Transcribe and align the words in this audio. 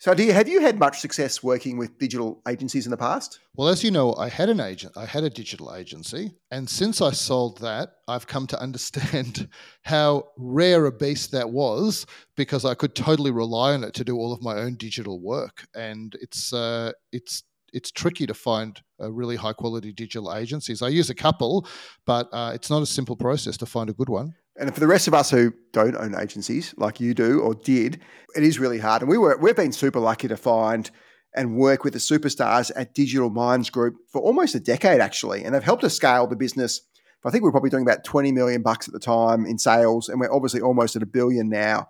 So, 0.00 0.14
you, 0.14 0.32
have 0.32 0.48
you 0.48 0.62
had 0.62 0.78
much 0.78 0.98
success 0.98 1.42
working 1.42 1.76
with 1.76 1.98
digital 1.98 2.40
agencies 2.48 2.86
in 2.86 2.90
the 2.90 2.96
past? 2.96 3.40
Well, 3.54 3.68
as 3.68 3.84
you 3.84 3.90
know, 3.90 4.14
I 4.14 4.30
had 4.30 4.48
an 4.48 4.58
agent, 4.58 4.96
I 4.96 5.04
had 5.04 5.24
a 5.24 5.28
digital 5.28 5.74
agency. 5.74 6.32
And 6.50 6.70
since 6.70 7.02
I 7.02 7.10
sold 7.10 7.58
that, 7.58 7.96
I've 8.08 8.26
come 8.26 8.46
to 8.46 8.58
understand 8.58 9.46
how 9.82 10.28
rare 10.38 10.86
a 10.86 10.92
beast 10.92 11.32
that 11.32 11.50
was 11.50 12.06
because 12.34 12.64
I 12.64 12.72
could 12.72 12.94
totally 12.94 13.30
rely 13.30 13.74
on 13.74 13.84
it 13.84 13.92
to 13.92 14.02
do 14.02 14.16
all 14.16 14.32
of 14.32 14.42
my 14.42 14.54
own 14.54 14.76
digital 14.76 15.20
work. 15.20 15.66
And 15.74 16.16
it's, 16.22 16.54
uh, 16.54 16.92
it's, 17.12 17.42
it's 17.74 17.90
tricky 17.90 18.26
to 18.26 18.32
find 18.32 18.80
uh, 19.02 19.12
really 19.12 19.36
high 19.36 19.52
quality 19.52 19.92
digital 19.92 20.34
agencies. 20.34 20.80
I 20.80 20.88
use 20.88 21.10
a 21.10 21.14
couple, 21.14 21.68
but 22.06 22.26
uh, 22.32 22.52
it's 22.54 22.70
not 22.70 22.80
a 22.80 22.86
simple 22.86 23.16
process 23.16 23.58
to 23.58 23.66
find 23.66 23.90
a 23.90 23.92
good 23.92 24.08
one. 24.08 24.34
And 24.58 24.72
for 24.74 24.80
the 24.80 24.86
rest 24.86 25.08
of 25.08 25.14
us 25.14 25.30
who 25.30 25.54
don't 25.72 25.96
own 25.96 26.14
agencies 26.14 26.74
like 26.76 27.00
you 27.00 27.14
do 27.14 27.40
or 27.40 27.54
did, 27.54 28.00
it 28.36 28.42
is 28.42 28.58
really 28.58 28.78
hard. 28.78 29.02
And 29.02 29.10
we 29.10 29.18
were 29.18 29.36
we've 29.38 29.56
been 29.56 29.72
super 29.72 30.00
lucky 30.00 30.28
to 30.28 30.36
find 30.36 30.90
and 31.34 31.56
work 31.56 31.84
with 31.84 31.92
the 31.92 31.98
superstars 31.98 32.72
at 32.74 32.94
Digital 32.94 33.30
Minds 33.30 33.70
Group 33.70 33.96
for 34.08 34.20
almost 34.20 34.54
a 34.54 34.60
decade 34.60 35.00
actually, 35.00 35.44
and 35.44 35.54
they've 35.54 35.62
helped 35.62 35.84
us 35.84 35.94
scale 35.94 36.26
the 36.26 36.36
business. 36.36 36.80
I 37.24 37.30
think 37.30 37.42
we 37.42 37.48
we're 37.48 37.52
probably 37.52 37.70
doing 37.70 37.82
about 37.82 38.02
20 38.02 38.32
million 38.32 38.62
bucks 38.62 38.88
at 38.88 38.94
the 38.94 39.00
time 39.00 39.44
in 39.44 39.58
sales, 39.58 40.08
and 40.08 40.18
we're 40.18 40.32
obviously 40.32 40.60
almost 40.60 40.96
at 40.96 41.02
a 41.02 41.06
billion 41.06 41.48
now. 41.48 41.88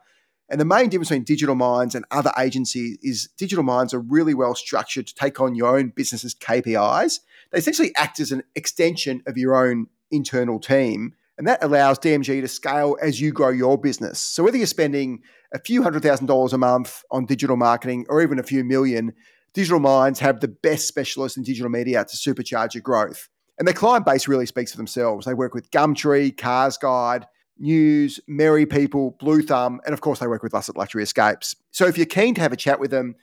And 0.51 0.61
the 0.61 0.65
main 0.65 0.89
difference 0.89 1.11
between 1.11 1.23
Digital 1.23 1.55
Minds 1.55 1.95
and 1.95 2.05
other 2.11 2.33
agencies 2.37 2.99
is 3.03 3.29
Digital 3.39 3.63
Minds 3.63 3.95
are 3.95 4.01
really 4.01 4.35
well 4.35 4.57
structured 4.57 5.07
to 5.07 5.15
take 5.15 5.41
on 5.41 5.55
your 5.55 5.77
own 5.77 5.91
business's 5.91 6.35
KPIs. 6.35 7.21
They 7.53 7.59
essentially 7.59 7.93
act 7.97 8.19
as 8.19 8.33
an 8.33 8.43
extension 8.57 9.23
of 9.29 9.39
your 9.39 9.55
own 9.55 9.87
internal 10.11 10.59
team 10.59 11.15
and 11.41 11.49
that 11.49 11.65
allows 11.65 11.99
DMG 11.99 12.43
to 12.43 12.49
scale 12.49 12.99
as 13.01 13.19
you 13.19 13.33
grow 13.33 13.49
your 13.49 13.79
business. 13.79 14.21
So 14.21 14.43
whether 14.43 14.59
you're 14.59 14.67
spending 14.67 15.23
a 15.55 15.59
few 15.59 15.83
hundred 15.83 16.03
thousand 16.03 16.27
dollars 16.27 16.53
a 16.53 16.59
month 16.59 17.03
on 17.11 17.25
digital 17.25 17.57
marketing 17.57 18.05
or 18.11 18.21
even 18.21 18.39
a 18.39 18.43
few 18.43 18.63
million, 18.63 19.15
Digital 19.55 19.81
Minds 19.81 20.21
have 20.21 20.41
the 20.41 20.49
best 20.49 20.87
specialists 20.87 21.39
in 21.39 21.43
digital 21.43 21.71
media 21.71 22.05
to 22.05 22.15
supercharge 22.15 22.75
your 22.75 22.83
growth. 22.83 23.31
And 23.59 23.67
their 23.67 23.73
client 23.73 24.05
base 24.05 24.29
really 24.29 24.45
speaks 24.45 24.73
for 24.73 24.77
themselves. 24.77 25.25
They 25.25 25.33
work 25.33 25.55
with 25.55 25.71
Gumtree, 25.71 26.37
Cars 26.37 26.77
Guide, 26.77 27.25
News, 27.59 28.21
Merry 28.29 28.67
People, 28.67 29.17
Blue 29.19 29.41
Thumb, 29.41 29.81
and 29.87 29.95
of 29.95 30.03
course, 30.03 30.19
they 30.19 30.27
work 30.27 30.43
with 30.43 30.55
us 30.55 30.69
at 30.69 30.77
Luxury 30.77 31.05
Escapes. 31.05 31.57
So 31.71 31.87
if 31.87 31.97
you're 31.97 32.05
keen 32.05 32.35
to 32.35 32.43
have 32.43 32.53
a 32.53 32.57
chat 32.57 32.79
with 32.79 32.91
them, 32.91 33.15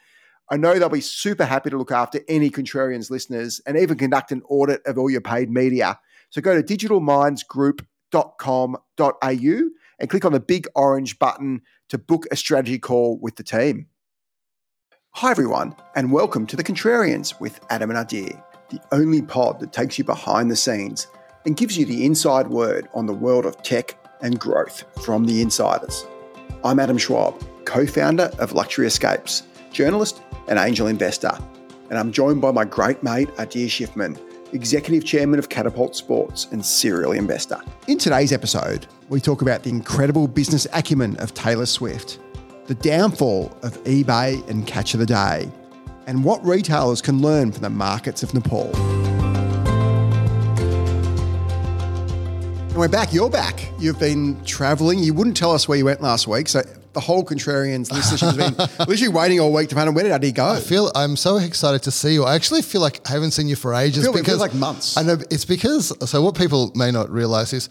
I 0.50 0.58
know 0.58 0.80
they'll 0.80 0.90
be 0.90 1.02
super 1.02 1.46
happy 1.46 1.70
to 1.70 1.78
look 1.78 1.92
after 1.92 2.22
any 2.28 2.50
Contrarians 2.50 3.12
listeners 3.12 3.62
and 3.68 3.78
even 3.78 3.96
conduct 3.96 4.32
an 4.32 4.42
audit 4.50 4.82
of 4.88 4.98
all 4.98 5.12
your 5.12 5.22
paid 5.22 5.52
media. 5.52 6.00
So 6.32 6.42
go 6.42 6.56
to 6.56 6.64
Digital 6.64 7.00
Strategy.com.au 8.08 9.70
and 10.00 10.10
click 10.10 10.26
on 10.26 10.32
the 10.32 10.40
big 10.40 10.68
orange 10.76 11.20
button 11.20 11.62
to 11.90 11.98
book 11.98 12.26
a 12.32 12.36
strategy 12.36 12.80
call 12.80 13.18
with 13.22 13.36
the 13.36 13.44
team. 13.44 13.88
Hi, 15.16 15.32
everyone, 15.32 15.76
and 15.96 16.12
welcome 16.12 16.46
to 16.48 16.56
The 16.56 16.64
Contrarians 16.64 17.40
with 17.40 17.60
Adam 17.70 17.90
and 17.90 18.08
Adir, 18.08 18.42
the 18.70 18.80
only 18.92 19.22
pod 19.22 19.60
that 19.60 19.74
takes 19.74 19.98
you 19.98 20.04
behind 20.04 20.52
the 20.52 20.56
scenes 20.56 21.08
and 21.46 21.58
gives 21.58 21.78
you 21.78 21.86
the 21.86 22.06
inside 22.06 22.48
word 22.48 22.88
on 22.94 23.08
the 23.08 23.14
world 23.14 23.46
of 23.46 23.62
tech 23.64 23.98
and 24.22 24.40
growth 24.40 24.84
from 25.04 25.26
the 25.26 25.42
insiders. 25.42 26.06
I'm 26.64 26.80
Adam 26.80 26.98
Schwab, 26.98 27.44
co 27.66 27.86
founder 27.86 28.32
of 28.40 28.54
Luxury 28.54 28.86
Escapes, 28.88 29.44
journalist 29.72 30.22
and 30.48 30.60
angel 30.60 30.88
investor, 30.88 31.32
and 31.90 31.98
I'm 31.98 32.12
joined 32.12 32.42
by 32.42 32.52
my 32.52 32.66
great 32.66 33.02
mate 33.02 33.30
Adir 33.38 33.68
Shiffman 33.68 34.18
Executive 34.54 35.04
Chairman 35.04 35.40
of 35.40 35.50
Catapult 35.50 35.96
Sports 35.96 36.48
and 36.52 36.66
serial 36.66 37.12
investor. 37.12 37.60
In 37.88 37.98
today's 37.98 38.32
episode, 38.32 38.88
we 39.10 39.20
talk 39.20 39.42
about 39.42 39.64
the 39.64 39.70
incredible 39.70 40.28
business 40.28 40.66
acumen 40.74 41.18
of 41.18 41.34
Taylor 41.34 41.66
Swift, 41.66 42.20
the 42.68 42.76
downfall 42.76 43.58
of 43.64 43.82
eBay 43.84 44.48
and 44.50 44.66
Catch 44.66 44.94
of 44.94 45.00
the 45.00 45.06
Day, 45.06 45.50
and 46.08 46.24
what 46.24 46.44
retailers 46.46 47.02
can 47.02 47.22
learn 47.22 47.52
from 47.52 47.62
the 47.64 47.70
markets 47.70 48.24
of 48.24 48.34
Nepal. 48.34 48.74
And 52.68 52.78
we're 52.78 52.88
back. 52.88 53.12
You're 53.12 53.30
back. 53.30 53.60
You've 53.80 54.00
been 54.00 54.42
traveling. 54.46 55.00
You 55.00 55.14
wouldn't 55.14 55.36
tell 55.36 55.52
us 55.52 55.68
where 55.68 55.78
you 55.78 55.86
went 55.86 56.02
last 56.02 56.28
week. 56.28 56.48
So 56.48 56.62
the 56.98 57.02
whole 57.02 57.24
Contrarians 57.24 57.90
listenership 57.90 58.36
has 58.36 58.38
been 58.38 58.56
literally 58.88 59.14
waiting 59.14 59.40
all 59.40 59.54
week 59.54 59.70
to 59.70 59.76
find 59.76 59.88
out 59.88 59.94
where 59.94 60.04
did 60.04 60.12
Adi 60.12 60.32
go. 60.32 60.48
I 60.48 60.60
feel 60.60 60.92
I'm 60.96 61.16
so 61.16 61.38
excited 61.38 61.84
to 61.84 61.92
see 61.92 62.14
you. 62.14 62.24
I 62.24 62.34
actually 62.34 62.64
feel 62.64 62.82
like 62.82 63.08
I 63.08 63.12
haven't 63.14 63.32
seen 63.32 63.48
you 63.48 63.56
for 63.56 63.76
ages. 63.76 64.00
I 64.00 64.12
feel 64.12 64.14
because 64.14 64.40
like 64.40 64.56
months. 64.56 64.98
I 64.98 65.04
know 65.04 65.20
it's 65.30 65.46
because 65.46 65.94
so 66.10 66.24
what 66.24 66.36
people 66.36 66.72
may 66.74 66.90
not 66.90 67.12
realize 67.12 67.54
is 67.54 67.70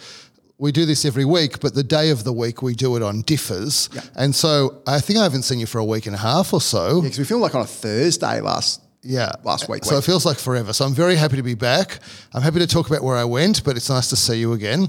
we 0.59 0.71
do 0.71 0.87
this 0.87 1.05
every 1.05 1.25
week, 1.25 1.59
but 1.59 1.75
the 1.75 1.83
day 1.83 2.11
of 2.11 2.23
the 2.23 2.33
week 2.33 2.63
we 2.63 2.75
do 2.75 2.95
it 2.95 3.03
on 3.03 3.23
differs. 3.23 3.89
Yeah. 3.93 4.03
And 4.15 4.33
so 4.33 4.81
I 4.87 5.01
think 5.01 5.19
I 5.19 5.25
haven't 5.25 5.43
seen 5.43 5.59
you 5.59 5.67
for 5.67 5.79
a 5.79 5.85
week 5.85 6.07
and 6.07 6.15
a 6.15 6.21
half 6.21 6.53
or 6.55 6.61
so. 6.61 6.99
Yeah, 6.99 7.03
because 7.03 7.19
we 7.19 7.25
filmed 7.25 7.43
like 7.43 7.57
on 7.57 7.63
a 7.63 7.67
Thursday 7.67 8.41
last 8.41 8.81
yeah 9.03 9.33
last 9.43 9.69
week. 9.69 9.85
So 9.85 9.97
week. 9.97 10.05
it 10.05 10.07
feels 10.07 10.25
like 10.25 10.39
forever. 10.39 10.73
So 10.73 10.85
I'm 10.85 10.95
very 10.95 11.17
happy 11.17 11.35
to 11.35 11.43
be 11.43 11.55
back. 11.55 11.99
I'm 12.33 12.43
happy 12.43 12.61
to 12.61 12.67
talk 12.69 12.89
about 12.89 13.03
where 13.03 13.17
I 13.17 13.25
went, 13.25 13.65
but 13.65 13.77
it's 13.77 13.91
nice 13.91 14.09
to 14.11 14.17
see 14.17 14.39
you 14.39 14.53
again. 14.53 14.89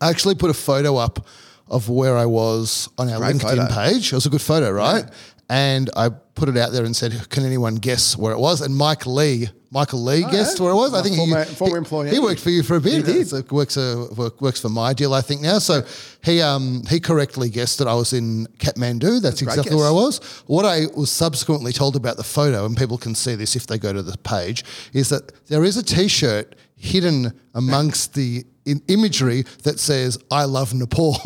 I 0.00 0.10
actually 0.10 0.36
put 0.36 0.48
a 0.48 0.54
photo 0.54 0.96
up 0.96 1.26
of 1.70 1.88
where 1.88 2.16
I 2.16 2.26
was 2.26 2.88
on 2.98 3.08
our 3.08 3.18
Great 3.18 3.36
LinkedIn 3.36 3.68
photo. 3.68 3.74
page. 3.74 4.12
It 4.12 4.16
was 4.16 4.26
a 4.26 4.30
good 4.30 4.42
photo, 4.42 4.70
right? 4.70 5.04
Yeah. 5.04 5.14
And 5.50 5.88
I 5.96 6.10
put 6.10 6.48
it 6.50 6.56
out 6.58 6.72
there 6.72 6.84
and 6.84 6.94
said, 6.94 7.30
"Can 7.30 7.44
anyone 7.44 7.76
guess 7.76 8.16
where 8.16 8.32
it 8.32 8.38
was?" 8.38 8.60
And 8.60 8.76
Mike 8.76 9.06
Lee, 9.06 9.48
Michael 9.70 10.02
Lee, 10.02 10.24
oh, 10.24 10.30
guessed 10.30 10.58
yeah. 10.58 10.64
where 10.64 10.72
it 10.72 10.76
was. 10.76 10.92
My 10.92 10.98
I 10.98 11.02
think 11.02 11.16
former, 11.16 11.44
he, 11.44 11.54
former 11.54 11.76
employee. 11.76 12.10
He 12.10 12.18
worked 12.18 12.40
for 12.40 12.50
you 12.50 12.62
for 12.62 12.76
a 12.76 12.80
bit. 12.80 13.06
He 13.06 13.12
did. 13.12 13.28
So 13.28 13.42
works 13.50 13.76
uh, 13.76 14.06
works 14.40 14.60
for 14.60 14.68
MyDeal, 14.68 15.16
I 15.16 15.20
think 15.20 15.40
now. 15.40 15.58
So 15.58 15.82
he 16.22 16.40
um 16.40 16.82
he 16.88 17.00
correctly 17.00 17.50
guessed 17.50 17.78
that 17.78 17.88
I 17.88 17.94
was 17.94 18.12
in 18.12 18.46
Kathmandu. 18.58 19.20
That's, 19.20 19.40
That's 19.40 19.42
exactly 19.42 19.76
where 19.76 19.88
I 19.88 19.90
was. 19.90 20.18
What 20.46 20.64
I 20.64 20.86
was 20.96 21.10
subsequently 21.10 21.72
told 21.72 21.96
about 21.96 22.16
the 22.16 22.24
photo, 22.24 22.66
and 22.66 22.76
people 22.76 22.98
can 22.98 23.14
see 23.14 23.34
this 23.34 23.56
if 23.56 23.66
they 23.66 23.78
go 23.78 23.92
to 23.92 24.02
the 24.02 24.16
page, 24.18 24.64
is 24.92 25.08
that 25.08 25.46
there 25.46 25.64
is 25.64 25.76
a 25.76 25.82
T-shirt 25.82 26.56
hidden 26.76 27.38
amongst 27.54 28.14
the 28.14 28.44
in 28.68 28.82
imagery 28.88 29.44
that 29.64 29.80
says 29.80 30.18
"I 30.30 30.44
love 30.44 30.74
Nepal." 30.74 31.16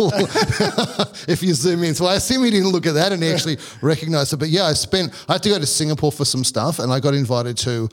if 1.29 1.43
you 1.43 1.55
zoom 1.55 1.83
in, 1.83 1.95
so 1.95 2.07
I 2.07 2.15
assume 2.15 2.45
he 2.45 2.51
didn't 2.51 2.71
look 2.71 2.87
at 2.87 2.95
that 2.95 3.13
and 3.13 3.23
actually 3.25 3.59
recognise 3.81 4.33
it. 4.33 4.39
But 4.39 4.49
yeah, 4.49 4.65
I 4.65 4.73
spent. 4.75 5.13
I 5.29 5.35
had 5.35 5.43
to 5.43 5.49
go 5.51 5.59
to 5.59 5.67
Singapore 5.67 6.13
for 6.13 6.25
some 6.25 6.45
stuff, 6.45 6.79
and 6.79 6.93
I 6.93 7.01
got 7.01 7.15
invited 7.15 7.57
to 7.59 7.89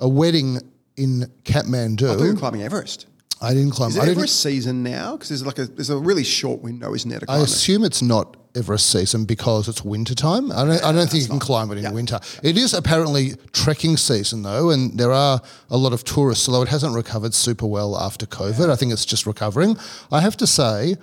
a 0.00 0.08
wedding 0.08 0.58
in 0.96 1.30
Kathmandu. 1.44 2.10
I 2.10 2.14
thought 2.14 2.24
you 2.24 2.32
were 2.32 2.38
climbing 2.38 2.62
Everest. 2.62 3.06
I 3.42 3.54
didn't 3.54 3.72
climb. 3.72 3.90
Is 3.90 3.96
it 3.96 4.08
Everest 4.08 4.40
season 4.40 4.82
now? 4.82 5.12
Because 5.12 5.28
there's 5.28 5.44
like 5.44 5.58
a 5.58 5.66
there's 5.66 5.90
a 5.90 5.98
really 5.98 6.24
short 6.24 6.62
window, 6.62 6.94
isn't 6.94 7.10
there? 7.10 7.20
I 7.28 7.38
assume 7.38 7.84
it's 7.84 8.00
not 8.00 8.36
Everest 8.54 8.90
season 8.90 9.24
because 9.24 9.68
it's 9.68 9.82
winter 9.82 10.14
time. 10.14 10.52
I 10.52 10.64
don't, 10.64 10.84
I 10.84 10.92
don't 10.92 11.10
think 11.10 11.22
you 11.22 11.28
can 11.28 11.38
climb 11.38 11.70
it 11.72 11.78
in 11.78 11.84
yeah. 11.84 11.92
winter. 11.92 12.20
It 12.42 12.56
is 12.56 12.72
apparently 12.72 13.32
trekking 13.52 13.96
season 13.96 14.42
though, 14.42 14.70
and 14.70 14.98
there 14.98 15.10
are 15.10 15.40
a 15.70 15.76
lot 15.76 15.92
of 15.92 16.04
tourists. 16.04 16.48
Although 16.48 16.62
it 16.62 16.68
hasn't 16.68 16.94
recovered 16.94 17.34
super 17.34 17.66
well 17.66 17.98
after 17.98 18.26
COVID, 18.26 18.66
yeah. 18.66 18.72
I 18.72 18.76
think 18.76 18.92
it's 18.92 19.04
just 19.04 19.26
recovering. 19.26 19.76
I 20.12 20.20
have 20.20 20.36
to 20.36 20.46
say, 20.46 20.96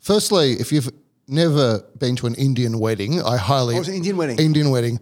firstly, 0.00 0.52
if 0.54 0.72
you've 0.72 0.90
never 1.28 1.80
been 1.98 2.16
to 2.16 2.26
an 2.26 2.34
Indian 2.34 2.78
wedding, 2.78 3.22
I 3.22 3.36
highly 3.36 3.76
oh, 3.76 3.82
Indian 3.82 4.16
wedding. 4.16 4.38
Indian 4.38 4.70
wedding. 4.70 5.00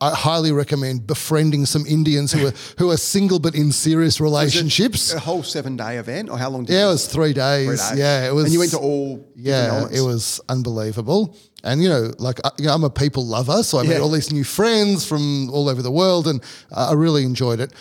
I 0.00 0.14
highly 0.14 0.52
recommend 0.52 1.06
befriending 1.06 1.66
some 1.66 1.84
Indians 1.86 2.32
who 2.32 2.46
are 2.46 2.52
who 2.78 2.90
are 2.90 2.96
single 2.96 3.40
but 3.40 3.54
in 3.54 3.72
serious 3.72 4.20
relationships. 4.20 5.12
a 5.12 5.18
whole 5.18 5.42
seven 5.42 5.76
day 5.76 5.98
event, 5.98 6.30
or 6.30 6.38
how 6.38 6.50
long? 6.50 6.64
did 6.64 6.74
Yeah, 6.74 6.86
it, 6.86 6.90
was 6.90 7.06
three 7.06 7.32
days. 7.32 7.66
three 7.66 7.76
days. 7.76 7.98
Yeah, 7.98 8.28
it 8.28 8.34
was. 8.34 8.44
And 8.44 8.52
you 8.52 8.60
went 8.60 8.70
to 8.72 8.78
all. 8.78 9.26
Yeah, 9.34 9.86
it 9.90 10.00
was 10.00 10.40
unbelievable. 10.48 11.36
And 11.64 11.82
you 11.82 11.88
know, 11.88 12.12
like 12.18 12.38
you 12.58 12.66
know, 12.66 12.74
I'm 12.74 12.84
a 12.84 12.90
people 12.90 13.26
lover, 13.26 13.62
so 13.64 13.78
I 13.78 13.82
yeah. 13.82 13.90
made 13.90 14.00
all 14.00 14.10
these 14.10 14.32
new 14.32 14.44
friends 14.44 15.04
from 15.04 15.50
all 15.50 15.68
over 15.68 15.82
the 15.82 15.90
world, 15.90 16.28
and 16.28 16.42
uh, 16.70 16.90
I 16.90 16.94
really 16.94 17.24
enjoyed 17.24 17.58
it. 17.58 17.72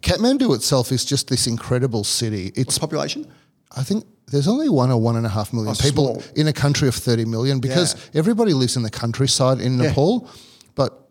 Kathmandu 0.00 0.54
itself 0.54 0.92
is 0.92 1.04
just 1.04 1.28
this 1.28 1.46
incredible 1.46 2.04
city. 2.04 2.48
It's 2.48 2.66
What's 2.66 2.78
population. 2.78 3.26
I 3.74 3.82
think 3.82 4.04
there's 4.26 4.48
only 4.48 4.68
one 4.68 4.90
or 4.90 5.00
one 5.00 5.16
and 5.16 5.24
a 5.24 5.30
half 5.30 5.52
million 5.52 5.74
oh, 5.78 5.82
people 5.82 6.20
small. 6.20 6.36
in 6.36 6.48
a 6.48 6.52
country 6.52 6.88
of 6.88 6.94
30 6.94 7.24
million 7.24 7.60
because 7.60 7.94
yeah. 7.94 8.18
everybody 8.18 8.52
lives 8.52 8.76
in 8.76 8.82
the 8.82 8.90
countryside 8.90 9.60
in 9.60 9.78
Nepal. 9.78 10.22
Yeah. 10.24 10.30
But 10.30 10.53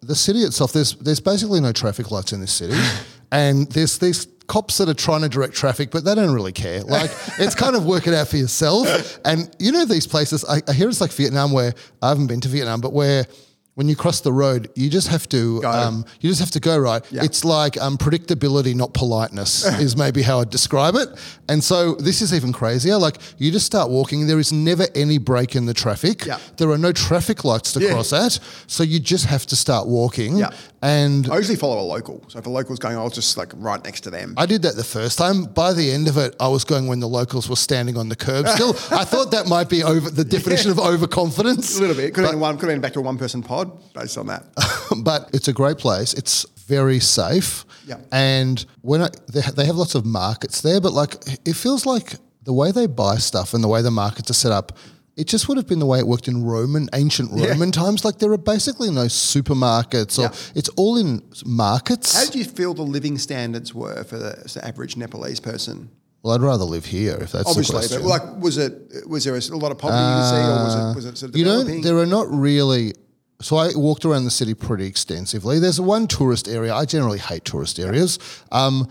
the 0.08 0.16
city 0.16 0.40
itself, 0.40 0.74
there's 0.74 0.96
there's 0.96 1.20
basically 1.20 1.60
no 1.62 1.72
traffic 1.72 2.12
lights 2.12 2.34
in 2.34 2.42
this 2.42 2.52
city, 2.52 2.80
and 3.32 3.70
there's 3.72 3.98
these 3.98 4.28
cops 4.48 4.78
that 4.78 4.90
are 4.90 4.94
trying 4.94 5.22
to 5.22 5.30
direct 5.30 5.54
traffic, 5.54 5.90
but 5.90 6.04
they 6.04 6.14
don't 6.16 6.34
really 6.34 6.52
care. 6.52 6.84
Like 6.94 7.12
it's 7.40 7.56
kind 7.56 7.76
of 7.76 7.86
work 7.86 8.08
it 8.08 8.14
out 8.14 8.28
for 8.28 8.38
yourself. 8.38 9.20
And 9.26 9.50
you 9.58 9.72
know 9.72 9.86
these 9.86 10.06
places. 10.06 10.46
I, 10.46 10.62
I 10.68 10.74
hear 10.74 10.90
it's 10.90 11.02
like 11.02 11.12
Vietnam, 11.12 11.52
where 11.52 11.74
I 12.02 12.10
haven't 12.10 12.28
been 12.28 12.42
to 12.42 12.50
Vietnam, 12.50 12.82
but 12.82 12.94
where 12.94 13.26
when 13.76 13.90
you 13.90 13.96
cross 13.96 14.22
the 14.22 14.32
road, 14.32 14.70
you 14.76 14.90
just 14.90 15.08
have 15.08 15.28
to 15.30 15.64
um, 15.66 16.06
you 16.22 16.30
just 16.30 16.40
have 16.40 16.52
to 16.52 16.60
go 16.60 16.78
right. 16.78 17.04
Yeah. 17.12 17.24
It's 17.24 17.44
like 17.44 17.80
um, 17.82 17.98
predictability, 17.98 18.76
not 18.76 18.94
politeness, 18.94 19.66
is 19.80 19.98
maybe 19.98 20.22
how 20.22 20.42
I'd 20.42 20.52
describe 20.52 20.96
it. 20.96 21.10
And 21.50 21.64
so 21.64 21.96
this 21.96 22.22
is 22.22 22.34
even 22.34 22.54
crazier. 22.54 22.98
Like 22.98 23.18
you 23.38 23.52
just 23.52 23.66
start 23.66 23.90
walking, 23.90 24.28
there 24.28 24.40
is 24.40 24.54
never 24.54 24.86
any 24.94 25.18
break 25.18 25.56
in 25.56 25.66
the 25.66 25.74
traffic. 25.74 26.26
Yeah. 26.26 26.40
There 26.58 26.70
are 26.70 26.78
no 26.78 26.92
traffic 26.92 27.44
lights 27.44 27.74
to 27.74 27.80
yeah. 27.80 27.92
cross 27.92 28.14
at, 28.14 28.40
so 28.68 28.84
you 28.84 29.00
just 29.00 29.26
have 29.26 29.46
to 29.48 29.56
start 29.56 29.88
walking. 29.88 30.38
Yeah. 30.38 30.52
And 30.84 31.30
I 31.32 31.38
usually 31.38 31.56
follow 31.56 31.80
a 31.80 31.88
local. 31.88 32.24
So 32.28 32.40
if 32.40 32.46
a 32.46 32.50
local's 32.50 32.78
going, 32.78 32.98
I'll 32.98 33.10
just 33.10 33.38
like 33.38 33.54
right 33.56 33.82
next 33.84 34.02
to 34.02 34.10
them. 34.10 34.34
I 34.38 34.46
did 34.46 34.64
that 34.64 34.76
the 34.76 34.84
first 34.84 35.18
time. 35.18 35.46
By 35.46 35.72
the 35.72 35.90
end 35.90 36.10
of 36.10 36.18
it, 36.18 36.36
I 36.42 36.50
was 36.50 36.66
going 36.66 36.88
when 36.88 37.00
the 37.00 37.08
locals 37.08 37.50
were 37.50 37.56
standing 37.56 37.96
on 37.98 38.10
the 38.10 38.18
curb. 38.18 38.48
Still, 38.50 38.72
I 38.92 39.06
thought 39.06 39.32
that 39.32 39.48
might 39.48 39.70
be 39.70 39.82
over 39.82 40.10
the 40.10 40.26
definition 40.26 40.72
of 40.72 40.80
overconfidence. 40.80 41.78
A 41.78 41.82
little 41.82 41.96
bit. 41.96 42.14
Could 42.14 42.26
have 42.26 42.34
been 42.34 42.42
one. 42.42 42.58
Could 42.58 42.68
have 42.68 42.76
been 42.76 42.82
back 42.82 42.94
to 42.94 43.00
a 43.00 43.02
one-person 43.02 43.42
pod 43.44 43.63
based 43.94 44.18
on 44.18 44.28
that. 44.28 44.44
but 45.04 45.30
it's 45.34 45.48
a 45.48 45.54
great 45.54 45.78
place. 45.78 46.14
It's 46.14 46.46
very 46.68 47.00
safe. 47.00 47.66
Yeah. 47.86 47.98
And 48.12 48.66
when 48.82 49.02
I, 49.02 49.10
they, 49.32 49.42
they 49.42 49.66
have 49.66 49.76
lots 49.76 49.96
of 49.96 50.06
markets 50.06 50.62
there, 50.62 50.80
but 50.80 50.94
like 50.94 51.16
it 51.46 51.56
feels 51.56 51.86
like 51.86 52.16
the 52.44 52.54
way 52.54 52.72
they 52.72 52.88
buy 52.88 53.18
stuff 53.18 53.54
and 53.54 53.64
the 53.64 53.68
way 53.68 53.82
the 53.82 53.92
markets 53.92 54.30
are 54.30 54.34
set 54.36 54.52
up, 54.52 54.78
it 55.16 55.28
just 55.28 55.48
would 55.48 55.58
have 55.58 55.68
been 55.68 55.80
the 55.80 55.86
way 55.86 56.00
it 56.00 56.08
worked 56.08 56.28
in 56.28 56.44
Roman, 56.44 56.90
ancient 56.94 57.30
Roman 57.32 57.72
times. 57.72 58.04
Like 58.04 58.18
there 58.20 58.32
are 58.32 58.38
basically 58.38 58.90
no 58.90 59.06
supermarkets, 59.06 60.18
or 60.18 60.24
Yeah. 60.24 60.32
it's 60.56 60.70
all 60.70 60.98
in 60.98 61.22
markets. 61.46 62.14
How 62.18 62.30
do 62.32 62.40
you 62.40 62.46
feel 62.46 62.74
the 62.74 62.82
living 62.84 63.18
standards 63.18 63.74
were 63.76 64.04
for 64.06 64.18
the, 64.18 64.50
the 64.54 64.66
average 64.66 64.98
Nepalese 64.98 65.40
person? 65.40 65.90
well, 66.24 66.34
I'd 66.36 66.42
rather 66.42 66.64
live 66.64 66.86
here 66.86 67.18
if 67.20 67.34
that's 67.34 67.50
Obviously, 67.50 67.82
the 67.82 67.88
question. 67.88 68.02
but 68.02 68.08
like, 68.08 68.42
was 68.42 68.58
it 68.58 69.06
was 69.08 69.26
there 69.26 69.36
a 69.36 69.58
lot 69.58 69.72
of 69.74 69.78
poverty 69.78 70.00
you 70.00 70.16
could 70.16 70.30
see, 70.30 70.36
or 70.38 70.64
was 70.64 70.76
it 70.76 70.96
was 70.96 71.06
it 71.06 71.18
sort 71.18 71.30
of 71.32 71.36
Uh, 71.36 71.38
you 71.38 71.44
know, 71.46 71.64
there 71.82 71.98
are 71.98 72.06
not 72.06 72.32
really. 72.32 72.94
So 73.44 73.58
I 73.58 73.72
walked 73.76 74.06
around 74.06 74.24
the 74.26 74.32
city 74.32 74.54
pretty 74.54 74.86
extensively. 74.86 75.60
There's 75.60 75.80
one 75.80 76.08
tourist 76.08 76.48
area. 76.48 76.74
I 76.74 76.86
generally 76.86 77.20
hate 77.20 77.44
tourist 77.46 77.78
areas. 77.80 78.18
Um, 78.52 78.88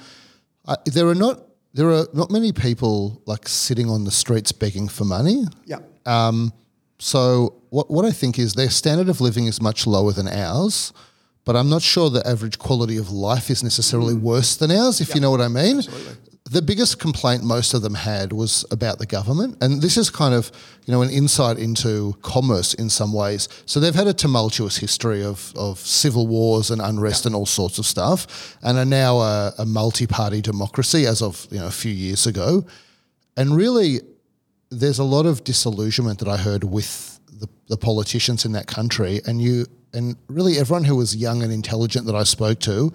I, 0.66 0.76
there 0.84 1.08
are 1.08 1.14
not 1.14 1.40
there 1.75 1.90
are 1.90 2.06
not 2.12 2.31
many 2.31 2.52
people 2.52 3.22
like 3.26 3.49
sitting 3.49 3.88
on 3.88 4.04
the 4.04 4.10
streets 4.10 4.52
begging 4.52 4.88
for 4.88 5.04
money. 5.04 5.44
yeah, 5.64 5.78
Um, 6.06 6.52
So 6.99 7.54
what 7.70 7.90
what 7.90 8.04
I 8.04 8.12
think 8.12 8.38
is 8.38 8.52
their 8.54 8.70
standard 8.70 9.08
of 9.08 9.20
living 9.20 9.46
is 9.46 9.60
much 9.60 9.87
lower 9.87 10.12
than 10.12 10.28
ours, 10.28 10.93
but 11.44 11.56
I'm 11.56 11.69
not 11.70 11.82
sure 11.82 12.10
the 12.10 12.26
average 12.28 12.58
quality 12.58 12.99
of 12.99 13.10
life 13.10 13.50
is 13.50 13.62
necessarily 13.62 14.14
worse 14.14 14.54
than 14.56 14.70
ours. 14.70 15.00
If 15.00 15.14
you 15.14 15.20
know 15.20 15.31
what 15.31 15.40
I 15.40 15.49
mean. 15.49 15.81
The 16.52 16.60
biggest 16.60 16.99
complaint 16.99 17.43
most 17.43 17.72
of 17.72 17.81
them 17.81 17.94
had 17.94 18.31
was 18.31 18.66
about 18.70 18.99
the 18.99 19.06
government, 19.06 19.56
and 19.62 19.81
this 19.81 19.96
is 19.96 20.10
kind 20.10 20.34
of 20.34 20.52
you 20.84 20.93
know 20.93 21.00
an 21.00 21.08
insight 21.08 21.58
into 21.58 22.14
commerce 22.20 22.75
in 22.75 22.90
some 22.90 23.14
ways. 23.14 23.49
So 23.64 23.81
they've 23.81 23.94
had 23.94 24.06
a 24.06 24.12
tumultuous 24.12 24.76
history 24.76 25.25
of 25.25 25.54
of 25.56 25.78
civil 25.78 26.26
wars 26.26 26.70
and 26.70 26.82
unrest 26.82 27.25
and 27.25 27.34
all 27.34 27.46
sorts 27.46 27.78
of 27.78 27.87
stuff, 27.87 28.58
and 28.62 28.76
are 28.76 28.84
now 28.84 29.20
a, 29.20 29.54
a 29.60 29.64
multi-party 29.64 30.43
democracy 30.43 31.06
as 31.06 31.22
of 31.22 31.46
you 31.50 31.58
know 31.58 31.69
a 31.69 31.70
few 31.70 31.90
years 31.90 32.26
ago, 32.26 32.66
and 33.34 33.56
really 33.56 34.00
there's 34.69 34.99
a 34.99 35.04
lot 35.04 35.25
of 35.25 35.44
disillusionment 35.44 36.19
that 36.19 36.28
I 36.28 36.37
heard 36.37 36.64
with 36.64 37.19
the, 37.32 37.49
the 37.69 37.78
politicians 37.78 38.44
in 38.44 38.52
that 38.52 38.66
country, 38.66 39.22
and 39.26 39.40
you 39.40 39.64
and 39.94 40.16
really 40.28 40.58
everyone 40.58 40.84
who 40.84 40.96
was 40.96 41.16
young 41.16 41.43
and 41.43 41.50
intelligent 41.50 42.04
that 42.06 42.14
I 42.14 42.25
spoke 42.25 42.58
to 42.60 42.93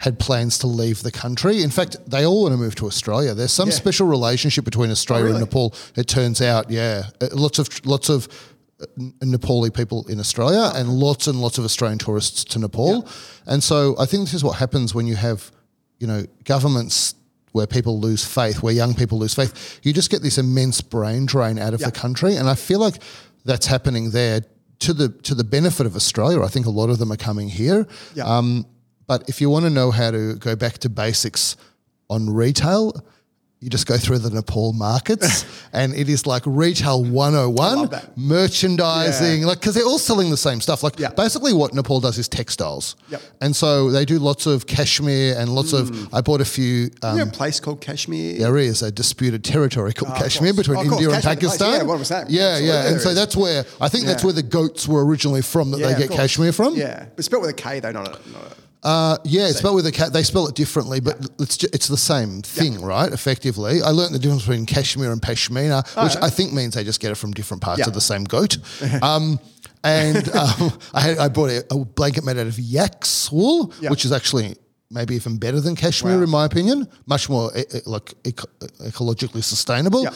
had 0.00 0.18
plans 0.18 0.56
to 0.58 0.66
leave 0.66 1.02
the 1.02 1.10
country. 1.10 1.62
In 1.62 1.70
fact, 1.70 1.96
they 2.06 2.24
all 2.26 2.42
want 2.42 2.52
to 2.52 2.56
move 2.56 2.74
to 2.76 2.86
Australia. 2.86 3.34
There's 3.34 3.52
some 3.52 3.68
Yeah. 3.68 3.74
special 3.76 4.06
relationship 4.06 4.64
between 4.64 4.90
Australia 4.90 5.26
really? 5.26 5.36
and 5.42 5.44
Nepal. 5.46 5.74
It 5.94 6.06
turns 6.08 6.40
out, 6.40 6.70
yeah, 6.70 7.10
Uh, 7.20 7.28
lots 7.34 7.58
of 7.58 7.68
lots 7.84 8.08
of 8.08 8.26
uh, 8.82 8.86
Nepali 9.22 9.70
people 9.72 10.06
in 10.08 10.18
Australia 10.18 10.72
and 10.74 10.88
lots 10.88 11.26
and 11.26 11.38
lots 11.40 11.58
of 11.58 11.64
Australian 11.64 11.98
tourists 11.98 12.44
to 12.44 12.58
Nepal. 12.58 13.06
And 13.46 13.62
so 13.62 13.94
I 13.98 14.06
think 14.06 14.24
this 14.24 14.34
is 14.34 14.42
what 14.42 14.56
happens 14.56 14.94
when 14.94 15.06
you 15.06 15.16
have, 15.16 15.52
you 15.98 16.06
know, 16.06 16.24
governments 16.44 17.14
where 17.52 17.66
people 17.66 18.00
lose 18.00 18.24
faith, 18.24 18.62
where 18.62 18.72
young 18.72 18.94
people 18.94 19.18
lose 19.18 19.34
faith. 19.34 19.52
You 19.82 19.92
just 19.92 20.08
get 20.08 20.22
this 20.22 20.38
immense 20.38 20.80
brain 20.80 21.26
drain 21.26 21.58
out 21.58 21.74
of 21.74 21.80
Yeah. 21.80 21.88
the 21.90 21.92
country. 22.04 22.36
And 22.36 22.48
I 22.48 22.54
feel 22.54 22.78
like 22.80 23.02
that's 23.44 23.66
happening 23.66 24.12
there 24.12 24.40
to 24.78 24.94
the 24.94 25.08
to 25.28 25.34
the 25.34 25.44
benefit 25.44 25.84
of 25.86 25.94
Australia. 25.94 26.42
I 26.42 26.48
think 26.48 26.64
a 26.66 26.70
lot 26.70 26.88
of 26.88 26.96
them 26.98 27.10
are 27.12 27.18
coming 27.28 27.50
here. 27.50 27.86
Yeah. 28.14 28.24
Um, 28.38 28.64
but 29.10 29.28
if 29.28 29.40
you 29.40 29.50
want 29.50 29.64
to 29.64 29.70
know 29.70 29.90
how 29.90 30.12
to 30.12 30.36
go 30.36 30.54
back 30.54 30.74
to 30.78 30.88
basics 30.88 31.56
on 32.08 32.30
retail, 32.30 32.82
you 33.58 33.68
just 33.68 33.86
go 33.86 33.96
through 33.98 34.18
the 34.20 34.30
Nepal 34.30 34.72
markets 34.72 35.44
and 35.72 35.92
it 35.94 36.08
is 36.08 36.26
like 36.26 36.44
retail 36.46 37.02
101, 37.04 37.90
merchandising, 38.16 39.40
Yeah. 39.40 39.46
like, 39.48 39.58
because 39.60 39.74
they're 39.74 39.84
all 39.84 39.98
selling 39.98 40.30
the 40.30 40.36
same 40.36 40.60
stuff. 40.60 40.82
Like, 40.84 40.98
Yeah. 40.98 41.10
basically, 41.10 41.52
what 41.52 41.74
Nepal 41.74 41.98
does 42.00 42.18
is 42.18 42.28
textiles. 42.28 42.94
Yep. 43.10 43.20
And 43.40 43.56
so 43.56 43.90
they 43.90 44.04
do 44.04 44.18
lots 44.20 44.46
of 44.46 44.66
cashmere 44.66 45.36
and 45.38 45.48
lots 45.54 45.72
of, 45.72 45.84
I 46.14 46.20
bought 46.20 46.40
a 46.40 46.44
few. 46.44 46.90
Um, 47.02 47.10
Is 47.10 47.16
there 47.24 47.26
a 47.28 47.36
place 47.42 47.58
called 47.60 47.80
Kashmir? 47.80 48.38
there 48.38 48.56
is 48.58 48.80
a 48.82 48.90
disputed 48.92 49.42
territory 49.44 49.92
called 49.92 50.12
Oh, 50.14 50.18
Kashmir 50.22 50.54
between 50.54 50.78
Oh. 50.78 50.82
India 50.82 51.10
and 51.10 51.22
place, 51.22 51.24
Pakistan. 51.34 51.72
yeah, 51.72 51.78
that? 51.84 52.30
Yeah, 52.30 52.42
Absolutely 52.42 52.66
yeah. 52.68 52.84
And 52.86 52.94
there 52.94 53.00
so 53.00 53.08
is. 53.10 53.14
that's 53.16 53.36
where 53.36 53.64
I 53.80 53.88
think 53.88 54.06
that's 54.06 54.22
where 54.24 54.32
the 54.32 54.42
goats 54.58 54.86
were 54.86 55.04
originally 55.04 55.42
from 55.42 55.72
that 55.72 55.78
they 55.78 55.94
get. 55.96 56.10
Kashmir 56.10 56.52
from. 56.52 56.76
Yeah, 56.76 57.06
but 57.16 57.24
spelled 57.24 57.42
with 57.42 57.50
a 57.50 57.54
K 57.54 57.80
though, 57.80 57.92
not 57.92 58.06
a. 58.08 58.12
Not 58.32 58.42
a 58.52 58.69
Uh, 58.82 59.18
yeah, 59.24 59.48
it's 59.48 59.58
spelled 59.58 59.76
with 59.76 59.86
a 59.86 59.92
cat. 59.92 60.12
They 60.12 60.22
spell 60.22 60.46
it 60.48 60.54
differently, 60.54 61.00
but 61.00 61.18
it's 61.38 61.58
ju- 61.58 61.68
it's 61.72 61.86
the 61.88 61.98
same 61.98 62.40
thing, 62.40 62.80
right? 62.80 63.12
Effectively, 63.12 63.82
I 63.82 63.90
learned 63.90 64.14
the 64.14 64.18
difference 64.18 64.42
between 64.46 64.64
cashmere 64.64 65.12
and 65.12 65.20
pashmina, 65.20 65.84
which 66.02 66.16
I 66.22 66.30
think 66.30 66.52
means 66.54 66.74
they 66.74 66.84
just 66.84 66.98
get 67.00 67.10
it 67.10 67.16
from 67.16 67.32
different 67.32 67.62
parts 67.62 67.80
Oh, 67.80 67.84
Yeah. 67.84 67.88
of 67.88 67.94
the 67.94 68.00
same 68.00 68.24
goat. 68.24 68.56
um, 69.02 69.38
and 69.84 70.28
um, 70.34 70.72
I, 70.94 71.00
had, 71.02 71.18
I 71.18 71.28
bought 71.28 71.50
a, 71.50 71.64
a 71.70 71.84
blanket 71.84 72.24
made 72.24 72.38
out 72.38 72.46
of 72.46 72.58
yak's 72.58 73.30
wool, 73.30 73.72
Yeah. 73.80 73.90
which 73.90 74.04
is 74.06 74.12
actually 74.12 74.56
maybe 74.90 75.14
even 75.14 75.36
better 75.38 75.60
than 75.60 75.76
cashmere 75.76 76.22
in 76.24 76.30
my 76.30 76.44
opinion. 76.46 76.88
Much 77.06 77.28
more 77.28 77.50
e- 77.56 77.60
e- 77.74 77.80
like 77.86 78.14
eco- 78.24 78.48
ecologically 78.80 79.44
sustainable. 79.44 80.04
Yeah. 80.04 80.10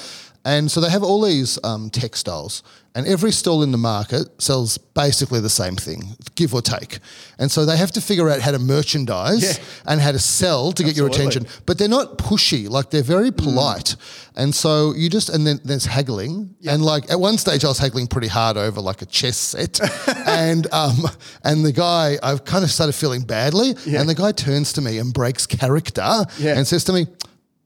And 0.44 0.70
so 0.70 0.80
they 0.80 0.90
have 0.90 1.02
all 1.02 1.22
these 1.22 1.58
um, 1.64 1.88
textiles, 1.88 2.62
and 2.94 3.06
every 3.06 3.32
stall 3.32 3.62
in 3.62 3.72
the 3.72 3.78
market 3.78 4.28
sells 4.42 4.76
basically 4.78 5.40
the 5.40 5.48
same 5.48 5.74
thing, 5.74 6.16
give 6.34 6.52
or 6.54 6.60
take. 6.60 6.98
And 7.38 7.50
so 7.50 7.64
they 7.64 7.76
have 7.78 7.90
to 7.92 8.00
figure 8.00 8.28
out 8.28 8.40
how 8.40 8.50
to 8.52 8.58
merchandise 8.58 9.42
Yeah. 9.58 9.64
and 9.86 10.00
how 10.00 10.12
to 10.12 10.18
sell 10.18 10.70
to 10.72 10.84
get 10.84 10.96
your 10.96 11.06
attention. 11.08 11.46
But 11.66 11.78
they're 11.78 11.88
not 11.88 12.18
pushy, 12.18 12.68
like 12.68 12.90
they're 12.90 13.02
very 13.02 13.32
polite. 13.32 13.96
And 14.36 14.54
so 14.54 14.92
you 14.94 15.08
just, 15.08 15.28
and 15.30 15.46
then 15.46 15.60
there's 15.64 15.86
haggling. 15.86 16.54
And 16.68 16.82
like 16.84 17.10
at 17.10 17.18
one 17.18 17.38
stage, 17.38 17.64
I 17.64 17.68
was 17.68 17.78
haggling 17.78 18.06
pretty 18.06 18.28
hard 18.28 18.56
over 18.56 18.80
like 18.80 19.00
a 19.02 19.06
chess 19.06 19.36
set. 19.38 19.80
and 20.26 20.66
um, 20.72 20.98
and 21.42 21.64
the 21.64 21.72
guy, 21.72 22.18
I've 22.22 22.44
kind 22.44 22.62
of 22.64 22.70
started 22.70 22.92
feeling 22.92 23.22
badly. 23.22 23.74
Yeah. 23.86 24.00
And 24.00 24.08
the 24.08 24.14
guy 24.14 24.30
turns 24.32 24.72
to 24.74 24.82
me 24.82 24.98
and 24.98 25.12
breaks 25.12 25.46
character 25.46 26.26
Yeah. 26.38 26.56
and 26.56 26.66
says 26.66 26.84
to 26.84 26.92
me, 26.92 27.06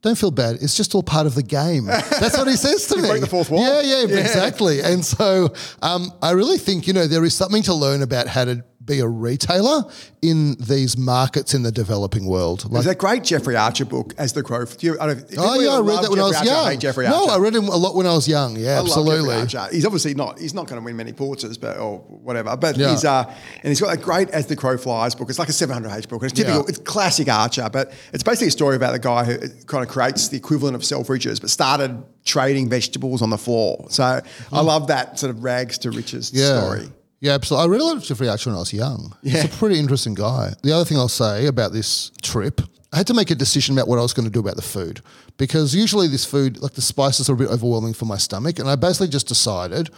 don't 0.02 0.16
feel 0.16 0.30
bad. 0.30 0.56
It's 0.60 0.76
just 0.76 0.94
all 0.94 1.02
part 1.02 1.26
of 1.26 1.34
the 1.34 1.42
game. 1.42 1.86
That's 1.86 2.36
what 2.38 2.46
he 2.48 2.56
says 2.66 2.86
to 2.88 2.96
me. 2.96 3.08
break 3.08 3.20
the 3.20 3.26
fourth 3.26 3.50
wall? 3.50 3.60
Yeah, 3.62 3.80
yeah, 3.80 4.06
Yeah. 4.06 4.18
exactly. 4.20 4.80
And 4.80 5.04
so 5.04 5.52
um, 5.82 6.12
I 6.22 6.30
really 6.32 6.58
think, 6.58 6.86
you 6.86 6.92
know, 6.92 7.06
there 7.06 7.24
is 7.24 7.34
something 7.34 7.62
to 7.64 7.74
learn 7.74 8.02
about 8.02 8.28
how 8.28 8.44
to 8.44 8.64
be 8.88 8.98
a 9.00 9.06
retailer 9.06 9.84
in 10.22 10.56
these 10.58 10.96
markets 10.98 11.54
in 11.54 11.62
the 11.62 11.70
developing 11.70 12.26
world. 12.26 12.64
Like, 12.64 12.72
There's 12.72 12.84
that 12.86 12.98
great 12.98 13.22
Jeffrey 13.22 13.54
Archer 13.56 13.84
book, 13.84 14.14
As 14.18 14.32
the 14.32 14.42
Crow. 14.42 14.64
Do 14.64 14.86
you, 14.86 14.98
I 15.00 15.06
don't, 15.06 15.24
oh, 15.38 15.60
yeah, 15.60 15.70
I 15.70 15.80
read 15.80 16.02
that 16.02 16.10
when 16.10 16.18
I 16.18 16.22
was 16.24 16.32
Jeffrey 16.32 16.50
Archer, 16.50 16.70
young. 16.72 16.80
Jeffrey 16.80 17.06
no, 17.08 17.26
I 17.26 17.38
read 17.38 17.54
him 17.54 17.68
a 17.68 17.76
lot 17.76 17.94
when 17.94 18.06
I 18.06 18.14
was 18.14 18.26
young. 18.26 18.56
Yeah, 18.56 18.78
I 18.78 18.80
absolutely. 18.80 19.34
Jeffrey 19.46 19.58
Archer. 19.60 19.74
He's 19.74 19.86
obviously 19.86 20.14
not. 20.14 20.38
He's 20.40 20.54
not 20.54 20.66
going 20.66 20.80
to 20.80 20.84
win 20.84 20.96
many 20.96 21.12
Pulitzers, 21.12 21.60
but 21.60 21.78
or 21.78 21.98
whatever. 21.98 22.56
But 22.56 22.76
Yeah. 22.76 22.90
he's 22.90 23.04
uh, 23.04 23.24
and 23.62 23.68
he's 23.68 23.80
got 23.80 23.94
a 23.94 24.00
great 24.00 24.30
As 24.30 24.46
the 24.46 24.56
Crow 24.56 24.76
Flies 24.78 25.14
book. 25.14 25.28
It's 25.30 25.38
like 25.38 25.48
a 25.48 25.52
700 25.52 25.88
page 25.90 26.08
book. 26.08 26.22
And 26.22 26.30
it's 26.32 26.38
typical. 26.40 26.62
Yeah. 26.62 26.68
It's 26.68 26.78
classic 26.78 27.28
Archer, 27.28 27.68
but 27.72 27.92
it's 28.12 28.22
basically 28.24 28.48
a 28.48 28.52
story 28.52 28.74
about 28.76 28.92
the 28.92 28.98
guy 28.98 29.24
who 29.24 29.38
kind 29.66 29.84
of 29.84 29.88
creates 29.90 30.28
the 30.28 30.36
equivalent 30.36 30.74
of 30.74 30.82
Selfridges, 30.82 31.40
but 31.40 31.50
started 31.50 32.02
trading 32.24 32.68
vegetables 32.68 33.22
on 33.22 33.30
the 33.30 33.38
floor. 33.38 33.86
So 33.90 34.20
I 34.52 34.60
love 34.60 34.88
that 34.88 35.18
sort 35.18 35.30
of 35.30 35.42
rags 35.44 35.78
to 35.78 35.90
riches 35.90 36.30
Hmm. 36.30 36.36
yeah. 36.38 36.60
story. 36.60 36.92
Yeah, 37.20 37.32
absolutely. 37.32 37.64
I 37.64 37.68
read 37.72 37.80
a 37.80 37.84
lot 37.84 37.96
of 37.96 38.04
Jeffrey 38.04 38.28
Archer 38.28 38.50
when 38.50 38.56
I 38.56 38.60
was 38.60 38.72
young. 38.72 39.16
Yeah. 39.22 39.42
He's 39.42 39.54
a 39.54 39.56
pretty 39.56 39.78
interesting 39.78 40.14
guy. 40.14 40.52
The 40.62 40.72
other 40.72 40.84
thing 40.84 40.98
I'll 40.98 41.08
say 41.08 41.46
about 41.46 41.72
this 41.72 42.12
trip, 42.22 42.60
I 42.92 42.98
had 42.98 43.06
to 43.08 43.14
make 43.14 43.30
a 43.30 43.34
decision 43.34 43.76
about 43.76 43.88
what 43.88 43.98
I 43.98 44.02
was 44.02 44.12
going 44.12 44.26
to 44.26 44.32
do 44.32 44.40
about 44.40 44.56
the 44.56 44.62
food 44.62 45.00
because 45.36 45.74
usually 45.74 46.08
this 46.08 46.24
food, 46.24 46.60
like 46.60 46.72
the 46.72 46.82
spices, 46.82 47.28
are 47.28 47.34
a 47.34 47.36
bit 47.36 47.48
overwhelming 47.48 47.94
for 47.94 48.04
my 48.04 48.18
stomach, 48.18 48.58
and 48.58 48.68
I 48.68 48.76
basically 48.76 49.08
just 49.08 49.28
decided. 49.28 49.90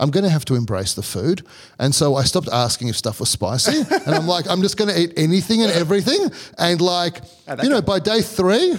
I'm 0.00 0.12
going 0.12 0.22
to 0.22 0.30
have 0.30 0.44
to 0.44 0.54
embrace 0.54 0.94
the 0.94 1.02
food. 1.02 1.44
And 1.80 1.92
so 1.92 2.14
I 2.14 2.22
stopped 2.22 2.48
asking 2.52 2.86
if 2.86 2.96
stuff 2.96 3.18
was 3.18 3.30
spicy. 3.30 3.80
and 4.06 4.14
I'm 4.14 4.28
like, 4.28 4.48
I'm 4.48 4.62
just 4.62 4.76
going 4.76 4.94
to 4.94 4.96
eat 4.96 5.12
anything 5.16 5.64
and 5.64 5.72
everything. 5.72 6.30
And 6.56 6.80
like, 6.80 7.20
oh, 7.48 7.56
that 7.56 7.64
you 7.64 7.68
know, 7.68 7.82
by 7.82 7.98
day 7.98 8.20
three, 8.20 8.78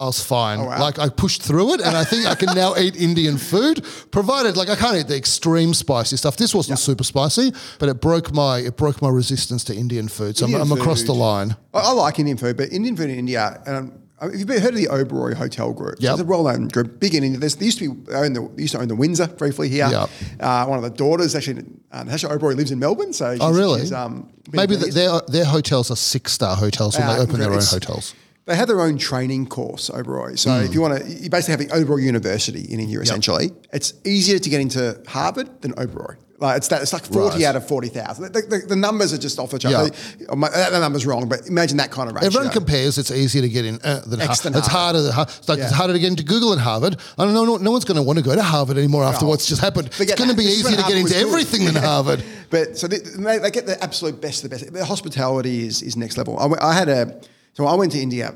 I 0.00 0.06
was 0.06 0.22
fine. 0.24 0.60
Oh, 0.60 0.64
wow. 0.64 0.80
Like 0.80 0.98
I 0.98 1.10
pushed 1.10 1.42
through 1.42 1.74
it, 1.74 1.80
and 1.82 1.94
I 1.96 2.04
think 2.04 2.26
I 2.26 2.34
can 2.34 2.54
now 2.56 2.74
eat 2.78 2.96
Indian 2.96 3.36
food, 3.36 3.84
provided 4.10 4.56
like 4.56 4.70
I 4.70 4.74
can't 4.76 4.96
eat 4.96 5.08
the 5.08 5.16
extreme 5.16 5.74
spicy 5.74 6.16
stuff. 6.16 6.36
This 6.38 6.54
wasn't 6.54 6.78
super 6.78 7.04
spicy, 7.04 7.52
but 7.78 7.88
it 7.90 8.00
broke 8.00 8.32
my 8.32 8.60
it 8.60 8.76
broke 8.78 9.02
my 9.02 9.10
resistance 9.10 9.62
to 9.64 9.74
Indian 9.74 10.08
food. 10.08 10.38
So 10.38 10.46
Indian 10.46 10.62
I'm, 10.62 10.72
I'm 10.72 10.78
across 10.80 11.02
the 11.02 11.12
line. 11.14 11.54
I, 11.74 11.80
I 11.80 11.92
like 11.92 12.18
Indian 12.18 12.38
food, 12.38 12.56
but 12.56 12.72
Indian 12.72 12.96
food 12.96 13.10
in 13.10 13.18
India. 13.18 13.62
And 13.66 13.76
um, 13.76 13.92
have 14.20 14.34
you 14.34 14.46
heard 14.60 14.72
of 14.72 14.76
the 14.76 14.86
Oberoi 14.86 15.34
Hotel 15.34 15.72
Group? 15.72 15.96
Yep. 15.98 16.12
It's 16.12 16.20
a 16.20 16.24
well-known 16.24 16.68
group, 16.68 17.00
big 17.00 17.14
in 17.14 17.24
India. 17.24 17.40
There's, 17.40 17.56
they 17.56 17.64
used 17.66 17.78
to 17.78 17.94
be 17.94 18.12
own 18.14 18.34
the, 18.34 18.50
they 18.54 18.62
used 18.62 18.74
to 18.74 18.80
own 18.80 18.88
the 18.88 18.94
Windsor 18.96 19.26
briefly 19.28 19.68
here. 19.70 19.88
Yep. 19.90 20.10
Uh, 20.40 20.66
one 20.66 20.76
of 20.78 20.82
the 20.84 20.90
daughters 20.90 21.34
actually, 21.34 21.64
uh, 21.90 22.04
Natasha 22.04 22.28
Oberoi 22.28 22.54
lives 22.54 22.70
in 22.70 22.78
Melbourne, 22.78 23.12
so 23.14 23.32
she's, 23.32 23.40
Oh, 23.42 23.50
really? 23.52 23.90
um, 23.92 24.30
Maybe 24.52 24.76
the, 24.76 24.86
their 24.90 25.20
their 25.28 25.44
hotels 25.46 25.90
are 25.90 25.96
six 25.96 26.32
star 26.32 26.54
hotels 26.56 26.98
when 26.98 27.06
Uh, 27.08 27.16
they 27.16 27.20
open 27.22 27.40
their 27.40 27.52
own 27.52 27.60
hotels. 27.62 28.14
They 28.50 28.56
have 28.56 28.68
their 28.68 28.80
own 28.80 28.98
training 28.98 29.46
course, 29.46 29.88
Oberoi. 29.90 30.38
So 30.38 30.50
Hmm. 30.50 30.64
if 30.64 30.74
you 30.74 30.80
want 30.80 30.98
to, 30.98 31.08
you 31.08 31.30
basically 31.30 31.52
have 31.52 31.60
the 31.70 31.78
Oberoi 31.78 32.02
University 32.02 32.62
in 32.72 32.80
India. 32.80 33.00
Essentially, 33.00 33.52
it's 33.72 33.94
easier 34.04 34.38
to 34.38 34.50
get 34.50 34.60
into 34.60 34.82
Harvard 35.06 35.48
than 35.62 35.72
Oberoi. 35.74 36.16
Like 36.40 36.56
it's 36.56 36.68
that 36.68 36.80
it's 36.80 36.94
like 36.94 37.04
forty 37.04 37.36
Right. 37.40 37.44
out 37.48 37.56
of 37.56 37.68
forty 37.68 37.88
thousand. 37.88 38.32
The, 38.32 38.40
the, 38.40 38.58
the 38.68 38.76
numbers 38.76 39.12
are 39.12 39.18
just 39.18 39.38
off 39.38 39.50
the 39.50 39.58
chart. 39.58 39.92
Yeah. 40.18 40.34
My- 40.34 40.48
The 40.48 40.80
number's 40.80 41.04
wrong, 41.04 41.28
but 41.28 41.46
imagine 41.46 41.76
that 41.76 41.90
kind 41.90 42.08
of 42.08 42.14
ratio. 42.14 42.28
Everyone 42.28 42.48
compares. 42.50 42.96
It's 42.96 43.10
easier 43.10 43.42
to 43.42 43.48
get 43.50 43.66
in 43.66 43.78
uh, 43.84 44.00
than, 44.06 44.22
X 44.22 44.40
Har- 44.40 44.50
than 44.50 44.58
It's 44.58 44.66
harder. 44.68 45.02
Than, 45.02 45.12
it's 45.20 45.48
like 45.50 45.58
Yeah. 45.58 45.64
it's 45.66 45.74
harder 45.74 45.92
to 45.92 45.98
get 45.98 46.08
into 46.08 46.22
Google 46.24 46.50
than 46.50 46.58
Harvard. 46.58 46.96
I 47.18 47.24
don't 47.26 47.34
know. 47.34 47.44
No, 47.44 47.56
no 47.58 47.70
one's 47.70 47.84
going 47.84 47.96
to 47.98 48.02
want 48.02 48.18
to 48.18 48.24
go 48.24 48.34
to 48.34 48.42
Harvard 48.42 48.78
anymore 48.78 49.04
after 49.04 49.26
what's 49.26 49.44
just 49.44 49.60
happened. 49.60 49.90
It's 49.98 50.14
going 50.14 50.30
to 50.30 50.36
be 50.36 50.44
easier 50.44 50.70
to 50.78 50.82
get 50.90 50.96
into 50.96 51.12
good. 51.12 51.26
everything 51.26 51.66
than 51.66 51.74
Harvard. 51.90 52.24
But 52.48 52.78
so 52.78 52.88
they, 52.88 53.00
they 53.00 53.36
they 53.38 53.50
get 53.50 53.66
the 53.66 53.76
absolute 53.84 54.18
best 54.22 54.42
of 54.42 54.48
the 54.48 54.56
best. 54.56 54.72
The 54.72 54.84
hospitality 54.86 55.66
is, 55.66 55.82
is 55.82 55.94
next 55.94 56.16
level. 56.16 56.38
I, 56.38 56.70
I 56.70 56.72
had 56.72 56.88
a 56.88 57.20
so 57.52 57.66
I 57.66 57.74
went 57.74 57.92
to 57.92 58.00
India 58.00 58.34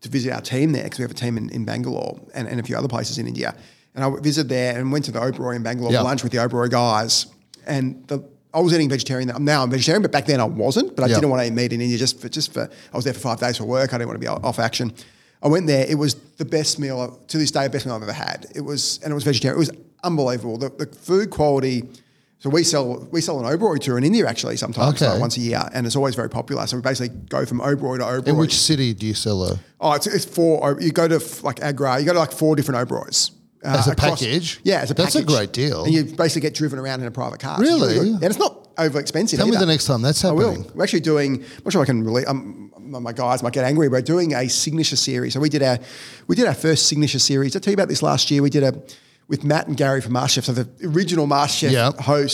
to 0.00 0.08
visit 0.08 0.32
our 0.32 0.40
team 0.40 0.72
there 0.72 0.84
because 0.84 0.98
we 0.98 1.02
have 1.02 1.10
a 1.10 1.14
team 1.14 1.36
in, 1.38 1.48
in 1.50 1.64
Bangalore 1.64 2.20
and, 2.34 2.46
and 2.48 2.60
a 2.60 2.62
few 2.62 2.76
other 2.76 2.88
places 2.88 3.18
in 3.18 3.26
India. 3.26 3.54
And 3.94 4.04
I 4.04 4.10
visited 4.20 4.48
there 4.48 4.78
and 4.78 4.90
went 4.92 5.04
to 5.06 5.12
the 5.12 5.20
Oberoi 5.20 5.56
in 5.56 5.62
Bangalore 5.62 5.92
Yeah. 5.92 5.98
for 5.98 6.04
lunch 6.04 6.22
with 6.22 6.32
the 6.32 6.38
Oberoi 6.38 6.68
guys. 6.70 7.26
And 7.66 8.06
the, 8.08 8.22
I 8.52 8.60
was 8.60 8.72
eating 8.74 8.88
vegetarian. 8.88 9.30
Now 9.44 9.62
I'm 9.62 9.70
vegetarian, 9.70 10.02
but 10.02 10.12
back 10.12 10.26
then 10.26 10.40
I 10.40 10.44
wasn't. 10.44 10.94
But 10.96 11.04
I 11.04 11.06
Yeah. 11.08 11.14
didn't 11.16 11.30
want 11.30 11.42
to 11.42 11.46
eat 11.46 11.52
meat 11.52 11.72
in 11.72 11.80
India 11.80 11.96
just 11.98 12.20
for 12.20 12.28
just 12.28 12.52
for 12.52 12.68
I 12.92 12.96
was 12.96 13.04
there 13.04 13.14
for 13.14 13.20
five 13.20 13.40
days 13.40 13.56
for 13.58 13.64
work. 13.64 13.92
I 13.94 13.98
didn't 13.98 14.08
want 14.08 14.20
to 14.20 14.24
be 14.24 14.28
off 14.28 14.58
action. 14.58 14.92
I 15.42 15.48
went 15.48 15.66
there. 15.66 15.86
It 15.88 15.96
was 15.96 16.14
the 16.38 16.44
best 16.44 16.78
meal 16.78 17.20
to 17.28 17.38
this 17.38 17.50
day, 17.50 17.68
best 17.68 17.86
meal 17.86 17.94
I've 17.94 18.02
ever 18.02 18.12
had. 18.12 18.46
It 18.54 18.62
was 18.62 19.00
and 19.02 19.10
it 19.10 19.14
was 19.14 19.24
vegetarian. 19.24 19.56
It 19.56 19.58
was 19.58 19.70
unbelievable. 20.02 20.58
The, 20.58 20.70
the 20.70 20.86
food 20.86 21.30
quality. 21.30 21.88
So 22.44 22.50
we 22.50 22.62
sell 22.62 23.08
we 23.10 23.22
sell 23.22 23.40
an 23.40 23.46
Oberoi 23.58 23.80
tour 23.80 23.96
in 23.96 24.04
India 24.04 24.26
actually 24.26 24.58
sometimes 24.58 25.00
Okay. 25.00 25.10
like 25.10 25.18
once 25.18 25.38
a 25.38 25.40
year, 25.40 25.66
and 25.72 25.86
it's 25.86 25.96
always 25.96 26.14
very 26.14 26.28
popular. 26.28 26.66
So 26.66 26.76
we 26.76 26.82
basically 26.82 27.16
go 27.30 27.46
from 27.46 27.60
Oberoi 27.60 27.96
to 28.00 28.04
Oberoi. 28.04 28.28
In 28.28 28.36
which 28.36 28.54
city 28.60 28.92
do 28.92 29.06
you 29.06 29.14
sell 29.14 29.42
a? 29.44 29.58
Oh, 29.80 29.92
it's, 29.92 30.06
it's 30.06 30.26
four. 30.26 30.76
You 30.78 30.92
go 30.92 31.08
to 31.08 31.18
like 31.42 31.62
Agra. 31.62 31.98
You 31.98 32.04
go 32.04 32.12
to 32.12 32.18
like 32.18 32.32
four 32.32 32.54
different 32.54 32.86
Oberois. 32.86 33.30
uh, 33.64 33.68
As 33.78 33.88
a 33.88 33.92
across- 33.92 34.20
package? 34.20 34.60
Yeah, 34.62 34.80
as 34.82 34.90
a 34.90 34.94
That's 34.94 35.14
a 35.14 35.24
great 35.24 35.54
deal. 35.54 35.84
And 35.84 35.94
you 35.94 36.04
basically 36.04 36.42
get 36.42 36.52
driven 36.52 36.78
around 36.78 37.00
in 37.00 37.06
a 37.06 37.10
private 37.10 37.40
car. 37.40 37.58
Really? 37.58 38.10
And 38.10 38.22
it's 38.24 38.38
not 38.38 38.68
over 38.76 39.00
expensive. 39.00 39.38
Tell 39.38 39.48
me 39.48 39.56
the 39.56 39.64
next 39.64 39.86
time 39.86 40.02
that's 40.02 40.22
I 40.22 40.30
will. 40.32 40.50
happening. 40.50 40.70
We're 40.74 40.84
actually 40.84 41.00
doing. 41.00 41.36
I'm 41.42 41.62
not 41.64 41.72
sure 41.72 41.80
I 41.80 41.86
can 41.86 42.04
really. 42.04 42.26
Um, 42.26 42.70
my 42.78 43.14
guys 43.14 43.42
might 43.42 43.54
get 43.54 43.64
angry. 43.64 43.88
We're 43.88 44.02
doing 44.02 44.34
a 44.34 44.48
signature 44.48 44.96
series. 44.96 45.32
So 45.32 45.40
we 45.40 45.48
did 45.48 45.62
our 45.62 45.78
we 46.26 46.36
did 46.36 46.46
our 46.46 46.52
first 46.54 46.88
signature 46.88 47.20
series. 47.20 47.56
I 47.56 47.58
tell 47.60 47.70
you 47.72 47.76
about 47.76 47.88
this 47.88 48.02
last 48.02 48.30
year? 48.30 48.42
We 48.42 48.50
did 48.50 48.64
a 48.64 48.74
with 49.28 49.44
Matt 49.44 49.66
and 49.68 49.76
Gary 49.76 50.00
from 50.00 50.12
MasterChef, 50.12 50.44
so 50.44 50.52
the 50.52 50.68
original 50.86 51.26
MasterChef 51.26 51.70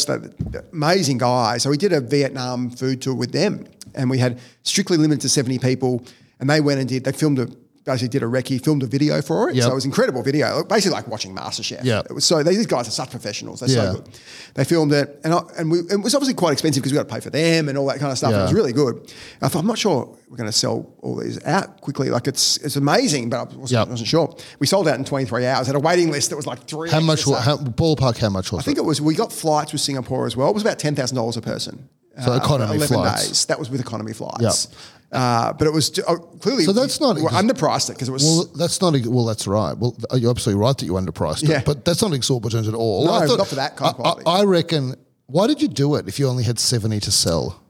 the, 0.07 0.29
the 0.51 0.65
amazing 0.73 1.19
guy. 1.19 1.59
So 1.59 1.71
we 1.71 1.77
did 1.77 1.93
a 1.93 2.01
Vietnam 2.01 2.71
food 2.71 3.01
tour 3.03 3.15
with 3.15 3.33
them, 3.33 3.67
and 3.95 4.11
we 4.11 4.19
had 4.19 4.41
strictly 4.63 4.97
limited 4.97 5.21
to 5.23 5.29
seventy 5.29 5.59
people, 5.59 6.05
and 6.39 6.51
they 6.51 6.61
went 6.61 6.81
and 6.81 6.89
did. 6.89 7.05
They 7.05 7.13
filmed 7.13 7.39
a 7.39 7.49
basically 7.91 8.09
did 8.09 8.23
a 8.23 8.27
recce, 8.27 8.63
filmed 8.63 8.83
a 8.83 8.87
video 8.87 9.21
for 9.23 9.49
it. 9.51 9.57
Yep. 9.57 9.65
So 9.65 9.71
it 9.73 9.75
was 9.75 9.85
incredible 9.85 10.23
video, 10.23 10.65
basically 10.65 10.95
like 10.97 11.09
watching 11.09 11.35
MasterChef. 11.35 11.85
It 12.09 12.13
was 12.13 12.25
so 12.25 12.43
these 12.43 12.67
guys 12.67 12.89
are 12.89 12.93
such 12.93 13.11
professionals. 13.11 13.61
They're 13.61 13.69
Yeah. 13.71 13.93
so 13.93 13.99
good. 14.01 14.09
They 14.55 14.65
filmed 14.65 14.93
it, 14.93 15.21
and 15.25 15.35
I, 15.35 15.41
and 15.59 15.71
we, 15.71 15.79
it 15.81 16.01
was 16.03 16.15
obviously 16.15 16.35
quite 16.35 16.53
expensive 16.53 16.83
because 16.83 16.93
we 16.93 16.97
got 16.99 17.09
to 17.09 17.15
pay 17.15 17.21
for 17.21 17.31
them 17.31 17.69
and 17.69 17.77
all 17.79 17.87
that 17.87 17.99
kind 17.99 18.13
of 18.13 18.19
stuff. 18.19 18.33
It 18.33 18.37
was 18.43 18.53
really 18.53 18.73
good. 18.73 18.97
And 18.97 19.43
I 19.43 19.49
thought 19.49 19.61
I'm 19.61 19.67
not 19.67 19.79
sure 19.79 20.17
we're 20.29 20.37
going 20.37 20.49
to 20.49 20.53
sell 20.57 20.93
all 21.03 21.17
these 21.17 21.45
out 21.45 21.81
quickly. 21.81 22.11
Like 22.11 22.27
it's 22.27 22.57
it's 22.59 22.77
amazing, 22.77 23.31
but 23.31 23.37
I 23.39 23.43
wasn't, 23.45 23.71
Yep. 23.71 23.89
wasn't 23.89 24.09
sure. 24.09 24.37
We 24.61 24.67
sold 24.67 24.87
out 24.89 24.99
in 24.99 25.05
23 25.05 25.47
hours. 25.47 25.67
Had 25.67 25.77
a 25.77 25.81
waiting 25.81 26.11
list 26.11 26.31
that 26.31 26.37
was 26.37 26.47
like 26.47 26.65
three. 26.67 26.91
How 26.91 27.01
much? 27.01 27.25
How, 27.25 27.57
ballpark? 27.57 28.19
How 28.19 28.29
much 28.31 28.53
was 28.53 28.61
I 28.61 28.65
think 28.65 28.79
it 28.79 28.85
was. 28.85 29.01
We 29.01 29.15
got 29.15 29.33
flights 29.33 29.73
with 29.73 29.81
Singapore 29.81 30.27
as 30.27 30.37
well. 30.37 30.49
It 30.49 30.55
was 30.55 30.63
about 30.63 30.79
ten 30.79 30.95
thousand 30.95 31.17
dollars 31.17 31.37
a 31.37 31.43
person. 31.43 31.89
So 32.25 32.33
uh, 32.33 32.37
economy 32.37 32.71
for 32.73 32.75
11 32.75 32.89
flights. 32.89 33.29
days. 33.29 33.45
That 33.47 33.59
was 33.59 33.71
with 33.71 33.81
economy 33.81 34.13
flights. 34.13 34.69
Yep. 34.71 34.79
Uh, 35.13 35.53
but 35.55 35.67
it 35.67 35.73
was 35.73 35.99
uh, 35.99 36.17
clearly. 36.41 36.65
So 36.65 36.73
that's 36.73 37.01
not 37.01 37.17
we 37.17 37.25
ex- 37.25 37.33
underpriced 37.35 37.91
it 37.91 37.95
because 37.95 38.09
it 38.09 38.13
was. 38.13 38.23
Well, 38.25 38.45
that's 38.57 38.81
not. 38.81 38.95
Well, 39.07 39.25
that's 39.25 39.47
right. 39.47 39.77
Well, 39.77 39.97
you're 40.15 40.31
absolutely 40.31 40.63
right 40.63 40.77
that 40.77 40.85
you 40.87 40.93
underpriced 40.93 41.49
Yeah. 41.49 41.59
it, 41.61 41.65
but 41.65 41.85
that's 41.85 42.01
not 42.03 42.13
exorbitant 42.13 42.69
at 42.69 42.75
all. 42.75 43.07
No, 43.07 43.37
not 43.37 43.47
for 43.49 43.57
that 43.57 43.77
kind 43.77 43.95
of 43.95 44.01
I- 44.01 44.03
quality. 44.03 44.23
I, 44.27 44.41
I 44.41 44.45
reckon. 44.45 44.95
Why 45.27 45.47
did 45.47 45.63
you 45.63 45.69
do 45.69 45.95
it 45.95 46.09
if 46.09 46.19
you 46.19 46.29
only 46.29 46.43
had 46.45 46.59
seventy 46.59 46.99
to 47.01 47.11
sell? 47.13 47.61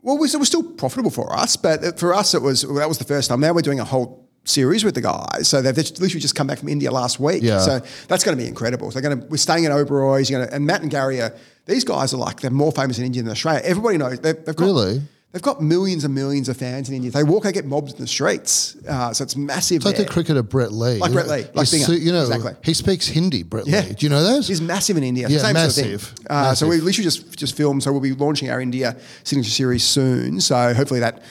Well, 0.00 0.16
it 0.16 0.20
was, 0.20 0.34
it 0.34 0.38
was 0.38 0.48
still 0.48 0.62
profitable 0.62 1.10
for 1.10 1.36
us, 1.36 1.56
but 1.56 1.98
for 1.98 2.14
us, 2.14 2.32
it 2.34 2.40
was 2.40 2.62
that 2.62 2.88
was 2.88 2.98
the 2.98 3.04
first 3.04 3.28
time. 3.28 3.40
Now 3.40 3.52
we're 3.52 3.62
doing 3.62 3.80
a 3.80 3.84
whole 3.84 4.27
series 4.48 4.82
with 4.84 4.94
the 4.94 5.00
guys, 5.00 5.46
so 5.48 5.60
they've 5.62 5.76
literally 5.76 6.20
just 6.20 6.34
come 6.34 6.46
back 6.46 6.58
from 6.58 6.68
India 6.68 6.90
last 6.90 7.20
week. 7.20 7.42
Yeah. 7.42 7.58
So 7.60 7.80
that's 8.08 8.24
going 8.24 8.36
to 8.36 8.42
be 8.42 8.48
incredible. 8.48 8.90
So 8.90 9.00
they're 9.00 9.10
going 9.10 9.20
to 9.22 9.26
we're 9.28 9.36
staying 9.36 9.66
at 9.66 9.72
Oberoi's, 9.72 10.30
you're 10.30 10.38
going 10.40 10.48
to, 10.48 10.54
and 10.56 10.66
Matt 10.66 10.82
and 10.82 10.90
Gary 10.90 11.20
are 11.20 11.34
these 11.66 11.84
guys 11.84 12.14
are 12.14 12.18
like 12.18 12.40
they're 12.40 12.50
more 12.50 12.72
famous 12.72 12.98
in 12.98 13.04
India 13.04 13.22
than 13.22 13.30
Australia. 13.30 13.60
Everybody 13.64 13.98
knows 13.98 14.20
they've, 14.20 14.42
they've 14.44 14.56
got 14.56 14.64
Really? 14.64 15.02
They've 15.30 15.42
got 15.42 15.60
millions 15.62 16.04
and 16.04 16.14
millions 16.14 16.48
of 16.48 16.56
fans 16.56 16.88
in 16.88 16.94
India. 16.94 17.10
They 17.10 17.22
walk, 17.22 17.42
they 17.42 17.52
get 17.52 17.66
mobbed 17.66 17.90
in 17.90 17.98
the 17.98 18.06
streets. 18.06 18.76
Uh, 18.88 19.12
so 19.12 19.24
it's 19.24 19.36
massive. 19.36 19.76
It's 19.76 19.84
like 19.84 19.96
there. 19.96 20.06
the 20.06 20.10
cricketer 20.10 20.42
Brett 20.42 20.72
Lee. 20.72 20.96
Like 20.98 21.12
Brett 21.12 21.28
Lee, 21.28 21.44
like 21.52 21.66
Singer. 21.66 21.98
you 21.98 22.12
know, 22.12 22.22
Exactly. 22.22 22.54
he 22.64 22.72
speaks 22.72 23.06
Hindi. 23.08 23.42
Brett 23.42 23.66
Yeah. 23.66 23.82
Lee. 23.82 23.92
Do 23.92 24.06
you 24.06 24.08
know 24.08 24.22
that? 24.22 24.46
He's 24.46 24.62
massive 24.62 24.96
in 24.96 25.02
India. 25.02 25.28
Yeah, 25.28 25.40
Same 25.40 25.52
massive. 25.52 26.00
Sort 26.02 26.18
of. 26.20 26.26
Uh, 26.30 26.54
so 26.54 26.66
we 26.66 26.76
Massive. 26.76 26.84
literally 26.86 27.04
just 27.04 27.38
just 27.38 27.54
filmed. 27.58 27.82
So 27.82 27.92
we'll 27.92 28.00
be 28.00 28.14
launching 28.14 28.48
our 28.48 28.58
India 28.58 28.96
signature 29.22 29.50
series 29.50 29.84
soon. 29.84 30.40
So 30.40 30.72
hopefully 30.72 31.00
that 31.00 31.22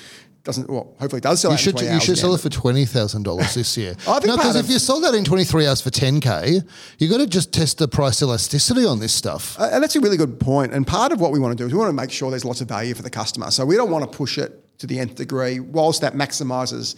doesn't. 0.48 0.70
Well, 0.70 0.96
hopefully 1.00 1.20
it 1.20 1.24
does 1.24 1.42
sell. 1.42 1.52
You 1.52 1.58
should 1.58 1.80
you 1.80 2.00
should 2.00 2.18
sell 2.18 2.34
it 2.34 2.42
for 2.42 2.50
twenty 2.50 2.86
thousand 2.86 3.24
dollars 3.24 3.54
this 3.60 3.78
year. 3.78 3.96
I 4.08 4.14
think 4.20 4.26
no, 4.28 4.38
because 4.38 4.56
if 4.56 4.70
you 4.70 4.80
sold 4.80 5.04
that 5.04 5.14
in 5.14 5.24
twenty 5.24 5.44
three 5.44 5.68
hours 5.68 5.82
for 5.82 5.90
ten 5.92 6.20
k, 6.20 6.62
you 6.98 7.10
got 7.10 7.18
to 7.18 7.28
just 7.28 7.54
test 7.54 7.78
the 7.78 7.88
price 7.88 8.22
elasticity 8.24 8.86
on 8.86 9.00
this 9.00 9.14
stuff. 9.14 9.60
Uh, 9.60 9.70
and 9.72 9.84
that's 9.84 9.96
a 9.96 10.00
really 10.00 10.18
good 10.18 10.40
point. 10.40 10.74
And 10.74 10.88
part 10.88 11.12
of 11.12 11.20
what 11.20 11.32
we 11.32 11.40
want 11.40 11.56
to 11.56 11.62
do 11.62 11.68
is 11.68 11.74
we 11.74 11.78
want 11.78 11.90
to 11.90 11.94
make 11.94 12.10
sure 12.12 12.30
there's 12.32 12.46
lots 12.46 12.62
of 12.62 12.68
value 12.68 12.96
for 12.96 13.04
the 13.04 13.10
customer. 13.10 13.52
So 13.52 13.66
we 13.66 13.76
don't 13.76 13.92
want 13.92 14.10
to 14.10 14.18
push 14.18 14.38
it 14.38 14.64
to 14.80 14.88
the 14.88 14.98
nth 15.00 15.16
degree. 15.16 15.60
Whilst 15.60 16.02
that 16.02 16.14
maximises 16.16 16.96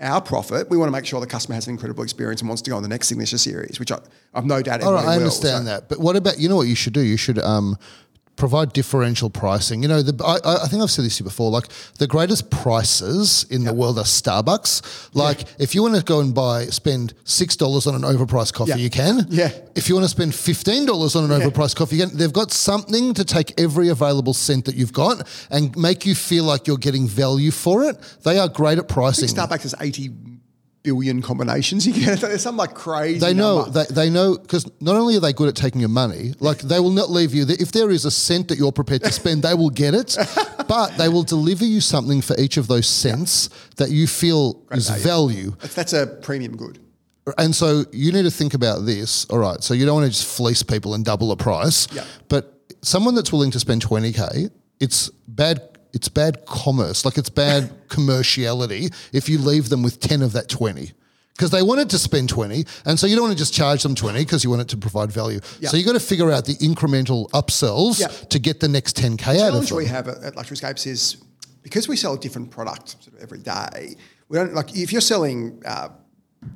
our 0.00 0.20
profit, 0.22 0.70
we 0.70 0.76
want 0.78 0.88
to 0.88 0.92
make 0.92 1.04
sure 1.04 1.20
the 1.20 1.26
customer 1.26 1.56
has 1.56 1.66
an 1.66 1.72
incredible 1.72 2.04
experience 2.04 2.40
and 2.40 2.48
wants 2.48 2.62
to 2.62 2.70
go 2.70 2.76
on 2.76 2.82
the 2.82 2.88
next 2.88 3.08
signature 3.08 3.36
series, 3.36 3.78
which 3.80 3.90
I, 3.92 3.98
I've 4.32 4.46
no 4.46 4.62
doubt. 4.62 4.82
All 4.82 4.92
right, 4.94 5.04
I 5.04 5.06
will. 5.08 5.24
understand 5.24 5.66
So- 5.66 5.70
that. 5.72 5.88
But 5.88 5.98
what 5.98 6.16
about 6.16 6.38
you 6.38 6.48
know 6.48 6.56
what 6.56 6.68
you 6.68 6.76
should 6.76 6.92
do? 6.94 7.00
You 7.00 7.16
should 7.16 7.38
um, 7.38 7.76
provide 8.38 8.72
differential 8.72 9.28
pricing. 9.28 9.82
You 9.82 9.88
know, 9.88 10.00
the, 10.02 10.24
I, 10.24 10.64
I- 10.64 10.68
think 10.68 10.82
I've 10.82 10.90
said 10.90 11.04
this 11.04 11.16
to 11.18 11.24
you 11.24 11.28
before. 11.28 11.50
Like 11.50 11.68
the 11.98 12.06
greatest 12.06 12.50
prices 12.50 13.44
in 13.50 13.64
the 13.64 13.74
world 13.74 13.98
are 13.98 14.04
Starbucks. 14.04 15.10
Like 15.14 15.44
if 15.58 15.74
you 15.74 15.82
want 15.82 15.96
to 15.96 16.02
go 16.02 16.20
and 16.20 16.34
buy 16.34 16.66
spend 16.66 17.14
six 17.24 17.56
dollars 17.56 17.86
on 17.86 17.94
an 17.94 18.02
overpriced 18.02 18.54
coffee, 18.54 18.70
Yeah. 18.70 18.76
you 18.76 18.90
can. 18.90 19.26
Yeah. 19.28 19.50
If 19.74 19.88
you 19.88 19.94
want 19.94 20.04
to 20.04 20.08
spend 20.10 20.34
fifteen 20.34 20.86
dollars 20.86 21.16
on 21.16 21.30
an 21.30 21.40
overpriced 21.40 21.76
coffee, 21.76 21.96
you 21.96 22.06
can. 22.06 22.16
They've 22.16 22.32
got 22.32 22.52
something 22.52 23.14
to 23.14 23.24
take 23.24 23.60
every 23.60 23.88
available 23.88 24.34
cent 24.34 24.64
that 24.66 24.74
you've 24.76 24.92
got 24.92 25.26
and 25.50 25.76
make 25.76 26.06
you 26.06 26.14
feel 26.14 26.44
like 26.44 26.66
you're 26.66 26.78
getting 26.78 27.06
value 27.08 27.50
for 27.50 27.84
it. 27.84 27.96
They 28.24 28.38
are 28.38 28.48
great 28.48 28.78
at 28.78 28.88
pricing. 28.88 29.28
Starbucks 29.28 29.62
has 29.62 29.74
80 29.80 30.10
billion 30.82 31.22
combinations. 31.22 31.86
You 31.86 31.92
get 31.92 32.20
there's 32.20 32.42
some 32.42 32.56
like 32.56 32.74
crazy. 32.74 33.18
They 33.18 33.34
know 33.34 33.62
number. 33.62 33.84
they, 33.84 33.94
they 33.94 34.10
know 34.10 34.36
because 34.36 34.68
not 34.80 34.96
only 34.96 35.16
are 35.16 35.20
they 35.20 35.32
good 35.32 35.48
at 35.48 35.56
taking 35.56 35.80
your 35.80 35.90
money, 35.90 36.34
like 36.40 36.58
they 36.58 36.80
will 36.80 36.90
not 36.90 37.10
leave 37.10 37.34
you. 37.34 37.44
If 37.48 37.72
there 37.72 37.90
is 37.90 38.04
a 38.04 38.10
cent 38.10 38.48
that 38.48 38.58
you're 38.58 38.72
prepared 38.72 39.02
to 39.04 39.12
spend, 39.12 39.42
they 39.42 39.54
will 39.54 39.70
get 39.70 39.94
it, 39.94 40.16
but 40.68 40.96
they 40.96 41.08
will 41.08 41.22
deliver 41.22 41.64
you 41.64 41.80
something 41.80 42.20
for 42.20 42.38
each 42.38 42.56
of 42.56 42.68
those 42.68 42.86
cents 42.86 43.48
that 43.76 43.90
you 43.90 44.06
feel 44.06 44.62
is 44.72 44.88
value. 44.88 45.54
That's, 45.60 45.74
that's 45.74 45.92
a 45.92 46.06
premium 46.06 46.56
good. 46.56 46.78
And 47.36 47.54
so 47.54 47.84
you 47.92 48.12
need 48.12 48.22
to 48.22 48.30
think 48.30 48.54
about 48.54 48.86
this. 48.86 49.26
All 49.26 49.38
right, 49.38 49.62
so 49.62 49.74
you 49.74 49.84
don't 49.84 49.96
want 49.96 50.06
to 50.06 50.10
just 50.10 50.26
fleece 50.36 50.62
people 50.62 50.94
and 50.94 51.04
double 51.04 51.28
the 51.28 51.36
price. 51.36 51.86
Yeah. 51.92 52.04
But 52.28 52.54
someone 52.82 53.14
that's 53.14 53.32
willing 53.32 53.50
to 53.50 53.60
spend 53.60 53.82
twenty 53.82 54.12
k, 54.12 54.48
it's 54.80 55.10
bad. 55.26 55.77
It's 55.92 56.08
bad 56.08 56.44
commerce. 56.46 57.04
Like 57.04 57.16
it's 57.18 57.30
bad 57.30 57.70
commerciality 57.88 58.94
if 59.12 59.28
you 59.28 59.38
leave 59.38 59.68
them 59.68 59.82
with 59.82 60.00
ten 60.00 60.22
of 60.22 60.32
that 60.32 60.48
twenty. 60.48 60.92
Because 61.34 61.52
they 61.52 61.62
wanted 61.62 61.88
to 61.90 61.98
spend 61.98 62.28
20, 62.30 62.64
and 62.84 62.98
so 62.98 63.06
you 63.06 63.14
don't 63.14 63.26
want 63.26 63.32
to 63.32 63.38
just 63.38 63.54
charge 63.54 63.84
them 63.84 63.94
20 63.94 64.24
because 64.24 64.42
you 64.42 64.50
want 64.50 64.60
it 64.60 64.66
to 64.70 64.76
provide 64.76 65.12
value. 65.12 65.38
Yeah. 65.60 65.68
So 65.68 65.76
you've 65.76 65.86
got 65.86 65.92
to 65.92 66.00
figure 66.00 66.32
out 66.32 66.46
the 66.46 66.54
incremental 66.56 67.30
upsells 67.30 68.00
Yeah. 68.00 68.08
to 68.08 68.40
get 68.40 68.58
the 68.58 68.66
next 68.66 68.96
10K 68.96 69.38
out 69.38 69.50
of 69.50 69.54
it. 69.54 69.60
The 69.60 69.66
challenge 69.68 69.72
we 69.72 69.84
have 69.86 70.08
at, 70.08 70.20
at 70.24 70.34
Luxury 70.34 70.54
Escapes 70.54 70.84
is 70.86 71.18
because 71.62 71.86
we 71.86 71.94
sell 71.94 72.14
a 72.14 72.18
different 72.18 72.50
product 72.50 73.00
sort 73.04 73.06
of 73.14 73.22
every 73.22 73.38
day. 73.38 73.94
We 74.28 74.36
don't 74.36 74.52
like 74.52 74.76
if 74.76 74.90
you're 74.90 75.00
selling 75.00 75.62
uh, 75.64 75.90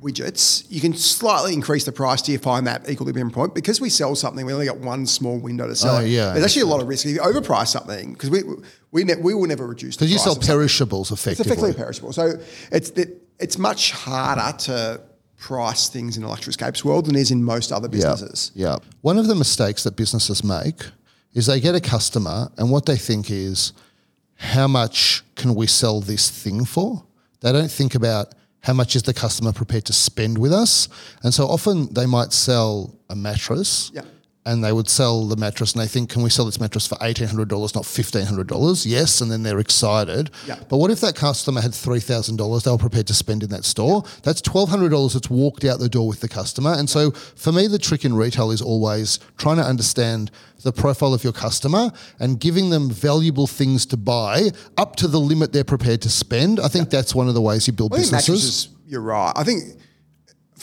widgets, 0.01 0.65
you 0.69 0.79
can 0.81 0.93
slightly 0.93 1.53
increase 1.53 1.83
the 1.85 1.91
price 1.91 2.27
you 2.29 2.37
find 2.37 2.65
that 2.67 2.89
equilibrium 2.89 3.31
point. 3.31 3.53
Because 3.53 3.81
we 3.81 3.89
sell 3.89 4.15
something, 4.15 4.45
we 4.45 4.53
only 4.53 4.65
got 4.65 4.77
one 4.77 5.05
small 5.05 5.37
window 5.37 5.67
to 5.67 5.75
sell 5.75 5.97
Oh, 5.97 5.99
it. 5.99 6.07
yeah, 6.09 6.31
there's 6.33 6.45
actually 6.45 6.61
a 6.63 6.67
lot 6.67 6.81
of 6.81 6.87
risk 6.87 7.05
if 7.05 7.11
you 7.13 7.19
overprice 7.19 7.67
something 7.67 8.13
because 8.13 8.29
we 8.29 8.43
we 8.91 9.03
ne- 9.03 9.15
we 9.15 9.33
will 9.33 9.47
never 9.47 9.67
reduce 9.67 9.95
Because 9.95 10.11
you 10.11 10.17
sell 10.19 10.35
perishables 10.35 11.11
It's 11.11 11.21
effectively. 11.21 11.51
effectively 11.51 11.73
perishable. 11.73 12.13
So 12.13 12.39
it's 12.71 12.89
it, 12.91 13.21
it's 13.39 13.57
much 13.57 13.91
harder 13.91 14.57
to 14.59 15.01
price 15.37 15.89
things 15.89 16.15
in 16.15 16.23
the 16.23 16.29
Luxury 16.29 16.51
Escapes 16.51 16.85
world 16.85 17.05
than 17.07 17.15
is 17.15 17.29
in 17.31 17.43
most 17.43 17.71
other 17.73 17.89
businesses. 17.89 18.51
Yeah. 18.55 18.77
One 19.01 19.17
of 19.17 19.27
the 19.27 19.35
mistakes 19.35 19.83
that 19.83 19.97
businesses 19.97 20.43
make 20.43 20.85
is 21.33 21.47
they 21.47 21.59
get 21.59 21.75
a 21.75 21.81
customer 21.81 22.49
and 22.57 22.71
what 22.71 22.85
they 22.85 22.95
think 22.95 23.29
is 23.29 23.73
how 24.37 24.67
much 24.67 25.23
can 25.35 25.55
we 25.55 25.67
sell 25.67 25.99
this 25.99 26.29
thing 26.29 26.63
for? 26.63 27.03
They 27.41 27.51
don't 27.51 27.71
think 27.71 27.93
about 27.95 28.33
how 28.63 28.73
much 28.73 28.95
is 28.95 29.03
the 29.03 29.13
customer 29.13 29.51
prepared 29.51 29.85
to 29.85 29.93
spend 29.93 30.37
with 30.37 30.53
us. 30.53 30.87
And 31.21 31.33
so 31.33 31.47
often 31.47 31.93
they 31.93 32.05
might 32.05 32.33
sell 32.33 32.95
a 33.09 33.15
mattress 33.15 33.91
Yeah. 33.93 34.03
And 34.45 34.63
they 34.63 34.73
would 34.73 34.89
sell 34.89 35.25
the 35.25 35.37
mattress 35.37 35.73
and 35.73 35.81
they 35.81 35.87
think, 35.87 36.09
can 36.09 36.21
we 36.21 36.29
sell 36.29 36.45
this 36.45 36.59
mattress 36.59 36.85
for 36.85 36.95
$1,800, 36.95 37.49
not 37.75 37.85
$1,500? 37.85 38.85
Yes. 38.85 39.21
And 39.21 39.31
then 39.31 39.43
they're 39.43 39.59
excited. 39.59 40.31
Yeah. 40.45 40.59
But 40.67 40.77
what 40.77 40.91
if 40.91 40.99
that 41.01 41.15
customer 41.15 41.61
had 41.61 41.71
$3,000 41.71 42.63
they 42.63 42.71
were 42.71 42.77
prepared 42.77 43.07
to 43.07 43.13
spend 43.13 43.43
in 43.43 43.49
that 43.49 43.63
store? 43.63 44.03
That's 44.23 44.41
$1,200 44.41 45.13
that's 45.13 45.29
walked 45.29 45.63
out 45.63 45.79
the 45.79 45.87
door 45.87 46.07
with 46.07 46.19
the 46.19 46.27
customer. 46.27 46.73
And 46.73 46.89
so 46.89 47.11
for 47.11 47.51
me, 47.51 47.67
the 47.67 47.79
trick 47.79 48.03
in 48.03 48.13
retail 48.13 48.51
is 48.51 48.61
always 48.61 49.19
trying 49.37 49.57
to 49.57 49.63
understand 49.63 50.29
the 50.63 50.73
profile 50.73 51.13
of 51.13 51.23
your 51.23 51.33
customer 51.33 51.91
and 52.19 52.39
giving 52.39 52.69
them 52.69 52.89
valuable 52.89 53.47
things 53.47 53.85
to 53.87 53.97
buy 53.97 54.49
up 54.77 54.95
to 54.97 55.07
the 55.07 55.19
limit 55.19 55.53
they're 55.53 55.63
prepared 55.63 56.01
to 56.01 56.09
spend. 56.09 56.59
I 56.59 56.67
think 56.67 56.89
that's 56.89 57.15
one 57.15 57.27
of 57.27 57.33
the 57.33 57.41
ways 57.41 57.67
you 57.67 57.73
build 57.73 57.91
businesses. 57.91 58.29
mattresses, 58.29 58.69
you're 58.87 59.01
right. 59.01 59.33
I 59.35 59.43
think 59.43 59.77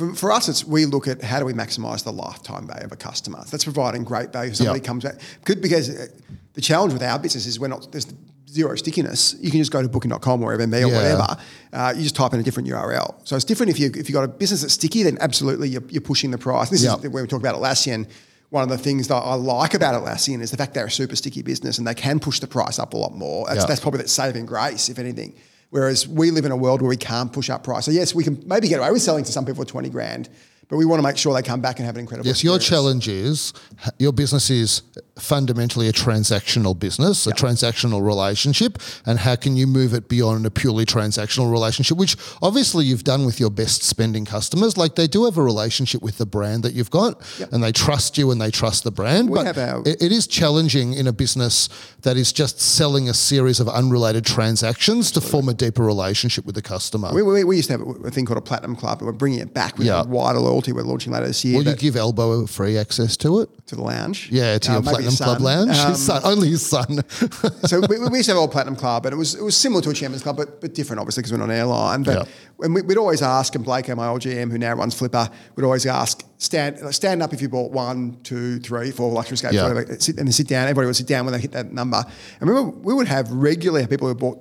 for, 0.00 0.14
for 0.14 0.32
us, 0.32 0.48
it's 0.48 0.64
we 0.64 0.84
look 0.86 1.06
at 1.08 1.22
how 1.22 1.38
do 1.38 1.44
we 1.44 1.52
maximise 1.52 2.02
the 2.04 2.12
lifetime 2.12 2.66
value 2.66 2.84
of 2.84 2.92
a 2.92 2.96
customer. 2.96 3.42
That's 3.50 3.64
providing 3.64 4.04
great 4.04 4.32
value. 4.32 4.54
Somebody 4.54 4.80
Yeah. 4.80 4.86
comes 4.86 5.04
back 5.04 5.16
Could 5.44 5.60
because 5.60 5.88
uh, 5.90 6.06
the 6.54 6.60
challenge 6.60 6.92
with 6.92 7.02
our 7.02 7.18
business 7.18 7.46
is 7.46 7.60
we're 7.60 7.68
not 7.68 7.90
there's 7.92 8.06
zero 8.48 8.74
stickiness. 8.76 9.36
You 9.40 9.50
can 9.50 9.60
just 9.60 9.70
go 9.70 9.80
to 9.80 9.88
booking.com 9.88 10.42
or 10.42 10.56
FMB 10.56 10.74
or 10.74 10.78
Yeah. 10.78 10.86
whatever. 10.96 11.36
Uh, 11.72 11.92
you 11.96 12.02
just 12.02 12.16
type 12.16 12.34
in 12.34 12.40
a 12.40 12.42
different 12.42 12.68
URL. 12.68 13.14
So 13.24 13.36
it's 13.36 13.44
different 13.44 13.70
if 13.70 13.78
you 13.78 13.90
if 13.94 14.08
you 14.08 14.12
got 14.12 14.24
a 14.24 14.28
business 14.28 14.62
that's 14.62 14.74
sticky, 14.74 15.04
then 15.04 15.18
absolutely 15.20 15.68
you're, 15.68 15.84
you're 15.88 16.00
pushing 16.12 16.30
the 16.32 16.38
price. 16.38 16.68
This 16.70 16.82
Yeah. 16.82 16.96
is 16.96 17.02
when 17.08 17.22
we 17.22 17.28
talk 17.28 17.40
about 17.40 17.54
Atlassian. 17.54 18.06
One 18.50 18.64
of 18.64 18.68
the 18.68 18.78
things 18.78 19.06
that 19.06 19.14
I 19.14 19.34
like 19.34 19.74
about 19.74 19.94
Atlassian 20.02 20.42
is 20.42 20.50
the 20.50 20.56
fact 20.56 20.74
they're 20.74 20.86
a 20.86 20.90
super 20.90 21.14
sticky 21.14 21.42
business 21.42 21.78
and 21.78 21.86
they 21.86 21.94
can 21.94 22.18
push 22.18 22.40
the 22.40 22.48
price 22.48 22.80
up 22.80 22.94
a 22.94 22.96
lot 22.96 23.14
more. 23.14 23.46
That's, 23.46 23.60
Yeah. 23.60 23.66
that's 23.66 23.80
probably 23.80 23.98
that 23.98 24.08
saving 24.10 24.46
grace, 24.46 24.88
if 24.88 24.98
anything. 24.98 25.34
Whereas 25.70 26.06
we 26.06 26.30
live 26.30 26.44
in 26.44 26.52
a 26.52 26.56
world 26.56 26.82
where 26.82 26.88
we 26.88 26.96
can't 26.96 27.32
push 27.32 27.48
up 27.48 27.64
price. 27.64 27.84
So 27.84 27.90
yes, 27.92 28.14
we 28.14 28.24
can 28.24 28.42
maybe 28.46 28.68
get 28.68 28.80
away 28.80 28.90
with 28.90 29.02
selling 29.02 29.24
to 29.24 29.32
some 29.32 29.46
people 29.46 29.64
for 29.64 29.70
twenty 29.70 29.88
grand, 29.88 30.28
but 30.70 30.76
we 30.76 30.84
want 30.86 31.00
to 31.00 31.06
make 31.06 31.18
sure 31.18 31.34
they 31.34 31.42
come 31.42 31.60
back 31.60 31.78
and 31.78 31.86
have 31.86 31.96
an 31.96 32.00
incredible. 32.00 32.26
Yes, 32.28 32.42
your 32.44 32.58
challenge 32.58 33.08
is 33.08 33.52
your 33.98 34.12
business 34.12 34.48
is 34.50 34.82
fundamentally 35.18 35.88
a 35.88 35.92
transactional 35.92 36.78
business, 36.78 37.26
a 37.26 37.32
transactional 37.32 38.02
relationship, 38.04 38.78
and 39.04 39.18
how 39.18 39.36
can 39.36 39.56
you 39.56 39.66
move 39.66 39.92
it 39.92 40.08
beyond 40.08 40.46
a 40.46 40.50
purely 40.50 40.86
transactional 40.86 41.50
relationship, 41.50 41.98
which 41.98 42.16
obviously 42.40 42.84
you've 42.86 43.04
done 43.04 43.26
with 43.26 43.38
your 43.38 43.50
best 43.50 43.82
spending 43.82 44.24
customers. 44.24 44.76
Like 44.78 44.94
they 44.94 45.06
do 45.06 45.24
have 45.26 45.36
a 45.36 45.42
relationship 45.42 46.00
with 46.02 46.16
the 46.18 46.24
brand 46.26 46.62
that 46.62 46.72
you've 46.72 46.90
got, 46.90 47.20
and 47.52 47.62
they 47.62 47.72
trust 47.72 48.16
you 48.16 48.30
and 48.30 48.40
they 48.40 48.50
trust 48.50 48.84
the 48.84 48.90
brand. 48.90 49.28
We 49.28 49.36
but 49.38 49.46
have 49.46 49.58
our- 49.58 49.82
it- 49.84 50.00
it 50.00 50.12
is 50.12 50.26
challenging 50.26 50.94
in 50.94 51.06
a 51.06 51.12
business 51.12 51.68
that 52.02 52.16
is 52.16 52.32
just 52.32 52.60
selling 52.60 53.08
a 53.08 53.14
series 53.14 53.60
of 53.60 53.68
unrelated 53.68 54.24
transactions 54.24 55.10
to 55.12 55.20
form 55.20 55.48
a 55.48 55.54
deeper 55.54 55.84
relationship 55.84 56.46
with 56.46 56.54
the 56.54 56.62
customer. 56.62 57.12
We, 57.12 57.22
we, 57.22 57.44
we 57.44 57.56
used 57.56 57.68
to 57.70 57.76
have 57.78 57.86
a 58.04 58.10
thing 58.10 58.24
called 58.24 58.38
a 58.38 58.42
platinum 58.42 58.76
club, 58.76 58.98
and 59.00 59.06
we're 59.06 59.12
bringing 59.12 59.40
it 59.40 59.52
back 59.52 59.76
with 59.76 59.86
Yeah. 59.86 60.02
wider 60.04 60.38
loyalty. 60.38 60.59
We're 60.68 60.82
launching 60.82 61.12
later 61.12 61.26
this 61.26 61.44
year 61.44 61.58
Will 61.58 61.64
you 61.66 61.74
give 61.76 61.96
Elbow 61.96 62.46
free 62.46 62.76
access 62.78 63.16
to 63.18 63.40
it? 63.40 63.48
to 63.66 63.76
the 63.76 63.82
lounge. 63.82 64.28
Yeah, 64.32 64.58
to 64.58 64.70
Uh, 64.70 64.74
your 64.74 64.82
Platinum 64.82 65.14
Club 65.16 65.40
lounge. 65.40 65.76
Um, 65.78 65.90
his 65.90 66.04
son, 66.06 66.22
only 66.24 66.48
his 66.48 66.66
son. 66.66 67.04
so 67.66 67.80
we, 67.88 67.98
we 67.98 68.18
used 68.18 68.28
to 68.28 68.32
have 68.34 68.40
old 68.40 68.50
platinum 68.52 68.74
club, 68.76 69.06
and 69.06 69.12
it 69.12 69.16
was 69.16 69.34
it 69.34 69.42
was 69.42 69.56
similar 69.56 69.80
to 69.82 69.90
a 69.90 69.94
chairman's 69.94 70.22
club, 70.22 70.36
but 70.36 70.60
but 70.60 70.74
different, 70.74 71.00
obviously, 71.00 71.20
because 71.22 71.32
we're 71.32 71.38
not 71.38 71.50
an 71.50 71.56
airline. 71.56 72.02
But 72.02 72.26
Yeah. 72.28 72.64
and 72.64 72.74
we, 72.74 72.82
we'd 72.82 72.98
always 72.98 73.22
ask, 73.22 73.54
and 73.54 73.64
Blake, 73.64 73.88
my 73.96 74.08
old 74.08 74.22
GM, 74.22 74.50
who 74.50 74.58
now 74.58 74.74
runs 74.74 74.94
Flipper, 74.94 75.28
would 75.56 75.64
always 75.64 75.86
ask, 75.86 76.22
stand 76.38 76.78
stand 76.94 77.22
up 77.22 77.32
if 77.32 77.40
you 77.40 77.48
bought 77.48 77.70
one, 77.70 78.18
two, 78.22 78.58
three, 78.60 78.90
four 78.90 79.10
luxury 79.12 79.34
escapes, 79.34 79.54
Yeah. 79.54 79.68
whatever, 79.68 79.98
sit, 80.00 80.18
and 80.18 80.26
then 80.26 80.32
sit 80.32 80.48
down. 80.48 80.64
Everybody 80.64 80.86
would 80.86 80.96
sit 80.96 81.06
down 81.06 81.24
when 81.26 81.32
they 81.34 81.40
hit 81.40 81.52
that 81.52 81.72
number. 81.72 82.04
And 82.40 82.48
remember, 82.50 82.76
we 82.78 82.92
would 82.94 83.08
have 83.08 83.30
regularly 83.30 83.86
people 83.86 84.08
who 84.08 84.14
bought 84.14 84.38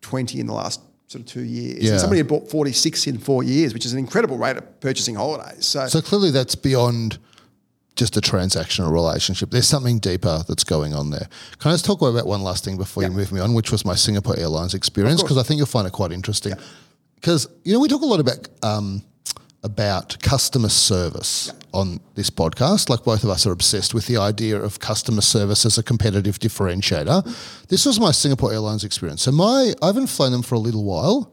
twenty 0.00 0.40
in 0.40 0.46
the 0.46 0.54
last 0.54 0.80
sort 1.12 1.22
of 1.22 1.28
two 1.28 1.42
years. 1.42 1.84
Yeah. 1.84 1.92
And 1.92 2.00
somebody 2.00 2.18
had 2.18 2.28
bought 2.28 2.50
forty 2.50 2.72
six 2.72 3.06
in 3.06 3.18
four 3.18 3.42
years, 3.42 3.72
which 3.74 3.86
is 3.86 3.92
an 3.92 3.98
incredible 3.98 4.38
rate 4.38 4.56
of 4.56 4.80
purchasing 4.80 5.14
holidays. 5.14 5.66
So, 5.66 5.86
So 5.86 6.00
clearly, 6.00 6.30
that's 6.30 6.54
beyond 6.54 7.18
just 7.94 8.16
a 8.16 8.20
transactional 8.20 8.90
relationship. 8.90 9.50
There's 9.50 9.68
something 9.68 9.98
deeper 9.98 10.42
that's 10.48 10.64
going 10.64 10.94
on 10.94 11.10
there. 11.10 11.28
Can 11.58 11.70
I 11.70 11.74
just 11.74 11.84
talk 11.84 12.00
about 12.00 12.26
one 12.26 12.42
last 12.42 12.64
thing 12.64 12.78
before 12.78 13.02
you 13.02 13.10
move 13.10 13.30
me 13.32 13.40
on, 13.40 13.52
which 13.54 13.70
was 13.70 13.84
my 13.84 13.94
Singapore 13.94 14.38
Airlines 14.38 14.74
experience? 14.74 15.22
Because 15.22 15.36
I 15.36 15.42
think 15.42 15.58
you'll 15.58 15.66
find 15.66 15.86
it 15.86 15.92
quite 15.92 16.10
interesting. 16.10 16.54
Because 17.16 17.46
you 17.64 17.72
know 17.72 17.80
we 17.80 17.88
talk 17.88 18.02
a 18.02 18.06
lot 18.06 18.18
about 18.20 18.48
um, 18.62 19.02
about 19.62 20.20
customer 20.22 20.68
service 20.68 21.52
on 21.72 22.00
this 22.14 22.30
podcast. 22.30 22.88
Like 22.88 23.04
both 23.04 23.24
of 23.24 23.30
us 23.30 23.46
are 23.46 23.52
obsessed 23.52 23.94
with 23.94 24.06
the 24.06 24.16
idea 24.16 24.60
of 24.60 24.80
customer 24.80 25.20
service 25.20 25.64
as 25.64 25.78
a 25.78 25.82
competitive 25.82 26.38
differentiator. 26.38 27.22
Mm-hmm. 27.22 27.64
This 27.68 27.86
was 27.86 28.00
my 28.00 28.10
Singapore 28.10 28.52
Airlines 28.52 28.84
experience. 28.84 29.22
So 29.22 29.32
my 29.32 29.72
I 29.80 29.86
haven't 29.86 30.08
flown 30.08 30.32
them 30.32 30.42
for 30.42 30.56
a 30.56 30.58
little 30.58 30.84
while. 30.84 31.32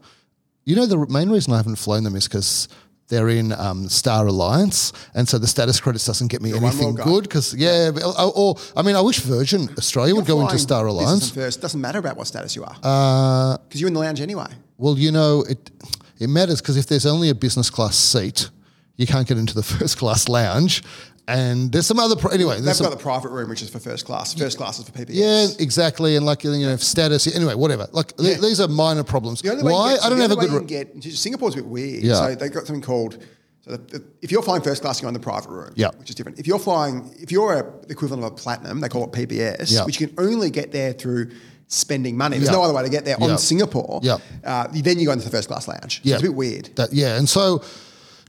You 0.64 0.76
know, 0.76 0.86
the 0.86 1.06
main 1.06 1.30
reason 1.30 1.52
I 1.52 1.56
haven't 1.56 1.76
flown 1.76 2.04
them 2.04 2.14
is 2.14 2.28
because 2.28 2.68
they're 3.08 3.28
in 3.28 3.52
um, 3.52 3.88
Star 3.88 4.24
Alliance, 4.26 4.92
and 5.14 5.28
so 5.28 5.36
the 5.36 5.48
status 5.48 5.80
credits 5.80 6.06
doesn't 6.06 6.28
get 6.28 6.40
me 6.40 6.52
one 6.52 6.62
anything 6.62 6.94
good. 6.94 7.24
Because 7.24 7.54
yeah, 7.56 7.90
or, 7.90 8.14
uh, 8.16 8.28
or 8.28 8.54
I 8.76 8.82
mean, 8.82 8.94
I 8.94 9.00
wish 9.00 9.18
Virgin 9.18 9.68
Australia 9.76 10.14
would 10.14 10.26
go 10.26 10.40
into 10.42 10.58
Star 10.58 10.86
Alliance. 10.86 11.30
first 11.30 11.60
doesn't 11.60 11.80
matter 11.80 11.98
about 11.98 12.16
what 12.16 12.28
status 12.28 12.54
you 12.54 12.62
are 12.62 12.76
uh, 12.84 13.58
because 13.66 13.80
you're 13.80 13.88
in 13.88 13.94
the 13.94 14.00
lounge 14.00 14.20
anyway. 14.20 14.46
Well, 14.78 14.96
you 14.96 15.10
know, 15.10 15.42
it 15.42 15.70
it 16.20 16.28
matters 16.28 16.60
because 16.60 16.76
if 16.76 16.86
there's 16.86 17.06
only 17.06 17.28
a 17.30 17.34
business 17.34 17.70
class 17.70 17.96
seat, 17.96 18.50
you 18.96 19.06
can't 19.06 19.26
get 19.26 19.38
into 19.38 19.54
the 19.54 19.62
first 19.78 19.96
class 19.98 20.28
lounge, 20.28 20.82
and 21.26 21.72
there's 21.72 21.86
some 21.86 21.98
other 21.98 22.16
pro- 22.16 22.30
anyway. 22.30 22.60
They've 22.60 22.74
some, 22.74 22.88
got 22.88 22.96
the 22.96 23.02
private 23.02 23.30
room, 23.30 23.48
which 23.48 23.62
is 23.62 23.70
for 23.70 23.78
first 23.80 24.04
class. 24.04 24.34
First 24.34 24.58
class 24.58 24.78
is 24.78 24.84
for 24.84 24.92
PPS. 24.92 25.08
yeah, 25.10 25.46
exactly, 25.58 26.16
and 26.16 26.26
like 26.26 26.44
you 26.44 26.50
know, 26.50 26.76
status. 26.76 27.34
Anyway, 27.34 27.54
whatever. 27.54 27.88
Like 27.92 28.16
th- 28.16 28.38
these 28.40 28.60
are 28.60 28.68
minor 28.68 29.04
problems. 29.04 29.40
The 29.42 29.50
only 29.50 29.62
way 29.64 29.70
you 29.72 29.76
Why 29.78 29.94
get- 29.94 30.04
I 30.04 30.08
don't 30.10 30.20
have 30.20 30.32
a 30.32 30.36
good. 30.36 30.50
Re- 30.50 30.64
get 30.66 31.02
Singapore's 31.04 31.54
a 31.54 31.58
bit 31.58 31.66
weird. 31.66 32.02
Yeah. 32.04 32.14
So 32.14 32.34
they've 32.34 32.52
got 32.52 32.66
something 32.66 32.82
called. 32.82 33.24
So 33.62 33.78
if 34.22 34.32
you're 34.32 34.42
flying 34.42 34.62
first 34.62 34.80
class, 34.80 35.02
you're 35.02 35.08
in 35.08 35.14
the 35.14 35.20
private 35.20 35.50
room. 35.50 35.72
Yeah. 35.76 35.90
Which 35.98 36.08
is 36.08 36.14
different. 36.14 36.38
If 36.38 36.46
you're 36.46 36.58
flying, 36.58 37.14
if 37.20 37.30
you're 37.30 37.52
a, 37.58 37.86
the 37.86 37.92
equivalent 37.92 38.24
of 38.24 38.32
a 38.32 38.34
platinum, 38.34 38.80
they 38.80 38.88
call 38.88 39.04
it 39.04 39.12
PPS, 39.12 39.70
Yeah. 39.70 39.84
which 39.84 40.00
you 40.00 40.08
can 40.08 40.16
only 40.18 40.48
get 40.50 40.72
there 40.72 40.94
through 40.94 41.30
spending 41.70 42.16
money. 42.16 42.36
There's 42.36 42.50
Yeah. 42.50 42.56
no 42.56 42.62
other 42.64 42.74
way 42.74 42.82
to 42.82 42.88
get 42.90 43.04
there 43.06 43.16
Yeah. 43.18 43.26
on 43.26 43.38
Singapore. 43.38 44.00
Yeah. 44.02 44.18
Uh, 44.44 44.66
then 44.70 44.98
you 44.98 45.06
go 45.06 45.12
into 45.12 45.24
the 45.24 45.30
first 45.30 45.48
class 45.48 45.66
lounge. 45.66 46.00
Yeah. 46.02 46.14
It's 46.16 46.22
a 46.22 46.26
bit 46.26 46.34
weird. 46.34 46.68
That 46.76 46.92
yeah, 46.92 47.16
and 47.16 47.26
so 47.28 47.62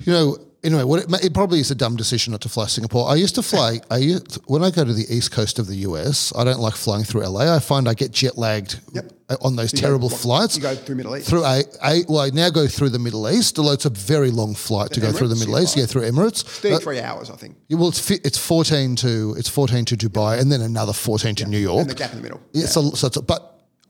you 0.05 0.13
know. 0.13 0.37
Anyway, 0.63 0.83
what 0.83 1.03
it, 1.03 1.25
it 1.25 1.33
probably 1.33 1.59
is 1.59 1.71
a 1.71 1.75
dumb 1.75 1.95
decision 1.95 2.31
not 2.31 2.41
to 2.41 2.47
fly 2.49 2.67
Singapore. 2.67 3.09
I 3.09 3.15
used 3.15 3.33
to 3.33 3.41
fly. 3.41 3.79
I 3.89 3.97
used, 3.97 4.37
when 4.45 4.63
I 4.63 4.69
go 4.69 4.85
to 4.85 4.93
the 4.93 5.05
east 5.09 5.31
coast 5.31 5.57
of 5.57 5.65
the 5.65 5.77
US, 5.77 6.31
I 6.35 6.43
don't 6.43 6.59
like 6.59 6.75
flying 6.75 7.03
through 7.03 7.25
LA. 7.25 7.55
I 7.55 7.59
find 7.59 7.89
I 7.89 7.95
get 7.95 8.11
jet 8.11 8.37
lagged 8.37 8.79
Yep. 8.93 9.11
uh, 9.29 9.37
on 9.41 9.55
those 9.55 9.71
terrible 9.71 10.07
what- 10.09 10.19
flights. 10.19 10.55
you 10.55 10.61
go 10.61 10.75
through 10.75 10.95
Middle 10.97 11.17
East. 11.17 11.27
Through 11.27 11.45
a, 11.45 11.63
a 11.83 12.03
well, 12.07 12.19
I 12.19 12.29
now 12.29 12.51
go 12.51 12.67
through 12.67 12.89
the 12.89 12.99
Middle 12.99 13.27
East. 13.27 13.57
Although 13.57 13.71
it's 13.71 13.85
a 13.85 13.89
very 13.89 14.29
long 14.29 14.53
flight 14.53 14.91
to 14.91 14.99
go 14.99 15.11
through 15.11 15.29
the 15.29 15.35
Middle 15.35 15.55
yeah, 15.57 15.63
East. 15.63 15.75
right. 15.77 15.81
Yeah, 15.81 15.87
through 15.87 16.03
Emirates. 16.03 16.43
33 16.43 16.99
hours, 16.99 17.31
I 17.31 17.37
think. 17.37 17.55
Yeah, 17.67 17.77
well, 17.79 17.89
it's 17.89 18.11
it's 18.11 18.37
fourteen 18.37 18.95
to 18.97 19.33
it's 19.39 19.49
fourteen 19.49 19.83
to 19.85 19.97
Dubai, 19.97 20.39
and 20.39 20.51
then 20.51 20.61
another 20.61 20.93
fourteen 20.93 21.33
to 21.35 21.45
New 21.47 21.57
York. 21.57 21.81
And 21.81 21.89
the 21.89 21.95
gap 21.95 22.11
in 22.11 22.17
the 22.17 22.23
middle. 22.23 22.39
Yeah, 22.53 22.67
So, 22.67 22.91
so 22.91 23.07
it's 23.07 23.17
a, 23.17 23.23
but 23.23 23.47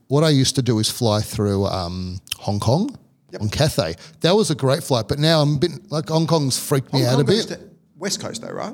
what 0.07 0.23
I 0.23 0.29
used 0.29 0.55
to 0.55 0.61
do 0.61 0.79
is 0.79 0.89
fly 0.89 1.19
through 1.21 1.65
um, 1.65 2.21
Hong 2.37 2.59
Kong 2.61 2.97
on 3.39 3.49
Cathay. 3.49 3.95
That 4.21 4.35
was 4.35 4.49
a 4.51 4.55
great 4.55 4.83
flight, 4.83 5.07
but 5.07 5.19
now 5.19 5.41
I'm 5.41 5.55
a 5.55 5.59
bit 5.59 5.71
like 5.91 6.09
Hong 6.09 6.27
Kong's 6.27 6.57
freaked 6.59 6.91
me 6.93 7.01
Hong 7.01 7.07
out 7.09 7.13
a 7.13 7.23
Kong 7.23 7.25
goes 7.35 7.45
bit. 7.45 7.59
West 7.97 8.19
Coast, 8.21 8.41
though, 8.41 8.49
right? 8.51 8.73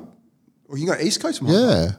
Or 0.68 0.76
you 0.78 0.86
can 0.86 0.96
go 0.96 1.02
East 1.02 1.20
Coast 1.20 1.38
from 1.38 1.48
Hong 1.48 1.56
Kong. 1.56 1.68
Yeah, 1.86 1.90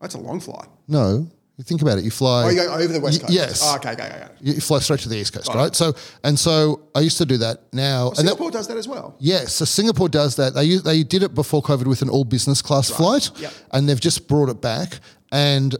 That's 0.00 0.14
a 0.14 0.18
long 0.18 0.40
flight. 0.40 0.68
no, 0.88 1.28
you 1.56 1.64
think 1.64 1.82
about 1.82 1.98
it. 1.98 2.04
You 2.04 2.10
fly. 2.12 2.44
Oh, 2.44 2.48
you 2.50 2.56
go 2.56 2.72
over 2.72 2.92
the 2.92 3.00
West 3.00 3.18
Y- 3.22 3.26
Coast? 3.26 3.32
yes. 3.32 3.62
Oh, 3.64 3.76
okay, 3.76 3.92
okay, 3.92 4.04
okay. 4.06 4.28
You 4.40 4.60
fly 4.60 4.78
straight 4.78 5.00
to 5.00 5.08
the 5.08 5.16
east 5.16 5.32
coast, 5.32 5.52
right? 5.52 5.74
So 5.74 5.92
and 6.22 6.38
so 6.38 6.82
I 6.94 7.00
used 7.00 7.18
to 7.18 7.26
do 7.26 7.36
that. 7.38 7.62
Now 7.72 8.04
oh, 8.04 8.08
and 8.10 8.16
that, 8.18 8.22
Singapore 8.22 8.50
does 8.52 8.68
that 8.68 8.76
as 8.76 8.86
well. 8.86 9.16
Yes, 9.18 9.54
so 9.54 9.64
Singapore 9.64 10.08
does 10.08 10.36
that. 10.36 10.54
They 10.54 10.76
they 10.76 11.02
did 11.02 11.22
it 11.24 11.34
before 11.34 11.60
COVID 11.60 11.86
with 11.88 12.00
an 12.02 12.10
all 12.10 12.24
business 12.24 12.62
class 12.62 12.88
flight, 12.90 13.30
Yep. 13.40 13.52
and 13.72 13.88
they've 13.88 14.00
just 14.00 14.28
brought 14.28 14.48
it 14.50 14.60
back. 14.60 15.00
And 15.32 15.74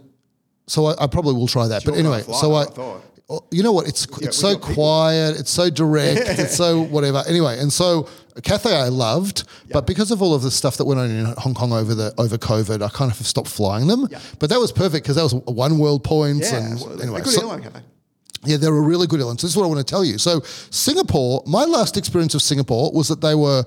so 0.67 0.87
I, 0.87 1.05
I 1.05 1.07
probably 1.07 1.35
will 1.35 1.47
try 1.47 1.69
that. 1.69 1.85
but 1.85 1.95
anyway, 1.95 2.23
so 2.23 2.55
I 2.55 2.63
I, 2.63 2.65
thought. 2.65 2.79
oh, 2.79 3.03
Oh, 3.31 3.45
you 3.51 3.63
know 3.63 3.73
what? 3.73 3.87
It's 3.87 4.09
with 4.09 4.23
it's 4.23 4.39
so 4.39 4.51
your 4.51 4.59
people. 4.59 4.75
quiet. 4.75 5.39
It's 5.39 5.51
so 5.51 5.69
direct. 5.69 6.21
it's 6.25 6.57
so 6.57 6.83
whatever. 6.83 7.23
Anyway, 7.29 7.59
and 7.59 7.71
so 7.71 8.09
Cathay 8.43 8.75
I 8.75 8.89
loved, 8.89 9.45
but 9.71 9.87
because 9.87 10.11
of 10.11 10.23
all 10.23 10.35
of 10.35 10.43
the 10.43 10.51
stuff 10.51 10.79
that 10.79 10.87
went 10.87 10.99
on 10.99 11.11
in 11.11 11.27
Hong 11.37 11.55
Kong 11.55 11.73
over 11.73 11.95
the 11.95 12.15
over 12.17 12.39
COVID, 12.39 12.83
I 12.83 12.89
kind 12.89 13.11
of 13.11 13.19
have 13.19 13.27
stopped 13.27 13.49
flying 13.49 13.87
them. 13.87 14.09
Yeah. 14.11 14.19
But 14.39 14.49
that 14.51 14.59
was 14.59 14.73
perfect 14.73 15.05
because 15.05 15.17
that 15.17 15.25
was 15.25 15.35
one 15.35 15.79
world 15.79 16.05
points. 16.05 16.51
Yeah, 16.51 16.59
and 16.59 17.03
anyway, 17.03 17.21
good 17.21 17.35
so- 17.35 17.51
airline 17.51 17.83
yeah, 18.45 18.57
they're 18.57 18.75
a 18.75 18.81
really 18.81 19.07
good 19.07 19.21
airline. 19.21 19.39
So 19.39 19.47
this 19.47 19.53
is 19.53 19.57
what 19.57 19.65
I 19.65 19.69
want 19.69 19.85
to 19.87 19.91
tell 19.91 20.05
you. 20.05 20.19
So 20.19 20.41
Singapore, 20.71 21.43
my 21.47 21.65
last 21.65 21.97
experience 21.97 22.35
of 22.35 22.43
Singapore 22.43 22.93
was 22.93 23.09
that 23.09 23.21
they 23.21 23.35
were 23.35 23.65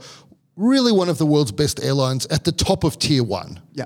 really 0.55 0.91
one 0.91 1.09
of 1.09 1.17
the 1.17 1.25
world's 1.25 1.51
best 1.51 1.83
airlines 1.83 2.25
at 2.27 2.43
the 2.43 2.51
top 2.51 2.83
of 2.83 2.97
tier 2.97 3.23
one. 3.23 3.59
Yeah. 3.73 3.85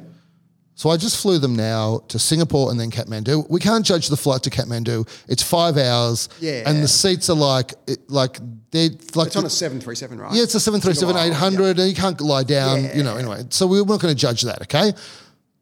So 0.77 0.89
I 0.89 0.97
just 0.97 1.21
flew 1.21 1.39
them 1.39 1.55
now 1.55 2.01
to 2.09 2.19
Singapore 2.19 2.69
and 2.69 2.77
then 2.77 2.91
Kathmandu. 2.91 3.49
We 3.49 3.61
can't 3.61 3.85
judge 3.85 4.09
the 4.09 4.17
flight 4.17 4.43
to 4.43 4.49
Kathmandu. 4.49 5.07
It's 5.29 5.41
five 5.41 5.77
hours, 5.77 6.27
Yeah. 6.41 6.69
and 6.69 6.83
the 6.83 6.87
seats 6.89 7.29
are 7.29 7.35
like 7.35 7.73
it, 7.87 7.99
like 8.09 8.39
they're 8.71 8.89
like 9.15 9.27
It's 9.27 9.35
on 9.37 9.45
a 9.45 9.49
737, 9.49 10.19
right? 10.19 10.33
yeah, 10.33 10.43
it's 10.43 10.53
a 10.53 10.59
seven 10.59 10.81
three 10.81 10.93
seven 10.93 11.15
eight 11.15 11.31
hundred, 11.33 11.79
and 11.79 11.87
you 11.89 11.95
can't 11.95 12.19
lie 12.19 12.43
down. 12.43 12.89
You 12.93 13.03
know, 13.03 13.15
anyway. 13.15 13.45
So 13.51 13.67
we're 13.67 13.85
not 13.85 14.01
going 14.01 14.13
to 14.13 14.19
judge 14.19 14.41
that. 14.41 14.61
Okay. 14.63 14.91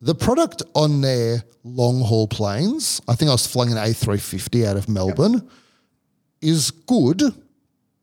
The 0.01 0.15
product 0.15 0.63
on 0.73 1.01
their 1.01 1.43
long 1.63 2.01
haul 2.01 2.27
planes, 2.27 2.99
I 3.07 3.13
think 3.15 3.29
I 3.29 3.33
was 3.33 3.45
flying 3.47 3.71
an 3.71 3.77
A 3.77 3.93
three 3.93 4.17
fifty 4.17 4.65
out 4.65 4.77
of 4.77 4.89
Melbourne, 4.89 5.47
is 6.41 6.71
good, 6.71 7.21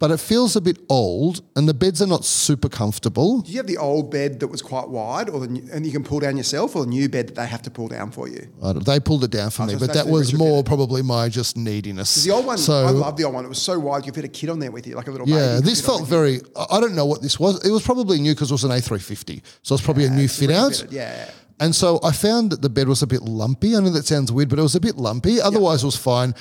but 0.01 0.11
it 0.11 0.19
feels 0.19 0.57
a 0.57 0.61
bit 0.61 0.79
old, 0.89 1.43
and 1.55 1.69
the 1.69 1.75
beds 1.75 2.01
are 2.03 2.07
not 2.07 2.25
super 2.25 2.69
comfortable. 2.69 3.43
Do 3.43 3.53
you 3.53 3.59
have 3.59 3.67
the 3.69 3.77
old 3.77 4.11
bed 4.11 4.41
that 4.41 4.49
was 4.49 4.63
quite 4.63 4.89
wide, 4.89 5.29
or 5.29 5.39
the 5.41 5.47
new, 5.49 5.63
and 5.73 5.87
you 5.87 5.93
can 5.93 6.03
pull 6.03 6.19
down 6.21 6.37
yourself, 6.37 6.75
or 6.75 6.85
the 6.85 6.91
new 6.91 7.09
bed 7.09 7.29
that 7.29 7.35
they 7.37 7.47
have 7.47 7.63
to 7.63 7.71
pull 7.71 7.87
down 7.87 8.11
for 8.11 8.27
you? 8.27 8.49
I 8.63 8.73
don't- 8.73 8.85
They 8.87 8.99
pulled 8.99 9.23
it 9.25 9.31
down 9.31 9.51
for 9.51 9.67
me, 9.67 9.77
but 9.77 9.93
that 9.93 10.09
was 10.09 10.33
more 10.33 10.65
probably 10.65 11.03
my 11.03 11.29
just 11.29 11.57
neediness. 11.57 12.25
The 12.25 12.33
old 12.33 12.47
one, 12.47 12.59
So 12.59 12.87
I 12.87 12.91
love 12.91 13.17
the 13.17 13.25
old 13.25 13.35
one. 13.35 13.45
It 13.45 13.49
was 13.49 13.63
so 13.63 13.79
wide 13.79 14.05
you 14.07 14.11
could 14.13 14.17
fit 14.23 14.25
a 14.25 14.29
kid 14.29 14.49
on 14.51 14.59
there 14.59 14.73
with 14.73 14.87
you, 14.87 14.97
like 14.97 15.07
a 15.07 15.11
little 15.13 15.27
baby. 15.27 15.39
yeah, 15.39 15.61
this 15.61 15.81
felt 15.81 16.07
very. 16.09 16.41
I 16.57 16.79
I 16.79 16.81
don't 16.81 16.95
know 16.95 17.07
what 17.07 17.21
this 17.23 17.39
was. 17.39 17.63
It 17.65 17.71
was 17.71 17.83
probably 17.83 18.19
new 18.21 18.33
because 18.35 18.51
it 18.51 18.55
was 18.55 18.65
an 18.65 18.71
A350, 18.71 19.43
so 19.63 19.75
it's 19.75 19.85
probably 19.85 20.07
a 20.07 20.11
new 20.11 20.27
fit 20.29 20.51
out. 20.51 20.73
Retrofitted, 20.73 20.93
Yeah. 20.93 21.31
And 21.63 21.77
so 21.77 22.01
I 22.03 22.13
found 22.13 22.53
that 22.53 22.63
the 22.63 22.71
bed 22.71 22.89
was 22.89 23.03
a 23.03 23.07
bit 23.07 23.21
lumpy. 23.23 23.77
I 23.77 23.81
know 23.81 23.91
that 23.91 24.07
sounds 24.07 24.33
weird, 24.33 24.49
but 24.49 24.59
it 24.59 24.63
was 24.63 24.75
a 24.77 24.81
bit 24.81 24.97
lumpy. 24.97 25.39
Otherwise, 25.43 25.83
it 25.83 25.87
was 25.87 25.95
fine. 25.97 26.35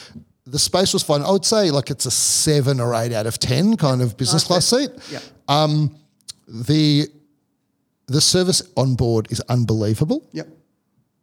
The 0.51 0.59
space 0.59 0.93
was 0.93 1.03
fine. 1.03 1.21
I 1.21 1.31
would 1.31 1.45
say 1.45 1.71
like 1.71 1.89
it's 1.89 2.05
a 2.05 2.11
seven 2.11 2.79
or 2.79 2.95
eight 2.95 3.13
out 3.13 3.27
of 3.27 3.39
ten 3.39 3.77
kind 3.77 4.01
of 4.01 4.17
business 4.17 4.43
class 4.43 4.65
seat. 4.65 4.89
Yeah. 5.11 5.19
Um, 5.47 5.95
The 6.47 7.07
the 8.07 8.21
service 8.21 8.63
on 8.75 8.95
board 8.95 9.31
is 9.31 9.39
unbelievable. 9.41 10.27
Yep. 10.33 10.47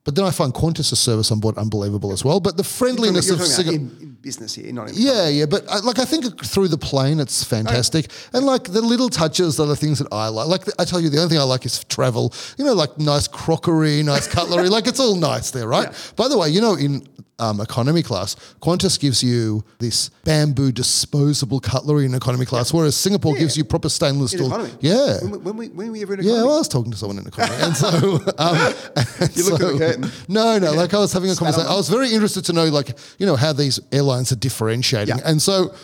But 0.06 0.14
then 0.14 0.24
I 0.24 0.30
find 0.30 0.54
Qantas's 0.54 1.00
service 1.00 1.32
on 1.32 1.40
board 1.40 1.58
unbelievable 1.58 2.12
as 2.12 2.24
well. 2.24 2.38
But 2.38 2.56
the 2.56 2.62
friendliness 2.62 3.26
You're 3.26 3.34
of 3.34 3.40
talking 3.40 3.54
about 3.54 3.72
Singapore. 3.72 3.96
in, 3.96 4.02
in 4.02 4.14
business 4.22 4.54
here, 4.54 4.72
not 4.72 4.88
in 4.90 4.94
Yeah, 4.96 5.26
yeah, 5.28 5.46
but 5.46 5.64
uh, 5.68 5.80
like 5.82 5.98
I 5.98 6.04
think 6.04 6.44
through 6.44 6.68
the 6.68 6.78
plane, 6.78 7.18
it's 7.18 7.42
fantastic, 7.42 8.06
and 8.32 8.46
like 8.46 8.64
the 8.64 8.82
little 8.82 9.08
touches 9.08 9.58
are 9.58 9.66
the 9.66 9.74
things 9.74 9.98
that 9.98 10.06
I 10.12 10.28
like. 10.28 10.46
Like 10.46 10.62
I 10.78 10.84
tell 10.84 11.00
you, 11.00 11.08
the 11.10 11.18
only 11.18 11.30
thing 11.30 11.40
I 11.40 11.42
like 11.42 11.66
is 11.66 11.82
travel. 11.84 12.32
You 12.56 12.64
know, 12.64 12.74
like 12.74 12.96
nice 12.98 13.26
crockery, 13.26 14.04
nice 14.04 14.28
cutlery, 14.28 14.68
like 14.76 14.86
it's 14.86 15.00
all 15.00 15.16
nice 15.16 15.50
there, 15.50 15.66
right? 15.66 15.88
By 16.14 16.28
the 16.28 16.38
way, 16.38 16.50
you 16.50 16.60
know, 16.60 16.74
in 16.74 17.04
um, 17.38 17.60
economy 17.60 18.02
class, 18.02 18.34
Qantas 18.62 18.98
gives 18.98 19.22
you 19.22 19.62
this 19.78 20.08
bamboo 20.24 20.72
disposable 20.72 21.60
cutlery 21.60 22.06
in 22.06 22.14
economy 22.14 22.46
class, 22.46 22.72
whereas 22.72 22.96
Singapore 22.96 23.34
gives 23.34 23.56
you 23.58 23.64
proper 23.64 23.90
stainless 23.90 24.32
in 24.32 24.38
steel. 24.38 24.48
economy. 24.50 24.72
Yeah. 24.80 25.18
When, 25.20 25.30
we- 25.30 25.38
when 25.38 25.56
we 25.56 25.68
when 25.68 25.92
we 25.92 26.02
ever 26.02 26.14
in 26.14 26.20
Yeah, 26.20 26.24
economy? 26.30 26.46
well, 26.46 26.54
I 26.56 26.58
was 26.60 26.68
talking 26.68 26.92
to 26.92 26.96
someone 26.98 27.18
in 27.18 27.26
economy, 27.26 27.56
and 27.62 27.76
so 27.76 27.88
um, 28.38 28.74
and 29.20 29.36
You 29.36 29.50
look 29.50 29.60
at 29.60 29.72
the 29.72 29.76
curtain. 29.78 30.10
No, 30.28 30.58
no, 30.58 30.72
like 30.72 30.94
I 30.94 30.98
was 30.98 31.12
having 31.12 31.30
a 31.30 31.36
conversation. 31.36 31.68
I 31.68 31.74
was 31.76 31.88
very 31.90 32.10
interested 32.12 32.44
to 32.46 32.52
know, 32.54 32.64
like 32.66 32.96
you 33.18 33.26
know, 33.26 33.36
how 33.36 33.52
these 33.52 33.80
airlines 33.92 34.32
are 34.32 34.36
differentiating, 34.36 35.16
Yeah. 35.18 35.22
and 35.30 35.40
so 35.42 35.74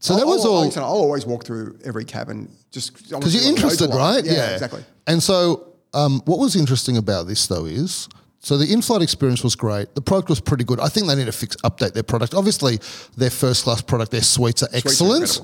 so 0.00 0.14
that 0.14 0.22
I'll- 0.22 0.26
was 0.28 0.44
I'll- 0.46 0.52
all 0.52 0.64
I'll, 0.64 0.78
I'll 0.78 1.02
always 1.04 1.26
walk 1.26 1.44
through 1.44 1.78
every 1.84 2.04
cabin 2.06 2.48
just 2.70 2.94
because 3.10 3.34
you're 3.34 3.44
interested, 3.52 3.90
right? 3.90 4.24
Yeah, 4.24 4.52
exactly. 4.54 4.82
And 5.06 5.22
so, 5.22 5.74
um, 5.92 6.22
what 6.24 6.38
was 6.38 6.56
interesting 6.56 6.96
about 6.96 7.26
this 7.26 7.46
though 7.46 7.66
is. 7.66 8.08
So 8.44 8.58
the 8.58 8.72
in-flight 8.72 9.02
experience 9.02 9.44
was 9.44 9.54
great. 9.54 9.94
The 9.94 10.00
product 10.02 10.28
was 10.28 10.40
pretty 10.40 10.64
good. 10.64 10.80
I 10.80 10.88
think 10.88 11.06
they 11.06 11.14
need 11.14 11.26
to 11.26 11.32
fix, 11.32 11.54
update 11.62 11.92
their 11.92 12.02
product. 12.02 12.34
Obviously, 12.34 12.78
their 13.16 13.30
first-class 13.30 13.82
product, 13.82 14.10
their 14.10 14.22
suites 14.22 14.62
are 14.64 14.66
are 14.66 14.76
excellent. 14.76 15.40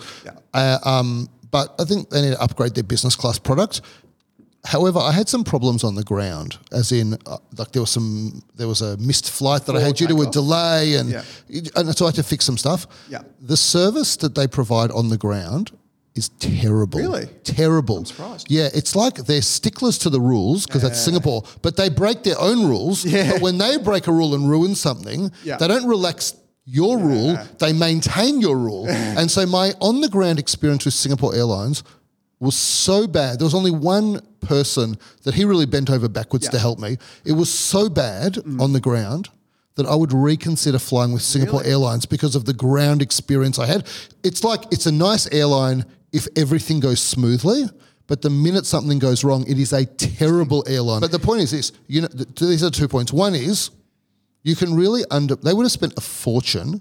Uh, 0.52 0.78
um, 0.84 1.28
but 1.50 1.74
I 1.78 1.84
think 1.84 2.10
they 2.10 2.22
need 2.22 2.32
to 2.32 2.40
upgrade 2.42 2.74
their 2.74 2.84
business 2.84 3.14
class 3.14 3.38
product. 3.38 3.82
However, 4.64 4.98
I 4.98 5.12
had 5.12 5.28
some 5.28 5.44
problems 5.44 5.84
on 5.84 5.94
the 5.94 6.02
ground, 6.02 6.58
as 6.72 6.90
in, 6.90 7.14
uh, 7.26 7.38
like 7.56 7.70
there 7.70 7.80
was 7.82 7.90
some, 7.90 8.42
there 8.56 8.66
was 8.66 8.82
a 8.82 8.96
missed 8.96 9.30
flight 9.30 9.64
that 9.66 9.76
I 9.76 9.80
had 9.80 9.94
due 9.94 10.08
to 10.08 10.22
a 10.22 10.26
delay, 10.30 10.94
and, 10.96 11.10
Yeah. 11.10 11.22
and 11.76 11.96
so 11.96 12.04
I 12.06 12.08
had 12.08 12.16
to 12.16 12.24
fix 12.24 12.44
some 12.44 12.58
stuff. 12.58 12.86
Yeah. 13.08 13.22
The 13.40 13.56
service 13.56 14.16
that 14.16 14.34
they 14.34 14.48
provide 14.48 14.90
on 14.90 15.08
the 15.08 15.16
ground 15.16 15.70
is 16.18 16.28
terrible. 16.40 16.98
Really? 17.00 17.26
Terrible. 17.44 17.98
I'm 17.98 18.04
surprised. 18.04 18.46
Yeah, 18.50 18.68
it's 18.74 18.94
like 18.94 19.14
they're 19.14 19.40
sticklers 19.42 19.96
to 19.98 20.10
the 20.10 20.20
rules 20.20 20.66
because 20.66 20.82
that's 20.82 21.00
Singapore, 21.00 21.44
but 21.62 21.76
they 21.76 21.88
break 21.88 22.22
their 22.24 22.38
own 22.38 22.66
rules. 22.68 23.04
Yeah. 23.04 23.32
But 23.32 23.40
when 23.42 23.58
they 23.58 23.78
break 23.78 24.06
a 24.06 24.12
rule 24.12 24.34
and 24.34 24.50
ruin 24.50 24.74
something, 24.74 25.32
Yeah. 25.44 25.56
they 25.56 25.68
don't 25.68 25.86
relax 25.88 26.34
your 26.66 26.98
rule, 26.98 27.38
they 27.60 27.72
maintain 27.72 28.40
your 28.42 28.58
rule. 28.58 28.86
and 29.18 29.30
so 29.30 29.46
my 29.46 29.72
on 29.80 30.02
the 30.02 30.08
ground 30.10 30.38
experience 30.38 30.84
with 30.84 30.92
Singapore 30.94 31.34
Airlines 31.34 31.82
was 32.40 32.54
so 32.54 33.06
bad. 33.06 33.38
There 33.38 33.46
was 33.46 33.54
only 33.54 33.70
one 33.70 34.20
person 34.40 34.98
that 35.24 35.34
he 35.34 35.44
really 35.44 35.66
bent 35.66 35.88
over 35.90 36.08
backwards 36.08 36.48
to 36.50 36.58
help 36.58 36.78
me. 36.78 36.98
It 37.24 37.32
was 37.32 37.50
so 37.52 37.88
bad 37.88 38.34
Mm. 38.34 38.60
on 38.60 38.72
the 38.74 38.80
ground 38.80 39.30
that 39.76 39.86
I 39.86 39.94
would 39.94 40.12
reconsider 40.12 40.78
flying 40.78 41.12
with 41.12 41.22
Singapore 41.22 41.62
Airlines 41.64 42.04
because 42.04 42.34
of 42.36 42.44
the 42.44 42.52
ground 42.52 43.00
experience 43.00 43.58
I 43.58 43.66
had. 43.66 43.86
It's 44.22 44.42
like 44.44 44.64
it's 44.70 44.86
a 44.86 44.92
nice 44.92 45.26
airline 45.32 45.84
if 46.12 46.26
everything 46.36 46.80
goes 46.80 47.00
smoothly. 47.00 47.64
But 48.06 48.22
the 48.22 48.30
minute 48.30 48.64
something 48.64 48.98
goes 48.98 49.22
wrong, 49.22 49.46
it 49.46 49.58
is 49.58 49.72
a 49.74 49.84
terrible 49.84 50.64
airline. 50.66 51.00
But 51.00 51.12
the 51.12 51.18
point 51.18 51.42
is 51.42 51.50
this: 51.50 51.72
you 51.86 52.02
know, 52.02 52.08
th- 52.08 52.28
these 52.36 52.64
are 52.64 52.70
two 52.70 52.88
points. 52.88 53.12
One 53.12 53.34
is 53.34 53.70
you 54.42 54.56
can 54.56 54.74
really 54.74 55.02
under. 55.10 55.36
They 55.36 55.52
would 55.52 55.64
have 55.64 55.72
spent 55.72 55.92
a 55.96 56.00
fortune 56.00 56.80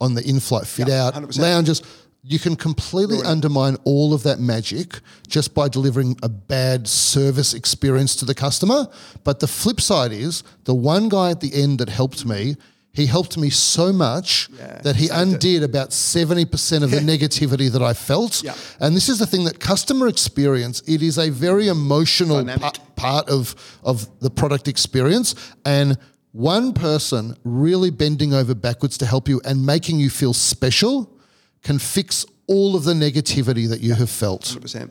on 0.00 0.14
the 0.14 0.26
in-flight 0.26 0.66
fit 0.66 0.88
out 0.88 1.14
100%. 1.14 1.38
lounges. 1.38 1.82
You 2.22 2.38
can 2.38 2.54
completely 2.54 3.18
undermine 3.24 3.76
all 3.84 4.12
of 4.12 4.22
that 4.24 4.38
magic 4.40 5.00
just 5.26 5.54
by 5.54 5.68
delivering 5.68 6.18
a 6.22 6.28
bad 6.28 6.86
service 6.86 7.54
experience 7.54 8.14
to 8.16 8.26
the 8.26 8.34
customer. 8.34 8.86
But 9.24 9.40
the 9.40 9.46
flip 9.46 9.80
side 9.80 10.12
is 10.12 10.44
the 10.64 10.74
one 10.74 11.08
guy 11.08 11.30
at 11.30 11.40
the 11.40 11.54
end 11.54 11.78
that 11.78 11.88
helped 11.88 12.26
me. 12.26 12.56
He 12.92 13.06
helped 13.06 13.36
me 13.38 13.50
so 13.50 13.92
much 13.92 14.48
that 14.82 14.96
he 14.96 15.08
undid 15.08 15.62
about 15.62 15.90
70% 15.90 16.82
of 16.82 16.90
the 16.90 16.96
negativity 17.12 17.70
that 17.70 17.82
I 17.82 17.92
felt. 17.94 18.42
Yeah. 18.42 18.54
And 18.80 18.96
this 18.96 19.08
is 19.08 19.18
the 19.20 19.26
thing 19.26 19.44
that 19.44 19.60
customer 19.60 20.08
experience, 20.08 20.82
it 20.88 21.00
is 21.00 21.16
a 21.16 21.30
very 21.30 21.68
emotional 21.68 22.44
pa- 22.44 22.72
part 22.96 23.28
of, 23.28 23.54
of 23.84 24.08
the 24.20 24.28
product 24.30 24.66
experience. 24.66 25.34
And 25.64 25.98
one 26.32 26.72
person 26.72 27.36
really 27.44 27.90
bending 27.90 28.34
over 28.34 28.54
backwards 28.56 28.98
to 28.98 29.06
help 29.06 29.28
you 29.28 29.40
and 29.44 29.64
making 29.64 30.00
you 30.00 30.10
feel 30.10 30.32
special 30.34 31.16
can 31.62 31.78
fix 31.78 32.26
all 32.48 32.74
of 32.74 32.82
the 32.82 32.94
negativity 32.94 33.68
that 33.68 33.80
you 33.80 33.94
have 33.94 34.10
felt. 34.10 34.42
100%. 34.42 34.90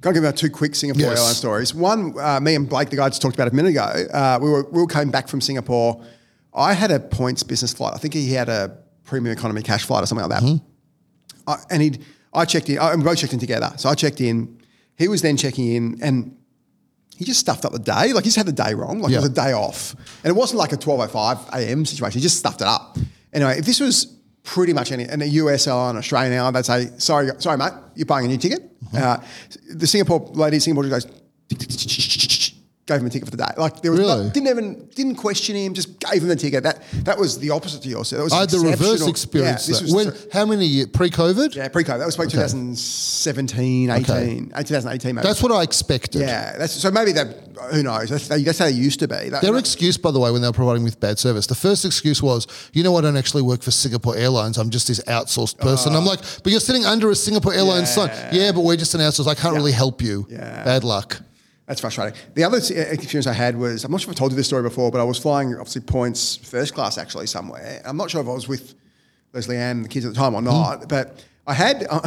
Can 0.00 0.10
I 0.10 0.12
give 0.14 0.24
out 0.24 0.36
two 0.38 0.48
quick 0.48 0.74
Singapore 0.74 1.02
Yes. 1.02 1.18
airline 1.18 1.34
stories? 1.34 1.74
One, 1.74 2.14
uh, 2.18 2.40
me 2.40 2.54
and 2.54 2.66
Blake, 2.66 2.88
the 2.88 2.96
guy 2.96 3.04
I 3.04 3.08
just 3.10 3.20
talked 3.20 3.34
about 3.34 3.48
a 3.48 3.54
minute 3.54 3.70
ago, 3.72 3.82
uh, 3.82 4.38
we 4.40 4.48
were 4.48 4.62
we 4.70 4.80
all 4.80 4.86
came 4.86 5.10
back 5.10 5.28
from 5.28 5.42
Singapore. 5.42 6.02
I 6.54 6.72
had 6.72 6.90
a 6.90 6.98
points 7.00 7.42
business 7.42 7.72
flight. 7.72 7.94
I 7.94 7.98
think 7.98 8.14
he 8.14 8.32
had 8.32 8.48
a 8.48 8.76
premium 9.04 9.36
economy 9.36 9.62
cash 9.62 9.84
flight 9.84 10.02
or 10.02 10.06
something 10.06 10.28
like 10.28 10.40
that. 10.40 10.46
Mm-hmm. 10.46 11.50
I, 11.50 11.56
and 11.70 11.82
he, 11.82 11.92
I 12.32 12.44
checked 12.44 12.68
in. 12.68 12.78
I, 12.78 12.94
we 12.94 13.02
both 13.02 13.18
checked 13.18 13.32
in 13.32 13.38
together. 13.38 13.72
So 13.76 13.88
I 13.88 13.94
checked 13.94 14.20
in. 14.20 14.58
He 14.96 15.08
was 15.08 15.22
then 15.22 15.36
checking 15.36 15.68
in, 15.72 15.98
and 16.02 16.36
he 17.16 17.24
just 17.24 17.40
stuffed 17.40 17.64
up 17.64 17.72
the 17.72 17.78
day. 17.78 18.12
Like 18.12 18.24
he 18.24 18.28
just 18.28 18.36
had 18.36 18.46
the 18.46 18.52
day 18.52 18.74
wrong. 18.74 19.00
Like 19.00 19.10
Yeah. 19.12 19.18
it 19.18 19.20
was 19.22 19.30
a 19.30 19.34
day 19.34 19.52
off, 19.52 19.94
and 20.24 20.30
it 20.30 20.36
wasn't 20.36 20.58
like 20.58 20.72
a 20.72 20.76
twelve 20.76 21.00
oh 21.00 21.06
five 21.06 21.38
a.m. 21.52 21.84
situation. 21.84 22.18
He 22.18 22.22
just 22.22 22.38
stuffed 22.38 22.60
it 22.60 22.66
up. 22.66 22.98
Anyway, 23.32 23.58
if 23.58 23.64
this 23.64 23.80
was 23.80 24.16
pretty 24.42 24.72
much 24.72 24.90
any, 24.92 25.04
in 25.04 25.22
a 25.22 25.26
US 25.26 25.66
airline, 25.66 25.96
Australian 25.96 26.32
airline, 26.32 26.52
they'd 26.52 26.64
say, 26.64 26.90
"Sorry, 26.98 27.30
sorry, 27.38 27.56
mate, 27.58 27.72
you're 27.94 28.06
buying 28.06 28.26
a 28.26 28.28
new 28.28 28.38
ticket." 28.38 28.62
Uh, 28.94 29.18
the 29.74 29.86
Singapore 29.86 30.20
lady, 30.34 30.56
in 30.56 30.60
Singapore, 30.60 30.88
goes. 30.88 31.06
Gave 32.90 33.00
him 33.02 33.06
a 33.06 33.10
ticket 33.10 33.30
for 33.30 33.36
the 33.36 33.44
day. 33.46 33.52
Like 33.56 33.82
there 33.82 33.92
was 33.92 34.00
Really? 34.00 34.24
no- 34.24 34.30
didn't 34.30 34.48
even 34.48 34.88
didn't 34.96 35.14
question 35.14 35.54
him. 35.54 35.74
Just 35.74 36.00
gave 36.00 36.22
him 36.22 36.28
the 36.28 36.34
ticket. 36.34 36.64
That 36.64 36.82
that 37.04 37.16
was 37.18 37.38
the 37.38 37.50
opposite 37.50 37.82
to 37.82 37.88
yours. 37.88 38.10
That 38.10 38.24
was 38.24 38.32
I 38.32 38.40
had 38.40 38.50
the 38.50 38.58
reverse 38.58 39.06
experience. 39.06 39.68
Yeah, 39.68 39.72
this 39.74 39.82
was 39.82 39.94
when, 39.94 40.12
how 40.32 40.44
many 40.44 40.66
years? 40.66 40.88
Pre-COVID? 40.88 41.54
yeah, 41.54 41.68
pre-COVID. 41.68 41.98
That 42.00 42.06
was 42.06 42.18
like 42.18 42.28
2017, 42.30 43.90
18, 43.90 44.52
uh, 44.54 44.62
2018 44.62 45.14
maybe. 45.14 45.26
That's 45.26 45.42
what 45.42 45.52
I 45.52 45.62
expected. 45.62 46.22
yeah, 46.22 46.56
that's, 46.58 46.72
so 46.72 46.90
maybe 46.90 47.12
that, 47.12 47.28
who 47.72 47.82
knows? 47.82 48.08
That's, 48.10 48.28
that's 48.28 48.58
how 48.58 48.64
they 48.66 48.70
used 48.72 49.00
to 49.00 49.08
be. 49.08 49.28
That, 49.28 49.42
Their 49.42 49.56
excuse, 49.56 49.96
by 49.96 50.10
the 50.10 50.18
way, 50.20 50.30
when 50.30 50.42
they 50.42 50.48
were 50.48 50.52
providing 50.52 50.82
me 50.82 50.88
with 50.88 51.00
bad 51.00 51.18
service, 51.18 51.46
the 51.46 51.54
first 51.54 51.84
excuse 51.84 52.22
was, 52.22 52.46
you 52.72 52.82
know, 52.82 52.96
I 52.96 53.00
don't 53.02 53.16
actually 53.16 53.42
work 53.42 53.62
for 53.62 53.70
Singapore 53.70 54.16
Airlines. 54.16 54.58
I'm 54.58 54.70
just 54.70 54.88
this 54.88 55.00
outsourced 55.04 55.58
person. 55.58 55.94
I'm 55.94 56.04
like, 56.04 56.20
but 56.42 56.50
you're 56.50 56.60
sitting 56.60 56.84
under 56.86 57.10
a 57.10 57.14
Singapore 57.14 57.54
Airlines 57.54 57.92
sign. 57.92 58.10
Yeah, 58.32 58.52
but 58.52 58.62
we're 58.62 58.76
just 58.76 58.94
an 58.94 59.00
outsource. 59.00 59.26
I 59.26 59.34
can't 59.34 59.54
really 59.54 59.72
help 59.72 60.02
you. 60.02 60.26
Yeah. 60.28 60.64
Bad 60.64 60.84
luck. 60.84 61.20
That's 61.70 61.80
frustrating. 61.80 62.18
The 62.34 62.42
other 62.42 62.56
experience 62.56 63.28
I 63.28 63.32
had 63.32 63.56
was 63.56 63.84
I'm 63.84 63.92
not 63.92 64.00
sure 64.00 64.10
if 64.10 64.16
I 64.16 64.18
told 64.18 64.32
you 64.32 64.36
this 64.36 64.48
story 64.48 64.64
before, 64.64 64.90
but 64.90 65.00
I 65.00 65.04
was 65.04 65.18
flying 65.18 65.54
obviously 65.54 65.82
points 65.82 66.34
first 66.34 66.74
class 66.74 66.98
actually 66.98 67.28
somewhere. 67.28 67.80
I'm 67.84 67.96
not 67.96 68.10
sure 68.10 68.20
if 68.20 68.26
I 68.26 68.32
was 68.32 68.48
with 68.48 68.74
Leslie 69.32 69.56
Ann 69.56 69.76
and 69.76 69.84
the 69.84 69.88
kids 69.88 70.04
at 70.04 70.12
the 70.12 70.18
time 70.18 70.34
or 70.34 70.42
not, 70.42 70.88
but 70.88 71.24
I 71.46 71.54
had. 71.54 71.86
Uh, 71.88 72.00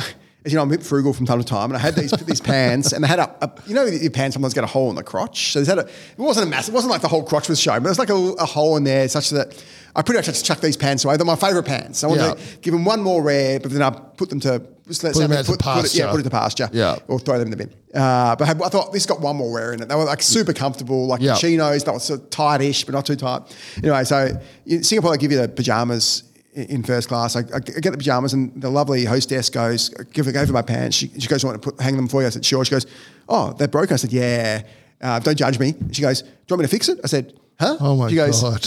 as 0.45 0.51
you 0.51 0.57
know, 0.57 0.63
I'm 0.63 0.67
a 0.69 0.75
bit 0.75 0.85
frugal 0.85 1.13
from 1.13 1.25
time 1.25 1.39
to 1.39 1.45
time, 1.45 1.69
and 1.69 1.77
I 1.77 1.79
had 1.79 1.95
these 1.95 2.11
these 2.11 2.41
pants, 2.41 2.91
and 2.91 3.01
they 3.01 3.07
had 3.07 3.19
a, 3.19 3.33
a 3.45 3.51
you 3.65 3.73
know 3.73 3.85
your 3.85 4.11
pants 4.11 4.33
sometimes 4.33 4.53
get 4.53 4.65
a 4.65 4.67
hole 4.67 4.89
in 4.89 4.97
the 4.97 5.03
crotch. 5.03 5.53
So 5.53 5.59
there's 5.63 5.69
had 5.69 5.77
a, 5.77 5.89
it 5.89 6.17
wasn't 6.17 6.47
a 6.47 6.49
mass, 6.49 6.67
it 6.67 6.73
wasn't 6.73 6.91
like 6.91 6.99
the 7.01 7.07
whole 7.07 7.23
crotch 7.23 7.47
was 7.47 7.61
showing, 7.61 7.79
but 7.79 7.85
there's 7.85 7.99
like 7.99 8.09
a, 8.09 8.13
a 8.15 8.45
hole 8.45 8.75
in 8.75 8.83
there 8.83 9.07
such 9.07 9.29
that 9.29 9.63
I 9.95 10.01
pretty 10.01 10.17
much 10.17 10.25
had 10.25 10.35
to 10.35 10.43
chuck 10.43 10.59
these 10.59 10.75
pants 10.75 11.05
away. 11.05 11.15
They're 11.15 11.25
my 11.25 11.37
favourite 11.37 11.65
pants. 11.65 12.03
I 12.03 12.07
wanted 12.07 12.23
Yeah. 12.23 12.33
to 12.33 12.57
give 12.57 12.73
them 12.73 12.83
one 12.83 13.01
more 13.01 13.21
wear, 13.21 13.61
but 13.61 13.71
then 13.71 13.81
I 13.81 13.91
put 13.91 14.29
them 14.29 14.41
to 14.41 14.61
just 14.87 15.03
let 15.03 15.13
Put 15.13 15.19
them 15.21 15.31
out 15.31 15.45
to 15.45 15.51
put, 15.51 15.59
put 15.59 15.77
it, 15.77 15.81
pasture. 15.83 15.97
yeah, 15.99 16.11
put 16.11 16.19
it 16.19 16.23
to 16.23 16.29
pasture. 16.29 16.69
Yeah. 16.73 16.97
Or 17.07 17.19
throw 17.19 17.37
them 17.39 17.51
in 17.51 17.51
the 17.51 17.57
bin. 17.57 17.73
Uh, 17.93 18.35
but 18.35 18.47
I, 18.49 18.65
I 18.65 18.69
thought 18.69 18.91
this 18.91 19.05
got 19.05 19.21
one 19.21 19.35
more 19.37 19.51
wear 19.51 19.73
in 19.73 19.81
it. 19.81 19.87
They 19.87 19.95
were 19.95 20.03
like 20.03 20.21
super 20.21 20.53
comfortable, 20.53 21.07
like 21.07 21.21
Yeah. 21.21 21.35
chinos, 21.35 21.83
they 21.83 21.91
were 21.91 21.99
sort 21.99 22.21
of 22.21 22.29
tight-ish, 22.29 22.83
but 22.85 22.93
not 22.93 23.05
too 23.05 23.15
tight. 23.15 23.43
Anyway, 23.77 24.03
so 24.03 24.29
in 24.65 24.83
Singapore, 24.83 25.11
they 25.11 25.17
give 25.17 25.31
you 25.31 25.37
the 25.41 25.47
pajamas 25.47 26.23
in 26.53 26.83
first 26.83 27.07
class. 27.07 27.35
I, 27.35 27.39
I 27.39 27.59
get 27.59 27.91
the 27.91 27.97
pajamas, 27.97 28.33
and 28.33 28.61
the 28.61 28.69
lovely 28.69 29.05
hostess 29.05 29.49
goes, 29.49 29.89
give 30.11 30.25
her, 30.25 30.31
her 30.45 30.51
my 30.53 30.61
pants. 30.61 30.97
She, 30.97 31.07
she 31.17 31.27
goes, 31.27 31.43
I 31.43 31.47
want 31.47 31.61
to 31.61 31.71
put, 31.71 31.81
hang 31.81 31.95
them 31.95 32.07
for 32.07 32.21
you. 32.21 32.27
I 32.27 32.29
said, 32.29 32.45
sure. 32.45 32.63
She 32.65 32.71
goes, 32.71 32.85
oh, 33.29 33.53
they're 33.53 33.67
broken. 33.67 33.93
I 33.93 33.97
said, 33.97 34.11
yeah. 34.13 34.63
Uh, 35.01 35.19
don't 35.19 35.37
judge 35.37 35.59
me. 35.59 35.73
She 35.91 36.01
goes, 36.01 36.21
do 36.21 36.27
you 36.27 36.33
want 36.51 36.59
me 36.61 36.65
to 36.65 36.71
fix 36.71 36.89
it? 36.89 36.99
I 37.03 37.07
said, 37.07 37.33
huh? 37.59 37.77
Oh 37.79 37.95
my 37.95 38.09
she 38.09 38.15
goes, 38.15 38.41
God. 38.41 38.61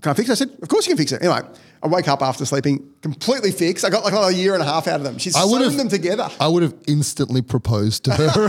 can 0.00 0.10
I 0.10 0.14
fix 0.14 0.28
it? 0.28 0.32
I 0.32 0.34
said, 0.34 0.50
of 0.62 0.68
course 0.68 0.86
you 0.86 0.90
can 0.90 0.98
fix 0.98 1.12
it. 1.12 1.22
Anyway, 1.22 1.40
I 1.84 1.88
wake 1.88 2.06
up 2.06 2.22
after 2.22 2.44
sleeping 2.46 2.92
completely 3.02 3.50
fixed. 3.50 3.84
I 3.84 3.90
got 3.90 4.04
like 4.04 4.12
another 4.12 4.30
year 4.30 4.54
and 4.54 4.62
a 4.62 4.66
half 4.66 4.86
out 4.86 4.96
of 5.00 5.04
them. 5.04 5.18
She's 5.18 5.34
I 5.34 5.40
sewn 5.42 5.62
have- 5.62 5.76
them 5.76 5.88
together. 5.88 6.28
I 6.38 6.46
would 6.46 6.62
have 6.62 6.74
instantly 6.86 7.42
proposed 7.42 8.04
to 8.04 8.12
her. 8.14 8.48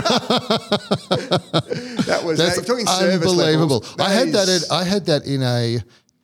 That 2.06 2.22
was 2.24 2.38
That's 2.38 2.64
talking 2.66 2.86
unbelievable. 2.86 3.78
levels. 3.80 3.96
I 3.98 4.10
had 4.10 4.28
that. 4.32 4.48
is- 4.48 4.64
At, 4.64 4.72
I 4.72 4.84
had 4.84 5.06
that 5.06 5.26
in 5.26 5.42
a 5.42 5.78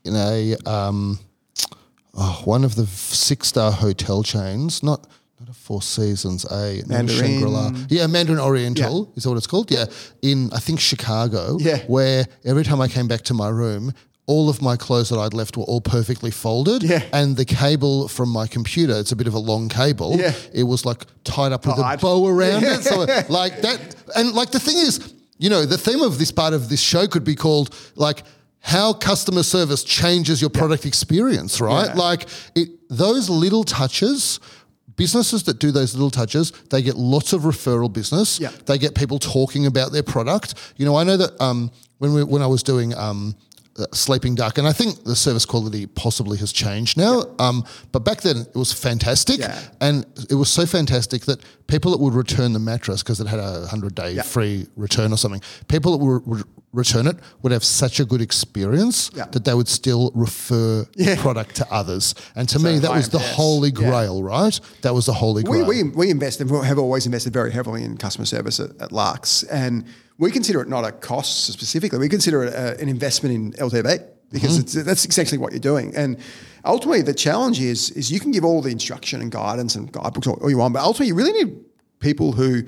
in 0.05 0.15
a 0.17 0.57
um, 0.71 1.19
oh, 2.15 2.43
one 2.45 2.65
of 2.65 2.75
the 2.75 2.87
six 2.87 3.49
star 3.49 3.73
hotel 3.73 4.23
chains. 4.23 4.83
Not 4.83 5.07
not 5.39 5.49
a 5.49 5.53
Four 5.55 5.83
Seasons. 5.83 6.45
A 6.51 6.83
Mandarin. 6.87 7.19
Shangri-La. 7.19 7.73
Yeah, 7.89 8.07
Mandarin 8.07 8.39
Oriental 8.41 9.13
is 9.17 9.23
that 9.25 9.31
what 9.31 9.39
it's 9.39 9.47
called? 9.47 9.71
Yeah, 9.71 9.87
in 10.23 10.51
I 10.53 10.59
think 10.61 10.81
Chicago. 10.81 11.57
Yeah. 11.59 11.79
where 11.87 12.27
every 12.45 12.63
time 12.65 12.81
I 12.81 12.89
came 12.89 13.09
back 13.09 13.23
to 13.23 13.35
my 13.35 13.49
room. 13.49 13.93
All 14.27 14.49
of 14.49 14.63
my 14.63 14.77
clothes 14.77 15.09
that 15.09 15.19
I'd 15.19 15.35
left 15.35 15.57
were 15.57 15.65
all 15.65 15.81
perfectly 15.81 16.31
folded, 16.31 16.83
Yeah. 16.85 17.03
and 17.13 17.37
the 17.37 17.45
cable 17.45 18.07
from 18.07 18.29
my 18.29 18.47
computer, 18.47 18.97
it's 18.99 19.11
a 19.13 19.17
bit 19.17 19.27
of 19.27 19.35
a 19.35 19.39
long 19.39 19.69
cable. 19.69 20.17
Yeah. 20.19 20.33
It 20.53 20.63
was 20.65 20.85
like 20.87 21.05
tied 21.25 21.53
up 21.53 21.67
with 21.67 21.79
a 21.79 21.83
Tied. 21.83 22.01
bow 22.01 22.27
around 22.29 22.63
it. 22.65 22.85
So 22.85 23.01
like 23.29 23.61
that 23.63 23.97
and 24.15 24.33
like 24.33 24.51
the 24.51 24.61
thing 24.61 24.77
is, 24.77 25.15
you 25.39 25.51
know, 25.51 25.65
the 25.67 25.79
theme 25.79 26.01
of 26.03 26.19
this 26.19 26.31
part 26.31 26.55
of 26.55 26.69
this 26.69 26.81
show 26.81 27.07
could 27.09 27.25
be 27.25 27.35
called 27.35 27.75
like 27.97 28.23
how 28.61 28.93
customer 28.93 29.43
service 29.43 29.83
changes 29.83 30.41
your 30.41 30.51
product 30.51 30.85
experience, 30.87 31.61
right? 31.61 31.87
Yeah. 31.89 31.95
Like 31.95 32.29
it 32.55 32.69
those 32.89 33.29
little 33.31 33.65
touches 33.65 34.39
Businesses 34.97 35.45
that 35.45 35.59
do 35.59 35.71
those 35.71 35.95
little 35.95 36.11
touches, 36.11 36.51
they 36.69 36.83
get 36.83 36.95
lots 36.95 37.33
of 37.33 37.43
referral 37.43 37.91
business. 37.91 38.39
Yeah. 38.39 38.51
They 38.67 38.77
get 38.77 38.95
people 38.95 39.19
talking 39.19 39.65
about 39.65 39.93
their 39.93 40.03
product. 40.03 40.55
You 40.77 40.85
know, 40.85 40.95
I 40.95 41.05
know 41.05 41.17
that 41.17 41.41
um, 41.41 41.71
when 41.99 42.13
we, 42.13 42.23
when 42.23 42.43
I 42.43 42.47
was 42.47 42.63
doing 42.63 42.95
um, 42.95 43.35
Sleeping 43.93 44.35
Duck, 44.35 44.59
and 44.59 44.67
I 44.69 44.73
think 44.73 45.05
the 45.05 45.17
service 45.17 45.47
quality 45.47 45.87
possibly 45.87 46.37
has 46.39 46.53
changed 46.53 46.99
now. 46.99 47.23
Um, 47.39 47.65
but 47.93 48.01
back 48.05 48.21
then 48.21 48.39
it 48.39 48.55
was 48.59 48.73
fantastic, 48.73 49.39
Yeah. 49.41 49.59
and 49.81 50.05
it 50.29 50.35
was 50.35 50.49
so 50.51 50.67
fantastic 50.67 51.23
that 51.27 51.41
people 51.67 51.91
that 51.93 51.99
would 52.01 52.13
return 52.15 52.53
the 52.53 52.59
mattress 52.59 53.03
because 53.03 53.21
it 53.21 53.27
had 53.29 53.39
a 53.39 53.67
hundred 53.69 53.95
day 53.95 54.13
Yeah. 54.15 54.23
free 54.23 54.67
return 54.77 55.13
or 55.13 55.17
something, 55.17 55.41
people 55.69 55.93
that 55.93 55.99
would, 56.05 56.27
would 56.27 56.45
return 56.73 57.07
it 57.07 57.17
would 57.43 57.53
have 57.53 57.65
such 57.65 58.01
a 58.01 58.05
good 58.05 58.21
experience 58.21 59.11
Yeah. 59.15 59.27
that 59.33 59.45
they 59.45 59.55
would 59.55 59.69
still 59.69 60.11
refer 60.15 60.85
the 60.97 61.17
product 61.17 61.57
to 61.57 61.67
others. 61.73 62.15
And 62.37 62.49
to 62.51 62.59
me, 62.59 62.79
that 62.81 62.93
was 62.93 63.09
the 63.09 63.19
holy 63.19 63.71
Yeah. 63.71 63.75
grail, 63.89 64.23
right? 64.23 64.59
That 64.83 64.95
was 64.95 65.07
the 65.07 65.15
holy 65.15 65.43
We, 65.45 65.51
grail. 65.51 65.67
we, 65.67 65.83
we 65.85 66.11
invest 66.11 66.41
and 66.41 66.51
have 66.65 66.79
always 66.79 67.07
invested 67.07 67.33
very 67.33 67.53
heavily 67.53 67.83
in 67.83 67.97
customer 67.97 68.27
service 68.27 68.61
at, 68.61 68.71
at 68.81 68.93
Lux. 68.93 69.43
And 69.45 69.85
we 70.21 70.31
consider 70.31 70.61
it 70.61 70.69
not 70.69 70.85
a 70.85 70.93
cost 70.93 71.45
specifically, 71.47 71.99
we 71.99 72.09
consider 72.09 72.45
it 72.45 72.53
a, 72.55 72.79
an 72.81 72.89
investment 72.89 73.35
in 73.35 73.53
LTV 73.55 73.83
because 74.31 74.53
Mm-hmm. 74.53 74.61
it's, 74.61 74.75
that's 74.85 75.05
essentially 75.07 75.39
what 75.39 75.51
you're 75.53 75.59
doing. 75.59 75.93
And 75.97 76.17
ultimately, 76.65 77.03
the 77.03 77.15
challenge 77.15 77.61
is, 77.61 77.91
is 77.91 78.13
you 78.13 78.21
can 78.21 78.31
give 78.31 78.45
all 78.45 78.63
the 78.63 78.71
instruction 78.71 79.21
and 79.21 79.33
guidance 79.33 79.75
and 79.75 79.91
guidebooks 79.91 80.29
all, 80.29 80.35
all 80.41 80.49
you 80.51 80.59
want, 80.59 80.73
but 80.75 80.83
ultimately, 80.83 81.09
you 81.09 81.15
really 81.17 81.33
need 81.33 81.65
people 81.99 82.31
who 82.33 82.63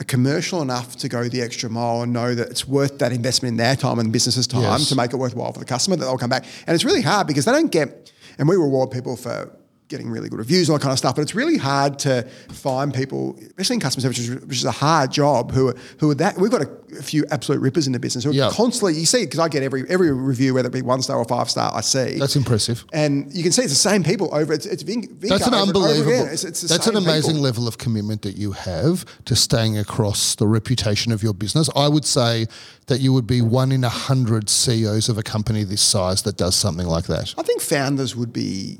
are 0.00 0.04
commercial 0.04 0.62
enough 0.62 0.96
to 0.96 1.08
go 1.10 1.28
the 1.28 1.42
extra 1.42 1.68
mile 1.68 2.00
and 2.02 2.12
know 2.14 2.34
that 2.34 2.48
it's 2.50 2.66
worth 2.66 2.98
that 3.00 3.12
investment 3.12 3.50
in 3.52 3.56
their 3.58 3.76
time 3.76 3.98
and 3.98 4.08
the 4.08 4.12
business's 4.12 4.46
time 4.46 4.62
Yes. 4.62 4.88
to 4.88 4.96
make 4.96 5.12
it 5.12 5.16
worthwhile 5.16 5.52
for 5.52 5.58
the 5.58 5.66
customer 5.66 5.96
that 5.96 6.04
they'll 6.06 6.16
come 6.16 6.30
back. 6.30 6.44
And 6.66 6.74
it's 6.74 6.84
really 6.84 7.02
hard 7.02 7.26
because 7.26 7.44
they 7.44 7.52
don't 7.52 7.70
get, 7.70 8.10
and 8.38 8.48
we 8.48 8.56
reward 8.56 8.90
people 8.90 9.16
for 9.16 9.54
getting 9.92 10.10
really 10.10 10.28
good 10.28 10.38
reviews, 10.38 10.68
all 10.68 10.76
that 10.76 10.82
kind 10.82 10.92
of 10.92 10.98
stuff. 10.98 11.14
But 11.14 11.22
it's 11.22 11.34
really 11.34 11.56
hard 11.56 12.00
to 12.00 12.22
find 12.50 12.92
people, 12.92 13.38
especially 13.38 13.74
in 13.74 13.80
customer 13.80 14.02
service, 14.02 14.28
which 14.44 14.58
is, 14.58 14.64
a 14.64 14.72
hard 14.72 15.12
job. 15.12 15.52
Who 15.52 15.68
are 15.68 15.76
who 15.98 16.10
are 16.10 16.14
that? 16.16 16.38
We've 16.38 16.50
got 16.50 16.62
a, 16.62 16.82
few 17.02 17.24
absolute 17.30 17.58
rippers 17.60 17.86
in 17.86 17.92
the 17.94 17.98
business 17.98 18.24
who 18.24 18.38
are 18.38 18.50
constantly. 18.50 18.98
You 18.98 19.06
see, 19.06 19.24
because 19.24 19.38
I 19.38 19.48
get 19.48 19.62
every 19.62 19.84
every 19.88 20.12
review, 20.12 20.54
whether 20.54 20.68
it 20.68 20.72
be 20.72 20.82
one 20.82 21.00
star 21.02 21.16
or 21.16 21.24
five 21.24 21.48
star, 21.48 21.72
I 21.74 21.80
see. 21.80 22.18
That's 22.18 22.36
impressive. 22.36 22.84
and 22.92 23.32
you 23.32 23.42
can 23.42 23.52
see 23.52 23.62
it's 23.62 23.72
the 23.72 23.78
same 23.78 24.02
people 24.02 24.28
over. 24.34 24.52
It's, 24.52 24.66
it's 24.66 24.82
Vin, 24.82 25.08
That's 25.20 25.46
an 25.46 25.54
over 25.54 25.62
and 25.62 25.76
over 25.76 25.86
unbelievable. 25.86 26.32
It's, 26.32 26.44
it's 26.44 26.62
that's 26.62 26.86
an 26.86 26.96
amazing 26.96 27.32
people. 27.32 27.42
level 27.42 27.68
of 27.68 27.78
commitment 27.78 28.22
that 28.22 28.36
you 28.36 28.52
have 28.52 29.04
to 29.24 29.36
staying 29.36 29.78
across 29.78 30.34
the 30.34 30.46
reputation 30.46 31.12
of 31.12 31.22
your 31.22 31.34
business. 31.34 31.68
I 31.76 31.88
would 31.88 32.04
say 32.04 32.46
that 32.86 33.00
you 33.00 33.12
would 33.12 33.26
be 33.26 33.40
one 33.40 33.72
in 33.72 33.84
a 33.84 33.88
hundred 33.88 34.48
CEOs 34.48 35.08
of 35.08 35.18
a 35.18 35.22
company 35.22 35.64
this 35.64 35.82
size 35.82 36.22
that 36.22 36.36
does 36.36 36.54
something 36.54 36.86
like 36.86 37.06
that. 37.06 37.34
I 37.38 37.42
think 37.42 37.60
founders 37.60 38.16
would 38.16 38.32
be 38.32 38.78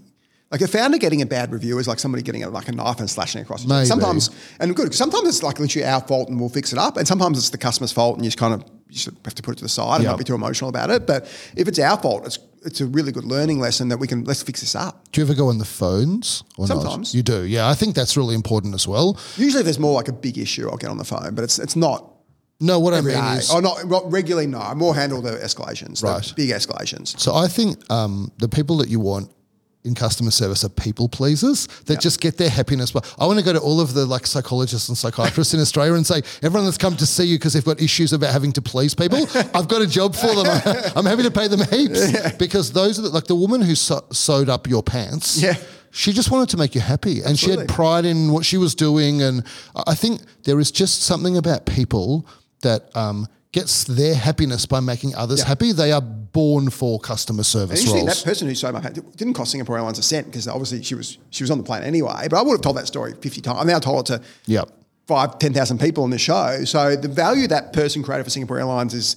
like 0.52 0.60
a 0.60 0.68
founder 0.68 0.98
getting 0.98 1.22
a 1.22 1.26
bad 1.26 1.50
review 1.50 1.78
is 1.78 1.88
like 1.88 1.98
somebody 1.98 2.22
getting 2.22 2.44
a, 2.44 2.48
like 2.50 2.68
a 2.68 2.72
knife 2.72 3.00
and 3.00 3.08
slashing 3.10 3.40
across. 3.42 3.64
Maybe. 3.66 3.86
Sometimes 3.86 4.30
and 4.60 4.76
good. 4.76 4.94
Sometimes 4.94 5.26
it's 5.28 5.42
like 5.42 5.58
literally 5.58 5.84
our 5.86 6.00
fault 6.02 6.28
and 6.28 6.38
we'll 6.38 6.48
fix 6.50 6.72
it 6.72 6.78
up, 6.78 6.96
and 6.98 7.08
sometimes 7.08 7.38
it's 7.38 7.50
the 7.50 7.58
customer's 7.58 7.90
fault 7.92 8.16
and 8.16 8.24
you 8.24 8.28
just 8.30 8.38
kind 8.38 8.54
of 8.54 8.62
you 8.90 9.00
have 9.24 9.34
to 9.34 9.42
put 9.42 9.52
it 9.52 9.56
to 9.58 9.64
the 9.64 9.68
side 9.70 9.96
and 9.96 10.04
Yeah. 10.04 10.10
not 10.10 10.18
be 10.18 10.24
too 10.24 10.34
emotional 10.34 10.68
about 10.68 10.90
it. 10.90 11.06
But 11.06 11.24
if 11.56 11.66
it's 11.66 11.78
our 11.78 11.96
fault, 11.98 12.26
it's 12.26 12.38
it's 12.64 12.80
a 12.80 12.86
really 12.86 13.10
good 13.10 13.24
learning 13.24 13.58
lesson 13.58 13.88
that 13.88 13.96
we 13.98 14.06
can 14.06 14.22
let's 14.24 14.42
fix 14.42 14.60
this 14.60 14.74
up. 14.76 15.10
Do 15.10 15.20
you 15.20 15.26
ever 15.26 15.34
go 15.34 15.48
on 15.48 15.58
the 15.58 15.64
phones? 15.64 16.44
Or 16.58 16.68
not? 16.68 16.74
Sometimes. 16.82 17.14
You 17.14 17.22
do. 17.22 17.42
Yeah, 17.44 17.68
I 17.68 17.74
think 17.74 17.94
that's 17.96 18.16
really 18.16 18.34
important 18.36 18.74
as 18.74 18.86
well. 18.86 19.18
Usually, 19.36 19.60
if 19.60 19.64
there's 19.64 19.78
more 19.80 19.94
like 19.94 20.08
a 20.08 20.12
big 20.12 20.36
issue, 20.38 20.68
I'll 20.68 20.76
get 20.76 20.90
on 20.90 20.98
the 20.98 21.04
phone, 21.04 21.34
but 21.34 21.44
it's 21.44 21.58
it's 21.58 21.74
not. 21.76 22.10
No, 22.60 22.78
what 22.78 22.94
I 22.94 23.00
mean 23.00 23.14
day. 23.16 23.38
is, 23.38 23.50
Oh, 23.50 23.58
not, 23.58 23.88
not 23.88 24.12
regularly. 24.12 24.46
No, 24.46 24.60
I 24.60 24.74
more 24.74 24.94
handle 24.94 25.20
the 25.20 25.32
escalations, 25.32 26.00
the 26.00 26.06
Right. 26.06 26.32
big 26.36 26.50
escalations. 26.50 27.18
So 27.18 27.34
I 27.34 27.48
think 27.48 27.82
um, 27.90 28.30
the 28.38 28.48
people 28.48 28.76
that 28.76 28.88
you 28.88 29.00
want 29.00 29.32
in 29.85 29.95
customer 29.95 30.31
service 30.31 30.64
are 30.64 30.68
people 30.68 31.09
pleasers 31.09 31.66
that 31.87 32.01
just 32.01 32.21
get 32.21 32.38
their 32.38 32.49
happiness. 32.49 32.92
But 32.92 33.12
I 33.18 33.27
want 33.27 33.38
to 33.38 33.45
go 33.45 33.53
to 33.53 33.59
all 33.59 33.81
of 33.81 33.95
the 33.95 34.07
like 34.07 34.27
psychologists 34.27 34.88
and 34.88 34.97
psychiatrists 34.97 35.55
in 35.55 35.61
Australia 35.61 35.95
and 35.95 36.07
say, 36.07 36.23
everyone 36.42 36.64
that's 36.64 36.79
come 36.79 36.97
to 36.97 37.07
see 37.07 37.25
you 37.25 37.38
because 37.38 37.55
they've 37.55 37.64
got 37.64 37.81
issues 37.81 38.12
about 38.12 38.33
having 38.33 38.53
to 38.53 38.62
please 38.62 38.95
people, 38.95 39.18
I've 39.55 39.68
got 39.68 39.83
a 39.83 39.87
job 39.87 40.14
for 40.14 40.35
them. 40.35 40.47
I'm 40.97 41.07
happy 41.07 41.25
to 41.25 41.31
pay 41.31 41.49
them 41.49 41.61
heaps 41.68 42.33
because 42.37 42.73
those 42.73 42.99
are 42.99 43.03
the, 43.03 43.09
like 43.09 43.25
the 43.25 43.35
woman 43.35 43.61
who 43.61 43.75
sew- 43.75 44.07
sewed 44.12 44.49
up 44.49 44.68
your 44.68 44.83
pants. 44.83 45.42
Yeah. 45.42 45.55
She 45.90 46.12
just 46.12 46.31
wanted 46.31 46.49
to 46.51 46.57
make 46.57 46.75
you 46.75 46.81
happy, 46.81 47.23
and 47.23 47.38
she 47.38 47.51
had 47.51 47.68
pride 47.68 48.07
in 48.07 48.33
what 48.33 48.47
she 48.47 48.57
was 48.57 48.75
doing. 48.75 49.21
And 49.21 49.45
I 49.77 49.83
I 49.88 49.95
think 49.95 50.23
there 50.45 50.59
is 50.59 50.71
just 50.71 51.03
something 51.03 51.37
about 51.37 51.66
people 51.66 52.27
that 52.62 52.88
um, 52.97 53.29
gets 53.52 53.84
their 53.84 54.14
happiness 54.14 54.64
by 54.66 54.80
making 54.80 55.14
others 55.14 55.40
Yeah. 55.40 55.46
happy. 55.48 55.72
They 55.72 55.92
are 55.92 56.00
born 56.00 56.70
for 56.70 56.98
customer 56.98 57.42
service 57.42 57.80
Interesting. 57.80 58.06
roles. 58.06 58.18
That 58.22 58.24
person 58.28 58.48
who 58.48 58.54
sold 58.54 58.74
my 58.74 58.80
it 58.80 59.16
didn't 59.16 59.34
cost 59.34 59.50
Singapore 59.52 59.76
Airlines 59.76 59.98
a 59.98 60.02
cent 60.02 60.26
because 60.26 60.48
obviously 60.48 60.82
she 60.82 60.94
was 60.94 61.18
she 61.30 61.42
was 61.44 61.50
on 61.50 61.58
the 61.58 61.64
plane 61.64 61.82
anyway. 61.82 62.26
But 62.30 62.38
I 62.38 62.42
would 62.42 62.52
have 62.52 62.62
told 62.62 62.76
that 62.78 62.86
story 62.86 63.14
fifty 63.20 63.40
times. 63.42 63.58
I 63.70 63.76
I 63.76 63.78
told 63.78 64.08
it 64.08 64.12
to 64.18 64.22
Yep. 64.46 64.70
five, 65.06 65.38
ten 65.38 65.52
thousand 65.52 65.78
people 65.80 66.02
on 66.04 66.10
the 66.10 66.18
show. 66.18 66.64
So 66.64 66.96
the 66.96 67.08
value 67.08 67.46
that 67.48 67.72
person 67.74 68.02
created 68.02 68.24
for 68.24 68.30
Singapore 68.30 68.58
Airlines 68.58 68.94
is 68.94 69.16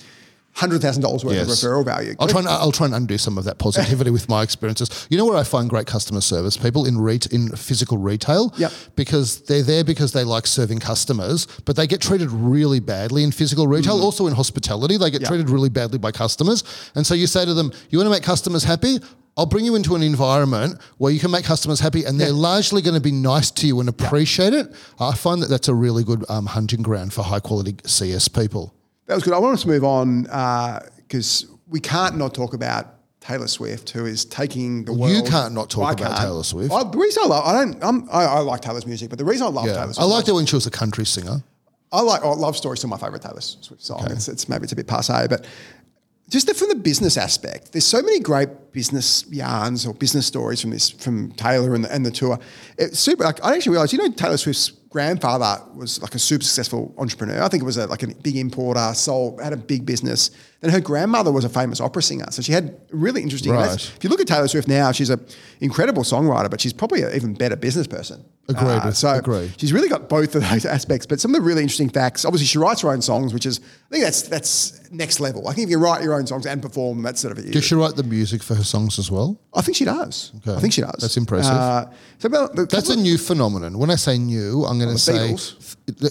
hundred 0.55 0.81
thousand 0.81 1.01
dollars 1.01 1.23
worth 1.25 1.35
Yes. 1.35 1.47
of 1.63 1.69
referral 1.69 1.83
value. 1.85 2.15
I'll 2.19 2.27
try 2.27 2.39
and 2.39 2.47
I'll 2.49 2.71
try 2.71 2.85
and 2.85 2.95
undo 2.95 3.17
some 3.17 3.37
of 3.37 3.43
that 3.43 3.57
positivity 3.57 4.09
with 4.09 4.29
my 4.29 4.41
experiences. 4.41 4.89
You 5.09 5.17
know 5.17 5.25
where 5.25 5.37
I 5.37 5.43
find 5.43 5.69
great 5.69 5.85
customer 5.87 6.21
service 6.21 6.55
people 6.57 6.85
in 6.85 6.97
re- 6.97 7.19
in 7.31 7.49
physical 7.55 7.97
retail, 7.97 8.53
Yep. 8.57 8.71
because 8.95 9.41
they're 9.41 9.63
there 9.63 9.83
because 9.83 10.11
they 10.13 10.23
like 10.23 10.47
serving 10.47 10.79
customers, 10.79 11.47
but 11.65 11.75
they 11.75 11.87
get 11.87 12.01
treated 12.01 12.31
really 12.31 12.79
badly 12.79 13.23
in 13.23 13.31
physical 13.31 13.67
retail. 13.67 14.01
Also 14.01 14.27
in 14.27 14.33
hospitality, 14.33 14.97
they 14.97 15.09
get 15.11 15.19
Mm. 15.19 15.23
Yep. 15.23 15.27
treated 15.29 15.49
really 15.49 15.69
badly 15.69 15.97
by 15.97 16.11
customers. 16.11 16.63
And 16.95 17.05
so 17.05 17.13
you 17.15 17.27
say 17.27 17.43
to 17.45 17.53
them, 17.53 17.71
"You 17.89 17.97
want 17.99 18.07
to 18.07 18.11
make 18.11 18.23
customers 18.23 18.63
happy." 18.63 18.99
I'll 19.37 19.45
bring 19.45 19.65
you 19.65 19.75
into 19.75 19.95
an 19.95 20.03
environment 20.03 20.79
where 20.97 21.11
you 21.11 21.19
can 21.19 21.29
make 21.31 21.43
customers 21.43 21.81
happy, 21.81 22.05
and 22.05 22.17
they're 22.21 22.31
largely 22.31 22.81
going 22.81 22.93
to 22.93 23.01
be 23.01 23.11
nice 23.11 23.51
to 23.51 23.67
you 23.67 23.81
and 23.81 23.89
appreciate 23.89 24.53
it. 24.53 24.71
I 24.97 25.13
find 25.13 25.41
that 25.41 25.49
that's 25.49 25.67
a 25.67 25.73
really 25.73 26.05
good 26.05 26.23
um, 26.29 26.45
hunting 26.45 26.81
ground 26.81 27.11
for 27.11 27.21
high 27.23 27.41
quality 27.41 27.75
CS 27.85 28.29
people. 28.29 28.73
That 29.07 29.15
was 29.15 29.23
good. 29.23 29.33
I 29.33 29.39
want 29.39 29.53
us 29.53 29.61
to 29.63 29.67
move 29.67 29.83
on 29.83 30.27
uh, 30.27 30.79
because 30.95 31.47
we 31.67 31.79
can't 31.79 32.17
not 32.17 32.33
talk 32.33 32.53
about 32.53 32.95
Taylor 33.19 33.47
Swift, 33.47 33.89
who 33.89 34.05
is 34.05 34.25
taking 34.25 34.85
the 34.85 34.93
world. 34.93 35.11
You 35.11 35.23
can't 35.23 35.53
not 35.53 35.69
talk 35.69 35.99
about. 35.99 36.19
Taylor 36.19 36.43
Swift. 36.43 36.71
I, 36.71 36.83
the 36.83 36.97
reason 36.97 37.23
I 37.25 37.27
love, 37.27 37.45
I 37.45 37.53
don't, 37.53 37.83
I'm, 37.83 38.09
I, 38.11 38.25
I 38.25 38.39
like 38.39 38.61
Taylor's 38.61 38.85
music, 38.85 39.09
but 39.09 39.17
the 39.17 39.25
reason 39.25 39.47
I 39.47 39.49
love 39.49 39.65
Yeah, 39.65 39.73
Taylor 39.73 39.93
Swift, 39.93 39.99
I 39.99 40.03
liked 40.05 40.29
it 40.29 40.33
when 40.33 40.45
she 40.45 40.55
was 40.55 40.67
a 40.67 40.71
country 40.71 41.05
singer. 41.05 41.43
I 41.91 42.01
like 42.01 42.21
oh, 42.23 42.33
Love 42.33 42.57
Story, 42.57 42.77
still 42.77 42.89
my 42.89 42.97
favorite 42.97 43.21
Taylor 43.21 43.41
Swift 43.41 43.83
song. 43.83 44.05
It's, 44.11 44.27
it's 44.27 44.49
maybe 44.49 44.63
it's 44.63 44.73
a 44.73 44.75
bit 44.75 44.87
passe, 44.87 45.27
but 45.27 45.45
just 46.29 46.47
the, 46.47 46.53
from 46.53 46.69
the 46.69 46.75
business 46.75 47.17
aspect, 47.17 47.71
there's 47.71 47.85
so 47.85 48.01
many 48.01 48.19
great 48.19 48.71
business 48.71 49.25
yarns 49.31 49.85
or 49.85 49.93
business 49.93 50.25
stories 50.25 50.59
from 50.59 50.71
this 50.71 50.89
from 50.89 51.31
Taylor 51.33 51.75
and 51.75 51.83
the, 51.83 51.93
and 51.93 52.05
the 52.05 52.11
tour. 52.11 52.39
It's 52.77 52.99
super. 52.99 53.23
Like, 53.23 53.43
I 53.43 53.55
actually 53.55 53.73
realized, 53.73 53.93
you 53.93 53.99
know, 53.99 54.09
Taylor 54.09 54.37
Swift's 54.37 54.71
grandfather 54.95 55.61
was 55.75 56.01
like 56.01 56.15
a 56.15 56.19
super 56.19 56.45
successful 56.45 56.95
entrepreneur. 56.97 57.41
I 57.41 57.49
think 57.49 57.61
it 57.61 57.65
was 57.65 57.75
a, 57.75 57.85
like 57.85 58.01
a 58.01 58.07
big 58.07 58.37
importer, 58.37 58.93
sold 58.93 59.41
had 59.41 59.51
a 59.51 59.57
big 59.57 59.85
business. 59.85 60.31
Then 60.61 60.71
her 60.71 60.79
grandmother 60.79 61.31
was 61.31 61.43
a 61.45 61.49
famous 61.49 61.79
opera 61.81 62.01
singer, 62.01 62.25
so 62.31 62.41
she 62.41 62.51
had 62.51 62.75
really 62.89 63.21
interesting. 63.21 63.51
Right. 63.51 63.73
If 63.75 64.03
you 64.03 64.09
look 64.09 64.19
at 64.21 64.27
Taylor 64.27 64.47
Swift 64.47 64.67
now, 64.67 64.91
she's 64.91 65.09
an 65.09 65.23
incredible 65.59 66.03
songwriter, 66.03 66.49
but 66.49 66.59
she's 66.61 66.73
probably 66.73 67.03
an 67.03 67.13
even 67.13 67.33
better 67.35 67.55
business 67.55 67.87
person. 67.87 68.23
Agreed, 68.47 68.67
Uh, 68.67 68.91
so 68.91 69.09
agreed. 69.15 69.53
She's 69.57 69.73
really 69.73 69.89
got 69.89 70.07
both 70.07 70.35
of 70.35 70.47
those 70.49 70.65
aspects, 70.77 71.05
but 71.07 71.19
some 71.19 71.31
of 71.31 71.41
the 71.41 71.45
really 71.45 71.61
interesting 71.63 71.89
facts. 71.89 72.25
Obviously, 72.25 72.45
she 72.47 72.57
writes 72.57 72.81
her 72.81 72.91
own 72.91 73.01
songs, 73.01 73.33
which 73.33 73.45
is 73.45 73.59
I 73.59 73.89
think 73.91 74.03
that's 74.05 74.21
that's 74.23 74.91
next 74.91 75.19
level. 75.19 75.47
I 75.47 75.53
think 75.53 75.65
if 75.65 75.71
you 75.71 75.77
write 75.79 76.03
your 76.03 76.13
own 76.13 76.25
songs 76.27 76.45
and 76.45 76.61
perform, 76.61 77.01
that's 77.01 77.21
sort 77.21 77.37
of 77.37 77.43
it. 77.43 77.51
Does 77.51 77.63
she 77.63 77.75
write 77.75 77.95
the 77.95 78.03
music 78.03 78.43
for 78.43 78.53
her 78.55 78.63
songs 78.63 78.97
as 78.99 79.09
well? 79.11 79.39
I 79.53 79.61
think 79.61 79.75
she 79.77 79.85
does. 79.85 80.31
I 80.47 80.59
think 80.59 80.73
she 80.73 80.81
does. 80.81 80.99
That's 80.99 81.17
impressive. 81.17 81.53
Uh, 81.53 81.85
so 82.19 82.29
That's 82.65 82.89
a 82.89 82.95
new 82.95 83.17
phenomenon. 83.17 83.77
When 83.77 83.89
I 83.89 83.95
say 83.95 84.17
new, 84.17 84.63
I'm 84.65 84.79
going 84.79 84.91
to 84.93 84.99
say, 84.99 85.35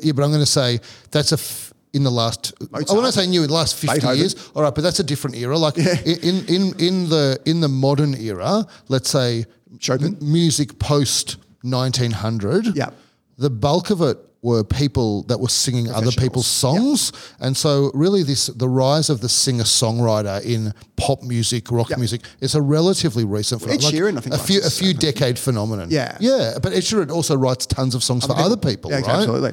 yeah, 0.03 0.13
but 0.13 0.23
I'm 0.25 0.31
going 0.31 0.41
to 0.41 0.47
say 0.47 0.81
that's 1.11 1.33
a 1.33 1.37
f- 1.37 1.73
in 1.95 2.03
the 2.05 2.11
last. 2.11 2.53
I 2.75 2.81
want 2.93 3.07
to 3.07 3.13
say 3.13 3.27
new 3.27 3.43
in 3.43 3.49
the 3.49 3.55
last 3.55 3.77
fifty 3.77 3.97
Beethoven. 3.97 4.19
years. 4.19 4.51
All 4.55 4.63
right, 4.63 4.75
but 4.75 4.83
that's 4.83 5.01
a 5.01 5.05
different 5.05 5.37
era. 5.37 5.57
Like 5.57 5.79
in, 5.79 6.45
in 6.49 6.75
in 6.79 7.09
the 7.09 7.39
in 7.47 7.61
the 7.61 7.69
modern 7.69 8.15
era, 8.15 8.67
let's 8.89 9.09
say 9.11 9.47
Chopin. 9.81 10.17
m- 10.21 10.33
music 10.33 10.79
post 10.79 11.37
nineteen 11.63 12.11
hundred. 12.11 12.77
Yeah. 12.77 12.91
the 13.39 13.51
bulk 13.51 13.91
of 13.91 14.01
it 14.03 14.19
were 14.43 14.63
people 14.63 15.23
that 15.25 15.41
were 15.41 15.49
singing 15.49 15.91
other 15.91 16.13
people's 16.13 16.47
songs, 16.47 17.13
and 17.41 17.57
so 17.57 17.91
really 17.95 18.23
this 18.23 18.47
the 18.49 18.69
rise 18.69 19.09
of 19.09 19.21
the 19.21 19.29
singer 19.29 19.65
songwriter 19.65 20.45
in 20.45 20.73
pop 20.97 21.23
music, 21.23 21.71
rock 21.71 21.89
Yeah. 21.89 21.97
music, 21.97 22.21
is 22.41 22.55
a 22.55 22.61
relatively 22.61 23.25
recent 23.25 23.63
Ed 23.63 23.81
phenomenon. 23.81 23.93
Sheeran, 23.93 24.19
I 24.19 24.21
think, 24.21 24.35
a 24.35 24.39
few 24.39 24.61
a 24.61 24.69
few 24.71 24.93
decade 24.93 25.39
phenomenon. 25.39 25.89
Yeah. 25.91 26.19
yeah, 26.21 26.59
but 26.63 26.73
Ed 26.75 26.83
Sheeran 26.83 27.11
also 27.11 27.35
writes 27.37 27.65
tons 27.67 27.95
of 27.95 28.03
songs 28.05 28.27
for 28.27 28.37
other 28.37 28.59
people, 28.59 28.91
Yeah, 28.91 29.01
right? 29.01 29.09
absolutely. 29.21 29.53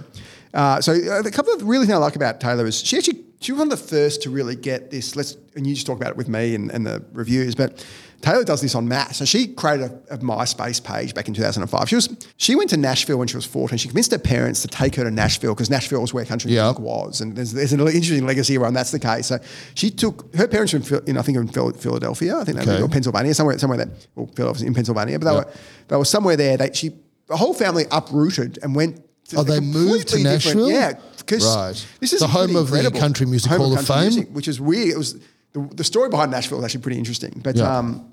Uh, 0.54 0.82
so 0.82 0.94
uh, 0.94 1.22
the 1.22 1.32
couple 1.32 1.54
of 1.54 1.64
really 1.64 1.86
things 1.86 1.96
I 1.96 2.00
like 2.00 2.16
about 2.16 2.42
Taylor 2.42 2.66
is 2.66 2.80
she 2.82 2.98
actually 2.98 3.24
she 3.40 3.52
was 3.54 3.60
one 3.60 3.72
of 3.72 3.80
the 3.80 3.86
first 3.88 4.22
to 4.24 4.30
really 4.30 4.56
get 4.56 4.92
this. 4.92 5.16
Let's 5.16 5.38
and 5.56 5.66
you 5.66 5.74
just 5.74 5.88
talk 5.88 5.98
about 5.98 6.12
it 6.12 6.18
with 6.18 6.28
me 6.30 6.56
and, 6.56 6.70
and 6.72 6.86
the 6.86 7.04
reviews, 7.14 7.56
but 7.56 7.84
Taylor 8.22 8.44
does 8.44 8.62
this 8.62 8.76
on 8.76 8.88
mass. 8.88 9.18
So 9.18 9.26
she 9.26 9.48
created 9.48 9.92
a, 10.10 10.14
a 10.16 10.18
MySpace 10.20 10.84
page 10.84 11.16
back 11.16 11.28
in 11.28 11.34
2005. 11.34 11.90
She 11.90 11.96
was 11.96 12.10
she 12.38 12.56
went 12.56 12.70
to 12.72 12.78
Nashville 12.78 13.18
when 13.18 13.28
she 13.28 13.36
was 13.38 13.46
14. 13.46 13.78
She 13.80 13.88
convinced 13.88 14.12
her 14.12 14.20
parents 14.20 14.62
to 14.62 14.68
take 14.68 14.94
her 14.96 15.04
to 15.06 15.10
Nashville 15.10 15.56
because 15.56 15.70
Nashville 15.72 16.02
was 16.02 16.14
where 16.14 16.26
country 16.26 16.52
Yeah. 16.52 16.66
music 16.66 16.80
was, 16.82 17.22
and 17.22 17.36
there's, 17.36 17.54
there's 17.54 17.74
an 17.74 17.80
interesting 17.80 18.26
legacy 18.28 18.58
around 18.58 18.74
that's 18.74 18.92
the 18.92 19.00
case. 19.00 19.28
So 19.28 19.40
she 19.74 19.90
took 19.90 20.36
her 20.36 20.48
parents 20.48 20.74
were 20.74 20.80
in, 21.00 21.10
in 21.12 21.18
I 21.18 21.22
think 21.24 21.38
in 21.38 21.48
Philadelphia, 21.48 22.38
I 22.38 22.44
think 22.44 22.58
they 22.58 22.64
Okay. 22.64 22.72
lived, 22.72 22.84
or 22.84 22.90
Pennsylvania, 22.90 23.34
somewhere 23.34 23.58
somewhere 23.58 23.78
there, 23.78 23.90
or 24.16 24.28
Philadelphia 24.28 24.68
in 24.68 24.74
Pennsylvania, 24.74 25.18
but 25.18 25.26
they 25.26 25.32
Yeah. 25.32 25.46
were 25.46 25.54
they 25.88 25.96
were 25.96 26.06
somewhere 26.06 26.36
there. 26.36 26.58
They 26.58 26.72
she 26.74 26.92
the 27.28 27.38
whole 27.38 27.54
family 27.54 27.86
uprooted 27.90 28.60
and 28.62 28.76
went. 28.76 29.02
Oh, 29.38 29.44
they 29.44 29.60
moved 29.60 30.10
to 30.10 30.20
Nashville? 30.20 30.70
Yeah, 30.70 30.94
because 31.18 31.44
Right. 31.46 31.86
this 32.00 32.14
is 32.14 32.20
The 32.22 32.28
home 32.28 32.56
of 32.56 32.70
the. 32.72 32.92
Country 32.92 33.26
Music 33.26 33.50
Home 33.52 33.60
Hall 33.62 33.78
of 33.78 33.86
Fame? 33.88 34.26
which 34.34 34.48
is 34.48 34.60
weird. 34.60 34.90
It 34.90 34.98
was 34.98 35.16
the, 35.54 35.68
the 35.74 35.84
story 35.84 36.10
behind 36.10 36.32
Nashville 36.32 36.60
is 36.60 36.66
actually 36.66 36.82
pretty 36.82 36.98
interesting. 36.98 37.40
But 37.44 37.56
Yeah. 37.58 37.78
um, 37.78 38.12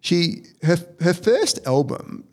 she 0.00 0.42
her 0.62 0.78
her 1.00 1.14
first 1.14 1.60
album, 1.66 2.24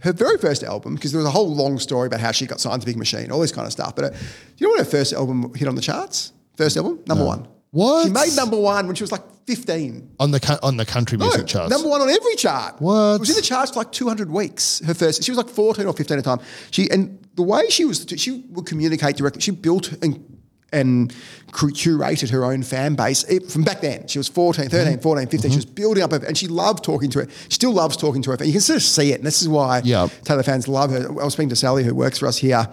her 0.00 0.12
very 0.12 0.38
first 0.38 0.62
album, 0.62 0.94
because 0.94 1.12
there 1.12 1.18
was 1.20 1.26
a 1.28 1.30
whole 1.30 1.54
long 1.54 1.78
story 1.78 2.06
about 2.06 2.20
how 2.20 2.32
she 2.32 2.46
got 2.46 2.60
signed 2.60 2.82
to 2.82 2.86
Big 2.86 2.96
Machine, 2.96 3.30
all 3.30 3.40
this 3.40 3.52
kind 3.52 3.66
of 3.66 3.72
stuff. 3.72 3.94
But 3.96 4.04
uh, 4.04 4.08
do 4.10 4.16
you 4.58 4.66
know 4.66 4.70
what 4.72 4.78
her 4.80 4.84
first 4.90 5.12
album 5.12 5.52
hit 5.54 5.68
on 5.68 5.74
the 5.74 5.80
charts? 5.82 6.32
First 6.56 6.76
album, 6.76 7.00
number 7.06 7.24
one. 7.24 7.46
What? 7.72 8.06
She 8.06 8.12
made 8.12 8.36
number 8.36 8.56
one 8.58 8.86
when 8.86 8.94
she 8.96 9.02
was 9.02 9.10
like 9.12 9.22
fifteen. 9.46 10.10
on 10.20 10.30
the 10.30 10.58
on 10.62 10.76
the 10.76 10.86
country 10.86 11.18
music 11.18 11.40
No, 11.40 11.46
charts. 11.46 11.70
Number 11.70 11.88
one 11.88 12.00
on 12.02 12.08
every 12.10 12.36
chart. 12.36 12.80
What? 12.80 13.14
It 13.16 13.20
was 13.20 13.30
in 13.30 13.36
the 13.36 13.42
charts 13.42 13.72
for 13.72 13.80
like 13.80 13.90
200 13.92 14.30
weeks. 14.30 14.80
Her 14.86 14.94
first, 14.94 15.24
she 15.24 15.30
was 15.30 15.38
like 15.38 15.48
14 15.48 15.86
or 15.86 15.92
15 15.92 16.18
at 16.18 16.22
the 16.24 16.36
time. 16.36 16.46
She 16.70 16.88
and 16.90 17.18
the 17.34 17.42
way 17.42 17.68
she 17.70 17.84
was, 17.86 18.06
she 18.16 18.44
would 18.50 18.66
communicate 18.66 19.16
directly. 19.16 19.40
She 19.40 19.50
built 19.50 19.90
and 20.02 20.38
and 20.74 21.14
curated 21.48 22.30
her 22.30 22.44
own 22.46 22.62
fan 22.62 22.94
base 22.94 23.24
it, 23.24 23.50
from 23.50 23.62
back 23.62 23.82
then. 23.82 24.06
She 24.08 24.18
was 24.18 24.28
14, 24.28 24.70
13, 24.70 24.92
Mm-hmm. 24.94 25.02
14, 25.02 25.28
15. 25.28 25.50
She 25.50 25.56
was 25.56 25.66
building 25.66 26.02
up, 26.02 26.12
her, 26.12 26.24
and 26.26 26.36
she 26.36 26.46
loved 26.48 26.82
talking 26.82 27.10
to 27.10 27.18
her. 27.20 27.28
She 27.48 27.54
still 27.56 27.72
loves 27.72 27.94
talking 27.96 28.22
to 28.22 28.30
her. 28.30 28.42
You 28.44 28.52
can 28.52 28.60
sort 28.62 28.76
of 28.78 28.82
see 28.82 29.12
it, 29.12 29.16
and 29.16 29.24
this 29.26 29.42
is 29.42 29.48
why 29.48 29.82
Yeah. 29.84 30.08
Taylor 30.24 30.42
fans 30.42 30.68
love 30.68 30.90
her. 30.90 31.08
I 31.08 31.24
was 31.24 31.34
speaking 31.34 31.50
to 31.50 31.56
Sally, 31.56 31.84
who 31.84 31.94
works 31.94 32.18
for 32.18 32.26
us 32.26 32.38
here, 32.38 32.66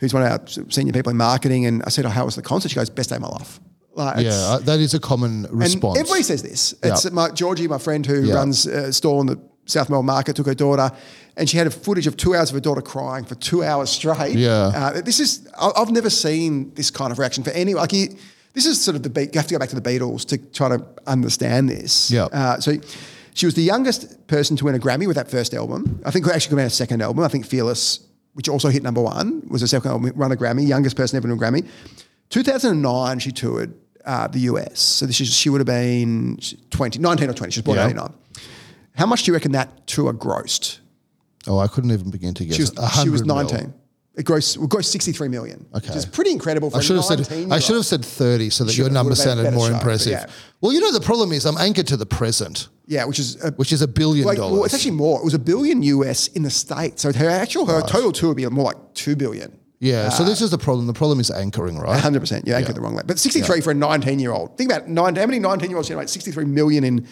who's 0.00 0.12
one 0.12 0.22
of 0.22 0.30
our 0.32 0.40
senior 0.70 0.92
people 0.92 1.10
in 1.10 1.16
marketing, 1.16 1.64
and 1.64 1.82
I 1.86 1.88
said, 1.88 2.04
"Oh, 2.04 2.10
how 2.10 2.26
was 2.26 2.36
the 2.36 2.42
concert?" 2.42 2.68
She 2.70 2.74
goes, 2.74 2.90
"Best 2.90 3.08
day 3.10 3.16
of 3.16 3.22
my 3.22 3.28
life." 3.28 3.58
Like, 3.96 4.24
yeah, 4.24 4.30
uh, 4.32 4.58
that 4.58 4.78
is 4.80 4.94
a 4.94 5.00
common 5.00 5.46
response. 5.50 5.96
and 5.98 6.04
everybody 6.06 6.22
says 6.22 6.42
this. 6.42 6.74
It's 6.82 7.04
Yeah. 7.04 7.10
my, 7.12 7.30
Georgie, 7.30 7.66
my 7.66 7.78
friend 7.78 8.04
who 8.04 8.22
Yeah. 8.22 8.34
runs 8.34 8.66
a 8.66 8.92
stall 8.92 9.20
in 9.22 9.26
the 9.26 9.38
South 9.64 9.88
Melbourne 9.90 10.06
market, 10.06 10.36
took 10.36 10.46
her 10.46 10.54
daughter, 10.54 10.90
and 11.36 11.48
she 11.48 11.56
had 11.56 11.66
a 11.66 11.70
footage 11.70 12.06
of 12.06 12.16
two 12.16 12.34
hours 12.34 12.50
of 12.50 12.54
her 12.54 12.60
daughter 12.60 12.82
crying 12.82 13.24
for 13.24 13.34
two 13.36 13.64
hours 13.64 13.90
straight. 13.90 14.36
Yeah. 14.36 14.66
Uh, 14.74 15.00
this 15.00 15.18
is 15.18 15.48
I've 15.58 15.90
never 15.90 16.10
seen 16.10 16.72
this 16.74 16.90
kind 16.90 17.10
of 17.10 17.18
reaction 17.18 17.42
for 17.42 17.50
any 17.50 17.74
like. 17.74 17.92
You, 17.92 18.08
this 18.54 18.64
is 18.66 18.80
sort 18.80 18.96
of 18.96 19.02
the 19.02 19.10
beat. 19.10 19.34
You 19.34 19.38
have 19.40 19.48
to 19.48 19.54
go 19.54 19.58
back 19.58 19.68
to 19.70 19.80
the 19.80 19.82
Beatles 19.90 20.24
to 20.26 20.38
try 20.38 20.68
to 20.68 20.82
understand 21.06 21.68
this. 21.68 22.10
Yeah. 22.10 22.24
Uh, 22.26 22.60
so. 22.60 22.76
She 23.34 23.44
was 23.44 23.54
the 23.54 23.62
youngest 23.62 24.26
person 24.28 24.56
to 24.56 24.64
win 24.64 24.74
a 24.74 24.78
Grammy 24.78 25.06
with 25.06 25.16
that 25.16 25.30
first 25.30 25.52
album. 25.52 26.00
I 26.06 26.10
think 26.10 26.26
actually 26.26 26.56
got 26.56 26.64
a 26.64 26.70
second 26.70 27.02
album. 27.02 27.22
I 27.22 27.28
think 27.28 27.44
Fearless, 27.44 28.00
which 28.32 28.48
also 28.48 28.70
hit 28.70 28.82
number 28.82 29.02
one, 29.02 29.42
was 29.50 29.60
her 29.60 29.66
second 29.66 29.90
album, 29.90 30.10
won 30.16 30.32
a 30.32 30.36
Grammy. 30.36 30.66
Youngest 30.66 30.96
person 30.96 31.18
ever 31.18 31.28
to 31.28 31.34
win 31.34 31.42
a 31.42 31.60
Grammy. 31.60 31.66
2009, 32.30 33.18
she 33.18 33.32
toured 33.32 33.74
uh, 34.06 34.26
the 34.28 34.40
US. 34.40 34.80
So 34.80 35.06
this 35.06 35.20
is, 35.20 35.32
she 35.34 35.50
would 35.50 35.60
have 35.60 35.66
been 35.66 36.38
20, 36.70 36.98
19 37.00 37.28
or 37.30 37.34
20. 37.34 37.50
She 37.52 37.60
was 37.60 37.64
born 37.64 37.78
in 37.78 37.84
Yeah. 37.84 37.90
89. 37.90 38.14
How 38.94 39.06
much 39.06 39.24
do 39.24 39.30
you 39.30 39.34
reckon 39.34 39.52
that 39.52 39.86
tour 39.86 40.12
grossed? 40.14 40.78
oh, 41.48 41.58
I 41.58 41.68
couldn't 41.68 41.92
even 41.92 42.10
begin 42.10 42.34
to 42.34 42.44
guess. 42.44 42.56
She 42.56 42.62
was, 42.62 42.70
she 43.02 43.08
was 43.08 43.22
100 43.22 43.26
mil. 43.26 43.36
19. 43.60 43.74
It 44.16 44.24
grossed, 44.24 44.56
it 44.56 44.68
grossed 44.70 44.86
63 44.86 45.28
million, 45.28 45.66
which 45.72 45.90
is 45.90 46.06
pretty 46.06 46.30
incredible 46.30 46.70
for 46.70 46.78
I 46.78 46.80
should 46.80 46.96
have 46.96 47.04
said 47.04 47.18
19 47.18 47.52
I 47.52 47.58
should 47.58 47.76
have 47.76 47.84
said 47.84 48.02
thirty 48.02 48.48
so 48.48 48.64
that 48.64 48.72
Should 48.72 48.78
your 48.78 48.88
number 48.90 49.10
would 49.10 49.18
have 49.18 49.26
been 49.26 49.38
a 49.40 49.42
sounded 49.42 49.54
more 49.58 49.68
show, 49.68 49.74
impressive. 49.74 50.12
yeah. 50.12 50.26
Well, 50.62 50.72
you 50.72 50.80
know 50.80 50.90
the 50.90 51.02
problem 51.02 51.32
is 51.32 51.44
I'm 51.44 51.58
anchored 51.58 51.86
to 51.88 51.98
the 51.98 52.06
present, 52.06 52.68
Yeah, 52.86 53.04
which 53.04 53.18
is 53.18 53.36
a, 53.44 53.50
which 53.52 53.72
is 53.74 53.82
a 53.82 53.86
billion 53.88 54.26
like, 54.26 54.38
dollars. 54.38 54.54
well, 54.54 54.64
it's 54.64 54.72
actually 54.72 54.92
more. 54.92 55.18
It 55.20 55.24
was 55.24 55.34
a 55.34 55.38
billion 55.38 55.82
US 55.82 56.28
in 56.28 56.42
the 56.44 56.50
States. 56.50 57.02
So 57.02 57.12
her 57.12 57.28
actual, 57.28 57.66
her 57.66 57.82
total 57.82 58.10
tour 58.10 58.28
would 58.30 58.38
be 58.38 58.46
more 58.46 58.64
like 58.64 58.94
2 58.94 59.16
billion. 59.16 59.52
Yeah. 59.78 60.08
so 60.08 60.24
this 60.24 60.40
uh, 60.40 60.44
is 60.44 60.50
the 60.50 60.58
problem. 60.58 60.86
The 60.86 60.92
problem 60.92 61.20
is 61.20 61.30
anchoring, 61.30 61.78
right? 61.78 62.02
100%. 62.02 62.46
You 62.46 62.54
anchored 62.54 62.76
the 62.76 62.80
wrong 62.80 62.94
way. 62.94 63.02
But 63.06 63.18
63 63.18 63.60
for 63.60 63.70
a 63.70 63.74
19 63.74 64.18
year 64.18 64.32
old. 64.32 64.56
Think 64.56 64.70
about 64.70 64.88
nine, 64.88 65.14
how 65.16 65.26
many 65.26 65.38
19 65.38 65.68
year 65.70 65.76
olds 65.76 65.88
generate 65.88 66.08
63 66.10 66.44
million 66.44 66.84
in 66.84 67.06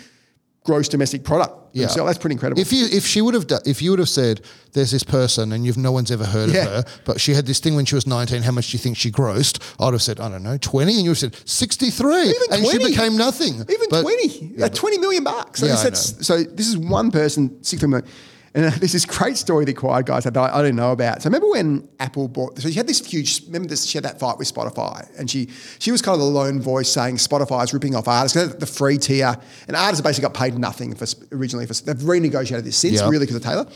gross 0.64 0.88
domestic 0.88 1.24
product. 1.24 1.54
Yeah. 1.74 1.88
So 1.88 2.06
that's 2.06 2.18
pretty 2.18 2.34
incredible. 2.34 2.60
If 2.60 2.72
you 2.72 2.86
if 2.90 3.04
she 3.04 3.20
would 3.20 3.34
have 3.34 3.46
if 3.66 3.82
you 3.82 3.90
would 3.90 3.98
have 3.98 4.08
said 4.08 4.40
there's 4.72 4.90
this 4.90 5.02
person 5.02 5.52
and 5.52 5.66
you've 5.66 5.76
no 5.76 5.92
one's 5.92 6.10
ever 6.10 6.24
heard 6.24 6.50
Yeah. 6.50 6.62
of 6.62 6.68
her, 6.68 6.84
but 7.04 7.20
she 7.20 7.34
had 7.34 7.46
this 7.46 7.60
thing 7.60 7.74
when 7.74 7.84
she 7.84 7.94
was 7.94 8.06
19. 8.06 8.42
How 8.42 8.52
much 8.52 8.70
do 8.70 8.76
you 8.76 8.78
think 8.78 8.96
she 8.96 9.10
grossed? 9.10 9.60
I'd 9.78 9.92
have 9.92 10.00
said 10.00 10.20
I 10.20 10.30
don't 10.30 10.42
know 10.42 10.56
20, 10.56 10.94
and 10.94 11.02
you 11.04 11.10
would 11.10 11.20
have 11.20 11.34
said 11.34 11.48
63, 11.48 12.22
Even 12.22 12.34
and 12.52 12.62
20. 12.64 12.68
she 12.70 12.78
became 12.78 13.16
nothing. 13.16 13.54
Even 13.56 13.88
But- 13.90 14.02
20, 14.02 14.54
like 14.56 14.72
20 14.74 14.98
million 14.98 15.24
bucks. 15.24 15.60
So, 15.60 15.66
Yeah, 15.66 15.72
this- 15.72 15.80
I 15.80 15.84
that's- 15.84 16.14
so 16.26 16.42
this 16.42 16.68
is 16.68 16.78
one 16.78 17.10
person, 17.10 17.62
60 17.62 17.86
million. 17.86 18.08
And 18.56 18.66
uh, 18.66 18.70
there's 18.78 18.92
this 18.92 19.04
great 19.04 19.36
story 19.36 19.64
the 19.64 19.72
Acquired 19.72 20.06
guys 20.06 20.22
had 20.22 20.34
that 20.34 20.40
I, 20.40 20.58
I 20.60 20.62
didn't 20.62 20.76
know 20.76 20.92
about. 20.92 21.22
So 21.22 21.26
remember 21.28 21.50
when 21.50 21.88
Apple 21.98 22.28
bought, 22.28 22.56
so 22.60 22.68
she 22.68 22.74
had 22.74 22.86
this 22.86 23.04
huge, 23.04 23.44
remember 23.46 23.66
this, 23.68 23.84
she 23.84 23.98
had 23.98 24.04
that 24.04 24.20
fight 24.20 24.38
with 24.38 24.52
Spotify 24.52 25.08
and 25.18 25.28
she 25.28 25.48
she 25.80 25.90
was 25.90 26.00
kind 26.00 26.14
of 26.14 26.20
the 26.20 26.26
lone 26.26 26.60
voice 26.60 26.88
saying 26.88 27.16
Spotify 27.16 27.64
is 27.64 27.74
ripping 27.74 27.96
off 27.96 28.06
artists, 28.06 28.54
the 28.54 28.66
free 28.66 28.96
tier. 28.96 29.34
And 29.66 29.76
artists 29.76 29.98
have 29.98 30.04
basically 30.04 30.28
got 30.28 30.34
paid 30.34 30.56
nothing 30.56 30.94
for 30.94 31.04
originally. 31.32 31.66
For, 31.66 31.74
they've 31.74 31.96
renegotiated 31.96 32.62
this 32.62 32.76
since, 32.76 33.00
Yeah. 33.00 33.08
really, 33.08 33.26
because 33.26 33.36
of 33.36 33.42
Taylor. 33.42 33.66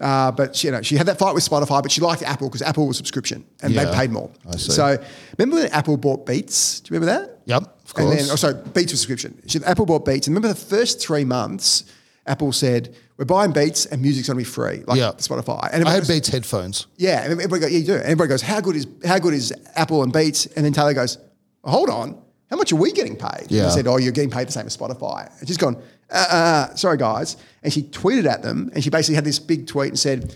Uh, 0.00 0.32
but 0.32 0.54
she, 0.54 0.68
you 0.68 0.72
know, 0.72 0.82
she 0.82 0.96
had 0.96 1.06
that 1.06 1.18
fight 1.18 1.34
with 1.34 1.48
Spotify, 1.48 1.82
but 1.82 1.90
she 1.90 2.02
liked 2.02 2.22
Apple 2.22 2.48
because 2.48 2.60
Apple 2.62 2.86
was 2.86 2.98
subscription 2.98 3.44
and 3.62 3.72
Yeah, 3.72 3.86
they 3.86 3.94
paid 3.96 4.10
more. 4.10 4.30
I 4.46 4.56
see. 4.56 4.72
So 4.72 5.02
remember 5.38 5.62
when 5.62 5.72
Apple 5.72 5.96
bought 5.96 6.26
Beats? 6.26 6.80
Do 6.80 6.92
you 6.94 7.00
remember 7.00 7.26
that? 7.26 7.38
Yep, 7.46 7.62
of 7.62 7.94
course. 7.94 8.10
And 8.10 8.18
then, 8.18 8.28
oh, 8.32 8.36
sorry, 8.36 8.54
Beats 8.74 8.92
was 8.92 9.00
subscription. 9.00 9.40
She, 9.46 9.60
Apple 9.64 9.86
bought 9.86 10.04
Beats, 10.04 10.26
and 10.26 10.36
remember 10.36 10.52
the 10.52 10.60
first 10.60 11.00
three 11.00 11.24
months, 11.24 11.84
Apple 12.26 12.52
said, 12.52 12.94
"We're 13.16 13.24
buying 13.24 13.52
Beats, 13.52 13.86
and 13.86 14.02
music's 14.02 14.26
going 14.28 14.36
to 14.36 14.40
be 14.40 14.44
free, 14.44 14.82
like 14.86 14.98
Yeah. 14.98 15.12
Spotify." 15.18 15.68
And 15.72 15.84
I 15.86 15.90
had 15.92 16.00
goes, 16.00 16.08
Beats 16.08 16.28
headphones. 16.28 16.86
yeah, 16.96 17.22
and 17.22 17.32
everybody 17.32 17.60
goes, 17.60 17.70
"Yeah, 17.72 17.78
you 17.78 17.84
do." 17.86 17.94
And 17.94 18.02
everybody 18.04 18.28
goes, 18.28 18.42
"How 18.42 18.60
good 18.60 18.76
is 18.76 18.86
how 19.04 19.18
good 19.18 19.34
is 19.34 19.52
Apple 19.74 20.02
and 20.02 20.12
Beats?" 20.12 20.46
And 20.46 20.64
then 20.64 20.72
Taylor 20.72 20.94
goes, 20.94 21.18
well, 21.62 21.72
"Hold 21.74 21.90
on, 21.90 22.18
how 22.50 22.56
much 22.56 22.72
are 22.72 22.76
we 22.76 22.92
getting 22.92 23.16
paid?" 23.16 23.42
And 23.42 23.50
Yeah. 23.50 23.70
said, 23.70 23.86
"Oh, 23.86 23.96
you're 23.96 24.12
getting 24.12 24.30
paid 24.30 24.48
the 24.48 24.52
same 24.52 24.66
as 24.66 24.76
Spotify." 24.76 25.30
And 25.38 25.48
she's 25.48 25.56
gone, 25.56 25.76
uh, 26.10 26.26
uh, 26.70 26.74
"Sorry, 26.74 26.96
guys," 26.96 27.36
and 27.62 27.72
she 27.72 27.82
tweeted 27.84 28.26
at 28.26 28.42
them, 28.42 28.70
and 28.74 28.82
she 28.82 28.90
basically 28.90 29.14
had 29.14 29.24
this 29.24 29.38
big 29.38 29.66
tweet 29.66 29.88
and 29.90 29.98
said, 29.98 30.34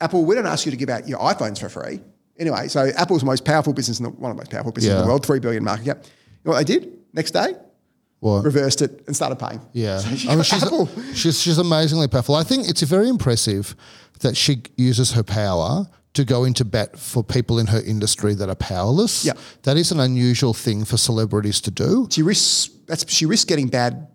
Apple, 0.00 0.24
we 0.24 0.34
don't 0.34 0.46
ask 0.46 0.64
you 0.66 0.72
to 0.72 0.76
give 0.76 0.88
out 0.88 1.08
your 1.08 1.20
iPhones 1.20 1.58
for 1.60 1.68
free. 1.68 2.00
Anyway, 2.38 2.66
so 2.66 2.90
Apple's 2.96 3.20
the 3.20 3.26
most 3.26 3.44
powerful 3.44 3.72
business 3.72 3.98
in 4.00 4.04
the 4.04 4.10
one 4.10 4.32
of 4.32 4.36
the 4.36 4.40
most 4.40 4.50
powerful 4.50 4.72
businesses 4.72 4.96
in 4.96 5.02
the 5.02 5.06
world, 5.08 5.24
three 5.24 5.38
billion 5.38 5.62
market 5.62 5.84
cap. 5.84 5.98
You 6.04 6.10
know 6.44 6.52
what 6.52 6.66
they 6.66 6.74
did? 6.78 6.92
Next 7.12 7.30
day, 7.32 7.54
What? 8.22 8.44
reversed 8.44 8.82
it 8.82 9.02
and 9.08 9.16
started 9.16 9.36
paying. 9.40 9.60
Yeah, 9.72 9.98
So 9.98 10.30
I 10.30 10.34
mean, 10.36 10.44
she's, 10.44 10.62
Apple. 10.62 10.86
she's 11.12 11.40
she's 11.42 11.58
amazingly 11.58 12.06
powerful. 12.06 12.36
I 12.36 12.44
think 12.44 12.68
it's 12.68 12.80
very 12.82 13.08
impressive 13.08 13.74
that 14.20 14.36
she 14.36 14.62
uses 14.76 15.10
her 15.14 15.24
power 15.24 15.88
to 16.14 16.24
go 16.24 16.44
into 16.44 16.64
bat 16.64 16.96
for 16.96 17.24
people 17.24 17.58
in 17.58 17.66
her 17.66 17.80
industry 17.80 18.34
that 18.34 18.48
are 18.48 18.54
powerless. 18.54 19.24
Yeah. 19.24 19.32
that 19.64 19.76
is 19.76 19.90
an 19.90 19.98
unusual 19.98 20.54
thing 20.54 20.84
for 20.84 20.96
celebrities 20.96 21.60
to 21.62 21.72
do. 21.72 22.06
She 22.12 22.22
risks 22.22 22.70
that's 22.86 23.10
she 23.12 23.26
risks 23.26 23.44
getting 23.44 23.66
bad, 23.66 24.06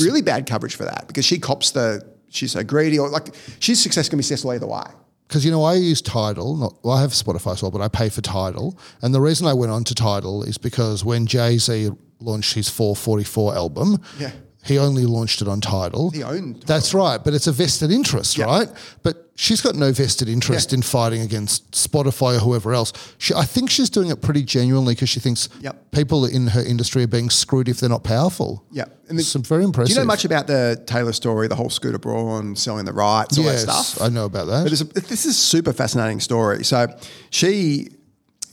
really 0.00 0.22
bad 0.22 0.46
coverage 0.48 0.74
for 0.76 0.84
that 0.86 1.06
because 1.06 1.26
she 1.26 1.38
cops 1.38 1.72
the 1.72 2.00
she's 2.30 2.52
so 2.52 2.64
greedy 2.64 2.98
or 2.98 3.10
like 3.10 3.34
she's 3.58 3.78
success 3.82 4.08
can 4.08 4.16
be 4.18 4.22
successful 4.22 4.52
either 4.52 4.66
way. 4.66 4.84
Because 5.28 5.44
you 5.44 5.50
know, 5.50 5.62
I 5.64 5.74
use 5.74 6.00
Tidal. 6.00 6.56
Not, 6.56 6.82
well, 6.82 6.96
I 6.96 7.02
have 7.02 7.10
Spotify 7.10 7.52
as 7.52 7.62
well, 7.62 7.70
but 7.70 7.82
I 7.82 7.88
pay 7.88 8.08
for 8.08 8.22
Tidal. 8.22 8.78
And 9.02 9.14
the 9.14 9.20
reason 9.20 9.46
I 9.46 9.52
went 9.52 9.70
on 9.70 9.84
to 9.84 9.94
Tidal 9.94 10.44
is 10.44 10.56
because 10.56 11.04
when 11.04 11.26
Jay 11.26 11.58
Z 11.58 11.90
launched 12.20 12.54
his 12.54 12.68
444 12.68 13.54
album, 13.56 13.98
Yeah. 14.18 14.30
he 14.64 14.78
only 14.78 15.06
launched 15.06 15.40
it 15.42 15.48
on 15.48 15.60
Tidal. 15.60 16.10
He 16.10 16.22
owned 16.22 16.56
Tidal. 16.60 16.66
That's 16.66 16.94
right, 16.94 17.22
but 17.22 17.34
it's 17.34 17.46
a 17.46 17.52
vested 17.52 17.90
interest, 17.90 18.36
Yeah. 18.36 18.44
right? 18.44 18.68
But 19.02 19.30
she's 19.34 19.62
got 19.62 19.74
no 19.74 19.90
vested 19.90 20.28
interest 20.28 20.70
Yeah. 20.72 20.76
in 20.76 20.82
fighting 20.82 21.22
against 21.22 21.70
Spotify 21.72 22.36
or 22.36 22.40
whoever 22.40 22.74
else. 22.74 22.92
She, 23.16 23.32
I 23.34 23.44
think 23.46 23.70
she's 23.70 23.88
doing 23.88 24.10
it 24.10 24.20
pretty 24.20 24.42
genuinely 24.42 24.94
because 24.94 25.08
she 25.08 25.18
thinks 25.20 25.48
Yep. 25.62 25.92
people 25.92 26.26
in 26.26 26.48
her 26.48 26.62
industry 26.62 27.04
are 27.04 27.06
being 27.06 27.30
screwed 27.30 27.68
if 27.68 27.80
they're 27.80 27.88
not 27.88 28.04
powerful. 28.04 28.62
Yeah. 28.70 28.84
And 29.08 29.18
the- 29.18 29.22
Some 29.24 29.42
very 29.42 29.64
impressive. 29.64 29.88
Do 29.88 29.94
you 29.94 30.00
know 30.00 30.06
much 30.06 30.24
about 30.26 30.46
the 30.46 30.80
Taylor 30.86 31.12
story, 31.14 31.48
the 31.48 31.56
whole 31.56 31.70
Scooter 31.70 31.98
Braun 31.98 32.54
selling 32.54 32.84
the 32.84 32.92
rights, 32.92 33.38
all 33.38 33.44
Yes, 33.44 33.64
that 33.64 33.72
stuff? 33.82 34.02
I 34.02 34.10
know 34.10 34.26
about 34.26 34.46
that. 34.48 34.64
But 34.64 34.72
it's 34.72 34.82
a, 34.82 34.84
this 34.84 35.24
is 35.24 35.36
a 35.36 35.40
super 35.40 35.72
fascinating 35.72 36.20
story. 36.20 36.64
So 36.64 36.86
she 37.30 37.88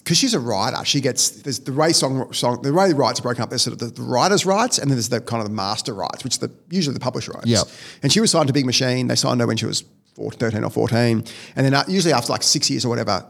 because 0.08 0.18
she's 0.18 0.34
a 0.34 0.40
writer, 0.40 0.86
she 0.86 1.02
gets 1.02 1.32
there's 1.42 1.60
the 1.60 1.74
way 1.74 1.92
song 1.92 2.32
song 2.32 2.62
the 2.62 2.72
way 2.72 2.94
rights 2.94 3.20
are 3.20 3.24
broken 3.24 3.44
up. 3.44 3.50
There's 3.50 3.64
sort 3.64 3.74
of 3.74 3.80
the, 3.80 3.88
the 3.88 4.08
writer's 4.08 4.46
rights, 4.46 4.78
and 4.78 4.90
then 4.90 4.96
there's 4.96 5.10
the 5.10 5.20
kind 5.20 5.44
of 5.44 5.50
the 5.50 5.54
master 5.54 5.94
rights, 5.94 6.24
which 6.24 6.40
the 6.40 6.50
usually 6.70 6.94
the 6.94 7.02
publisher 7.02 7.34
rights. 7.34 7.48
Yep. 7.48 7.68
And 8.04 8.14
she 8.14 8.22
was 8.22 8.32
signed 8.32 8.48
to 8.48 8.54
Big 8.54 8.66
Machine. 8.66 9.08
They 9.08 9.16
signed 9.16 9.42
her 9.42 9.48
when 9.48 9.58
she 9.58 9.66
was 9.66 9.84
14, 10.16 10.40
13 10.40 10.64
or 10.64 10.70
fourteen, 10.70 11.26
and 11.58 11.66
then 11.66 11.74
uh, 11.74 11.84
usually 11.90 12.14
after 12.14 12.32
like 12.32 12.42
six 12.42 12.70
years 12.70 12.86
or 12.86 12.90
whatever, 12.90 13.26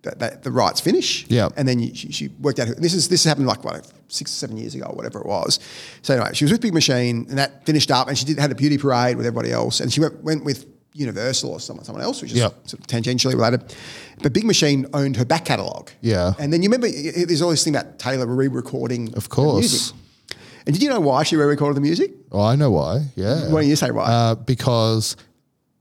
that, 0.00 0.18
that 0.20 0.42
the 0.44 0.50
rights 0.50 0.80
finish. 0.80 1.28
Yep. 1.28 1.52
And 1.58 1.68
then 1.68 1.78
you, 1.78 1.94
she, 1.94 2.10
she 2.10 2.28
worked 2.40 2.58
out. 2.58 2.68
This 2.78 2.94
is 2.94 3.10
this 3.10 3.22
happened 3.22 3.46
like 3.46 3.62
what 3.62 3.92
six 4.08 4.30
seven 4.30 4.56
years 4.56 4.74
ago 4.74 4.86
or 4.86 4.96
whatever 4.96 5.20
it 5.20 5.26
was. 5.26 5.60
So 6.00 6.14
anyway, 6.14 6.30
she 6.32 6.46
was 6.46 6.52
with 6.52 6.62
Big 6.62 6.72
Machine, 6.72 7.26
and 7.28 7.36
that 7.36 7.66
finished 7.66 7.90
up, 7.90 8.08
and 8.08 8.16
she 8.16 8.24
did 8.24 8.38
had 8.38 8.50
a 8.50 8.54
beauty 8.54 8.78
parade 8.78 9.18
with 9.18 9.26
everybody 9.26 9.52
else, 9.52 9.80
and 9.80 9.92
she 9.92 10.00
went 10.00 10.24
went 10.24 10.42
with. 10.42 10.64
Universal 10.94 11.50
or 11.50 11.60
someone, 11.60 11.84
someone 11.84 12.04
else, 12.04 12.22
which 12.22 12.30
is 12.30 12.38
Yep. 12.38 12.54
sort 12.68 12.80
of 12.80 12.86
tangentially 12.86 13.34
related. 13.34 13.74
But 14.22 14.32
Big 14.32 14.44
Machine 14.44 14.86
owned 14.94 15.16
her 15.16 15.24
back 15.24 15.44
catalogue. 15.44 15.90
Yeah. 16.00 16.34
And 16.38 16.52
then 16.52 16.62
you 16.62 16.68
remember, 16.70 16.88
there's 16.88 17.42
all 17.42 17.50
this 17.50 17.64
thing 17.64 17.74
about 17.74 17.98
Taylor 17.98 18.26
re-recording 18.26 19.12
Of 19.14 19.28
course. 19.28 19.60
music. 19.60 19.96
And 20.66 20.72
did 20.74 20.82
you 20.82 20.88
know 20.88 21.00
why 21.00 21.24
she 21.24 21.36
re-recorded 21.36 21.76
the 21.76 21.80
music? 21.80 22.12
Oh, 22.32 22.40
I 22.40 22.54
know 22.56 22.70
why. 22.70 23.10
Yeah. 23.16 23.48
Why 23.48 23.60
don't 23.62 23.68
you 23.68 23.76
say 23.76 23.90
why? 23.90 24.04
Uh, 24.04 24.34
because 24.36 25.16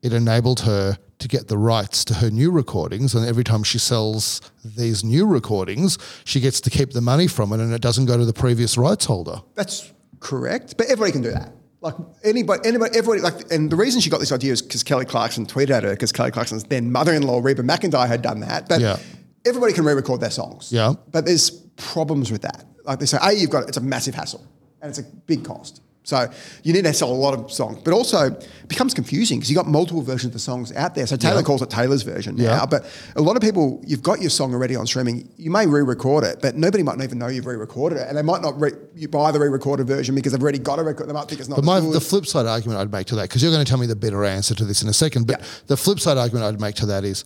it 0.02 0.12
enabled 0.14 0.62
her 0.62 0.98
to 1.20 1.28
get 1.28 1.48
the 1.48 1.58
rights 1.58 2.04
to 2.06 2.16
her 2.16 2.30
new 2.32 2.52
recordings, 2.52 3.14
and 3.16 3.26
every 3.26 3.44
time 3.46 3.64
she 3.64 3.78
sells 3.80 4.42
these 4.66 5.04
new 5.06 5.26
recordings, 5.26 5.98
she 6.26 6.42
gets 6.42 6.60
to 6.62 6.70
keep 6.70 6.92
the 6.92 7.00
money 7.02 7.28
from 7.28 7.54
it, 7.54 7.62
and 7.62 7.72
it 7.72 7.82
doesn't 7.82 8.08
go 8.08 8.18
to 8.18 8.26
the 8.26 8.34
previous 8.34 8.78
rights 8.78 9.06
holder. 9.06 9.42
That's 9.56 9.94
correct, 10.20 10.76
but 10.76 10.88
everybody 10.88 11.12
can 11.14 11.22
do 11.22 11.32
that. 11.32 11.54
Like 11.84 11.96
anybody, 12.24 12.62
anybody, 12.66 12.98
everybody. 12.98 13.22
Like, 13.22 13.52
and 13.52 13.70
the 13.70 13.76
reason 13.76 14.00
she 14.00 14.10
got 14.10 14.22
this 14.22 14.32
idea 14.32 14.54
is 14.54 14.62
because 14.62 14.84
Kelly 14.84 15.04
Clarkson 15.04 15.46
tweeted 15.46 15.70
at 15.72 15.84
her 15.84 15.92
because 15.92 16.14
Kelly 16.14 16.32
Clarkson's 16.32 16.64
then 16.64 16.92
mother-in-law 16.94 17.42
Reba 17.44 17.62
McEntire 17.62 18.08
had 18.08 18.22
done 18.22 18.40
that. 18.40 18.70
But 18.70 18.80
Yeah. 18.80 18.98
everybody 19.46 19.74
can 19.74 19.84
re-record 19.84 20.22
their 20.22 20.32
songs. 20.32 20.72
Yeah. 20.72 20.94
But 21.12 21.26
there's 21.26 21.50
problems 21.76 22.32
with 22.32 22.42
that. 22.44 22.64
Like 22.86 23.00
they 23.00 23.06
say, 23.06 23.18
a 23.22 23.34
you've 23.34 23.50
got 23.50 23.68
it's 23.68 23.78
a 23.78 23.82
massive 23.82 24.16
hassle 24.16 24.44
and 24.82 24.90
it's 24.90 25.00
a 25.00 25.04
big 25.04 25.44
cost. 25.44 25.82
So 26.06 26.30
you 26.64 26.74
need 26.74 26.84
to 26.84 26.94
sell 26.94 27.10
a 27.10 27.14
lot 27.14 27.34
of 27.34 27.50
songs, 27.52 27.80
but 27.84 27.94
also 27.94 28.28
it 28.28 28.48
becomes 28.68 28.94
confusing 28.94 29.40
because 29.40 29.50
you've 29.50 29.56
got 29.58 29.68
multiple 29.68 30.02
versions 30.02 30.26
of 30.26 30.34
the 30.34 30.40
songs 30.40 30.74
out 30.74 30.96
there. 30.96 31.08
So 31.08 31.16
Taylor 31.16 31.38
Yeah. 31.38 31.42
calls 31.44 31.62
it 31.62 31.70
Taylor's 31.70 32.02
version 32.02 32.36
Yeah. 32.38 32.58
now, 32.58 32.66
but 32.66 32.86
a 33.16 33.22
lot 33.22 33.38
of 33.38 33.42
people, 33.42 33.80
you've 33.88 34.04
got 34.04 34.20
your 34.20 34.30
song 34.30 34.54
already 34.54 34.76
on 34.76 34.86
streaming. 34.86 35.30
You 35.38 35.50
may 35.50 35.66
re-record 35.66 36.26
it, 36.26 36.40
but 36.42 36.58
nobody 36.58 36.84
might 36.84 36.98
not 36.98 37.06
even 37.06 37.20
know 37.20 37.28
you've 37.28 37.46
re-recorded 37.46 38.00
it, 38.00 38.08
and 38.10 38.18
they 38.18 38.22
might 38.22 38.42
not 38.42 38.60
re- 38.60 38.74
you 38.96 39.08
buy 39.08 39.32
the 39.32 39.40
re-recorded 39.40 39.88
version 39.88 40.14
because 40.14 40.34
they've 40.34 40.42
already 40.42 40.60
got 40.60 40.78
a 40.78 40.84
record. 40.84 41.08
They 41.08 41.14
might 41.14 41.30
think 41.30 41.40
it's 41.40 41.50
not. 41.50 41.56
But 41.56 41.66
my, 41.66 41.80
the 41.80 42.02
flip 42.02 42.26
side 42.26 42.48
argument 42.48 42.80
I'd 42.82 42.92
make 42.92 43.08
to 43.08 43.16
that, 43.16 43.30
because 43.30 43.42
you're 43.42 43.52
going 43.54 43.64
to 43.64 43.70
tell 43.70 43.80
me 43.80 43.88
the 43.88 43.96
better 43.96 44.26
answer 44.26 44.54
to 44.56 44.66
this 44.66 44.82
in 44.84 44.90
a 44.90 44.94
second, 44.94 45.26
but 45.28 45.40
Yeah. 45.40 45.46
the 45.68 45.78
flip 45.78 46.02
side 46.02 46.18
argument 46.18 46.46
I'd 46.46 46.60
make 46.60 46.76
to 46.76 46.86
that 46.88 47.06
is 47.06 47.24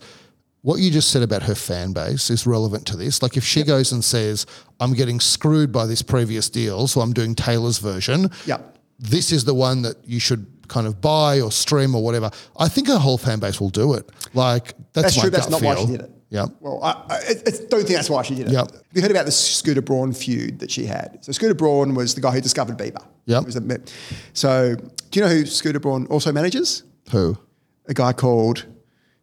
what 0.62 0.80
you 0.80 0.90
just 0.90 1.10
said 1.10 1.22
about 1.22 1.42
her 1.44 1.54
fan 1.54 1.92
base 1.92 2.30
is 2.30 2.46
relevant 2.46 2.86
to 2.88 2.96
this. 2.96 3.22
Like 3.22 3.36
if 3.36 3.44
she 3.44 3.62
goes 3.62 3.92
and 3.92 4.02
says, 4.04 4.44
I'm 4.80 4.92
getting 4.94 5.20
screwed 5.20 5.72
by 5.72 5.86
this 5.86 6.02
previous 6.02 6.50
deal, 6.50 6.86
so 6.88 7.00
I'm 7.00 7.12
doing 7.12 7.34
Taylor's 7.34 7.78
version, 7.78 8.30
Yep. 8.46 8.76
this 8.98 9.30
is 9.32 9.44
the 9.44 9.54
one 9.54 9.82
that 9.82 9.96
you 10.04 10.18
should 10.20 10.46
kind 10.68 10.86
of 10.86 11.00
buy 11.00 11.40
or 11.40 11.50
stream 11.52 11.94
or 11.94 12.02
whatever. 12.02 12.30
I 12.58 12.68
think 12.68 12.88
her 12.88 12.98
whole 12.98 13.16
fan 13.18 13.38
base 13.38 13.60
will 13.60 13.70
do 13.70 13.94
it. 13.94 14.10
Like 14.34 14.74
that's, 14.92 15.14
That's 15.14 15.20
true. 15.20 15.30
That's 15.30 15.48
not 15.48 15.62
why 15.62 15.76
she 15.76 15.86
did 15.86 16.00
it. 16.02 16.10
Yeah. 16.30 16.46
Well, 16.60 16.78
I, 16.82 16.90
I, 17.08 17.16
I 17.30 17.32
don't 17.70 17.84
think 17.84 17.88
that's 17.88 18.10
why 18.10 18.20
she 18.22 18.34
did 18.34 18.48
it. 18.48 18.52
Yep. 18.52 18.70
Have 18.72 18.82
you 18.92 19.00
heard 19.00 19.10
about 19.10 19.24
the 19.24 19.32
Scooter 19.32 19.80
Braun 19.80 20.12
feud 20.12 20.58
that 20.58 20.70
she 20.70 20.84
had? 20.84 21.24
So 21.24 21.32
Scooter 21.32 21.54
Braun 21.54 21.94
was 21.94 22.14
the 22.14 22.20
guy 22.20 22.32
who 22.32 22.42
discovered 22.42 22.76
Bieber. 22.76 23.02
Yep. 23.24 23.44
The- 23.44 23.92
so 24.34 24.74
do 24.74 25.20
you 25.20 25.24
know 25.24 25.30
who 25.32 25.46
Scooter 25.46 25.80
Braun 25.80 26.06
also 26.08 26.30
manages? 26.32 26.82
Who? 27.12 27.38
A 27.86 27.94
guy 27.94 28.12
called 28.12 28.66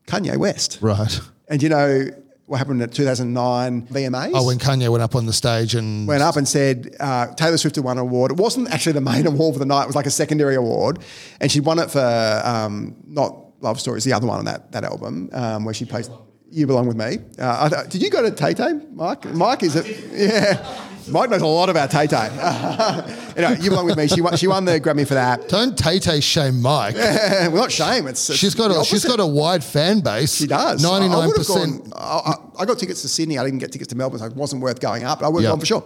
Kanye 0.07 0.37
West. 0.37 0.79
Right. 0.81 1.19
And 1.47 1.61
you 1.61 1.69
know 1.69 2.05
what 2.47 2.57
happened 2.57 2.81
at 2.81 2.91
2009 2.91 3.87
VMAs? 3.87 4.31
Oh, 4.33 4.45
when 4.45 4.59
Kanye 4.59 4.89
went 4.89 5.01
up 5.03 5.15
on 5.15 5.25
the 5.25 5.33
stage 5.33 5.73
and 5.73 6.07
went 6.07 6.21
up 6.21 6.35
and 6.35 6.47
said 6.47 6.95
uh, 6.99 7.27
Taylor 7.33 7.57
Swift 7.57 7.75
had 7.75 7.85
won 7.85 7.97
an 7.97 8.01
award. 8.01 8.31
It 8.31 8.37
wasn't 8.37 8.69
actually 8.71 8.93
the 8.93 9.01
main 9.01 9.25
award 9.33 9.55
for 9.55 9.59
the 9.59 9.65
night. 9.65 9.83
It 9.83 9.87
was 9.87 9.95
like 9.95 10.05
a 10.05 10.11
secondary 10.11 10.55
award, 10.55 10.99
and 11.39 11.51
she 11.51 11.59
won 11.59 11.79
it 11.79 11.89
for 11.89 12.41
um, 12.45 12.95
not 13.07 13.37
Love 13.61 13.79
Stories, 13.79 14.03
the 14.03 14.13
other 14.13 14.27
one 14.27 14.39
on 14.39 14.45
that 14.45 14.71
that 14.73 14.83
album 14.83 15.29
um, 15.33 15.65
where 15.65 15.73
she 15.73 15.85
plays 15.85 16.09
"You 16.55 16.67
Belong 16.67 16.87
with 16.87 16.97
Me." 16.97 17.17
Uh, 17.37 17.57
I 17.65 17.69
th- 17.69 17.89
did 17.89 18.01
you 18.01 18.09
go 18.09 18.21
to 18.21 18.31
Tay 18.31 18.53
Tay, 18.53 18.73
Mike? 18.93 19.25
Mike 19.33 19.63
is 19.63 19.75
it? 19.75 19.85
Yeah. 20.13 20.81
Mike 21.07 21.29
knows 21.29 21.41
a 21.43 21.45
lot 21.47 21.69
about 21.69 21.91
Tay 21.91 22.07
Tay. 22.07 22.29
anyway, 23.37 23.57
you 23.61 23.69
belong 23.69 23.85
with 23.85 23.95
me. 23.97 24.07
She 24.07 24.21
won, 24.21 24.35
she 24.37 24.47
won 24.47 24.65
the 24.65 24.79
Grammy 24.79 25.07
for 25.07 25.13
that. 25.13 25.47
don't 25.49 25.77
Tay 25.77 25.99
Tay 25.99 26.19
shame 26.19 26.61
Mike. 26.61 26.95
well, 26.95 27.51
not 27.55 27.71
shame. 27.71 28.07
It's, 28.07 28.27
it's 28.29 28.39
She's 28.39 28.55
got 28.55 28.71
a 28.71 28.83
she's 28.83 29.05
got 29.05 29.19
a 29.19 29.25
wide 29.25 29.63
fan 29.63 29.99
base. 29.99 30.33
She 30.33 30.47
does. 30.47 30.81
Ninety 30.81 31.07
I- 31.07 31.13
I 31.17 31.25
nine 31.25 31.33
percent. 31.33 31.93
I, 31.95 32.65
got 32.65 32.79
tickets 32.79 33.01
to 33.03 33.07
Sydney. 33.07 33.37
I 33.37 33.43
didn't 33.45 33.59
get 33.59 33.71
tickets 33.71 33.89
to 33.89 33.95
Melbourne, 33.95 34.19
so 34.19 34.25
it 34.25 34.35
wasn't 34.35 34.61
worth 34.63 34.79
going 34.79 35.03
up. 35.03 35.19
But 35.19 35.27
I 35.27 35.29
would 35.29 35.43
have 35.43 35.49
Yeah. 35.49 35.51
gone 35.51 35.59
for 35.59 35.65
sure. 35.67 35.85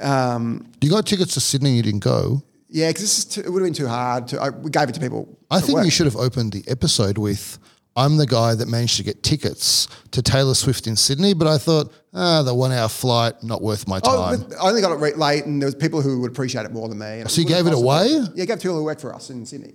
Um, 0.00 0.66
You 0.80 0.90
got 0.90 1.06
tickets 1.06 1.34
to 1.34 1.40
Sydney. 1.40 1.76
You 1.76 1.82
didn't 1.82 2.00
go. 2.02 2.42
yeah, 2.68 2.88
because 2.88 3.02
this 3.02 3.18
is 3.18 3.24
too, 3.26 3.40
it 3.42 3.50
would 3.50 3.60
have 3.62 3.66
been 3.66 3.72
too 3.74 3.86
hard. 3.88 4.26
To, 4.28 4.40
I, 4.42 4.50
we 4.50 4.70
gave 4.70 4.88
it 4.88 4.94
to 4.94 5.00
people. 5.00 5.38
I 5.50 5.60
think 5.60 5.76
work. 5.76 5.84
you 5.84 5.90
should 5.92 6.06
have 6.06 6.16
opened 6.16 6.52
the 6.52 6.64
episode 6.66 7.18
with. 7.18 7.58
I'm 7.96 8.18
the 8.18 8.26
guy 8.26 8.54
that 8.54 8.68
managed 8.68 8.98
to 8.98 9.02
get 9.02 9.22
tickets 9.22 9.88
to 10.10 10.20
Taylor 10.20 10.54
Swift 10.54 10.86
in 10.86 10.96
Sydney, 10.96 11.32
but 11.32 11.48
I 11.48 11.56
thought, 11.56 11.90
ah, 12.12 12.42
the 12.42 12.54
one 12.54 12.70
hour 12.70 12.88
flight, 12.88 13.42
not 13.42 13.62
worth 13.62 13.88
my 13.88 14.00
Oh, 14.04 14.16
time. 14.36 14.44
but 14.48 14.56
I 14.58 14.68
only 14.68 14.82
got 14.82 14.92
it 14.92 14.96
re- 15.00 15.14
late, 15.14 15.46
and 15.46 15.62
there 15.62 15.66
was 15.66 15.74
people 15.74 16.02
who 16.02 16.20
would 16.20 16.30
appreciate 16.30 16.66
it 16.66 16.72
more 16.72 16.88
than 16.88 16.98
me. 16.98 17.22
So 17.28 17.40
you 17.40 17.46
gave 17.46 17.66
it 17.66 17.72
away? 17.72 18.08
Yeah, 18.08 18.42
I 18.42 18.46
gave 18.46 18.50
it 18.50 18.60
to 18.60 18.68
people 18.68 18.76
who 18.76 18.84
work 18.84 19.00
for 19.00 19.14
us 19.14 19.30
in 19.30 19.46
Sydney. 19.46 19.74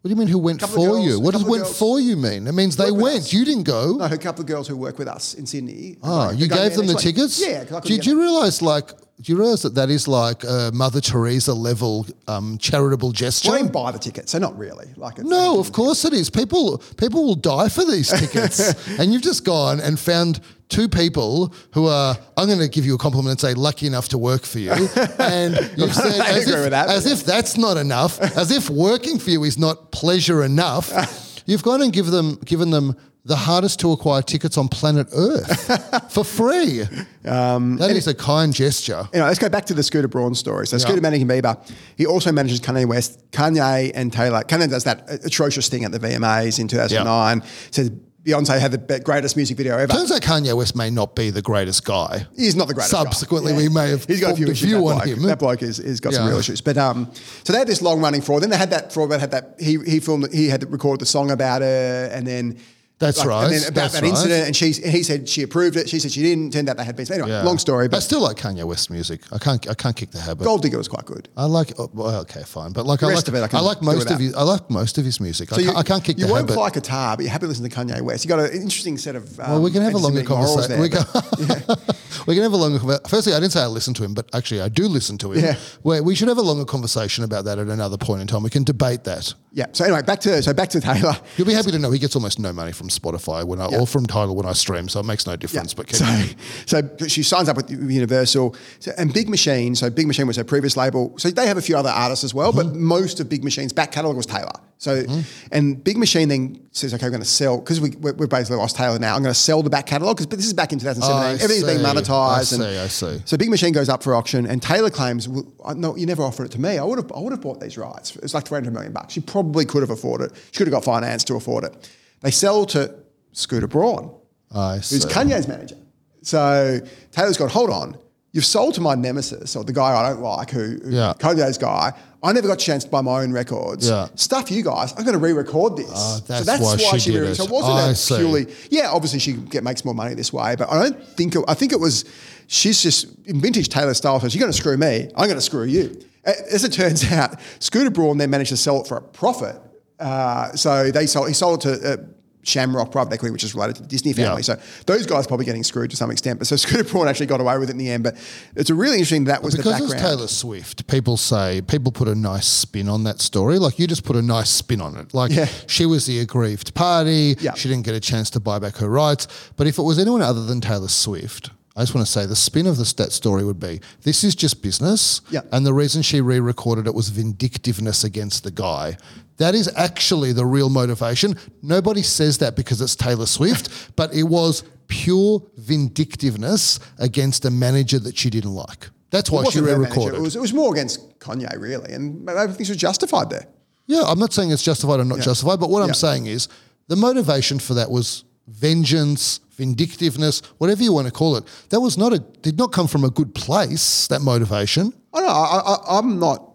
what 0.00 0.08
do 0.08 0.10
you 0.10 0.16
mean 0.16 0.26
who 0.26 0.38
went 0.38 0.60
for 0.60 0.86
girls- 0.94 1.06
you? 1.06 1.20
What 1.20 1.32
does 1.34 1.44
went 1.44 1.62
girls- 1.62 1.78
for 1.78 2.00
you 2.00 2.16
mean? 2.16 2.48
It 2.48 2.52
means 2.52 2.74
they 2.74 2.90
Work 2.90 3.02
went. 3.02 3.32
You 3.32 3.44
didn't 3.44 3.62
go. 3.62 3.92
No, 3.98 4.04
a 4.06 4.18
couple 4.18 4.40
of 4.42 4.48
girls 4.48 4.66
who 4.66 4.76
work 4.76 4.98
with 4.98 5.06
us 5.06 5.34
in 5.34 5.46
Sydney. 5.46 5.96
Oh, 6.02 6.30
you 6.32 6.48
gave 6.48 6.74
them 6.74 6.88
the 6.88 6.94
tickets? 6.94 7.40
Yeah. 7.40 7.62
Did 7.84 8.04
you 8.04 8.20
realize, 8.20 8.60
like, 8.60 8.90
do 9.22 9.32
you 9.32 9.38
realize 9.38 9.62
that 9.62 9.76
that 9.76 9.88
is 9.88 10.08
like 10.08 10.42
a 10.42 10.72
Mother 10.74 11.00
Teresa 11.00 11.54
level 11.54 12.06
um, 12.26 12.58
charitable 12.58 13.12
gesture? 13.12 13.50
Well, 13.50 13.58
I 13.58 13.60
didn't 13.62 13.72
buy 13.72 13.92
the 13.92 13.98
tickets, 13.98 14.32
so 14.32 14.38
not 14.38 14.58
really. 14.58 14.88
Like 14.96 15.18
it's, 15.18 15.28
No, 15.28 15.60
of 15.60 15.70
course 15.70 16.04
it 16.04 16.12
is. 16.12 16.28
People 16.28 16.78
people 16.96 17.24
will 17.24 17.36
die 17.36 17.68
for 17.68 17.84
these 17.84 18.08
tickets, 18.20 18.88
and 18.98 19.12
you've 19.12 19.22
just 19.22 19.44
gone 19.44 19.78
and 19.78 19.98
found 19.98 20.40
two 20.68 20.88
people 20.88 21.54
who 21.72 21.86
are. 21.86 22.16
I'm 22.36 22.48
going 22.48 22.58
to 22.58 22.68
give 22.68 22.84
you 22.84 22.96
a 22.96 22.98
compliment 22.98 23.30
and 23.32 23.40
say 23.40 23.54
lucky 23.54 23.86
enough 23.86 24.08
to 24.08 24.18
work 24.18 24.42
for 24.42 24.58
you, 24.58 24.72
and 24.72 25.54
you've 25.76 25.94
said 25.94 26.20
I 26.20 26.30
as, 26.30 26.42
agree 26.42 26.54
if, 26.54 26.62
with 26.64 26.70
that, 26.70 26.88
as 26.88 27.04
but 27.04 27.12
if 27.12 27.24
that's 27.24 27.56
not 27.56 27.76
enough, 27.76 28.20
as 28.20 28.50
if 28.50 28.68
working 28.68 29.20
for 29.20 29.30
you 29.30 29.44
is 29.44 29.56
not 29.56 29.92
pleasure 29.92 30.42
enough. 30.42 30.90
You've 31.44 31.64
gone 31.64 31.82
and 31.82 31.92
give 31.92 32.06
them 32.06 32.38
given 32.44 32.70
them 32.70 32.96
the 33.24 33.36
hardest 33.36 33.78
to 33.80 33.92
acquire 33.92 34.20
tickets 34.20 34.58
on 34.58 34.68
planet 34.68 35.06
Earth 35.14 36.10
for 36.12 36.24
free. 36.24 36.82
Um, 37.24 37.76
that 37.76 37.90
is 37.90 38.08
a 38.08 38.14
kind 38.14 38.52
gesture. 38.52 39.08
Anyway, 39.12 39.28
let's 39.28 39.38
go 39.38 39.48
back 39.48 39.64
to 39.66 39.74
the 39.74 39.82
Scooter 39.82 40.08
Braun 40.08 40.34
story. 40.34 40.66
So 40.66 40.76
Scooter 40.78 41.00
managing 41.00 41.28
Bieber, 41.28 41.56
he 41.96 42.04
also 42.04 42.32
manages 42.32 42.60
Kanye 42.60 42.86
West. 42.86 43.30
Kanye 43.30 43.92
and 43.94 44.12
Taylor. 44.12 44.42
Kanye 44.42 44.68
does 44.68 44.84
that 44.84 45.08
atrocious 45.24 45.68
thing 45.68 45.84
at 45.84 45.92
the 45.92 46.00
VMAs 46.00 46.58
in 46.58 46.66
2009. 46.68 47.42
Says 47.70 47.90
Beyonce 48.24 48.58
had 48.60 48.70
the 48.72 49.00
greatest 49.00 49.36
music 49.36 49.56
video 49.56 49.76
ever. 49.78 49.92
Turns 49.92 50.12
out 50.12 50.20
Kanye 50.20 50.56
West 50.56 50.76
may 50.76 50.90
not 50.90 51.16
be 51.16 51.30
the 51.30 51.42
greatest 51.42 51.84
guy. 51.84 52.24
He's 52.36 52.54
not 52.54 52.68
the 52.68 52.74
greatest. 52.74 52.92
guy. 52.92 53.02
Subsequently, 53.04 53.52
we 53.52 53.68
may 53.68 53.90
have 53.90 54.04
He's 54.04 54.20
got 54.20 54.32
a 54.32 54.36
few 54.36 54.46
issues. 54.46 54.68
view 54.68 54.78
that 54.78 54.84
on 54.84 54.96
bloke. 54.98 55.06
him. 55.06 55.22
That 55.24 55.38
bloke 55.38 55.60
has, 55.60 55.78
has 55.78 55.98
got 56.00 56.12
some 56.14 56.28
real 56.28 56.38
issues. 56.38 56.60
But 56.60 56.76
um, 56.76 57.10
so 57.44 57.52
they 57.52 57.58
had 57.58 57.68
this 57.68 57.82
long 57.82 58.00
running 58.00 58.20
fraud. 58.20 58.42
Then 58.42 58.50
they 58.50 58.56
had 58.56 58.70
that 58.70 58.92
fraud. 58.92 59.10
That 59.10 59.20
had 59.20 59.30
that 59.32 59.54
he 59.58 59.78
he 59.84 59.98
filmed. 59.98 60.32
He 60.32 60.48
had 60.48 60.70
recorded 60.72 61.00
the 61.00 61.06
song 61.06 61.30
about 61.30 61.62
her, 61.62 62.10
and 62.12 62.26
then. 62.26 62.58
That's 63.02 63.24
right, 63.24 63.44
And 63.44 63.52
then 63.54 63.68
about 63.68 63.90
that 63.92 64.02
right. 64.02 64.10
incident, 64.10 64.46
and 64.46 64.54
she 64.56 64.72
he 64.72 65.02
said 65.02 65.28
she 65.28 65.42
approved 65.42 65.76
it. 65.76 65.88
She 65.88 65.98
said 65.98 66.10
she 66.12 66.22
didn't. 66.22 66.52
Turned 66.52 66.68
out 66.68 66.76
they 66.76 66.84
had 66.84 66.96
been. 66.96 67.10
Anyway, 67.12 67.28
Yeah. 67.28 67.42
long 67.42 67.58
story. 67.58 67.88
But 67.88 67.96
I 67.98 68.00
still 68.00 68.20
like 68.20 68.36
Kanye 68.36 68.64
West 68.64 68.90
music. 68.90 69.20
I 69.32 69.38
can't. 69.38 69.68
I 69.68 69.74
can't 69.74 69.96
kick 69.96 70.10
the 70.12 70.20
habit. 70.20 70.44
Gold 70.44 70.62
Digger 70.62 70.78
was 70.78 70.88
quite 70.88 71.04
good. 71.04 71.28
I 71.36 71.44
like. 71.46 71.72
oh, 71.78 71.90
well, 71.92 72.20
okay, 72.20 72.42
fine, 72.44 72.72
but 72.72 72.86
like 72.86 73.02
I 73.02 73.08
rest 73.08 73.28
like. 73.28 73.28
of 73.42 73.50
it 73.50 73.54
I 73.54 73.58
I 73.58 73.60
like 73.60 73.82
most 73.82 74.10
of 74.10 74.18
his. 74.18 74.34
I 74.34 74.42
like 74.42 74.70
most 74.70 74.98
of 74.98 75.04
his 75.04 75.20
music. 75.20 75.52
I, 75.52 75.56
So 75.56 75.62
can't, 75.64 75.76
I 75.76 75.82
can't 75.82 76.04
kick 76.04 76.18
you 76.18 76.26
the 76.26 76.32
won't 76.32 76.48
habit. 76.48 76.54
play 76.60 76.70
guitar, 76.70 77.16
but 77.16 77.22
you're 77.24 77.32
happy 77.32 77.44
to 77.46 77.48
listen 77.48 77.68
to 77.68 77.74
Kanye 77.76 78.00
West. 78.00 78.24
You 78.24 78.28
got 78.28 78.38
an 78.40 78.52
interesting 78.52 78.96
set 78.98 79.16
of. 79.16 79.38
Um, 79.40 79.50
well, 79.50 79.62
we 79.62 79.70
can 79.70 79.82
have 79.82 79.94
a 79.94 79.98
longer 79.98 80.22
conversation. 80.22 80.80
We 80.80 80.88
can, 80.88 81.04
but- 81.12 81.96
we 82.26 82.34
can 82.34 82.42
have 82.42 82.52
a 82.52 82.56
longer. 82.56 82.78
conver- 82.78 83.08
Firstly, 83.08 83.34
I 83.34 83.40
didn't 83.40 83.52
say 83.52 83.62
I 83.62 83.66
listen 83.66 83.94
to 83.94 84.04
him, 84.04 84.14
but 84.14 84.28
actually, 84.34 84.60
I 84.62 84.68
do 84.68 84.86
listen 84.88 85.18
to 85.18 85.32
him. 85.32 85.42
Yeah. 85.44 85.56
Where 85.82 86.02
we 86.02 86.14
should 86.14 86.28
have 86.28 86.38
a 86.38 86.42
longer 86.42 86.64
conversation 86.64 87.24
about 87.24 87.44
that 87.46 87.58
at 87.58 87.66
another 87.66 87.96
point 87.96 88.20
in 88.20 88.26
time. 88.28 88.42
We 88.42 88.50
can 88.50 88.64
debate 88.64 89.04
that. 89.04 89.34
Yeah. 89.52 89.66
So 89.72 89.84
anyway, 89.84 90.02
back 90.02 90.20
to 90.20 90.42
so 90.42 90.52
back 90.54 90.68
to 90.70 90.80
Taylor. 90.80 91.14
You'll 91.36 91.46
be 91.46 91.52
happy 91.54 91.70
to 91.72 91.78
know 91.78 91.90
he 91.90 91.98
gets 91.98 92.14
almost 92.16 92.38
no 92.38 92.52
money 92.52 92.72
from 92.72 92.88
Spotify 92.98 93.44
when 93.44 93.60
I, 93.60 93.66
or 93.66 93.86
from 93.86 94.06
Tidal 94.06 94.36
when 94.36 94.46
I 94.46 94.52
stream, 94.52 94.88
so 94.88 95.00
it 95.00 95.06
makes 95.06 95.26
no 95.26 95.36
difference. 95.36 95.74
But 95.74 95.86
keep 95.86 95.96
so, 95.96 96.04
going. 96.04 96.98
so 96.98 97.06
she 97.08 97.22
signs 97.22 97.48
up 97.48 97.56
with 97.56 97.70
Universal 97.70 98.54
so, 98.80 98.92
and 98.98 99.12
Big 99.12 99.28
Machine. 99.28 99.74
So 99.74 99.90
Big 99.90 100.06
Machine 100.06 100.26
was 100.26 100.36
her 100.36 100.44
previous 100.44 100.76
label. 100.76 101.16
So 101.18 101.30
they 101.30 101.46
have 101.46 101.56
a 101.56 101.62
few 101.62 101.76
other 101.76 101.90
artists 101.90 102.24
as 102.24 102.34
well, 102.34 102.52
but 102.52 102.66
Mm-hmm. 102.66 102.84
most 102.84 103.18
of 103.20 103.28
Big 103.28 103.42
Machine's 103.44 103.72
back 103.72 103.90
catalogue 103.92 104.16
was 104.16 104.26
Taylor. 104.26 104.52
So, 104.78 105.04
and 105.52 105.82
Big 105.84 105.96
Machine 105.96 106.28
then 106.28 106.60
says, 106.72 106.92
"Okay, 106.92 107.06
we're 107.06 107.10
going 107.10 107.22
to 107.22 107.28
sell 107.28 107.58
because 107.58 107.80
we 107.80 107.90
we're, 108.00 108.14
we're 108.14 108.26
basically 108.26 108.56
lost 108.56 108.74
Taylor 108.76 108.98
now. 108.98 109.14
I'm 109.14 109.22
going 109.22 109.32
to 109.32 109.38
sell 109.38 109.62
the 109.62 109.70
back 109.70 109.86
catalogue 109.86 110.16
because 110.16 110.26
this 110.26 110.44
is 110.44 110.52
back 110.54 110.72
in 110.72 110.80
2017. 110.80 111.38
Oh, 111.40 111.44
Everything's 111.44 111.64
being 111.72 111.84
monetized. 111.86 112.10
I 112.10 112.38
and 112.38 112.46
see, 112.46 112.78
I 112.78 112.86
see. 113.16 113.22
So 113.24 113.36
Big 113.36 113.48
Machine 113.48 113.72
goes 113.72 113.88
up 113.88 114.02
for 114.02 114.12
auction, 114.16 114.44
and 114.44 114.60
Taylor 114.60 114.90
claims, 114.90 115.28
well, 115.28 115.46
"No, 115.76 115.94
you 115.96 116.04
never 116.06 116.24
offered 116.24 116.46
it 116.46 116.52
to 116.52 116.60
me. 116.60 116.78
I 116.78 116.82
would 116.84 116.98
have 116.98 117.12
I 117.12 117.20
would 117.20 117.30
have 117.32 117.40
bought 117.40 117.60
these 117.60 117.78
rights. 117.78 118.16
It's 118.16 118.34
like 118.34 118.44
300 118.48 118.72
million 118.72 118.92
bucks. 118.92 119.12
She 119.12 119.20
probably 119.20 119.64
could 119.64 119.82
have 119.82 119.90
afforded 119.90 120.32
it. 120.32 120.36
She 120.50 120.58
could 120.58 120.66
have 120.66 120.72
got 120.72 120.84
finance 120.84 121.22
to 121.24 121.34
afford 121.36 121.62
it. 121.62 121.90
They 122.22 122.30
sell 122.30 122.64
to 122.66 122.94
Scooter 123.32 123.66
Braun." 123.68 124.14
Who's 124.52 125.06
Kanye's 125.06 125.48
manager. 125.48 125.76
So 126.22 126.80
Taylor's 127.10 127.36
gone, 127.36 127.48
hold 127.48 127.70
on. 127.70 127.96
You've 128.32 128.44
sold 128.44 128.74
to 128.74 128.80
my 128.80 128.94
nemesis 128.94 129.56
or 129.56 129.64
the 129.64 129.72
guy 129.72 129.94
I 129.94 130.08
don't 130.10 130.20
like, 130.22 130.50
who, 130.50 130.78
who 130.82 130.90
Yeah. 130.90 131.14
Kanye's 131.18 131.58
guy. 131.58 131.92
I 132.22 132.32
never 132.32 132.46
got 132.46 132.54
a 132.54 132.64
chance 132.64 132.84
to 132.84 132.90
buy 132.90 133.00
my 133.00 133.20
own 133.20 133.32
records. 133.32 133.88
Yeah. 133.88 134.08
Stuff 134.14 134.50
you 134.50 134.62
guys. 134.62 134.92
I'm 134.92 135.04
going 135.04 135.14
to 135.14 135.18
re-record 135.18 135.76
this. 135.76 135.90
Ah, 135.92 136.16
so 136.16 136.24
that's 136.32 136.46
that's 136.46 136.62
why 136.62 136.76
why, 136.76 136.76
she 136.76 136.98
she, 137.00 137.10
did 137.12 137.24
it. 137.24 137.34
So 137.34 137.44
it 137.44 137.50
wasn't 137.50 137.96
see. 137.96 138.16
purely. 138.16 138.46
Yeah, 138.70 138.90
obviously 138.90 139.18
she 139.18 139.32
get, 139.32 139.64
makes 139.64 139.84
more 139.84 139.92
money 139.94 140.14
this 140.14 140.32
way, 140.32 140.54
but 140.56 140.70
I 140.70 140.82
don't 140.82 141.04
think. 141.16 141.34
It, 141.34 141.44
I 141.48 141.54
think 141.54 141.72
it 141.72 141.80
was 141.80 142.04
she's 142.46 142.80
just 142.80 143.06
in 143.26 143.40
vintage 143.40 143.68
Taylor 143.68 143.92
style. 143.94 144.20
So 144.20 144.28
you're 144.28 144.40
going 144.40 144.52
to 144.52 144.56
screw 144.56 144.76
me. 144.76 145.10
I'm 145.16 145.26
going 145.26 145.34
to 145.34 145.40
screw 145.40 145.64
you. 145.64 146.00
As 146.24 146.62
it 146.62 146.72
turns 146.72 147.04
out, 147.12 147.40
Scooter 147.58 147.90
Braun 147.90 148.18
then 148.18 148.30
managed 148.30 148.50
to 148.50 148.56
sell 148.56 148.80
it 148.80 148.86
for 148.86 148.98
a 148.98 149.02
profit. 149.02 149.56
Uh, 150.02 150.52
so 150.56 150.90
they 150.90 151.06
sold. 151.06 151.28
He 151.28 151.34
sold 151.34 151.64
it 151.64 151.80
to. 151.80 151.92
Uh, 151.92 151.96
Shamrock 152.44 152.90
Private 152.90 153.12
Equity, 153.12 153.30
which 153.30 153.44
is 153.44 153.54
related 153.54 153.76
to 153.76 153.82
the 153.82 153.88
Disney 153.88 154.12
family. 154.12 154.42
Yeah. 154.44 154.56
So 154.56 154.60
those 154.86 155.06
guys 155.06 155.28
probably 155.28 155.46
getting 155.46 155.62
screwed 155.62 155.90
to 155.90 155.96
some 155.96 156.10
extent. 156.10 156.40
But 156.40 156.48
so 156.48 156.56
Scooter 156.62 156.82
Braun 156.82 157.06
actually 157.06 157.26
got 157.26 157.40
away 157.40 157.56
with 157.56 157.68
it 157.68 157.72
in 157.74 157.78
the 157.78 157.88
end. 157.88 158.02
But 158.02 158.16
it's 158.56 158.68
a 158.68 158.74
really 158.74 158.94
interesting 158.96 159.26
that 159.26 159.44
was 159.44 159.54
because 159.54 159.78
the 159.78 159.84
background. 159.86 160.00
Taylor 160.00 160.26
Swift, 160.26 160.88
people 160.88 161.16
say 161.16 161.62
people 161.62 161.92
put 161.92 162.08
a 162.08 162.16
nice 162.16 162.48
spin 162.48 162.88
on 162.88 163.04
that 163.04 163.20
story. 163.20 163.60
Like 163.60 163.78
you 163.78 163.86
just 163.86 164.02
put 164.04 164.16
a 164.16 164.22
nice 164.22 164.50
spin 164.50 164.80
on 164.80 164.96
it. 164.96 165.14
Like 165.14 165.30
Yeah. 165.30 165.46
she 165.68 165.86
was 165.86 166.06
the 166.06 166.18
aggrieved 166.18 166.74
party. 166.74 167.36
Yeah. 167.38 167.54
She 167.54 167.68
didn't 167.68 167.84
get 167.84 167.94
a 167.94 168.00
chance 168.00 168.28
to 168.30 168.40
buy 168.40 168.58
back 168.58 168.74
her 168.78 168.88
rights. 168.88 169.28
But 169.56 169.68
if 169.68 169.78
it 169.78 169.82
was 169.82 170.00
anyone 170.00 170.20
other 170.20 170.44
than 170.44 170.60
Taylor 170.60 170.88
Swift, 170.88 171.50
I 171.76 171.82
just 171.82 171.94
want 171.94 172.04
to 172.06 172.12
say 172.12 172.26
the 172.26 172.34
spin 172.36 172.66
of 172.66 172.76
this, 172.76 172.92
that 172.94 173.12
story 173.12 173.44
would 173.44 173.60
be 173.60 173.80
this 174.02 174.24
is 174.24 174.34
just 174.34 174.62
business. 174.62 175.20
Yeah. 175.30 175.42
And 175.52 175.64
the 175.64 175.72
reason 175.72 176.02
she 176.02 176.20
re-recorded 176.20 176.88
it 176.88 176.94
was 176.94 177.08
vindictiveness 177.10 178.02
against 178.02 178.42
the 178.42 178.50
guy. 178.50 178.96
That 179.38 179.54
is 179.54 179.70
actually 179.76 180.32
the 180.32 180.44
real 180.46 180.68
motivation. 180.68 181.36
Nobody 181.62 182.02
says 182.02 182.38
that 182.38 182.54
because 182.56 182.80
it's 182.80 182.94
Taylor 182.96 183.26
Swift, 183.26 183.92
but 183.96 184.14
it 184.14 184.24
was 184.24 184.62
pure 184.88 185.42
vindictiveness 185.56 186.78
against 186.98 187.44
a 187.44 187.50
manager 187.50 187.98
that 187.98 188.16
she 188.16 188.30
didn't 188.30 188.54
like. 188.54 188.88
That's 189.10 189.30
why 189.30 189.42
she 189.42 189.60
wasn't 189.60 189.66
her 189.68 189.72
manager. 189.78 189.80
re-recorded. 189.90 190.18
It 190.18 190.22
was, 190.22 190.36
it 190.36 190.40
was 190.40 190.54
more 190.54 190.72
against 190.72 191.18
Kanye, 191.18 191.58
really. 191.60 191.92
And 191.92 192.28
I 192.30 192.46
think 192.46 192.66
she 192.66 192.72
was 192.72 192.76
justified 192.78 193.30
there. 193.30 193.46
Yeah, 193.86 194.02
I'm 194.06 194.18
not 194.18 194.32
saying 194.32 194.50
it's 194.52 194.62
justified 194.62 195.00
or 195.00 195.04
not 195.04 195.20
justified, 195.20 195.60
but 195.60 195.68
what 195.70 195.80
Yeah. 195.80 195.86
I'm 195.88 195.94
saying 195.94 196.26
is 196.26 196.48
the 196.88 196.96
motivation 196.96 197.58
for 197.58 197.74
that 197.74 197.90
was 197.90 198.24
vengeance, 198.48 199.40
vindictiveness, 199.52 200.40
whatever 200.58 200.82
you 200.82 200.92
want 200.92 201.06
to 201.06 201.12
call 201.12 201.36
it. 201.36 201.44
That 201.70 201.80
was 201.80 201.98
not 201.98 202.12
a 202.12 202.18
did 202.18 202.56
not 202.58 202.72
come 202.72 202.86
from 202.86 203.04
a 203.04 203.10
good 203.10 203.34
place. 203.34 204.06
That 204.08 204.22
motivation. 204.22 204.92
I 205.12 205.20
know. 205.20 205.26
I, 205.26 205.58
I, 205.74 205.98
I'm 205.98 206.18
not. 206.18 206.51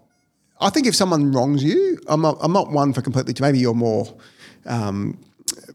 I 0.59 0.69
think 0.69 0.87
if 0.87 0.95
someone 0.95 1.31
wrongs 1.31 1.63
you, 1.63 1.99
I'm 2.07 2.21
not. 2.21 2.37
I'm 2.41 2.51
not 2.53 2.71
one 2.71 2.93
for 2.93 3.01
completely. 3.01 3.33
Maybe 3.39 3.59
you're 3.59 3.73
more 3.75 4.11
um, 4.65 5.19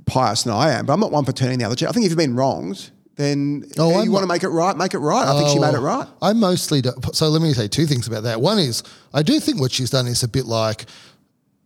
pious 0.07 0.43
than 0.43 0.53
I 0.53 0.71
am, 0.73 0.87
but 0.87 0.93
I'm 0.93 1.01
not 1.01 1.13
one 1.13 1.25
for 1.25 1.33
turning 1.33 1.59
the 1.59 1.65
other 1.67 1.77
cheek. 1.77 1.89
I 1.89 1.93
think 1.93 2.05
if 2.05 2.11
you've 2.11 2.19
been 2.19 2.35
wronged, 2.37 2.91
then 3.17 3.65
Oh, 3.79 3.91
you 3.91 3.99
I'm 4.01 4.13
want 4.13 4.23
to 4.25 4.27
make 4.27 4.43
it 4.43 4.49
right. 4.49 4.77
Make 4.77 4.95
it 4.95 4.99
right. 4.99 5.27
I 5.27 5.39
think 5.39 5.51
she 5.51 5.59
made 5.59 5.75
it 5.75 5.79
Oh, 5.79 5.83
right. 5.83 6.09
I 6.21 6.33
mostly 6.33 6.81
do, 6.83 6.91
so. 7.13 7.29
Let 7.29 7.43
me 7.43 7.53
say 7.53 7.69
two 7.69 7.87
things 7.87 8.07
about 8.09 8.25
that. 8.25 8.41
One 8.41 8.59
is 8.59 8.83
I 9.15 9.23
do 9.23 9.39
think 9.39 9.61
what 9.61 9.71
she's 9.73 9.91
done 9.91 10.07
is 10.07 10.23
a 10.23 10.29
bit 10.29 10.47
like 10.47 10.87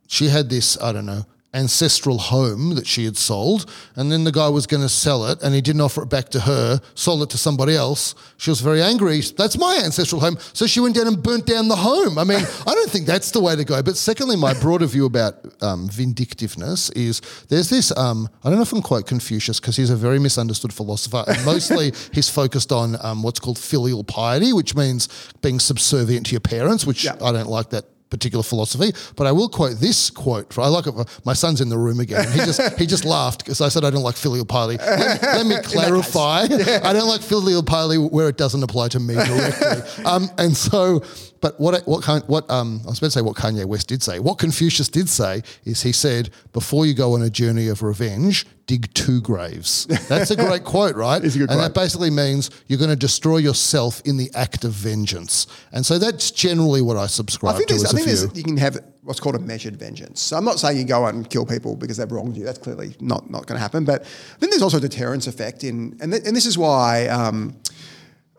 she 0.09 0.29
had 0.29 0.51
this. 0.51 0.81
I 0.81 0.93
don't 0.93 1.07
know. 1.07 1.25
Ancestral 1.55 2.19
home 2.19 2.75
that 2.75 2.87
she 2.87 3.07
had 3.07 3.17
sold, 3.17 3.71
and 3.95 4.13
then 4.13 4.25
the 4.25 4.33
guy 4.33 4.49
was 4.49 4.67
going 4.67 4.83
to 4.83 4.91
sell 4.91 5.25
it, 5.27 5.43
and 5.43 5.55
he 5.55 5.63
didn't 5.63 5.81
offer 5.81 6.03
it 6.03 6.11
back 6.11 6.29
to 6.31 6.41
her, 6.41 6.81
sold 6.95 7.23
it 7.23 7.31
to 7.31 7.39
somebody 7.39 7.75
else. 7.75 8.15
She 8.37 8.51
was 8.51 8.61
very 8.61 8.83
angry. 8.83 9.21
That's 9.21 9.57
my 9.57 9.81
ancestral 9.83 10.21
home, 10.21 10.37
so 10.53 10.67
she 10.67 10.81
went 10.81 10.97
down 10.97 11.07
and 11.07 11.23
burnt 11.23 11.47
down 11.47 11.69
the 11.69 11.77
home. 11.77 12.19
I 12.19 12.25
mean, 12.25 12.41
I 12.67 12.75
don't 12.75 12.91
think 12.91 13.07
that's 13.07 13.31
the 13.31 13.41
way 13.41 13.57
to 13.57 13.65
go. 13.65 13.83
But 13.83 13.97
secondly, 13.97 14.37
my 14.37 14.53
broader 14.61 14.85
view 14.87 15.07
about 15.07 15.35
um, 15.63 15.89
vindictiveness 15.89 16.91
is 16.91 17.23
there's 17.49 17.71
this. 17.71 17.97
Um, 17.97 18.29
I 18.45 18.49
don't 18.51 18.57
know 18.57 18.63
if 18.63 18.73
I'm 18.73 18.83
quite 18.83 19.07
Confucius 19.07 19.59
because 19.59 19.77
he's 19.77 19.91
a 19.91 19.97
very 19.97 20.19
misunderstood 20.19 20.75
philosopher, 20.75 21.25
and 21.27 21.43
mostly 21.47 21.93
he's 22.13 22.29
focused 22.29 22.71
on 22.71 22.97
um, 23.03 23.23
what's 23.23 23.41
called 23.41 23.59
filial 23.59 24.05
piety, 24.05 24.53
which 24.53 24.75
means 24.75 25.09
being 25.41 25.59
subservient 25.59 26.27
to 26.27 26.33
your 26.33 26.41
parents, 26.41 26.85
which 26.85 27.05
Yeah. 27.05 27.17
I 27.23 27.33
don't 27.33 27.49
like 27.49 27.71
that 27.71 27.87
particular 28.11 28.43
philosophy, 28.43 28.93
but 29.17 29.27
I 29.27 29.33
will 29.33 29.49
quote 29.49 29.79
this 29.81 30.11
quote. 30.11 30.57
I 30.59 30.69
like 30.69 30.87
it. 30.87 30.95
My 31.25 31.33
son's 31.33 31.61
in 31.61 31.69
the 31.69 31.79
room 31.79 32.01
again. 32.01 32.31
He 32.33 32.39
just 32.39 32.79
he 32.79 32.87
just 32.87 33.05
laughed 33.17 33.41
because 33.45 33.61
I 33.61 33.69
said 33.69 33.85
I 33.85 33.91
don't 33.91 34.03
like 34.03 34.17
filial 34.17 34.45
piety. 34.45 34.79
Let, 34.79 35.23
me- 35.23 35.29
let 35.29 35.47
me 35.47 35.57
clarify. 35.63 36.43
I 36.43 36.93
don't 36.93 37.09
like 37.09 37.21
filial 37.23 37.63
piety 37.63 37.99
where 37.99 38.29
it 38.29 38.37
doesn't 38.37 38.63
apply 38.63 38.89
to 38.89 39.01
me 39.01 39.15
directly. 39.15 40.05
um, 40.05 40.29
and 40.39 40.57
so, 40.57 41.03
but 41.47 41.61
what 41.61 41.75
I- 41.77 41.85
what 41.91 42.29
what 42.29 42.51
um 42.51 42.81
I 42.85 42.89
was 42.91 42.99
about 42.99 43.07
to 43.09 43.11
say 43.13 43.21
what 43.21 43.37
Kanye 43.37 43.65
West 43.67 43.87
did 43.87 44.03
say. 44.03 44.19
What 44.19 44.39
Confucius 44.39 44.89
did 44.89 45.09
say 45.09 45.43
is 45.65 45.83
he 45.83 45.93
said 45.93 46.31
before 46.53 46.87
you 46.87 46.95
go 46.95 47.15
on 47.15 47.23
a 47.23 47.31
journey 47.31 47.69
of 47.69 47.83
revenge, 47.85 48.45
dig 48.67 48.93
two 48.95 49.21
graves. 49.21 49.87
That's 50.09 50.33
a 50.33 50.37
great 50.37 50.65
quote, 50.65 50.97
right? 50.97 51.23
It's 51.25 51.37
a 51.37 51.39
good 51.39 51.51
and 51.51 51.59
quote. 51.61 51.73
that 51.75 51.81
basically 51.81 52.11
means 52.11 52.51
you're 52.67 52.81
going 52.81 52.91
to 52.91 52.97
destroy 52.97 53.37
yourself 53.37 54.03
in 54.05 54.17
the 54.17 54.29
act 54.35 54.65
of 54.65 54.73
vengeance. 54.73 55.47
And 55.71 55.87
so 55.87 55.99
that's 56.01 56.33
generally 56.33 56.83
what 56.83 56.97
I 56.97 57.07
subscribe 57.07 57.55
I 57.55 57.59
think, 57.59 57.69
to 57.69 57.75
I 57.77 57.93
think 57.93 58.07
there's, 58.07 58.37
you 58.37 58.43
can 58.43 58.57
have 58.57 58.79
what's 59.03 59.21
called 59.21 59.37
a 59.37 59.39
measured 59.39 59.77
vengeance. 59.77 60.21
So 60.21 60.37
I'm 60.37 60.45
not 60.45 60.59
saying 60.59 60.79
you 60.79 60.85
go 60.85 61.05
out 61.07 61.15
and 61.15 61.31
kill 61.31 61.47
people 61.47 61.77
because 61.77 61.97
they've 61.99 62.11
wronged 62.11 62.37
you. 62.37 62.45
That's 62.45 62.59
clearly 62.59 62.97
not, 63.01 63.31
not 63.31 63.47
going 63.47 63.57
to 63.57 63.63
happen. 63.63 63.85
But 63.85 64.05
then 64.41 64.51
there's 64.51 64.63
also 64.63 64.79
a 64.79 64.81
deterrence 64.81 65.29
effect 65.29 65.63
in, 65.63 65.97
and, 66.01 66.11
th- 66.13 66.25
and 66.27 66.35
this 66.35 66.47
is 66.47 66.59
why 66.59 67.07
um, 67.07 67.55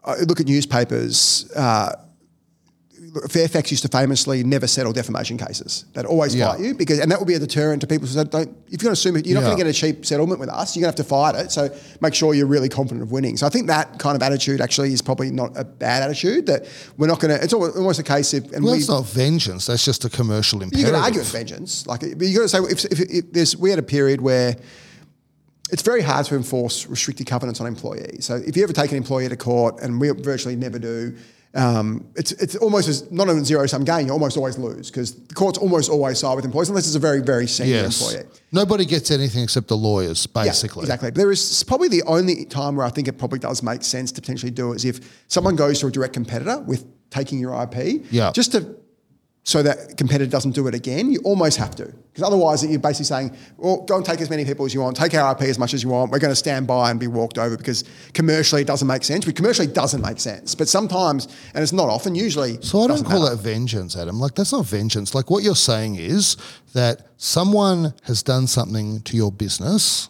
I 0.04 0.20
look 0.30 0.42
at 0.42 0.48
newspapers. 0.48 1.50
Uh, 1.56 1.96
Fairfax 3.30 3.72
used 3.72 3.84
to 3.84 3.90
famously 3.90 4.44
never 4.44 4.68
settle 4.68 4.94
defamation 4.94 5.38
cases. 5.38 5.86
They'd 5.94 6.06
always 6.06 6.36
Yeah. 6.36 6.52
fight 6.52 6.60
you 6.62 6.74
because, 6.74 7.00
and 7.00 7.12
that 7.12 7.20
would 7.20 7.28
be 7.28 7.34
a 7.34 7.40
deterrent 7.40 7.82
to 7.82 7.88
people 7.88 8.08
who 8.08 8.14
said, 8.14 8.30
"Don't 8.30 8.50
if 8.68 8.82
you're 8.82 8.88
going 8.90 8.96
to 8.96 9.02
sue 9.02 9.12
me, 9.12 9.22
you're 9.26 9.36
not 9.36 9.42
Yeah. 9.42 9.56
going 9.56 9.58
to 9.58 9.64
get 9.66 9.70
a 9.70 9.74
cheap 9.74 10.06
settlement 10.06 10.40
with 10.40 10.50
us. 10.50 10.76
You're 10.76 10.82
going 10.82 10.94
to 10.94 11.00
have 11.02 11.06
to 11.08 11.10
fight 11.10 11.36
it. 11.36 11.52
So 11.52 11.70
make 12.02 12.14
sure 12.14 12.34
you're 12.34 12.46
really 12.48 12.70
confident 12.70 13.02
of 13.04 13.12
winning." 13.12 13.38
So 13.38 13.46
I 13.46 13.50
think 13.50 13.68
that 13.68 14.00
kind 14.00 14.16
of 14.16 14.24
attitude 14.24 14.62
actually 14.62 14.94
is 14.94 15.02
probably 15.02 15.32
not 15.32 15.52
a 15.56 15.64
bad 15.64 16.04
attitude. 16.04 16.46
That 16.48 16.66
we're 16.98 17.08
not 17.08 17.20
going 17.20 17.36
to. 17.38 17.44
It's 17.44 17.54
almost, 17.54 18.00
a 18.00 18.04
case 18.04 18.34
of, 18.34 18.44
and 18.54 18.64
well, 18.64 18.74
we, 18.74 18.80
that's 18.80 18.90
not 18.90 19.06
vengeance. 19.06 19.66
That's 19.66 19.84
just 19.86 20.06
a 20.06 20.10
commercial 20.10 20.62
imperative. 20.62 20.80
you 20.88 20.94
can 20.94 21.02
argue 21.04 21.20
with 21.20 21.32
vengeance. 21.32 21.86
Like, 21.88 22.02
but 22.02 22.28
you 22.28 22.36
got 22.38 22.44
to 22.44 22.50
say 22.50 22.60
if, 22.60 22.86
if, 22.86 23.00
if 23.00 23.34
there's 23.34 23.56
we 23.58 23.70
had 23.70 23.80
a 23.80 23.84
period 23.84 24.22
where 24.22 24.56
it's 25.70 25.82
very 25.82 26.02
hard 26.02 26.26
to 26.26 26.36
enforce 26.36 26.86
restricted 26.88 27.28
covenants 27.28 27.60
on 27.60 27.68
employees. 27.68 28.26
So 28.26 28.36
if 28.36 28.56
you 28.56 28.64
ever 28.64 28.72
take 28.74 28.92
an 28.92 28.98
employee 28.98 29.28
to 29.28 29.36
court, 29.36 29.82
and 29.82 30.00
we 30.00 30.10
virtually 30.12 30.56
never 30.56 30.80
do, 30.80 31.16
um, 31.56 32.06
it's 32.16 32.32
it's 32.34 32.56
almost 32.56 32.88
as 32.88 33.10
not 33.12 33.30
a 33.30 33.44
zero 33.44 33.66
sum 33.68 33.84
game. 33.84 34.08
You 34.08 34.14
almost 34.14 34.38
always 34.38 34.58
lose 34.58 34.92
because 34.92 35.14
the 35.16 35.34
courts 35.34 35.58
almost 35.58 35.90
always 35.90 36.20
side 36.20 36.36
with 36.36 36.46
employees 36.46 36.70
unless 36.70 36.86
it's 36.88 36.96
a 36.96 37.00
very 37.00 37.22
very 37.22 37.48
senior 37.48 37.76
Yes. 37.76 38.02
employee. 38.02 38.26
Nobody 38.52 38.86
gets 38.86 39.12
anything 39.12 39.44
except 39.44 39.68
the 39.68 39.78
lawyers, 39.78 40.28
Yeah, 40.36 40.44
basically. 40.44 40.82
exactly. 40.84 41.10
There 41.12 41.32
is 41.32 41.64
probably 41.64 41.88
the 41.90 42.04
only 42.04 42.46
time 42.46 42.76
where 42.76 42.86
I 42.86 42.90
think 42.90 43.08
it 43.08 43.18
probably 43.18 43.40
does 43.40 43.64
make 43.64 43.84
sense 43.84 44.12
to 44.14 44.22
potentially 44.22 44.52
do 44.52 44.72
it 44.74 44.78
is 44.78 44.86
if 44.86 45.24
someone 45.28 45.56
goes 45.56 45.80
to 45.80 45.88
a 45.88 45.92
direct 45.92 46.14
competitor 46.14 46.60
with 46.60 46.86
taking 47.10 47.40
your 47.40 47.54
IP. 47.64 48.04
Yeah. 48.12 48.32
Just 48.32 48.52
to 48.54 48.76
so 49.48 49.64
that 49.64 49.96
competitor 49.96 50.30
doesn't 50.30 50.52
do 50.52 50.68
it 50.68 50.76
again, 50.76 51.10
you 51.10 51.22
almost 51.24 51.56
have 51.56 51.74
to. 51.74 51.86
Because 51.86 52.22
otherwise 52.22 52.66
you're 52.66 52.78
basically 52.80 53.06
saying, 53.06 53.38
well, 53.56 53.78
go 53.84 53.96
and 53.96 54.06
take 54.06 54.20
as 54.20 54.30
many 54.30 54.44
people 54.44 54.66
as 54.66 54.74
you 54.74 54.82
want, 54.82 54.98
take 54.98 55.14
our 55.14 55.32
IP 55.32 55.44
as 55.44 55.58
much 55.58 55.74
as 55.74 55.82
you 55.82 55.88
want, 55.88 56.12
we're 56.12 56.20
going 56.20 56.34
to 56.34 56.36
stand 56.36 56.68
by 56.68 56.92
and 56.92 57.00
be 57.00 57.08
walked 57.08 57.38
over 57.38 57.56
because 57.56 57.86
commercially 58.14 58.64
it 58.64 58.68
doesn't 58.68 58.90
make 58.90 59.06
sense. 59.06 59.24
But 59.24 59.38
commercially 59.38 59.68
doesn't 59.68 60.02
make 60.02 60.20
sense. 60.20 60.54
But 60.54 60.68
sometimes, 60.68 61.30
and 61.54 61.64
it's 61.64 61.72
not 61.72 61.88
often, 61.88 62.14
usually 62.14 62.62
So 62.62 62.82
I 62.82 62.88
don't 62.88 63.06
call 63.06 63.22
matter. 63.22 63.38
that 63.38 63.42
vengeance, 63.42 63.96
Adam. 63.96 64.20
Like 64.20 64.36
that's 64.36 64.52
not 64.52 64.66
vengeance. 64.66 65.16
Like 65.16 65.30
what 65.30 65.44
you're 65.44 65.56
saying 65.56 65.96
is 65.96 66.36
that 66.74 67.08
someone 67.16 67.94
has 68.04 68.24
done 68.24 68.48
something 68.48 69.00
to 69.04 69.16
your 69.16 69.32
business 69.32 70.10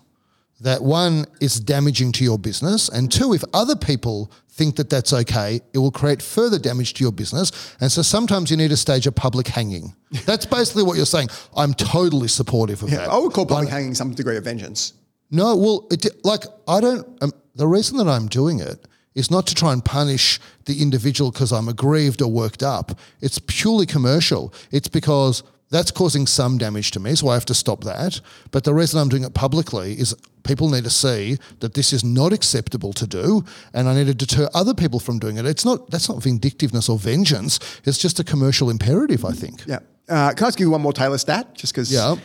that 0.61 0.81
one 0.81 1.25
is 1.39 1.59
damaging 1.59 2.11
to 2.13 2.23
your 2.23 2.39
business, 2.39 2.89
and 2.89 3.11
two, 3.11 3.33
if 3.33 3.43
other 3.53 3.75
people 3.75 4.31
think 4.57 4.75
that 4.77 4.89
that's 4.89 5.13
okay, 5.13 5.61
it 5.73 5.77
will 5.77 5.91
create 5.91 6.21
further 6.21 6.57
damage 6.57 6.95
to 6.95 7.03
your 7.03 7.11
business. 7.11 7.75
And 7.79 7.91
so 7.91 8.01
sometimes 8.01 8.49
you 8.49 8.57
need 8.57 8.69
to 8.69 8.77
stage 8.77 9.05
a 9.05 9.11
public 9.11 9.47
hanging. 9.47 9.95
That's 10.25 10.45
basically 10.57 10.83
what 10.83 10.97
you're 10.97 11.05
saying. 11.05 11.29
I'm 11.55 11.73
totally 11.73 12.27
supportive 12.27 12.81
of 12.83 12.89
that. 12.89 13.07
I 13.07 13.17
would 13.17 13.33
call 13.33 13.45
public 13.45 13.69
hanging 13.69 13.93
some 13.93 14.13
degree 14.13 14.35
of 14.35 14.43
vengeance. 14.43 14.93
No, 15.29 15.55
well, 15.55 15.87
it, 15.91 16.05
like 16.25 16.43
I 16.67 16.81
don't. 16.81 17.05
Um, 17.21 17.31
the 17.55 17.67
reason 17.67 17.97
that 17.97 18.07
I'm 18.07 18.27
doing 18.27 18.59
it 18.59 18.87
is 19.13 19.29
not 19.29 19.47
to 19.47 19.55
try 19.55 19.73
and 19.73 19.83
punish 19.83 20.39
the 20.65 20.81
individual 20.81 21.31
because 21.31 21.51
I'm 21.51 21.67
aggrieved 21.67 22.21
or 22.21 22.31
worked 22.31 22.63
up. 22.63 22.97
It's 23.21 23.39
purely 23.39 23.85
commercial. 23.85 24.53
It's 24.71 24.87
because 24.87 25.43
that's 25.69 25.91
causing 25.91 26.25
some 26.27 26.57
damage 26.57 26.91
to 26.91 26.99
me, 26.99 27.15
so 27.15 27.27
I 27.27 27.33
have 27.33 27.45
to 27.45 27.53
stop 27.53 27.83
that. 27.83 28.21
But 28.51 28.63
the 28.63 28.73
reason 28.73 28.99
I'm 28.99 29.09
doing 29.09 29.23
it 29.23 29.33
publicly 29.33 29.93
is 29.93 30.15
people 30.43 30.69
need 30.69 30.85
to 30.85 30.89
see 30.89 31.37
that 31.59 31.73
this 31.73 31.91
is 31.91 32.03
not 32.03 32.33
acceptable 32.33 32.93
to 32.93 33.05
do, 33.05 33.43
and 33.73 33.89
I 33.89 33.95
need 33.95 34.07
to 34.07 34.13
deter 34.13 34.47
other 34.53 34.73
people 34.73 34.99
from 34.99 35.19
doing 35.19 35.37
it. 35.37 35.45
It's 35.45 35.65
not 35.65 35.89
that's 35.89 36.09
not 36.09 36.23
vindictiveness 36.23 36.89
or 36.89 36.97
vengeance. 36.97 37.59
It's 37.85 37.97
just 37.97 38.19
a 38.19 38.23
commercial 38.23 38.69
imperative, 38.69 39.25
I 39.25 39.31
think. 39.31 39.63
Yeah. 39.65 39.79
Uh, 40.07 40.33
can 40.33 40.47
I 40.47 40.51
give 40.51 40.61
you 40.61 40.69
one 40.71 40.81
more 40.81 40.93
Taylor 40.93 41.17
stat? 41.17 41.53
Just 41.53 41.73
because. 41.73 41.91
Yeah. 41.91 42.15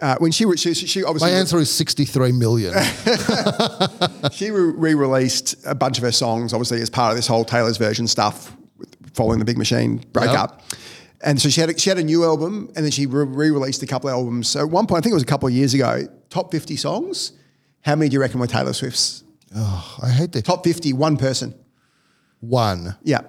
Uh, 0.00 0.16
when 0.18 0.32
she, 0.32 0.44
she, 0.56 0.74
she 0.74 1.04
obviously 1.04 1.30
My 1.30 1.38
answer 1.38 1.60
is 1.60 1.70
63 1.70 2.32
million. 2.32 2.74
She 4.32 4.50
re 4.50 4.94
released 4.94 5.54
a 5.64 5.76
bunch 5.76 5.98
of 5.98 6.02
her 6.02 6.10
songs, 6.10 6.52
obviously, 6.52 6.80
as 6.80 6.90
part 6.90 7.12
of 7.12 7.16
this 7.16 7.28
whole 7.28 7.44
Taylor's 7.44 7.76
version 7.76 8.08
stuff 8.08 8.56
following 9.14 9.38
the 9.38 9.44
Big 9.44 9.58
Machine 9.58 9.98
breakup. 10.12 10.62
And 11.24 11.40
so 11.40 11.48
she 11.48 11.60
had, 11.60 11.70
a, 11.70 11.78
she 11.78 11.88
had 11.88 11.98
a 11.98 12.02
new 12.04 12.24
album 12.24 12.70
and 12.74 12.84
then 12.84 12.90
she 12.90 13.06
re 13.06 13.24
released 13.24 13.82
a 13.82 13.86
couple 13.86 14.08
of 14.10 14.14
albums. 14.14 14.48
So 14.48 14.60
at 14.60 14.68
one 14.70 14.86
point, 14.86 14.98
I 14.98 15.02
think 15.02 15.12
it 15.12 15.14
was 15.14 15.22
a 15.22 15.26
couple 15.26 15.48
of 15.48 15.54
years 15.54 15.72
ago, 15.74 16.02
top 16.30 16.50
50 16.50 16.76
songs. 16.76 17.32
How 17.82 17.94
many 17.96 18.08
do 18.08 18.14
you 18.14 18.20
reckon 18.20 18.40
were 18.40 18.46
Taylor 18.46 18.72
Swift's 18.72 19.24
Oh, 19.54 19.98
I 20.02 20.08
hate 20.08 20.32
that. 20.32 20.44
Top 20.46 20.64
50, 20.64 20.92
one 20.94 21.16
person. 21.18 21.54
One. 22.40 22.96
Yeah. 23.02 23.20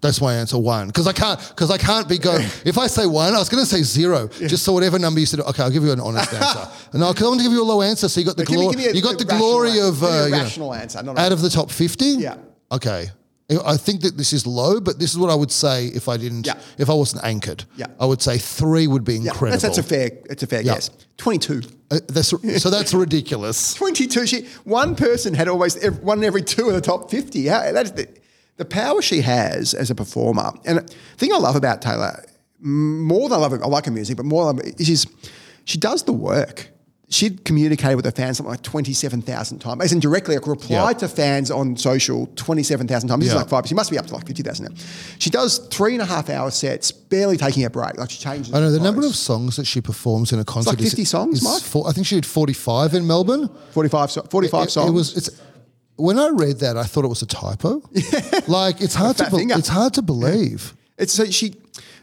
That's 0.00 0.20
my 0.20 0.34
answer. 0.34 0.58
One, 0.58 0.86
because 0.88 1.08
I 1.08 1.12
can't. 1.12 1.40
Because 1.48 1.70
I 1.72 1.78
can't 1.78 2.08
be 2.08 2.18
going. 2.18 2.42
if 2.64 2.78
I 2.78 2.86
say 2.86 3.04
one, 3.06 3.34
I 3.34 3.38
was 3.38 3.48
going 3.48 3.62
to 3.64 3.68
say 3.68 3.82
zero. 3.82 4.28
Just 4.28 4.62
so 4.64 4.72
whatever 4.72 4.96
number 4.98 5.18
you 5.18 5.26
said. 5.26 5.40
Okay, 5.40 5.62
I'll 5.62 5.70
give 5.70 5.82
you 5.82 5.90
an 5.90 5.98
honest 6.00 6.32
answer. 6.34 6.68
No, 6.94 7.08
because 7.12 7.24
I 7.24 7.28
want 7.28 7.40
to 7.40 7.44
give 7.44 7.52
you 7.52 7.62
a 7.62 7.64
low 7.64 7.82
answer. 7.82 8.08
So 8.08 8.20
you 8.20 8.26
got 8.26 8.36
the 8.36 8.44
glory. 8.44 8.68
give 8.68 8.78
me 8.78 8.86
a- 8.86 8.92
You 8.92 9.02
got 9.02 9.18
the 9.18 9.24
glory 9.24 9.70
rational- 9.70 9.88
of 9.88 10.00
give 10.00 10.10
me 10.10 10.16
a 10.16 10.22
uh, 10.22 10.26
you 10.26 10.58
know, 10.60 10.72
answer. 10.74 11.02
Not 11.02 11.18
a- 11.18 11.20
out 11.20 11.32
of 11.32 11.40
the 11.40 11.50
top 11.50 11.70
fifty. 11.72 12.10
Yeah. 12.10 12.36
Okay. 12.70 13.10
I 13.50 13.78
think 13.78 14.02
that 14.02 14.18
this 14.18 14.34
is 14.34 14.46
low, 14.46 14.78
but 14.78 14.98
this 14.98 15.10
is 15.12 15.18
what 15.18 15.30
I 15.30 15.34
would 15.34 15.50
say 15.50 15.86
if 15.86 16.06
I 16.08 16.18
didn't. 16.18 16.46
Yeah. 16.46 16.60
If 16.76 16.90
I 16.90 16.92
wasn't 16.92 17.24
anchored. 17.24 17.64
Yeah. 17.76 17.86
I 17.98 18.04
would 18.04 18.20
say 18.20 18.36
three 18.36 18.86
would 18.86 19.04
be 19.04 19.14
yeah, 19.14 19.30
incredible. 19.30 19.50
that's, 19.52 19.62
that's 19.62 19.78
a 19.78 19.82
fair, 19.82 20.10
it's 20.28 20.42
a 20.42 20.46
fair 20.46 20.60
Yeah. 20.60 20.74
guess. 20.74 20.90
22. 21.16 21.62
Uh, 21.90 22.00
that's, 22.08 22.28
so 22.62 22.68
that's 22.70 22.92
ridiculous. 22.92 23.72
22. 23.76 24.26
She, 24.26 24.42
one 24.64 24.94
person 24.94 25.32
had 25.32 25.48
almost 25.48 25.78
ev 25.82 25.98
one 26.00 26.18
in 26.18 26.24
every 26.24 26.42
two 26.42 26.68
of 26.68 26.74
the 26.74 26.82
top 26.82 27.10
50. 27.10 27.46
How, 27.46 27.72
that's 27.72 27.92
the, 27.92 28.06
the 28.58 28.66
power 28.66 29.00
she 29.00 29.22
has 29.22 29.72
as 29.72 29.90
a 29.90 29.94
performer. 29.94 30.52
And 30.66 30.78
the 30.80 30.94
thing 31.16 31.32
I 31.32 31.38
love 31.38 31.56
about 31.56 31.80
Taylor, 31.80 32.22
more 32.60 33.30
than 33.30 33.38
I 33.38 33.40
love 33.40 33.52
her, 33.52 33.64
I 33.64 33.68
like 33.68 33.86
her 33.86 33.90
music, 33.90 34.18
but 34.18 34.26
more 34.26 34.52
than 34.52 34.60
I 34.60 34.68
love 34.68 34.74
she's, 34.78 35.06
she 35.64 35.78
does 35.78 36.02
the 36.02 36.12
work. 36.12 36.68
She'd 37.10 37.42
communicated 37.44 37.96
with 37.96 38.04
her 38.04 38.10
fans 38.10 38.36
something 38.36 38.50
like 38.50 38.62
27,000 38.62 39.60
times. 39.60 39.82
As 39.82 39.92
in 39.92 39.98
directly, 40.00 40.34
like 40.34 40.46
replied 40.46 40.96
Yeah. 40.96 40.98
to 40.98 41.08
fans 41.08 41.50
on 41.50 41.74
social 41.78 42.26
27,000 42.36 43.08
times. 43.08 43.20
This 43.24 43.28
Yeah. 43.32 43.36
is 43.36 43.40
like 43.42 43.48
five, 43.48 43.66
she 43.66 43.74
must 43.74 43.90
be 43.90 43.96
up 43.98 44.06
to 44.08 44.14
like 44.14 44.26
50,000 44.26 44.66
now. 44.66 44.74
She 45.18 45.30
does 45.30 45.58
three 45.70 45.94
and 45.94 46.02
a 46.02 46.04
half 46.04 46.28
hour 46.28 46.50
sets, 46.50 46.92
barely 46.92 47.38
taking 47.38 47.64
a 47.64 47.70
break. 47.70 47.96
Like 47.96 48.10
she 48.10 48.18
changes. 48.18 48.52
I 48.52 48.60
know 48.60 48.70
the 48.70 48.78
number 48.80 49.06
of 49.06 49.16
songs 49.16 49.56
that 49.56 49.66
she 49.66 49.80
performs 49.80 50.32
in 50.32 50.38
a 50.38 50.44
concert. 50.44 50.70
like 50.72 50.80
is- 50.82 50.90
50 50.90 51.04
songs, 51.06 51.38
is 51.38 51.44
Mike? 51.44 51.62
four- 51.62 51.88
I 51.88 51.92
think 51.92 52.06
she 52.06 52.16
did 52.16 52.26
forty-five 52.26 52.92
in 52.92 53.06
Melbourne. 53.06 53.48
45, 53.70 54.10
so- 54.10 54.26
45 54.28 54.68
It- 54.68 54.70
songs. 54.70 54.88
It 54.90 54.92
was. 54.92 55.16
It's 55.16 55.30
when 55.96 56.18
I 56.18 56.28
read 56.28 56.58
that, 56.60 56.76
I 56.76 56.84
thought 56.84 57.04
it 57.06 57.08
was 57.08 57.22
a 57.22 57.26
typo. 57.26 57.82
like 58.48 58.82
it's 58.82 58.94
hard 58.94 59.16
to. 59.16 59.30
Be, 59.30 59.44
it's 59.54 59.68
hard 59.68 59.94
to 59.94 60.02
believe. 60.02 60.74
It's 60.98 61.14
so 61.14 61.24
she, 61.24 61.54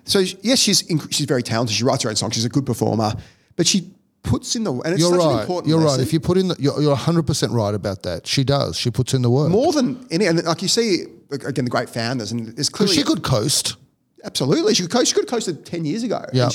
so 0.06 0.20
yes, 0.42 0.58
she's 0.58 0.84
she's 1.12 1.28
very 1.28 1.44
talented. 1.44 1.76
She 1.76 1.84
writes 1.84 2.02
her 2.04 2.10
own 2.10 2.16
songs. 2.16 2.34
She's 2.34 2.44
a 2.46 2.50
good 2.50 2.66
performer, 2.66 3.14
but 3.56 3.68
she 3.68 3.92
puts 4.26 4.56
in 4.56 4.64
the 4.66 4.74
and 4.74 4.88
it's 4.94 5.00
You're 5.00 5.12
such 5.14 5.22
an 5.22 5.28
right. 5.36 5.42
important. 5.42 5.70
You're 5.70 5.80
right. 5.80 6.00
If 6.00 6.12
you 6.12 6.20
put 6.20 6.38
in, 6.38 6.50
the, 6.50 6.56
you're, 6.60 6.80
you're 6.82 6.90
100 6.92 7.26
percent 7.26 7.52
right 7.54 7.74
about 7.74 8.04
that. 8.04 8.28
She 8.28 8.44
does. 8.44 8.76
She 8.78 8.92
puts 8.92 9.14
in 9.14 9.22
the 9.22 9.30
work. 9.30 9.50
more 9.50 9.72
than 9.72 10.06
any, 10.12 10.26
and 10.26 10.44
like 10.44 10.62
you 10.62 10.68
see 10.68 11.06
again, 11.32 11.66
the 11.66 11.72
great 11.72 11.90
founders, 11.90 12.32
and 12.32 12.48
there's 12.48 12.70
Because 12.70 12.90
clearly 12.90 12.96
she 12.96 13.04
could 13.04 13.24
coast. 13.24 13.78
absolutely 14.24 14.74
she 14.74 14.84
could 14.84 14.92
coast. 14.92 15.08
She 15.08 15.14
could 15.14 15.24
have 15.24 15.30
coasted 15.30 15.66
ten 15.66 15.86
years 15.86 16.04
ago. 16.04 16.24
Yeah. 16.34 16.50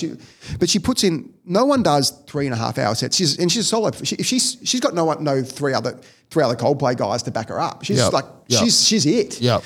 But 0.59 0.69
she 0.69 0.79
puts 0.79 1.05
in. 1.05 1.33
No 1.45 1.65
one 1.65 1.83
does 1.83 2.11
three 2.27 2.47
and 2.47 2.55
a 2.55 2.59
half 2.59 2.79
hour 2.79 2.95
sets. 2.95 3.17
She's 3.17 3.39
and 3.39 3.51
she's 3.51 3.63
a 3.65 3.69
solo. 3.69 3.91
She, 4.03 4.17
if 4.17 4.27
she's 4.27 4.59
she's 4.65 4.81
got 4.81 4.95
no 4.95 5.05
one, 5.05 5.25
no 5.25 5.43
three 5.43 5.73
other 5.75 5.99
three 6.31 6.45
other 6.45 6.57
Coldplay 6.57 6.97
guys 6.97 7.23
to 7.25 7.31
back 7.31 7.49
her 7.49 7.59
up. 7.61 7.85
She's 7.85 7.99
Yeah. 7.99 8.09
like 8.09 8.27
Yeah. 8.49 8.61
she's 8.61 8.87
she's 8.87 9.07
it. 9.07 9.41
Yeah. 9.41 9.61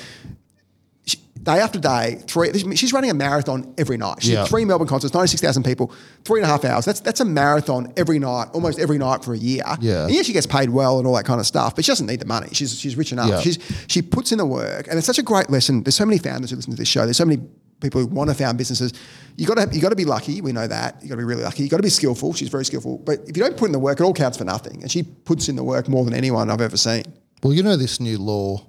Day 1.45 1.59
after 1.59 1.79
day, 1.79 2.21
three. 2.27 2.51
She's 2.75 2.91
running 2.91 3.09
a 3.11 3.13
marathon 3.13 3.73
every 3.77 3.95
night. 3.97 4.21
She 4.23 4.33
Yeah. 4.33 4.45
three 4.45 4.65
Melbourne 4.65 4.87
concerts, 4.87 5.13
ninety 5.13 5.29
six 5.29 5.41
thousand 5.41 5.63
people, 5.63 5.93
three 6.25 6.41
and 6.41 6.45
a 6.45 6.51
half 6.51 6.65
hours. 6.65 6.83
That's 6.83 6.99
that's 6.99 7.21
a 7.21 7.25
marathon 7.25 7.93
every 7.95 8.19
night, 8.19 8.47
almost 8.53 8.79
every 8.79 8.97
night 8.97 9.23
for 9.23 9.33
a 9.33 9.37
year. 9.37 9.63
Yeah. 9.79 10.05
and 10.05 10.13
yeah, 10.13 10.23
she 10.23 10.33
gets 10.33 10.47
paid 10.47 10.69
well 10.69 10.97
and 10.97 11.07
all 11.07 11.15
that 11.15 11.25
kind 11.25 11.39
of 11.39 11.45
stuff, 11.47 11.75
but 11.75 11.85
she 11.85 11.91
doesn't 11.91 12.07
need 12.07 12.19
the 12.19 12.25
money. 12.25 12.49
She's 12.51 12.77
she's 12.77 12.97
rich 12.97 13.11
enough. 13.13 13.29
Yeah. 13.29 13.39
She's 13.39 13.59
she 13.87 14.01
puts 14.01 14.31
in 14.33 14.39
the 14.39 14.45
work, 14.45 14.87
and 14.89 14.97
it's 14.97 15.07
such 15.07 15.19
a 15.19 15.23
great 15.23 15.49
lesson. 15.49 15.83
There's 15.83 15.95
so 15.95 16.05
many 16.05 16.17
founders 16.17 16.49
who 16.49 16.57
listen 16.57 16.71
to 16.71 16.77
this 16.77 16.89
show. 16.89 17.05
There's 17.05 17.17
so 17.17 17.25
many 17.25 17.41
people 17.79 18.01
who 18.01 18.07
want 18.07 18.29
to 18.29 18.35
found 18.35 18.57
businesses. 18.57 18.93
You 19.37 19.45
got 19.45 19.55
to 19.57 19.75
you 19.75 19.81
got 19.81 19.89
to 19.89 19.95
be 19.95 20.05
lucky. 20.05 20.41
We 20.41 20.51
know 20.51 20.65
that. 20.65 20.97
You 21.03 21.09
got 21.09 21.15
to 21.15 21.19
be 21.19 21.23
really 21.25 21.43
lucky. 21.43 21.63
You 21.63 21.69
got 21.69 21.77
to 21.77 21.83
be 21.83 21.89
skillful. 21.89 22.33
She's 22.33 22.49
very 22.49 22.65
skillful, 22.65 22.97
but 22.99 23.19
if 23.27 23.37
you 23.37 23.43
don't 23.43 23.55
put 23.55 23.65
in 23.65 23.71
the 23.71 23.79
work, 23.79 23.99
it 23.99 24.03
all 24.03 24.13
counts 24.13 24.37
for 24.37 24.45
nothing. 24.45 24.81
And 24.81 24.89
she 24.91 25.03
puts 25.03 25.47
in 25.49 25.55
the 25.55 25.63
work 25.63 25.87
more 25.87 26.03
than 26.05 26.13
anyone 26.15 26.49
I've 26.49 26.61
ever 26.61 26.77
seen. 26.77 27.03
Well, 27.43 27.53
you 27.53 27.61
know 27.61 27.75
this 27.75 27.99
new 27.99 28.17
law 28.17 28.65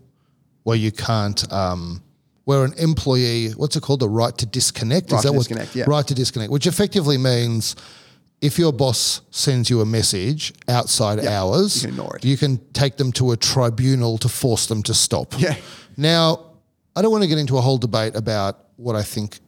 where 0.64 0.77
you 0.77 0.91
can't, 0.93 1.51
um, 1.53 2.03
where 2.47 2.64
an 2.64 2.72
employee, 2.74 3.51
what's 3.57 3.74
it 3.74 3.82
called, 3.82 3.99
the 3.99 4.09
right 4.09 4.38
to 4.38 4.47
disconnect? 4.47 5.11
Right 5.11 5.20
to 5.20 5.32
disconnect, 5.32 5.74
yeah. 5.74 5.84
Right 5.88 6.07
to 6.07 6.14
disconnect, 6.14 6.53
which 6.53 6.68
effectively 6.68 7.18
means 7.18 7.74
if 8.40 8.57
your 8.57 8.72
boss 8.72 9.20
sends 9.32 9.68
you 9.68 9.80
a 9.80 9.84
message 9.84 10.55
outside 10.68 11.26
hours, 11.26 11.82
you 11.82 11.88
can 11.88 11.99
ignore 11.99 12.16
it. 12.16 12.24
you 12.24 12.36
can 12.36 12.59
take 12.72 12.99
them 12.99 13.11
to 13.12 13.32
a 13.32 13.36
tribunal 13.36 14.16
to 14.18 14.28
force 14.28 14.68
them 14.68 14.80
to 14.84 14.94
stop. 14.94 15.34
Yeah. 15.38 15.57
Now, 15.97 16.53
I 16.94 17.03
don't 17.03 17.11
want 17.11 17.24
to 17.24 17.28
get 17.28 17.38
into 17.38 17.59
a 17.59 17.61
whole 17.61 17.78
debate 17.78 18.14
about 18.14 18.66
what 18.76 18.94
I 18.94 19.03
think 19.03 19.40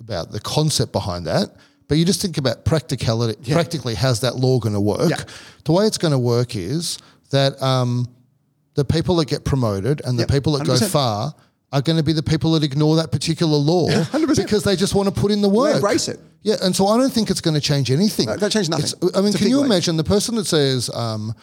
about 0.00 0.32
the 0.32 0.40
concept 0.40 0.90
behind 0.90 1.28
that, 1.28 1.54
but 1.86 1.98
you 1.98 2.04
just 2.04 2.20
think 2.20 2.36
about 2.36 2.64
practicality. 2.64 3.52
Practically, 3.52 3.94
how's 3.94 4.22
that 4.22 4.34
law 4.34 4.58
going 4.58 4.74
to 4.74 4.80
work? 4.80 5.10
Yeah. 5.10 5.22
The 5.64 5.70
way 5.70 5.84
it's 5.86 5.98
going 5.98 6.12
to 6.12 6.18
work 6.18 6.56
is 6.56 6.98
that 7.30 7.62
um, 7.62 8.08
the 8.74 8.84
people 8.84 9.14
that 9.16 9.28
get 9.28 9.44
promoted 9.44 10.02
and 10.04 10.18
the 10.18 10.26
people 10.26 10.54
that 10.54 10.66
go 10.66 10.74
100%. 10.74 10.90
far 10.90 11.34
are 11.72 11.80
going 11.80 11.96
to 11.96 12.02
be 12.02 12.12
the 12.12 12.22
people 12.22 12.52
that 12.52 12.64
ignore 12.64 12.96
that 12.96 13.12
particular 13.12 13.56
law 13.56 13.88
100%. 13.88 14.36
because 14.36 14.64
they 14.64 14.74
just 14.76 14.94
want 14.94 15.12
to 15.12 15.20
put 15.20 15.30
in 15.30 15.40
the 15.40 15.48
work. 15.48 15.76
embrace 15.76 16.08
it. 16.08 16.18
Yeah, 16.42 16.56
and 16.62 16.74
so 16.74 16.86
I 16.88 16.96
don't 16.96 17.12
think 17.12 17.30
it's 17.30 17.40
going 17.40 17.54
to 17.54 17.60
change 17.60 17.90
anything. 17.90 18.26
No, 18.26 18.36
that 18.36 18.50
changes 18.50 18.68
nothing. 18.70 18.86
It's- 18.86 19.10
I 19.14 19.20
mean, 19.20 19.28
It's 19.28 19.36
can 19.38 19.48
you 19.48 19.62
imagine 19.62 19.96
the 19.96 20.04
person 20.04 20.34
that 20.36 20.46
says, 20.46 20.90
um, 20.94 21.34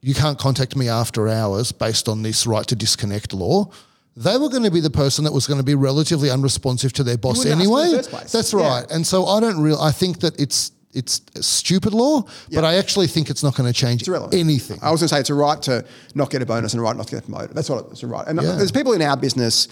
you 0.00 0.14
can't 0.14 0.38
contact 0.38 0.76
me 0.76 0.88
after 0.88 1.28
hours 1.28 1.72
based 1.72 2.08
on 2.08 2.22
this 2.22 2.46
right 2.46 2.66
to 2.68 2.76
disconnect 2.76 3.32
law? 3.32 3.70
They 4.16 4.36
were 4.36 4.48
going 4.50 4.64
to 4.64 4.70
be 4.70 4.80
the 4.80 4.90
person 4.90 5.24
that 5.24 5.32
was 5.32 5.46
going 5.46 5.58
to 5.58 5.64
be 5.64 5.74
relatively 5.74 6.30
unresponsive 6.30 6.92
to 6.94 7.02
their 7.02 7.16
boss 7.16 7.38
wouldn't 7.38 7.60
ask 7.62 7.68
them 7.68 7.72
in 7.78 7.82
anyway. 7.88 8.02
the. 8.02 8.28
That's 8.30 8.52
Yeah. 8.52 8.60
right. 8.60 8.90
And 8.90 9.06
so 9.06 9.26
I 9.26 9.40
don't 9.40 9.58
real. 9.60 9.78
I 9.80 9.90
think 9.90 10.20
that 10.20 10.38
it's 10.38 10.70
it's 10.94 11.22
a 11.34 11.42
stupid 11.42 11.94
law, 11.94 12.22
but 12.52 12.64
I 12.64 12.74
actually 12.74 13.06
think 13.06 13.30
it's 13.30 13.42
not 13.42 13.56
going 13.56 13.72
to 13.72 13.78
change 13.78 14.08
anything. 14.32 14.78
I 14.82 14.90
was 14.90 15.00
going 15.00 15.08
to 15.08 15.14
say 15.14 15.20
it's 15.20 15.30
a 15.30 15.34
right 15.34 15.60
to 15.62 15.84
not 16.14 16.30
get 16.30 16.42
a 16.42 16.46
bonus 16.46 16.72
and 16.74 16.80
a 16.80 16.82
right 16.82 16.96
not 16.96 17.06
to 17.08 17.14
get 17.16 17.24
promoted. 17.24 17.56
That's 17.56 17.70
what 17.70 17.86
it's 17.90 18.02
a 18.02 18.06
right. 18.06 18.26
And 18.26 18.40
Yeah. 18.40 18.52
there's 18.56 18.72
people 18.72 18.92
in 18.92 19.02
our 19.02 19.16
business. 19.16 19.68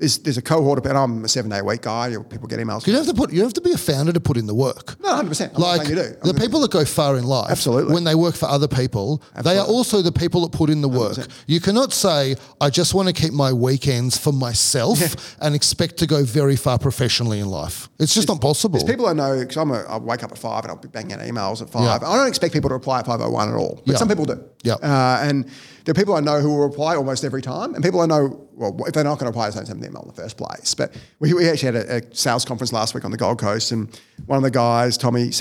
There's, 0.00 0.18
there's 0.18 0.38
a 0.38 0.42
cohort 0.42 0.78
of, 0.78 0.86
and 0.86 0.96
I'm 0.96 1.24
a 1.24 1.28
seven 1.28 1.50
day 1.50 1.58
a 1.58 1.64
week 1.64 1.82
guy. 1.82 2.10
People 2.30 2.48
get 2.48 2.58
emails. 2.58 2.86
You 2.86 2.94
don't 2.94 3.04
have 3.04 3.14
to 3.14 3.20
put. 3.20 3.32
You 3.32 3.42
have 3.42 3.52
to 3.52 3.60
be 3.60 3.72
a 3.72 3.76
founder 3.78 4.12
to 4.12 4.20
put 4.20 4.36
in 4.38 4.46
the 4.46 4.54
work. 4.54 4.98
no, 5.00 5.08
100. 5.10 5.28
percent 5.28 5.58
like 5.58 5.88
you 5.88 5.94
do. 5.94 6.14
I'm 6.22 6.32
the 6.32 6.40
people 6.40 6.60
that 6.60 6.70
go 6.70 6.84
far 6.86 7.16
in 7.18 7.24
life, 7.24 7.50
Absolutely. 7.50 7.92
when 7.92 8.04
they 8.04 8.14
work 8.14 8.34
for 8.34 8.46
other 8.46 8.66
people, 8.66 9.22
they 9.44 9.58
are 9.58 9.66
also 9.66 10.00
the 10.02 10.10
people 10.10 10.40
that 10.48 10.56
put 10.56 10.70
in 10.70 10.80
the 10.80 10.88
work. 10.88 11.18
You 11.46 11.60
cannot 11.60 11.92
say, 11.92 12.36
"I 12.60 12.70
just 12.70 12.94
want 12.94 13.08
to 13.08 13.14
keep 13.14 13.32
my 13.34 13.52
weekends 13.52 14.16
for 14.16 14.32
myself" 14.32 15.36
and 15.42 15.54
expect 15.54 15.98
to 15.98 16.06
go 16.06 16.24
very 16.24 16.56
far 16.56 16.78
professionally 16.78 17.38
in 17.40 17.46
life. 17.48 17.88
It's 17.98 18.14
just 18.14 18.26
not 18.28 18.40
possible. 18.40 18.78
There's 18.78 18.90
people 18.90 19.06
I 19.06 19.12
know 19.12 19.38
because 19.40 19.58
I'm 19.58 19.70
a, 19.70 19.82
I 19.82 19.98
wake 19.98 20.22
up 20.24 20.32
at 20.32 20.38
five 20.38 20.64
and 20.64 20.70
I'll 20.70 20.78
be 20.78 20.88
banging 20.88 21.12
out 21.12 21.20
emails 21.20 21.60
at 21.60 21.68
five. 21.68 21.82
Yeah. 22.02 22.08
I 22.08 22.16
don't 22.16 22.28
expect 22.28 22.54
people 22.54 22.70
to 22.70 22.74
reply 22.74 23.00
at 23.00 23.06
five 23.06 23.20
oh 23.20 23.28
one 23.30 23.50
at 23.50 23.54
all, 23.54 23.82
but 23.84 23.92
Yeah. 23.92 23.98
some 23.98 24.08
people 24.08 24.24
do. 24.24 24.42
Yeah. 24.62 24.74
Uh, 24.74 25.20
and 25.22 25.44
there 25.84 25.92
are 25.92 25.94
people 25.94 26.14
I 26.14 26.20
know 26.20 26.40
who 26.40 26.48
will 26.50 26.66
reply 26.66 26.96
almost 26.96 27.22
every 27.24 27.42
time, 27.42 27.74
and 27.74 27.82
people 27.84 28.00
I 28.00 28.06
know, 28.06 28.46
well, 28.54 28.76
if 28.86 28.92
they're 28.94 29.04
not 29.04 29.18
going 29.18 29.30
to 29.32 29.36
reply, 29.36 29.48
they 29.50 29.56
don't 29.56 29.66
send 29.66 29.82
them 29.82 29.89
email 29.90 30.02
in 30.02 30.08
the 30.08 30.14
first 30.14 30.36
place. 30.36 30.74
But 30.74 30.94
we, 31.18 31.34
we 31.34 31.48
actually 31.48 31.78
had 31.78 31.88
a, 31.88 31.96
a 31.96 32.14
sales 32.14 32.44
conference 32.44 32.72
last 32.72 32.94
week 32.94 33.04
on 33.04 33.10
the 33.10 33.16
Gold 33.16 33.38
Coast, 33.38 33.72
and 33.72 33.88
one 34.26 34.36
of 34.36 34.42
the 34.42 34.50
guys, 34.50 34.96
Tommy, 34.96 35.28
a, 35.28 35.32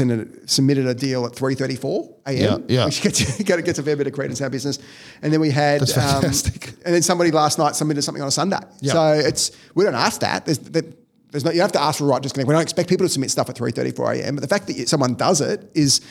submitted 0.47 0.87
a 0.87 0.93
deal 0.93 1.25
at 1.25 1.35
three 1.35 1.55
thirty 1.55 1.75
four 1.75 2.13
a.m. 2.25 2.65
Yeah, 2.67 2.79
yeah. 2.79 2.85
which 2.85 3.01
gets 3.01 3.41
gets 3.43 3.79
a 3.79 3.83
fair 3.83 3.95
bit 3.95 4.07
of 4.07 4.13
credence 4.13 4.39
in 4.39 4.45
our 4.45 4.49
business. 4.49 4.79
And 5.21 5.31
then 5.31 5.39
we 5.39 5.51
had, 5.51 5.81
That's 5.81 5.97
um, 5.97 6.21
fantastic. 6.21 6.69
and 6.85 6.93
then 6.93 7.01
somebody 7.01 7.31
last 7.31 7.59
night 7.59 7.75
submitted 7.75 8.01
something 8.01 8.21
on 8.21 8.27
a 8.27 8.31
Sunday. 8.31 8.59
Yeah. 8.81 8.93
So 8.93 9.13
it's 9.13 9.51
we 9.75 9.83
don't 9.83 9.95
ask 9.95 10.21
that. 10.21 10.45
There's 10.45 10.59
that. 10.59 10.85
There's 11.31 11.45
no, 11.45 11.51
you 11.51 11.61
have 11.61 11.71
to 11.73 11.81
ask 11.81 11.99
for 11.99 12.05
a 12.05 12.07
right 12.07 12.23
disconnect. 12.23 12.47
We 12.47 12.53
don't 12.53 12.63
expect 12.63 12.89
people 12.89 13.05
to 13.05 13.09
submit 13.09 13.29
stuff 13.29 13.49
at 13.49 13.55
3:34 13.55 14.17
a.m. 14.17 14.35
But 14.35 14.41
the 14.41 14.47
fact 14.47 14.65
that 14.65 14.89
someone 14.89 15.13
does 15.13 15.41
it 15.41 15.69
is, 15.75 16.01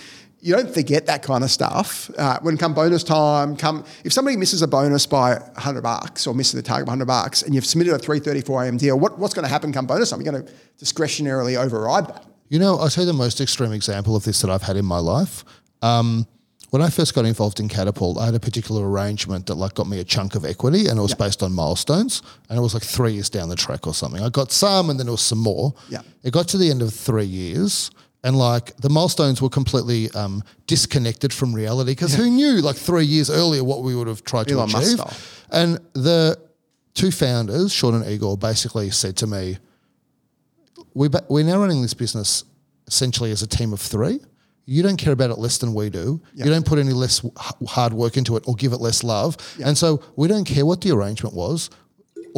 you 0.41 0.55
don't 0.55 0.72
forget 0.72 1.07
that 1.07 1.22
kind 1.22 1.43
of 1.43 1.51
stuff. 1.51 2.11
Uh, 2.16 2.39
when 2.43 2.57
come 2.57 2.74
bonus 2.74 3.03
time, 3.03 3.57
come 3.57 3.84
if 4.05 4.12
somebody 4.12 4.36
misses 4.36 4.62
a 4.62 4.68
bonus 4.68 5.07
by 5.07 5.34
100 5.34 5.82
bucks 5.82 6.26
or 6.26 6.34
misses 6.34 6.55
the 6.55 6.62
target 6.62 6.86
by 6.86 6.93
100 6.93 7.07
bucks, 7.07 7.43
and 7.43 7.55
you've 7.55 7.66
submitted 7.66 7.95
a 7.95 7.99
3:34 7.99 8.66
a.m. 8.66 8.76
deal, 8.76 8.99
what, 8.99 9.18
what's 9.18 9.34
going 9.34 9.45
to 9.45 9.49
happen 9.49 9.72
come 9.72 9.86
bonus 9.86 10.11
time? 10.11 10.20
You're 10.20 10.32
going 10.32 10.47
to 10.47 10.53
discretionarily 10.82 11.57
override 11.57 12.09
that. 12.09 12.24
You 12.49 12.59
know, 12.59 12.78
I'll 12.78 12.89
tell 12.89 13.05
you 13.05 13.12
the 13.12 13.18
most 13.18 13.41
extreme 13.41 13.72
example 13.72 14.16
of 14.16 14.24
this 14.24 14.41
that 14.41 14.51
I've 14.51 14.62
had 14.62 14.76
in 14.76 14.84
my 14.84 14.99
life. 14.99 15.45
Um, 15.82 16.26
when 16.70 16.82
I 16.82 16.91
first 16.91 17.14
got 17.14 17.24
involved 17.24 17.61
in 17.61 17.68
Catapult, 17.68 18.18
I 18.18 18.26
had 18.26 18.34
a 18.34 18.41
particular 18.41 18.89
arrangement 18.89 19.47
that 19.47 19.55
like 19.55 19.74
got 19.74 19.89
me 19.89 20.01
a 20.01 20.05
chunk 20.05 20.34
of 20.34 20.45
equity, 20.45 20.86
and 20.86 20.99
it 20.99 21.03
was 21.03 21.14
based 21.14 21.43
on 21.43 21.53
milestones, 21.53 22.22
and 22.49 22.59
it 22.59 22.62
was 22.62 22.74
like 22.74 22.82
three 22.82 23.12
years 23.12 23.30
down 23.30 23.49
the 23.49 23.57
track 23.57 23.86
or 23.86 23.95
something. 23.95 24.22
I 24.22 24.28
got 24.28 24.53
some, 24.53 24.91
and 24.91 24.99
then 24.99 25.07
there 25.07 25.12
was 25.12 25.22
some 25.22 25.39
more. 25.39 25.74
Yeah. 25.89 26.03
It 26.22 26.32
got 26.32 26.47
to 26.49 26.59
the 26.59 26.70
end 26.70 26.82
of 26.82 26.93
three 26.93 27.24
years, 27.24 27.91
and 28.29 28.37
like 28.37 28.76
the 28.76 28.91
milestones 28.91 29.41
were 29.41 29.49
completely 29.49 30.11
um, 30.11 30.43
disconnected 30.66 31.33
from 31.33 31.55
reality 31.55 31.93
because 31.93 32.12
who 32.14 32.29
knew 32.29 32.61
like 32.61 32.76
three 32.76 33.05
years 33.07 33.31
earlier 33.31 33.64
what 33.64 33.83
we 33.83 33.95
would 33.97 34.07
have 34.07 34.22
tried 34.22 34.47
Elon 34.53 34.68
to 34.68 34.76
achieve? 34.76 34.99
And 35.51 35.79
the 35.95 36.39
two 36.93 37.11
founders, 37.11 37.72
Shaun 37.72 37.95
and 37.95 38.05
Igor, 38.07 38.37
basically 38.37 38.91
said 38.91 39.16
to 39.16 39.26
me, 39.26 39.57
we 40.95 41.09
ba- 41.09 41.24
we're 41.29 41.45
now 41.45 41.59
running 41.59 41.81
this 41.83 41.95
business 41.95 42.45
essentially 42.87 43.31
as 43.31 43.43
a 43.43 43.47
team 43.47 43.72
of 43.72 43.81
three. 43.81 44.20
You 44.66 44.83
don't 44.83 44.99
care 44.99 45.14
about 45.14 45.31
it 45.31 45.39
less 45.39 45.57
than 45.59 45.72
we 45.72 45.89
do. 45.89 46.20
You 46.35 46.45
don't 46.51 46.66
put 46.66 46.79
any 46.79 46.93
less 46.93 47.24
h- 47.24 47.33
hard 47.68 47.95
work 47.95 48.18
into 48.18 48.37
it 48.37 48.45
or 48.47 48.55
give 48.55 48.72
it 48.74 48.81
less 48.81 49.03
love. 49.03 49.37
And 49.64 49.79
so 49.79 50.03
we 50.16 50.29
don't 50.29 50.45
care 50.45 50.66
what 50.66 50.83
the 50.83 50.91
arrangement 50.91 51.35
was. 51.35 51.70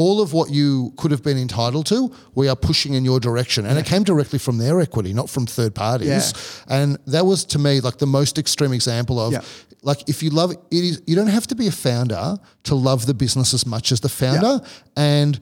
All 0.00 0.22
of 0.22 0.32
what 0.32 0.48
you 0.48 0.94
could 0.96 1.10
have 1.10 1.22
been 1.22 1.36
entitled 1.36 1.84
to, 1.84 2.10
we 2.34 2.48
are 2.48 2.56
pushing 2.56 2.94
in 2.94 3.04
your 3.04 3.20
direction. 3.20 3.66
And 3.66 3.74
yeah. 3.74 3.80
it 3.80 3.86
came 3.86 4.02
directly 4.02 4.38
from 4.38 4.56
their 4.56 4.80
equity, 4.80 5.12
not 5.12 5.28
from 5.28 5.44
third 5.44 5.74
parties. 5.74 6.08
Yeah. 6.66 6.76
And 6.76 6.98
that 7.06 7.26
was 7.26 7.44
to 7.46 7.58
me 7.58 7.82
like 7.82 7.98
the 7.98 8.06
most 8.06 8.38
extreme 8.38 8.72
example 8.72 9.20
of 9.20 9.34
yeah. 9.34 9.42
like 9.82 10.08
if 10.08 10.22
you 10.22 10.30
love 10.30 10.52
it 10.52 10.58
is 10.70 11.02
you 11.06 11.14
don't 11.14 11.26
have 11.26 11.46
to 11.48 11.54
be 11.54 11.66
a 11.66 11.70
founder 11.70 12.38
to 12.62 12.74
love 12.74 13.04
the 13.04 13.12
business 13.12 13.52
as 13.52 13.66
much 13.66 13.92
as 13.92 14.00
the 14.00 14.08
founder. 14.08 14.60
And 14.96 15.38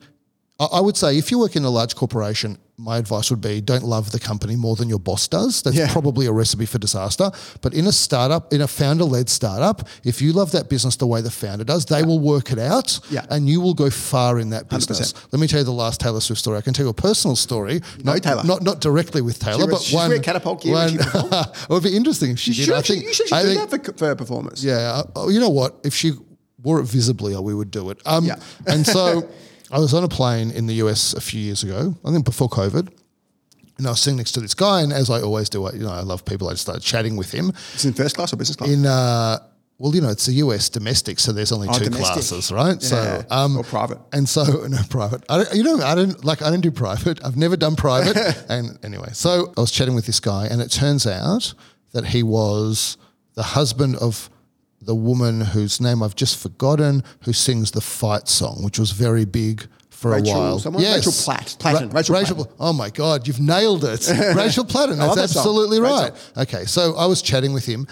I 0.59 0.81
would 0.81 0.97
say 0.97 1.17
if 1.17 1.31
you 1.31 1.39
work 1.39 1.55
in 1.55 1.63
a 1.63 1.69
large 1.69 1.95
corporation, 1.95 2.57
my 2.79 2.97
advice 2.97 3.29
would 3.29 3.41
be 3.41 3.59
don't 3.59 3.83
love 3.83 4.11
the 4.11 4.19
company 4.19 4.55
more 4.55 4.75
than 4.75 4.87
your 4.87 4.99
boss 4.99 5.27
does. 5.27 5.61
That's 5.61 5.75
yeah. 5.75 5.91
probably 5.91 6.27
a 6.27 6.31
recipe 6.31 6.65
for 6.65 6.79
disaster. 6.79 7.29
But 7.61 7.73
in 7.73 7.85
a 7.87 7.91
startup, 7.91 8.53
in 8.53 8.61
a 8.61 8.67
founder 8.67 9.03
led 9.03 9.29
startup, 9.29 9.87
if 10.03 10.21
you 10.21 10.31
love 10.31 10.51
that 10.53 10.69
business 10.69 10.95
the 10.95 11.05
way 11.05 11.21
the 11.21 11.29
founder 11.29 11.65
does, 11.65 11.85
they 11.85 11.99
yeah. 11.99 12.05
will 12.05 12.19
work 12.19 12.51
it 12.51 12.59
out 12.59 12.99
yeah. 13.11 13.25
and 13.29 13.49
you 13.49 13.59
will 13.59 13.73
go 13.73 13.89
far 13.89 14.39
in 14.39 14.51
that 14.51 14.69
business. 14.69 15.13
100%. 15.13 15.33
Let 15.33 15.39
me 15.41 15.47
tell 15.47 15.59
you 15.59 15.65
the 15.65 15.71
last 15.71 15.99
Taylor 15.99 16.21
Swift 16.21 16.39
story. 16.39 16.57
I 16.57 16.61
can 16.61 16.73
tell 16.73 16.85
you 16.85 16.89
a 16.89 16.93
personal 16.93 17.35
story. 17.35 17.81
No, 18.03 18.13
not, 18.13 18.23
Taylor. 18.23 18.43
Not, 18.45 18.63
not 18.63 18.79
directly 18.79 19.21
with 19.21 19.39
Taylor, 19.39 19.65
she 19.65 19.71
but 19.71 19.81
she 19.81 19.95
one. 19.95 20.21
catapult 20.21 20.61
gear 20.61 20.73
one, 20.73 20.89
it 20.93 21.69
would 21.69 21.83
be 21.83 21.95
interesting 21.95 22.31
if 22.31 22.39
she, 22.39 22.53
she 22.53 22.65
did. 22.65 22.75
I 22.75 22.81
think, 22.81 23.03
you 23.03 23.13
should 23.13 23.33
I 23.33 23.43
do 23.43 23.55
think, 23.55 23.69
that 23.69 23.97
for, 23.97 23.97
for 23.97 24.15
performance. 24.15 24.63
Yeah. 24.63 25.03
Uh, 25.15 25.27
you 25.27 25.41
know 25.41 25.49
what? 25.49 25.75
If 25.83 25.93
she 25.93 26.13
wore 26.63 26.79
it 26.79 26.85
visibly, 26.85 27.35
we 27.35 27.53
would 27.53 27.71
do 27.71 27.89
it. 27.89 28.01
Um, 28.05 28.25
yeah. 28.25 28.35
and 28.67 28.85
so. 28.85 29.29
I 29.71 29.79
was 29.79 29.93
on 29.93 30.03
a 30.03 30.07
plane 30.07 30.51
in 30.51 30.67
the 30.67 30.75
US 30.75 31.13
a 31.13 31.21
few 31.21 31.39
years 31.39 31.63
ago, 31.63 31.95
I 32.03 32.11
think 32.11 32.25
before 32.25 32.49
COVID. 32.49 32.91
And 33.77 33.87
I 33.87 33.91
was 33.91 34.01
sitting 34.01 34.17
next 34.17 34.33
to 34.33 34.41
this 34.41 34.53
guy, 34.53 34.81
and 34.81 34.91
as 34.91 35.09
I 35.09 35.21
always 35.21 35.47
do, 35.47 35.65
I, 35.65 35.71
you 35.71 35.79
know, 35.79 35.91
I 35.91 36.01
love 36.01 36.25
people. 36.25 36.49
I 36.49 36.51
just 36.51 36.63
started 36.63 36.83
chatting 36.83 37.15
with 37.15 37.31
him. 37.31 37.53
It's 37.73 37.85
in 37.85 37.93
first 37.93 38.15
class 38.15 38.33
or 38.33 38.35
business 38.35 38.57
class? 38.57 38.69
In 38.69 38.85
uh, 38.85 39.39
well, 39.77 39.95
you 39.95 40.01
know, 40.01 40.09
it's 40.09 40.27
a 40.27 40.33
US 40.33 40.67
domestic, 40.67 41.17
so 41.17 41.31
there's 41.31 41.53
only 41.53 41.69
oh, 41.69 41.73
two 41.73 41.85
domestic. 41.85 42.13
classes, 42.13 42.51
right? 42.51 42.75
Yeah, 42.81 43.21
so, 43.21 43.25
um, 43.31 43.57
or 43.57 43.63
private, 43.63 43.99
and 44.11 44.27
so 44.27 44.43
no 44.67 44.79
private. 44.89 45.23
I 45.29 45.37
don't, 45.37 45.55
you 45.55 45.63
know, 45.63 45.77
I 45.77 45.95
don't 45.95 46.23
like. 46.25 46.41
I 46.41 46.49
don't 46.49 46.59
do 46.59 46.71
private. 46.71 47.23
I've 47.23 47.37
never 47.37 47.55
done 47.55 47.77
private. 47.77 48.17
and 48.49 48.77
anyway, 48.83 49.11
so 49.13 49.53
I 49.55 49.61
was 49.61 49.71
chatting 49.71 49.95
with 49.95 50.05
this 50.05 50.19
guy, 50.19 50.47
and 50.47 50.61
it 50.61 50.69
turns 50.69 51.07
out 51.07 51.53
that 51.93 52.07
he 52.07 52.21
was 52.21 52.97
the 53.35 53.43
husband 53.43 53.95
of 53.95 54.29
the 54.89 54.95
woman 54.95 55.39
whose 55.41 55.79
name 55.79 56.01
I've 56.01 56.15
just 56.15 56.41
forgotten, 56.41 57.03
who 57.21 57.31
sings 57.31 57.69
the 57.69 57.79
fight 57.79 58.27
song, 58.27 58.63
which 58.63 58.79
was 58.79 58.89
very 58.89 59.23
big 59.23 59.67
for 59.91 60.09
Rachel, 60.09 60.35
a 60.35 60.39
while. 60.39 60.57
Someone? 60.57 60.81
Yes. 60.81 61.05
Rachel 61.05 61.11
Platt. 61.11 61.57
Platten. 61.59 61.89
Ra- 61.89 61.97
Rachel, 61.99 62.15
Rachel 62.15 62.35
Platten. 62.37 62.55
Oh 62.59 62.73
my 62.73 62.89
God, 62.89 63.27
you've 63.27 63.39
nailed 63.39 63.83
it. 63.83 64.09
Rachel 64.35 64.65
Platten. 64.65 64.97
That's 64.97 65.13
that 65.13 65.23
absolutely 65.25 65.79
right. 65.79 66.11
Okay, 66.35 66.65
so 66.65 66.95
I 66.95 67.05
was 67.05 67.21
chatting 67.21 67.53
with 67.53 67.67
him. 67.67 67.85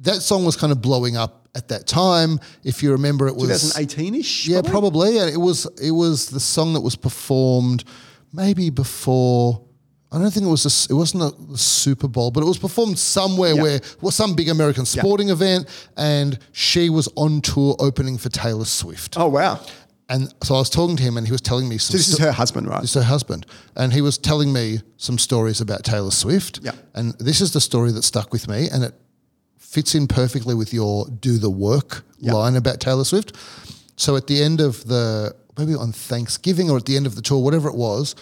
That 0.00 0.16
song 0.16 0.44
was 0.44 0.54
kind 0.54 0.70
of 0.70 0.82
blowing 0.82 1.16
up 1.16 1.48
at 1.54 1.68
that 1.68 1.86
time. 1.86 2.38
If 2.62 2.82
you 2.82 2.92
remember, 2.92 3.26
it 3.26 3.34
was 3.34 3.72
2018ish. 3.72 4.48
Yeah, 4.48 4.60
probably. 4.60 4.70
probably. 4.70 5.18
And 5.18 5.30
it 5.30 5.38
was 5.38 5.64
it 5.80 5.92
was 5.92 6.28
the 6.28 6.40
song 6.40 6.74
that 6.74 6.82
was 6.82 6.94
performed 6.94 7.84
maybe 8.34 8.68
before 8.68 9.64
I 10.12 10.18
don't 10.18 10.30
think 10.30 10.44
it 10.44 10.50
was 10.50 10.66
a, 10.66 10.92
it 10.92 10.94
wasn't 10.94 11.22
a 11.22 11.56
Super 11.56 12.06
Bowl, 12.06 12.30
but 12.30 12.42
it 12.42 12.46
was 12.46 12.58
performed 12.58 12.98
somewhere 12.98 13.54
yep. 13.54 13.62
where 13.62 13.80
was 14.02 14.14
some 14.14 14.34
big 14.34 14.50
American 14.50 14.84
sporting 14.84 15.28
yep. 15.28 15.36
event, 15.36 15.88
and 15.96 16.38
she 16.52 16.90
was 16.90 17.08
on 17.16 17.40
tour 17.40 17.76
opening 17.78 18.18
for 18.18 18.28
Taylor 18.28 18.66
Swift. 18.66 19.18
Oh 19.18 19.28
wow! 19.28 19.58
And 20.10 20.32
so 20.42 20.54
I 20.54 20.58
was 20.58 20.68
talking 20.68 20.96
to 20.96 21.02
him, 21.02 21.16
and 21.16 21.26
he 21.26 21.32
was 21.32 21.40
telling 21.40 21.66
me 21.66 21.78
some. 21.78 21.92
So 21.92 21.96
this 21.96 22.12
sto- 22.12 22.22
is 22.22 22.26
her 22.26 22.32
husband, 22.32 22.68
right? 22.68 22.82
This 22.82 22.94
is 22.94 23.02
her 23.02 23.08
husband, 23.08 23.46
and 23.74 23.90
he 23.90 24.02
was 24.02 24.18
telling 24.18 24.52
me 24.52 24.80
some 24.98 25.16
stories 25.16 25.62
about 25.62 25.82
Taylor 25.82 26.10
Swift. 26.10 26.60
Yeah. 26.62 26.72
And 26.94 27.14
this 27.18 27.40
is 27.40 27.54
the 27.54 27.60
story 27.60 27.90
that 27.92 28.02
stuck 28.02 28.34
with 28.34 28.48
me, 28.48 28.68
and 28.70 28.84
it 28.84 28.94
fits 29.58 29.94
in 29.94 30.06
perfectly 30.08 30.54
with 30.54 30.74
your 30.74 31.06
"do 31.08 31.38
the 31.38 31.50
work" 31.50 32.04
yep. 32.18 32.34
line 32.34 32.56
about 32.56 32.80
Taylor 32.80 33.04
Swift. 33.04 33.34
So 33.96 34.14
at 34.16 34.26
the 34.26 34.42
end 34.42 34.60
of 34.60 34.86
the 34.86 35.34
maybe 35.56 35.74
on 35.74 35.92
Thanksgiving 35.92 36.70
or 36.70 36.76
at 36.76 36.84
the 36.84 36.96
end 36.96 37.06
of 37.06 37.14
the 37.14 37.22
tour, 37.22 37.42
whatever 37.42 37.68
it 37.68 37.76
was, 37.76 38.14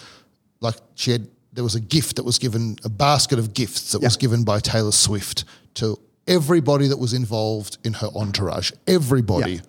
like 0.61 0.77
she 0.95 1.11
had 1.11 1.27
there 1.61 1.65
was 1.65 1.75
a 1.75 1.81
gift 1.81 2.17
that 2.17 2.25
was 2.25 2.39
given, 2.39 2.79
a 2.85 2.89
basket 2.89 3.39
of 3.39 3.53
gifts 3.53 3.93
that 3.93 4.01
was 4.01 4.17
given 4.17 4.45
by 4.45 4.59
Taylor 4.61 4.93
Swift 4.93 5.45
to 5.75 6.01
everybody 6.27 6.89
that 6.89 6.97
was 6.97 7.13
involved 7.13 7.77
in 7.85 7.93
her 7.93 8.09
entourage, 8.15 8.73
everybody. 8.87 9.61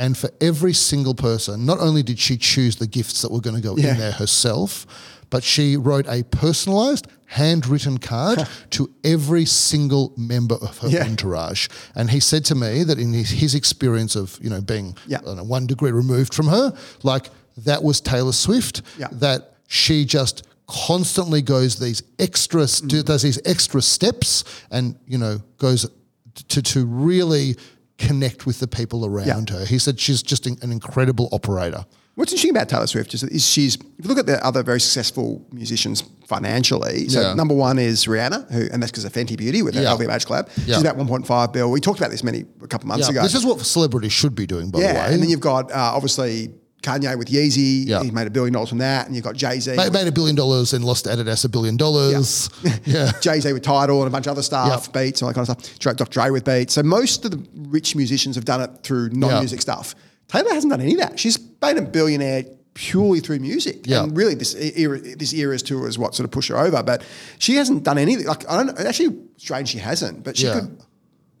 And 0.00 0.18
for 0.18 0.30
every 0.40 0.72
single 0.72 1.14
person, 1.14 1.64
not 1.64 1.78
only 1.78 2.02
did 2.02 2.18
she 2.18 2.36
choose 2.36 2.74
the 2.74 2.88
gifts 2.88 3.22
that 3.22 3.30
were 3.30 3.40
going 3.40 3.54
to 3.54 3.62
go 3.62 3.76
in 3.76 3.98
there 3.98 4.10
herself, 4.10 4.84
but 5.30 5.44
she 5.44 5.76
wrote 5.76 6.08
a 6.08 6.24
personalized, 6.24 7.06
handwritten 7.26 7.98
card 7.98 8.40
to 8.70 8.92
every 9.04 9.44
single 9.44 10.12
member 10.16 10.56
of 10.56 10.76
her 10.78 10.88
yeah. 10.88 11.04
entourage. 11.04 11.68
And 11.94 12.10
he 12.10 12.18
said 12.18 12.44
to 12.46 12.56
me 12.56 12.82
that 12.82 12.98
in 12.98 13.12
his, 13.12 13.30
his 13.30 13.54
experience 13.54 14.16
of, 14.16 14.40
you 14.42 14.50
know, 14.50 14.60
being 14.60 14.96
yeah. 15.06 15.20
know, 15.20 15.44
one 15.44 15.68
degree 15.68 15.92
removed 15.92 16.34
from 16.34 16.48
her, 16.48 16.76
like 17.04 17.30
that 17.58 17.84
was 17.84 18.00
Taylor 18.00 18.32
Swift, 18.32 18.82
yeah. 18.98 19.06
that 19.12 19.50
she 19.68 20.04
just 20.04 20.42
constantly 20.72 21.42
goes 21.42 21.78
these 21.78 22.02
extra 22.18 22.62
mm. 22.62 23.04
does 23.04 23.22
these 23.22 23.38
extra 23.44 23.82
steps 23.82 24.44
and 24.70 24.96
you 25.06 25.18
know 25.18 25.38
goes 25.58 25.88
to 26.48 26.62
to 26.62 26.86
really 26.86 27.56
connect 27.98 28.46
with 28.46 28.58
the 28.58 28.66
people 28.66 29.04
around 29.04 29.50
yeah. 29.50 29.58
her. 29.58 29.64
He 29.66 29.78
said 29.78 30.00
she's 30.00 30.22
just 30.22 30.46
an 30.46 30.72
incredible 30.72 31.28
operator. 31.30 31.84
What's 32.14 32.30
interesting 32.32 32.50
about 32.50 32.68
Taylor 32.68 32.86
Swift 32.86 33.14
is, 33.14 33.22
is 33.22 33.46
she's 33.46 33.76
if 33.76 34.04
you 34.04 34.08
look 34.08 34.18
at 34.18 34.26
the 34.26 34.44
other 34.44 34.62
very 34.62 34.80
successful 34.80 35.46
musicians 35.50 36.02
financially. 36.26 37.08
So 37.08 37.20
yeah. 37.20 37.34
number 37.34 37.54
one 37.54 37.78
is 37.78 38.06
Rihanna, 38.06 38.50
who 38.50 38.68
and 38.72 38.82
that's 38.82 38.92
because 38.92 39.04
of 39.04 39.12
Fenty 39.12 39.36
Beauty 39.36 39.62
with 39.62 39.74
the 39.74 39.82
yeah. 39.82 39.94
LVMH 39.94 40.26
collab. 40.26 40.48
Yeah. 40.66 40.76
She's 40.76 40.82
about 40.82 40.96
1.5 40.96 41.52
bill. 41.52 41.70
We 41.70 41.80
talked 41.80 42.00
about 42.00 42.10
this 42.10 42.22
many 42.22 42.44
a 42.62 42.66
couple 42.66 42.88
months 42.88 43.08
ago. 43.08 43.22
This 43.22 43.34
is 43.34 43.46
what 43.46 43.60
celebrities 43.60 44.12
should 44.12 44.34
be 44.34 44.46
doing, 44.46 44.70
by 44.70 44.80
yeah, 44.80 44.92
the 44.92 44.98
way. 44.98 45.14
And 45.14 45.22
then 45.22 45.30
you've 45.30 45.40
got 45.40 45.70
uh, 45.70 45.92
obviously 45.94 46.52
Kanye 46.82 47.16
with 47.16 47.28
Yeezy, 47.28 47.86
yeah. 47.86 48.02
he 48.02 48.10
made 48.10 48.26
a 48.26 48.30
billion 48.30 48.52
dollars 48.52 48.68
from 48.68 48.78
that, 48.78 49.06
and 49.06 49.14
you've 49.14 49.24
got 49.24 49.36
Jay 49.36 49.60
Z. 49.60 49.76
Made, 49.76 49.92
made, 49.92 50.06
a 50.06 50.12
billion 50.12 50.34
dollars 50.36 50.72
and 50.72 50.84
lost 50.84 51.06
Adidas 51.06 51.44
a 51.44 51.48
billion 51.48 51.76
dollars. 51.76 52.50
Yeah, 52.62 52.76
yeah. 52.84 53.12
Jay 53.20 53.40
Z 53.40 53.52
with 53.52 53.62
Tidal 53.62 54.00
and 54.00 54.08
a 54.08 54.10
bunch 54.10 54.26
of 54.26 54.32
other 54.32 54.42
stuff, 54.42 54.86
yep. 54.86 54.92
Beats, 54.92 55.22
all 55.22 55.28
that 55.28 55.34
kind 55.34 55.48
of 55.48 55.64
stuff. 55.64 55.96
Dr. 55.96 56.10
Dre 56.10 56.30
with 56.30 56.44
Beats. 56.44 56.74
So 56.74 56.82
most 56.82 57.24
of 57.24 57.30
the 57.30 57.48
rich 57.68 57.94
musicians 57.94 58.34
have 58.36 58.44
done 58.44 58.60
it 58.60 58.70
through 58.82 59.10
non-music 59.10 59.58
yep. 59.58 59.62
stuff. 59.62 59.94
Taylor 60.28 60.52
hasn't 60.52 60.70
done 60.70 60.80
any 60.80 60.94
of 60.94 61.00
that. 61.00 61.18
She's 61.18 61.38
made 61.60 61.76
a 61.76 61.82
billionaire 61.82 62.44
purely 62.74 63.20
through 63.20 63.38
music. 63.38 63.86
Yeah. 63.86 64.02
And 64.02 64.16
really 64.16 64.34
this 64.34 64.54
era, 64.54 64.98
this 64.98 65.32
Eras 65.34 65.62
Tour 65.62 65.86
is 65.86 65.98
what 65.98 66.14
sort 66.14 66.24
of 66.24 66.30
pushed 66.30 66.48
her 66.48 66.58
over. 66.58 66.82
But 66.82 67.04
she 67.38 67.56
hasn't 67.56 67.84
done 67.84 67.98
anything. 67.98 68.26
Like 68.26 68.48
I 68.48 68.64
don't 68.64 68.78
actually 68.80 69.18
strange 69.36 69.68
she 69.68 69.78
hasn't, 69.78 70.24
but 70.24 70.36
she 70.36 70.46
yeah. 70.46 70.60
could 70.60 70.78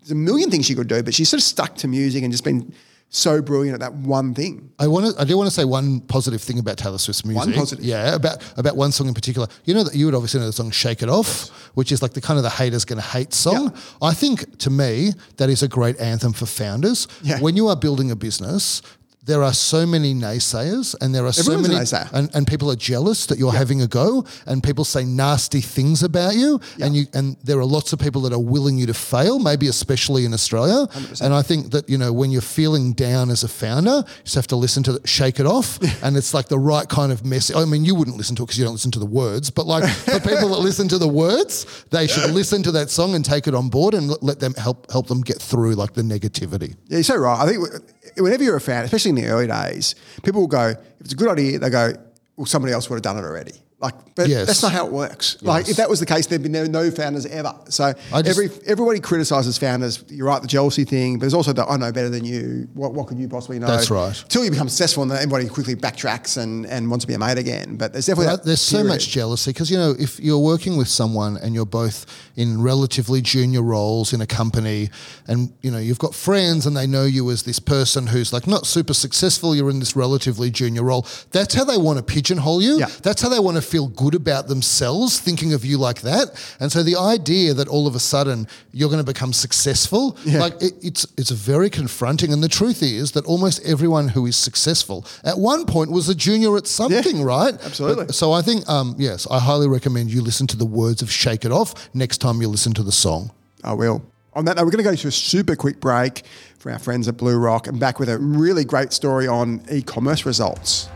there's 0.02 0.10
a 0.10 0.16
million 0.16 0.50
things 0.50 0.66
she 0.66 0.74
could 0.74 0.88
do, 0.88 1.02
but 1.02 1.14
she's 1.14 1.28
sort 1.28 1.38
of 1.38 1.44
stuck 1.44 1.76
to 1.76 1.88
music 1.88 2.24
and 2.24 2.32
just 2.32 2.44
been 2.44 2.74
so 3.14 3.42
brilliant 3.42 3.74
at 3.74 3.80
that 3.80 3.92
one 3.92 4.32
thing. 4.32 4.72
I 4.78 4.88
want 4.88 5.14
to. 5.14 5.20
I 5.20 5.24
do 5.24 5.36
want 5.36 5.46
to 5.46 5.54
say 5.54 5.66
one 5.66 6.00
positive 6.00 6.40
thing 6.40 6.58
about 6.58 6.78
Taylor 6.78 6.96
Swift's 6.96 7.24
music. 7.26 7.46
One 7.46 7.52
positive, 7.52 7.84
yeah, 7.84 8.14
about 8.14 8.42
about 8.58 8.74
one 8.74 8.90
song 8.90 9.06
in 9.06 9.14
particular. 9.14 9.46
You 9.64 9.74
know 9.74 9.84
that 9.84 9.94
you 9.94 10.06
would 10.06 10.14
obviously 10.14 10.40
know 10.40 10.46
the 10.46 10.52
song 10.52 10.70
"Shake 10.70 11.02
It 11.02 11.10
Off," 11.10 11.50
which 11.74 11.92
is 11.92 12.00
like 12.00 12.14
the 12.14 12.22
kind 12.22 12.38
of 12.38 12.42
the 12.42 12.50
haters 12.50 12.86
gonna 12.86 13.02
hate 13.02 13.34
song. 13.34 13.70
Yeah. 13.74 14.08
I 14.08 14.14
think 14.14 14.58
to 14.58 14.70
me 14.70 15.12
that 15.36 15.50
is 15.50 15.62
a 15.62 15.68
great 15.68 16.00
anthem 16.00 16.32
for 16.32 16.46
founders. 16.46 17.06
Yeah. 17.22 17.38
When 17.40 17.54
you 17.54 17.68
are 17.68 17.76
building 17.76 18.10
a 18.10 18.16
business, 18.16 18.80
there 19.24 19.42
are 19.42 19.52
so 19.52 19.86
many 19.86 20.14
naysayers 20.14 20.96
and 21.00 21.14
there 21.14 21.24
are 21.24 21.28
Everyone's 21.28 21.90
so 21.90 21.96
many 21.96 22.08
and, 22.12 22.34
and 22.34 22.46
people 22.46 22.70
are 22.70 22.76
jealous 22.76 23.26
that 23.26 23.38
you're 23.38 23.52
having 23.52 23.80
a 23.82 23.86
go 23.86 24.24
and 24.46 24.62
people 24.62 24.84
say 24.84 25.04
nasty 25.04 25.60
things 25.60 26.02
about 26.02 26.34
you 26.34 26.60
and 26.80 26.96
you 26.96 27.06
and 27.14 27.36
there 27.44 27.58
are 27.58 27.64
lots 27.64 27.92
of 27.92 28.00
people 28.00 28.22
that 28.22 28.32
are 28.32 28.40
willing 28.40 28.78
you 28.78 28.86
to 28.86 28.94
fail 28.94 29.38
maybe 29.38 29.68
especially 29.68 30.24
in 30.24 30.34
Australia. 30.34 30.86
100%. 30.88 31.20
and 31.22 31.34
I 31.34 31.42
think 31.42 31.70
that 31.70 31.88
you 31.88 31.98
know 31.98 32.12
when 32.12 32.32
you're 32.32 32.40
feeling 32.40 32.92
down 32.92 33.30
as 33.30 33.44
a 33.44 33.48
founder 33.48 34.02
you 34.06 34.22
just 34.24 34.34
have 34.34 34.48
to 34.48 34.56
listen 34.56 34.82
to 34.84 34.92
the, 34.92 35.06
shake 35.06 35.38
it 35.38 35.46
off 35.46 35.78
and 36.02 36.16
it's 36.16 36.34
like 36.34 36.48
the 36.48 36.58
right 36.58 36.88
kind 36.88 37.12
of 37.12 37.24
message 37.24 37.54
I 37.54 37.64
mean 37.64 37.84
you 37.84 37.94
wouldn't 37.94 38.16
listen 38.16 38.34
to 38.36 38.42
it 38.42 38.46
because 38.46 38.58
you 38.58 38.64
don't 38.64 38.74
listen 38.74 38.90
to 38.92 38.98
the 38.98 39.06
words 39.06 39.50
but 39.50 39.66
like 39.66 39.88
for 39.88 40.20
people 40.30 40.48
that 40.48 40.60
listen 40.60 40.88
to 40.88 40.98
the 40.98 41.08
words 41.08 41.84
they 41.90 42.06
should 42.06 42.30
listen 42.30 42.62
to 42.64 42.72
that 42.72 42.90
song 42.90 43.14
and 43.14 43.24
take 43.24 43.46
it 43.46 43.54
on 43.54 43.68
board 43.68 43.94
and 43.94 44.10
let 44.22 44.40
them 44.40 44.54
help 44.54 44.90
help 44.90 45.06
them 45.06 45.20
get 45.20 45.40
through 45.40 45.74
like 45.74 45.92
the 45.94 46.02
negativity. 46.02 46.74
Yeah 46.88 47.02
you're 47.02 47.04
so 47.04 47.16
right. 47.16 47.40
I 47.40 47.46
think 47.46 47.68
whenever 48.16 48.42
you're 48.42 48.56
a 48.56 48.60
fan 48.60 48.84
especially 48.84 49.10
in 49.10 49.14
the 49.16 49.26
early 49.26 49.46
days, 49.46 49.94
people 50.22 50.40
will 50.40 50.48
go, 50.48 50.68
if 50.70 51.00
it's 51.00 51.12
a 51.12 51.16
good 51.16 51.28
idea, 51.28 51.58
they 51.58 51.70
go, 51.70 51.92
well, 52.36 52.46
somebody 52.46 52.72
else 52.72 52.88
would 52.90 52.96
have 52.96 53.02
done 53.02 53.18
it 53.18 53.26
already. 53.26 53.61
Like, 53.82 54.14
but 54.14 54.28
yes. 54.28 54.46
that's 54.46 54.62
not 54.62 54.70
how 54.70 54.86
it 54.86 54.92
works. 54.92 55.38
Yes. 55.40 55.48
Like, 55.48 55.68
if 55.68 55.76
that 55.76 55.90
was 55.90 55.98
the 55.98 56.06
case, 56.06 56.26
there'd 56.28 56.42
be 56.42 56.48
no, 56.48 56.64
no 56.66 56.88
founders 56.92 57.26
ever. 57.26 57.52
So 57.68 57.92
just, 57.92 58.26
every 58.26 58.48
everybody 58.66 59.00
criticizes 59.00 59.58
founders. 59.58 60.04
You're 60.08 60.28
right, 60.28 60.40
the 60.40 60.46
jealousy 60.46 60.84
thing, 60.84 61.14
but 61.14 61.22
there's 61.22 61.34
also 61.34 61.52
the 61.52 61.64
I 61.66 61.76
know 61.76 61.90
better 61.90 62.08
than 62.08 62.24
you. 62.24 62.68
What, 62.74 62.94
what 62.94 63.08
could 63.08 63.18
you 63.18 63.28
possibly 63.28 63.58
know? 63.58 63.66
That's 63.66 63.90
right. 63.90 64.20
Until 64.22 64.44
you 64.44 64.50
become 64.50 64.68
successful, 64.68 65.02
and 65.02 65.10
then 65.10 65.18
everybody 65.18 65.48
quickly 65.48 65.74
backtracks 65.74 66.40
and, 66.40 66.64
and 66.66 66.90
wants 66.90 67.04
to 67.04 67.08
be 67.08 67.14
a 67.14 67.18
mate 67.18 67.38
again. 67.38 67.76
But 67.76 67.92
there's 67.92 68.06
definitely 68.06 68.36
there's 68.44 68.60
so 68.60 68.84
much 68.84 69.08
jealousy 69.08 69.50
because 69.50 69.68
you 69.68 69.76
know 69.76 69.96
if 69.98 70.20
you're 70.20 70.38
working 70.38 70.76
with 70.76 70.88
someone 70.88 71.36
and 71.38 71.52
you're 71.52 71.66
both 71.66 72.06
in 72.36 72.62
relatively 72.62 73.20
junior 73.20 73.62
roles 73.62 74.12
in 74.12 74.20
a 74.20 74.26
company, 74.26 74.90
and 75.26 75.52
you 75.62 75.72
know 75.72 75.78
you've 75.78 75.98
got 75.98 76.14
friends 76.14 76.66
and 76.66 76.76
they 76.76 76.86
know 76.86 77.04
you 77.04 77.28
as 77.32 77.42
this 77.42 77.58
person 77.58 78.06
who's 78.06 78.32
like 78.32 78.46
not 78.46 78.64
super 78.64 78.94
successful. 78.94 79.56
You're 79.56 79.70
in 79.70 79.80
this 79.80 79.96
relatively 79.96 80.52
junior 80.52 80.84
role. 80.84 81.04
That's 81.32 81.54
how 81.54 81.64
they 81.64 81.78
want 81.78 81.98
to 81.98 82.04
pigeonhole 82.04 82.62
you. 82.62 82.78
Yeah. 82.78 82.86
That's 83.02 83.22
how 83.22 83.28
they 83.28 83.40
want 83.40 83.56
to 83.56 83.71
feel 83.72 83.88
good 84.04 84.14
about 84.14 84.44
themselves 84.48 85.18
thinking 85.26 85.54
of 85.54 85.64
you 85.64 85.78
like 85.88 86.00
that. 86.02 86.26
And 86.60 86.70
so 86.74 86.82
the 86.82 86.96
idea 87.16 87.54
that 87.54 87.68
all 87.68 87.86
of 87.86 87.94
a 87.94 87.98
sudden 87.98 88.46
you're 88.76 88.90
going 88.94 89.04
to 89.06 89.12
become 89.14 89.32
successful, 89.32 90.04
Yeah. 90.24 90.40
like 90.44 90.54
it, 90.66 90.74
it's 90.88 91.06
it's 91.20 91.30
very 91.52 91.70
confronting. 91.70 92.32
And 92.34 92.42
the 92.42 92.48
truth 92.60 92.82
is 92.82 93.12
that 93.12 93.24
almost 93.32 93.56
everyone 93.74 94.08
who 94.14 94.26
is 94.26 94.36
successful 94.36 94.98
at 95.24 95.36
one 95.38 95.64
point 95.66 95.90
was 95.90 96.08
a 96.08 96.14
junior 96.14 96.56
at 96.56 96.66
something, 96.66 97.22
right? 97.36 97.54
absolutely. 97.64 98.04
But- 98.06 98.14
so 98.14 98.26
I 98.40 98.42
think 98.42 98.60
um, 98.68 98.94
yes, 98.98 99.26
I 99.30 99.38
highly 99.48 99.68
recommend 99.68 100.10
you 100.14 100.22
listen 100.22 100.46
to 100.48 100.56
the 100.56 100.66
words 100.82 101.02
of 101.02 101.08
"Shake 101.10 101.44
It 101.48 101.52
Off" 101.52 101.70
next 101.94 102.18
time 102.18 102.36
you 102.42 102.48
listen 102.50 102.72
to 102.74 102.82
the 102.82 102.92
song. 103.06 103.30
I 103.64 103.72
will. 103.82 103.98
On 104.34 104.44
that 104.46 104.56
note, 104.56 104.64
we're 104.64 104.70
going 104.76 104.84
to 104.84 104.90
go 104.90 104.96
to 104.96 105.08
a 105.08 105.16
super 105.32 105.56
quick 105.56 105.78
break 105.80 106.14
for 106.58 106.72
our 106.72 106.78
friends 106.78 107.08
at 107.08 107.16
Blue 107.16 107.38
Rock 107.48 107.66
and 107.68 107.78
back 107.78 107.98
with 108.00 108.08
a 108.08 108.18
really 108.18 108.64
great 108.64 108.92
story 108.92 109.26
on 109.28 109.60
e 109.70 109.82
commerce 109.82 110.26
results. 110.26 110.88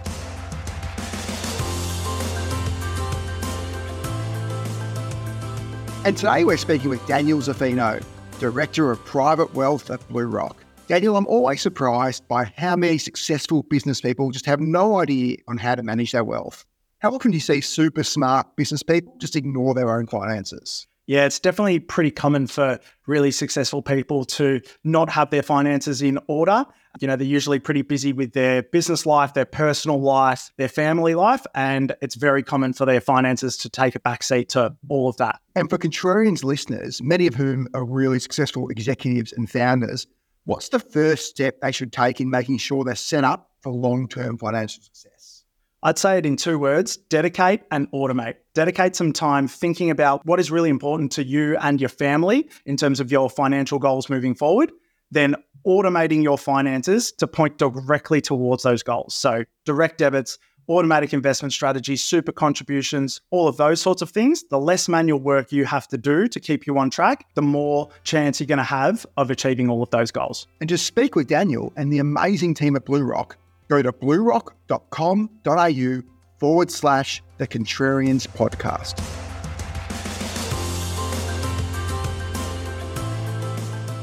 And 6.07 6.17
today 6.17 6.45
we're 6.45 6.57
speaking 6.57 6.89
with 6.89 7.05
Daniel 7.09 7.41
Zaffino, 7.41 8.01
Director 8.39 8.93
of 8.93 9.05
Private 9.05 9.53
Wealth 9.55 9.91
at 9.91 10.07
Blue 10.07 10.27
Rock. 10.27 10.65
Daniel, 10.87 11.17
I'm 11.17 11.27
always 11.27 11.61
surprised 11.61 12.29
by 12.29 12.45
how 12.57 12.77
many 12.77 12.97
successful 12.97 13.65
business 13.65 14.01
people 14.01 14.31
just 14.31 14.47
have 14.47 14.61
no 14.61 15.01
idea 15.01 15.39
on 15.49 15.59
how 15.59 15.75
to 15.75 15.83
manage 15.83 16.13
their 16.13 16.23
wealth. 16.23 16.65
How 17.01 17.13
often 17.13 17.33
do 17.33 17.37
you 17.37 17.41
see 17.41 17.61
super 17.61 18.05
smart 18.05 18.55
business 18.55 18.85
people 18.85 19.17
just 19.19 19.35
ignore 19.35 19.75
their 19.75 19.99
own 19.99 20.07
finances? 20.07 20.87
Yeah, 21.07 21.25
it's 21.25 21.39
definitely 21.39 21.79
pretty 21.79 22.11
common 22.11 22.49
for 22.49 22.81
really 23.07 23.31
successful 23.31 23.81
people 23.81 24.25
to 24.25 24.61
not 24.83 25.09
have 25.11 25.31
their 25.31 25.43
finances 25.43 26.03
in 26.03 26.19
order. 26.27 26.65
You 26.99 27.07
know, 27.07 27.15
they're 27.15 27.27
usually 27.27 27.61
pretty 27.61 27.83
busy 27.83 28.13
with 28.13 28.33
their 28.33 28.63
business 28.63 29.07
life, 29.07 29.35
their 29.35 29.45
personal 29.45 30.01
life, 30.01 30.51
their 30.57 30.69
family 30.69 31.15
life, 31.15 31.47
and 31.55 31.95
it's 32.03 32.17
very 32.17 32.43
common 32.43 32.73
for 32.73 32.87
their 32.87 33.01
finances 33.01 33.57
to 33.59 33.69
take 33.69 33.95
a 33.95 34.01
backseat 34.01 34.49
to 34.49 34.75
all 34.89 35.09
of 35.09 35.17
that. 35.19 35.41
And 35.55 35.71
for 35.71 35.79
Contrarians 35.79 36.43
listeners, 36.43 37.01
many 37.01 37.29
of 37.29 37.35
whom 37.35 37.69
are 37.75 37.85
really 37.85 38.19
successful 38.19 38.69
executives 38.69 39.33
and 39.33 39.49
founders, 39.49 40.09
what's 40.45 40.71
the 40.71 40.81
first 40.81 41.29
step 41.29 41.61
they 41.61 41.71
should 41.71 41.93
take 41.93 42.21
in 42.21 42.31
making 42.31 42.59
sure 42.59 42.83
they're 42.83 42.97
set 42.97 43.23
up 43.23 43.51
for 43.61 43.71
long 43.71 44.09
term 44.09 44.39
financial 44.39 44.83
success? 44.83 45.16
I'd 45.83 45.99
say 45.99 46.19
it 46.19 46.27
in 46.27 46.37
two 46.37 46.59
words 46.59 46.97
dedicate 46.97 47.63
and 47.71 47.91
automate. 47.93 48.37
Dedicate 48.55 48.97
some 48.97 49.13
time 49.13 49.47
thinking 49.47 49.91
about 49.91 50.25
what 50.25 50.41
is 50.41 50.51
really 50.51 50.71
important 50.71 51.13
to 51.13 51.25
you 51.25 51.57
and 51.59 51.81
your 51.81 51.91
family 51.91 52.49
in 52.65 52.77
terms 52.77 53.01
of 53.01 53.13
your 53.13 53.31
financial 53.31 53.79
goals 53.79 54.09
moving 54.09 54.35
forward. 54.35 54.73
Then 55.11 55.37
automating 55.67 56.23
your 56.23 56.39
finances 56.39 57.13
to 57.13 57.27
point 57.27 57.59
directly 57.59 58.21
towards 58.21 58.63
those 58.63 58.83
goals. 58.83 59.15
So, 59.15 59.45
direct 59.65 59.99
debits, 59.99 60.39
automatic 60.69 61.13
investment 61.13 61.53
strategies, 61.53 62.03
super 62.03 62.33
contributions, 62.33 63.21
all 63.31 63.49
of 63.49 63.57
those 63.57 63.81
sorts 63.81 64.03
of 64.03 64.11
things. 64.11 64.45
The 64.51 64.59
less 64.59 64.89
manual 64.89 65.21
work 65.21 65.53
you 65.53 65.65
have 65.65 65.87
to 65.89 65.99
do 65.99 66.27
to 66.29 66.41
keep 66.41 66.67
you 66.67 66.79
on 66.79 66.91
track, 66.91 67.27
the 67.35 67.43
more 67.43 67.89
chance 68.05 68.41
you're 68.41 68.47
going 68.47 68.59
to 68.59 68.65
have 68.65 69.07
of 69.17 69.31
achieving 69.31 69.69
all 69.69 69.83
of 69.83 69.91
those 69.91 70.11
goals. 70.11 70.47
And 70.61 70.69
just 70.69 70.87
speak 70.87 71.15
with 71.15 71.29
Daniel 71.29 71.73
and 71.77 71.93
the 71.93 71.99
amazing 71.99 72.55
team 72.55 72.77
at 72.77 72.85
Blue 72.85 73.03
Rock, 73.03 73.37
go 73.69 73.83
to 73.83 73.93
bluerock.com.au 73.93 76.03
forward 76.39 76.71
slash 76.71 77.23
the 77.39 77.47
Contrarians 77.47 78.27
podcast. 78.29 79.01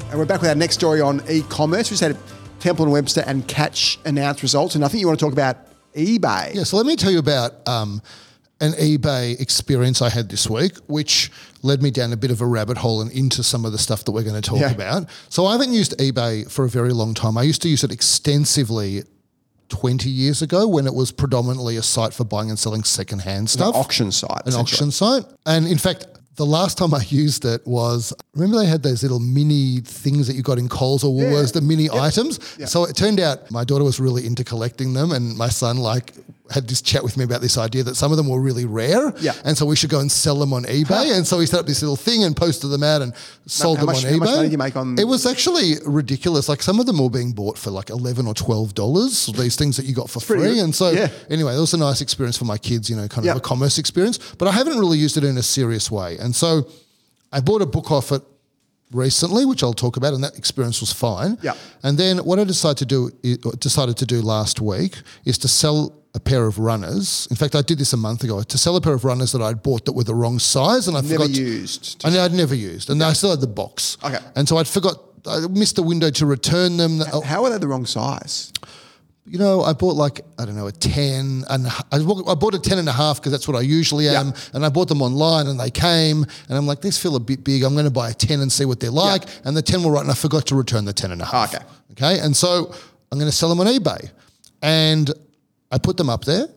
And 0.10 0.20
we're 0.20 0.26
back 0.26 0.42
with 0.42 0.50
our 0.50 0.56
next 0.56 0.76
story 0.76 1.02
on 1.02 1.24
e-commerce. 1.28 1.90
We 1.90 1.96
just 1.98 2.04
had 2.04 2.16
Temple 2.60 2.86
and 2.86 2.94
Webster 2.94 3.24
and 3.26 3.48
Catch 3.48 3.98
announced 4.06 4.44
results, 4.44 4.76
and 4.76 4.86
I 4.86 4.88
think 4.88 5.02
you 5.02 5.08
want 5.08 5.20
to 5.20 5.26
talk 5.26 5.34
about 5.34 5.58
eBay. 5.96 6.54
Yeah, 6.54 6.64
so 6.64 6.78
let 6.78 6.86
me 6.86 6.96
tell 6.96 7.10
you 7.12 7.18
about 7.18 7.68
um, 7.68 8.00
an 8.62 8.74
eBay 8.74 9.40
experience 9.42 10.04
I 10.04 10.10
had 10.10 10.30
this 10.30 10.48
week, 10.48 10.78
which 10.86 11.32
led 11.64 11.82
me 11.82 11.90
down 11.90 12.14
a 12.14 12.18
bit 12.18 12.30
of 12.30 12.42
a 12.42 12.46
rabbit 12.46 12.78
hole 12.78 13.02
and 13.02 13.12
into 13.12 13.42
some 13.42 13.66
of 13.66 13.72
the 13.72 13.80
stuff 13.80 14.04
that 14.06 14.12
we're 14.12 14.22
going 14.24 14.40
to 14.40 14.48
talk 14.48 14.60
Yeah. 14.60 14.72
about. 14.72 15.10
So 15.30 15.48
I 15.48 15.54
haven't 15.54 15.74
used 15.74 15.98
eBay 15.98 16.50
for 16.50 16.64
a 16.64 16.70
very 16.70 16.94
long 16.94 17.16
time. 17.16 17.36
I 17.36 17.42
used 17.44 17.64
to 17.64 17.70
use 17.70 17.84
it 17.84 17.92
extensively 17.92 19.02
20 19.74 20.08
years 20.08 20.44
ago 20.44 20.68
when 20.68 20.86
it 20.86 20.94
was 20.94 21.12
predominantly 21.12 21.78
a 21.78 21.82
site 21.82 22.14
for 22.14 22.24
buying 22.24 22.50
and 22.50 22.60
selling 22.60 22.84
secondhand 22.84 23.50
stuff. 23.50 23.74
An 23.74 23.82
auction 23.82 24.12
site. 24.12 24.46
an 24.46 24.54
auction 24.54 24.92
site. 24.92 25.26
And 25.48 25.66
in 25.68 25.80
fact, 25.80 26.06
the 26.36 26.46
last 26.46 26.78
time 26.78 26.94
I 26.94 27.02
used 27.10 27.44
it 27.44 27.66
was 27.66 28.14
remember 28.36 28.58
they 28.60 28.68
had 28.68 28.84
those 28.84 29.02
little 29.02 29.20
mini 29.20 29.80
things 29.82 30.28
that 30.28 30.36
you 30.36 30.44
got 30.44 30.60
in 30.60 30.70
Coles 30.70 31.04
or 31.04 31.12
Woolworths, 31.12 31.54
the 31.54 31.62
mini 31.62 31.90
items. 31.90 32.40
So 32.70 32.86
it 32.86 32.96
turned 32.96 33.20
out 33.20 33.50
my 33.50 33.64
daughter 33.64 33.84
was 33.84 34.00
really 34.00 34.28
into 34.28 34.44
collecting 34.44 34.94
them, 34.94 35.12
and 35.12 35.36
my 35.36 35.50
son 35.50 35.78
like 35.78 36.14
had 36.52 36.68
this 36.68 36.82
chat 36.82 37.04
with 37.04 37.16
me 37.16 37.24
about 37.24 37.40
this 37.42 37.58
idea 37.58 37.84
that 37.84 37.96
some 37.96 38.12
of 38.12 38.18
them 38.18 38.28
were 38.28 38.40
really 38.42 38.66
rare. 38.66 39.14
Yeah. 39.22 39.32
And 39.46 39.58
so 39.58 39.66
we 39.66 39.78
should 39.78 39.90
go 39.90 40.02
and 40.02 40.12
sell 40.12 40.36
them 40.38 40.52
on 40.52 40.66
eBay. 40.66 41.16
and 41.16 41.26
so 41.26 41.38
we 41.38 41.46
set 41.46 41.60
up 41.62 41.66
this 41.66 41.82
little 41.82 41.96
thing 41.96 42.26
and 42.26 42.36
posted 42.36 42.70
them 42.70 42.84
out 42.84 43.02
and 43.02 43.14
sold 43.46 43.78
how 43.78 43.86
them 43.86 43.96
much- 43.96 44.04
on 44.06 44.12
how 44.12 44.18
eBay. 44.18 44.20
much 44.20 44.30
money 44.36 44.48
do 44.50 44.52
you 44.52 44.58
make 44.58 44.76
on- 44.76 45.00
It 45.00 45.08
was 45.08 45.26
actually 45.26 45.76
ridiculous. 45.86 46.50
Like 46.50 46.62
some 46.62 46.80
of 46.82 46.86
them 46.86 46.98
were 47.00 47.10
being 47.10 47.32
bought 47.32 47.58
for 47.58 47.72
like 47.72 47.90
eleven 47.90 48.28
or 48.28 48.34
twelve 48.34 48.74
dollars. 48.76 49.28
These 49.28 49.56
things 49.56 49.78
that 49.78 49.86
you 49.86 49.96
got 49.96 50.10
for 50.10 50.20
pretty 50.20 50.44
free. 50.44 50.60
And 50.60 50.76
so 50.76 50.90
Yeah. 50.92 51.08
anyway, 51.30 51.54
that 51.56 51.62
was 51.62 51.74
a 51.74 51.78
nice 51.78 52.02
experience 52.02 52.38
for 52.38 52.46
my 52.46 52.58
kids, 52.58 52.90
you 52.90 52.98
know, 52.98 53.08
kind 53.08 53.26
Yeah. 53.26 53.32
of 53.32 53.38
a 53.38 53.42
commerce 53.42 53.78
experience. 53.78 54.20
But 54.38 54.48
I 54.50 54.52
haven't 54.52 54.78
really 54.78 54.98
used 54.98 55.16
it 55.18 55.24
in 55.24 55.38
a 55.38 55.44
serious 55.44 55.90
way. 55.90 56.18
And 56.18 56.36
so 56.36 56.68
I 57.32 57.40
bought 57.40 57.62
a 57.62 57.66
book 57.66 57.90
off 57.90 58.12
it 58.12 58.22
recently, 58.92 59.46
which 59.46 59.64
I'll 59.64 59.74
talk 59.74 59.98
about, 59.98 60.14
and 60.14 60.24
that 60.24 60.38
experience 60.38 60.82
was 60.82 60.92
fine. 60.92 61.38
Yeah. 61.42 61.54
And 61.84 61.98
then 61.98 62.18
what 62.20 62.38
I 62.38 62.44
decided 62.44 62.78
to 62.80 62.86
do 62.86 63.12
i- 63.26 63.38
decided 63.60 63.98
to 63.98 64.06
do 64.06 64.22
last 64.22 64.62
week 64.62 65.02
is 65.26 65.38
to 65.40 65.48
sell 65.48 65.94
a 66.16 66.20
pair 66.20 66.46
of 66.46 66.60
runners. 66.60 67.28
In 67.32 67.36
fact, 67.36 67.56
I 67.56 67.62
did 67.62 67.80
this 67.80 67.94
a 67.94 67.98
month 67.98 68.24
ago 68.24 68.44
to 68.44 68.58
sell 68.58 68.76
a 68.76 68.82
pair 68.82 68.94
of 68.94 69.04
runners 69.04 69.32
that 69.32 69.42
I'd 69.42 69.64
bought 69.64 69.86
that 69.86 69.94
were 69.94 70.04
the 70.04 70.14
wrong 70.16 70.38
size, 70.40 70.88
and 70.88 70.96
I 70.96 71.02
Never 71.02 71.24
forgot 71.24 71.36
to- 71.36 71.42
used. 71.42 72.02
I 72.06 72.10
know 72.12 72.24
I'd 72.24 72.34
never 72.34 72.56
used, 72.56 72.90
and 72.90 73.02
I 73.04 73.14
still 73.14 73.32
had 73.32 73.42
the 73.42 73.48
box. 73.48 73.98
Okay. 74.04 74.20
And 74.36 74.48
so 74.48 74.58
I'd 74.58 74.68
forgot. 74.68 74.98
I 75.26 75.40
missed 75.48 75.78
the 75.78 75.84
window 75.84 76.10
to 76.12 76.26
return 76.26 76.78
them. 76.78 77.00
How 77.00 77.44
are 77.46 77.50
they 77.50 77.58
the 77.58 77.68
wrong 77.68 77.86
size? 77.86 78.52
you 79.26 79.40
know, 79.40 79.62
I 79.64 79.72
bought 79.74 79.96
like, 79.96 80.22
I 80.38 80.46
don't 80.46 80.56
know, 80.58 80.68
a 80.68 80.72
10 80.72 81.46
and 81.50 81.68
I 81.92 82.00
bought, 82.00 82.28
I 82.28 82.56
a 82.58 82.60
10 82.60 82.78
and 82.78 82.90
a 82.90 82.92
half 82.92 83.20
because 83.20 83.32
that's 83.32 83.48
what 83.48 83.56
I 83.56 83.62
usually 83.62 84.10
am. 84.10 84.28
Yeah. 84.28 84.34
And 84.54 84.66
I 84.66 84.70
bought 84.70 84.90
them 84.90 85.02
online 85.02 85.48
and 85.48 85.58
they 85.58 85.70
came 85.70 86.24
and 86.50 86.58
I'm 86.58 86.68
like, 86.68 86.82
these 86.82 86.98
feel 86.98 87.16
a 87.16 87.22
bit 87.22 87.42
big. 87.44 87.64
I'm 87.64 87.72
going 87.74 87.86
to 87.86 87.92
buy 87.92 88.10
a 88.10 88.14
10 88.14 88.42
and 88.42 88.52
see 88.52 88.66
what 88.66 88.82
they're 88.82 88.92
like. 88.92 89.24
And 89.46 89.56
the 89.56 89.62
10 89.62 89.82
were 89.84 89.92
right 89.92 90.02
and 90.02 90.12
I 90.12 90.14
forgot 90.14 90.46
to 90.48 90.56
return 90.56 90.84
the 90.84 90.92
10 90.92 91.12
and 91.14 91.22
a 91.22 91.26
half. 91.26 91.56
Okay. 91.56 91.64
Okay. 91.94 92.20
And 92.20 92.36
so 92.36 92.74
I'm 93.12 93.18
going 93.18 93.32
to 93.32 93.36
sell 93.36 93.48
them 93.48 93.62
on 93.62 93.68
eBay. 93.68 94.10
And 94.62 95.10
I 95.74 95.78
put 95.80 95.98
them 95.98 96.10
up 96.10 96.24
there. 96.26 96.48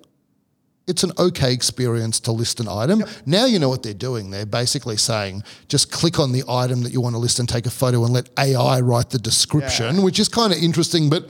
It's 0.86 1.02
an 1.02 1.10
okay 1.18 1.52
experience 1.52 2.20
to 2.20 2.30
list 2.32 2.60
an 2.60 2.68
item. 2.68 3.02
Now 3.24 3.44
you 3.46 3.58
know 3.58 3.68
what 3.68 3.82
they're 3.82 3.92
doing. 4.08 4.30
They're 4.30 4.46
basically 4.46 4.96
saying 4.96 5.42
just 5.66 5.90
click 5.90 6.20
on 6.20 6.30
the 6.30 6.44
item 6.48 6.82
that 6.82 6.92
you 6.92 7.00
want 7.00 7.14
to 7.16 7.18
list 7.18 7.40
and 7.40 7.48
take 7.48 7.66
a 7.66 7.70
photo 7.70 8.04
and 8.04 8.12
let 8.14 8.30
AI 8.38 8.78
write 8.80 9.10
the 9.10 9.18
description, 9.18 10.02
which 10.04 10.20
is 10.20 10.28
kind 10.28 10.52
of 10.52 10.60
interesting. 10.62 11.10
But 11.10 11.22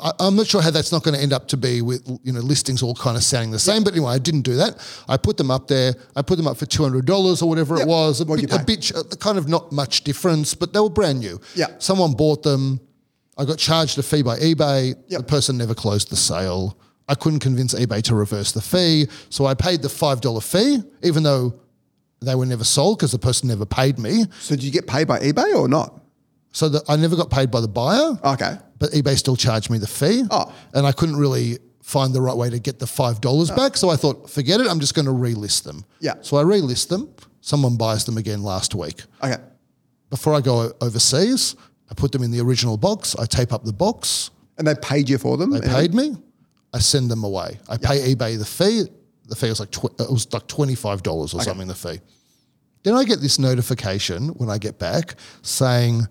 I, 0.00 0.12
I'm 0.20 0.36
not 0.36 0.46
sure 0.46 0.62
how 0.62 0.70
that's 0.70 0.92
not 0.92 1.02
going 1.02 1.16
to 1.16 1.20
end 1.20 1.32
up 1.32 1.48
to 1.48 1.56
be 1.56 1.82
with 1.82 2.06
you 2.22 2.32
know 2.32 2.38
listings 2.38 2.84
all 2.84 2.94
kind 2.94 3.16
of 3.16 3.24
sounding 3.24 3.50
the 3.50 3.58
same. 3.58 3.82
But 3.82 3.94
anyway, 3.94 4.12
I 4.12 4.18
didn't 4.18 4.42
do 4.42 4.54
that. 4.56 4.72
I 5.08 5.16
put 5.16 5.36
them 5.38 5.50
up 5.50 5.66
there. 5.66 5.94
I 6.14 6.22
put 6.22 6.36
them 6.36 6.46
up 6.46 6.56
for 6.56 6.66
two 6.66 6.84
hundred 6.84 7.04
dollars 7.06 7.42
or 7.42 7.48
whatever 7.48 7.78
Yep. 7.78 7.86
it 7.86 7.88
was. 7.88 8.20
A 8.20 8.24
What'd 8.26 8.48
bit, 8.48 8.60
a 8.60 8.64
bit, 8.64 8.92
uh, 8.94 9.02
kind 9.16 9.38
of 9.38 9.48
not 9.48 9.72
much 9.72 10.04
difference, 10.04 10.54
but 10.54 10.72
they 10.72 10.78
were 10.78 10.88
brand 10.90 11.18
new. 11.18 11.40
Yeah. 11.56 11.66
Someone 11.78 12.12
bought 12.12 12.44
them. 12.44 12.78
I 13.36 13.44
got 13.44 13.58
charged 13.58 13.98
a 13.98 14.04
fee 14.04 14.22
by 14.22 14.38
eBay. 14.38 14.94
Yep. 15.08 15.18
The 15.22 15.26
person 15.26 15.58
never 15.58 15.74
closed 15.74 16.10
the 16.10 16.16
sale. 16.16 16.78
I 17.10 17.16
couldn't 17.16 17.40
convince 17.40 17.74
eBay 17.74 18.02
to 18.04 18.14
reverse 18.14 18.52
the 18.52 18.60
fee. 18.60 19.08
So 19.30 19.44
I 19.44 19.54
paid 19.54 19.82
the 19.82 19.88
$5 19.88 20.42
fee, 20.42 20.82
even 21.02 21.24
though 21.24 21.54
they 22.20 22.36
were 22.36 22.46
never 22.46 22.62
sold 22.64 22.98
because 22.98 23.10
the 23.10 23.18
person 23.18 23.48
never 23.48 23.66
paid 23.66 23.98
me. 23.98 24.26
So 24.38 24.54
did 24.54 24.62
you 24.62 24.70
get 24.70 24.86
paid 24.86 25.08
by 25.08 25.18
eBay 25.18 25.54
or 25.54 25.68
not? 25.68 26.00
So 26.52 26.68
that 26.68 26.82
I 26.88 26.94
never 26.96 27.16
got 27.16 27.28
paid 27.28 27.50
by 27.50 27.60
the 27.60 27.68
buyer, 27.68 28.18
Okay. 28.24 28.56
but 28.78 28.90
eBay 28.92 29.16
still 29.18 29.34
charged 29.36 29.70
me 29.70 29.78
the 29.78 29.88
fee. 29.88 30.22
Oh. 30.30 30.52
And 30.72 30.86
I 30.86 30.92
couldn't 30.92 31.16
really 31.16 31.58
find 31.82 32.14
the 32.14 32.20
right 32.22 32.36
way 32.36 32.48
to 32.48 32.60
get 32.60 32.78
the 32.78 32.86
$5 32.86 33.56
back. 33.56 33.76
So 33.76 33.90
I 33.90 33.96
thought, 33.96 34.30
forget 34.30 34.60
it, 34.60 34.68
I'm 34.68 34.78
just 34.78 34.94
going 34.94 35.06
to 35.06 35.12
relist 35.12 35.64
them. 35.64 35.84
Yeah. 35.98 36.14
So 36.20 36.36
I 36.36 36.44
relist 36.44 36.88
them. 36.88 37.12
Someone 37.40 37.76
buys 37.76 38.04
them 38.04 38.18
again 38.18 38.42
last 38.44 38.74
week. 38.74 39.02
Okay. 39.24 39.38
Before 40.10 40.34
I 40.34 40.40
go 40.40 40.72
overseas, 40.80 41.56
I 41.90 41.94
put 41.94 42.12
them 42.12 42.22
in 42.22 42.30
the 42.30 42.40
original 42.40 42.76
box. 42.76 43.16
I 43.16 43.26
tape 43.26 43.52
up 43.52 43.64
the 43.64 43.72
box. 43.72 44.30
And 44.58 44.66
they 44.66 44.74
paid 44.76 45.08
you 45.08 45.18
for 45.18 45.36
them? 45.36 45.50
They 45.50 45.60
paid 45.60 45.92
me. 45.94 46.16
I 46.72 46.78
send 46.78 47.10
them 47.10 47.24
away. 47.24 47.58
I 47.68 47.76
pay 47.76 48.14
eBay 48.14 48.38
the 48.38 48.44
fee. 48.44 48.84
The 49.26 49.36
fee 49.36 49.48
was 49.48 49.60
like 49.60 49.70
tw- 49.70 50.00
it 50.00 50.10
was 50.10 50.32
like 50.32 50.46
twenty 50.46 50.74
five 50.74 51.02
dollars 51.02 51.34
or 51.34 51.42
something. 51.42 51.68
The 51.68 51.74
fee. 51.74 52.00
Then 52.82 52.94
I 52.94 53.04
get 53.04 53.20
this 53.20 53.38
notification 53.38 54.28
when 54.38 54.48
I 54.48 54.58
get 54.58 54.78
back 54.78 55.14
saying 55.42 56.06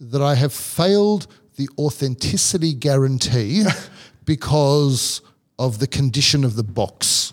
that 0.00 0.20
I 0.22 0.34
have 0.34 0.52
failed 0.52 1.26
the 1.56 1.68
authenticity 1.78 2.72
guarantee 2.74 3.64
because 4.24 5.20
of 5.58 5.78
the 5.78 5.86
condition 5.86 6.44
of 6.44 6.54
the 6.56 6.62
box. 6.62 7.32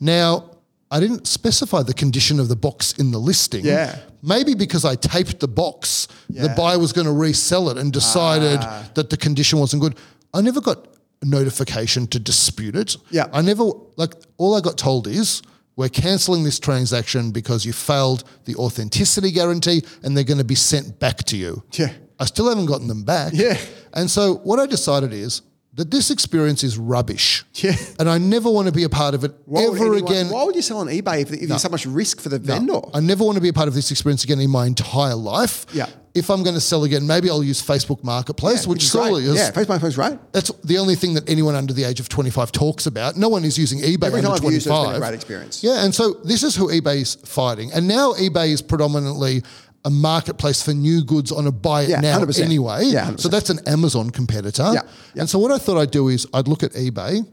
Now, 0.00 0.50
I 0.90 0.98
didn't 0.98 1.26
specify 1.28 1.82
the 1.82 1.94
condition 1.94 2.40
of 2.40 2.48
the 2.48 2.56
box 2.56 2.92
in 2.98 3.10
the 3.12 3.18
listing. 3.18 3.64
Yeah. 3.64 3.96
Maybe 4.22 4.54
because 4.54 4.84
I 4.84 4.96
taped 4.96 5.38
the 5.40 5.46
box, 5.48 6.08
the 6.28 6.52
buyer 6.56 6.78
was 6.78 6.92
going 6.92 7.06
to 7.06 7.12
resell 7.12 7.70
it 7.70 7.78
and 7.78 7.92
decided 7.92 8.58
Ah. 8.62 8.90
that 8.94 9.08
the 9.10 9.16
condition 9.16 9.58
wasn't 9.60 9.82
good. 9.82 9.96
I 10.34 10.40
never 10.40 10.60
got 10.60 10.78
notification 11.22 12.06
to 12.08 12.18
dispute 12.18 12.76
it. 12.76 12.96
Yeah. 13.10 13.26
I 13.32 13.42
never, 13.42 13.64
like, 13.96 14.14
all 14.38 14.54
I 14.54 14.60
got 14.60 14.78
told 14.78 15.06
is 15.06 15.42
we're 15.76 15.88
canceling 15.88 16.44
this 16.44 16.58
transaction 16.58 17.30
because 17.30 17.64
you 17.64 17.72
failed 17.72 18.24
the 18.44 18.54
authenticity 18.56 19.30
guarantee 19.30 19.82
and 20.02 20.16
they're 20.16 20.24
going 20.24 20.38
to 20.38 20.44
be 20.44 20.54
sent 20.54 20.98
back 20.98 21.18
to 21.24 21.36
you. 21.36 21.62
Yeah. 21.72 21.92
I 22.18 22.24
still 22.26 22.48
haven't 22.48 22.66
gotten 22.66 22.88
them 22.88 23.02
back. 23.04 23.32
Yeah. 23.34 23.56
And 23.94 24.10
so 24.10 24.36
what 24.44 24.58
I 24.58 24.66
decided 24.66 25.12
is 25.12 25.42
that 25.74 25.90
this 25.90 26.10
experience 26.10 26.64
is 26.64 26.76
rubbish. 26.76 27.44
Yeah. 27.54 27.72
And 27.98 28.10
I 28.10 28.18
never 28.18 28.50
want 28.50 28.66
to 28.66 28.72
be 28.72 28.82
a 28.84 28.88
part 28.88 29.14
of 29.14 29.24
it 29.24 29.32
Why 29.46 29.62
ever 29.62 29.76
anyone- 29.76 29.98
again. 29.98 30.28
Why 30.28 30.44
would 30.44 30.54
you 30.56 30.62
sell 30.62 30.78
on 30.78 30.88
eBay 30.88 31.22
if, 31.22 31.32
if 31.32 31.48
there's 31.48 31.62
so 31.62 31.68
much 31.68 31.86
risk 31.86 32.20
for 32.20 32.28
the 32.28 32.38
vendor? 32.38 32.80
I 32.92 33.00
never 33.00 33.24
want 33.24 33.36
to 33.36 33.40
be 33.40 33.48
a 33.48 33.52
part 33.52 33.68
of 33.68 33.74
this 33.74 33.90
experience 33.90 34.24
again 34.24 34.40
in 34.40 34.50
my 34.50 34.66
entire 34.66 35.14
life. 35.14 35.66
Yeah. 35.72 35.86
If 36.12 36.28
I'm 36.28 36.42
going 36.42 36.54
to 36.56 36.60
sell 36.60 36.82
again, 36.84 37.06
maybe 37.06 37.30
I'll 37.30 37.44
use 37.44 37.62
Facebook 37.62 38.02
Marketplace, 38.02 38.66
which 38.66 38.82
is 38.82 38.90
great. 38.90 39.04
surely 39.06 39.24
is. 39.26 39.36
Yeah, 39.36 39.50
Facebook 39.52 39.68
Marketplace 39.68 39.94
great. 39.94 40.18
That's 40.32 40.50
the 40.64 40.78
only 40.78 40.96
thing 40.96 41.14
that 41.14 41.28
anyone 41.28 41.54
under 41.54 41.72
the 41.72 41.84
age 41.84 42.00
of 42.00 42.08
25 42.08 42.50
talks 42.50 42.86
about. 42.86 43.16
No 43.16 43.28
one 43.28 43.44
is 43.44 43.56
using 43.56 43.78
eBay 43.78 44.06
Every 44.06 44.18
under 44.18 44.22
time 44.22 44.32
I've 44.32 44.40
25. 44.40 44.52
used 44.52 44.66
it, 44.66 44.70
it's 44.70 44.86
been 44.86 44.94
a 44.96 44.98
great 44.98 45.14
experience. 45.14 45.62
Yeah, 45.62 45.84
and 45.84 45.94
so 45.94 46.14
this 46.24 46.42
is 46.42 46.56
who 46.56 46.68
eBay's 46.68 47.14
fighting. 47.28 47.70
And 47.72 47.86
now 47.86 48.12
eBay 48.14 48.48
is 48.48 48.60
predominantly 48.60 49.42
a 49.84 49.90
marketplace 49.90 50.62
for 50.62 50.72
new 50.74 51.02
goods 51.04 51.32
on 51.32 51.46
a 51.46 51.52
buy 51.52 51.82
it 51.82 51.90
Yeah, 51.90 52.00
now 52.00 52.18
100%. 52.18 52.42
anyway. 52.42 52.80
Yeah, 52.84 53.10
100%. 53.12 53.20
So 53.20 53.28
that's 53.28 53.48
an 53.50 53.60
Amazon 53.68 54.10
competitor. 54.10 54.70
Yeah, 54.74 54.82
yeah. 55.14 55.20
And 55.22 55.30
so 55.30 55.38
what 55.38 55.52
I 55.52 55.58
thought 55.58 55.78
I'd 55.78 55.90
do 55.90 56.08
is 56.08 56.26
I'd 56.34 56.48
look 56.48 56.62
at 56.62 56.72
eBay 56.72 57.24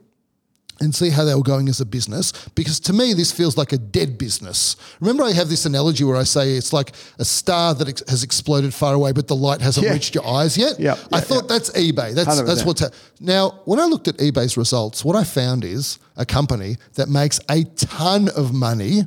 and 0.79 0.93
see 0.93 1.09
how 1.09 1.23
they 1.25 1.33
were 1.35 1.41
going 1.43 1.67
as 1.69 1.81
a 1.81 1.85
business 1.85 2.31
because 2.55 2.79
to 2.81 2.93
me 2.93 3.13
this 3.13 3.31
feels 3.31 3.57
like 3.57 3.71
a 3.73 3.77
dead 3.77 4.17
business. 4.17 4.75
Remember 4.99 5.23
I 5.23 5.31
have 5.33 5.49
this 5.49 5.65
analogy 5.65 6.03
where 6.03 6.15
I 6.17 6.23
say 6.23 6.51
it's 6.53 6.71
like 6.73 6.93
a 7.19 7.25
star 7.25 7.73
that 7.75 7.87
ex- 7.87 8.03
has 8.07 8.23
exploded 8.23 8.73
far 8.73 8.93
away 8.93 9.11
but 9.11 9.27
the 9.27 9.35
light 9.35 9.61
hasn't 9.61 9.85
Yeah. 9.85 9.93
reached 9.93 10.13
your 10.15 10.25
eyes 10.27 10.57
yet. 10.57 10.79
Yeah, 10.79 10.93
I 11.11 11.17
yeah, 11.17 11.21
thought 11.21 11.43
yeah. 11.43 11.47
that's 11.57 11.69
eBay. 11.71 12.13
That's 12.13 12.41
that's 12.41 12.61
100%. 12.61 12.65
what's 12.65 12.81
ha- 12.81 12.89
now 13.19 13.59
when 13.65 13.79
I 13.79 13.85
looked 13.85 14.07
at 14.07 14.17
eBay's 14.17 14.55
results, 14.57 15.03
what 15.03 15.15
I 15.15 15.23
found 15.23 15.63
is 15.65 15.99
a 16.15 16.25
company 16.25 16.77
that 16.95 17.09
makes 17.09 17.39
a 17.49 17.63
ton 17.63 18.29
of 18.35 18.53
money 18.53 19.05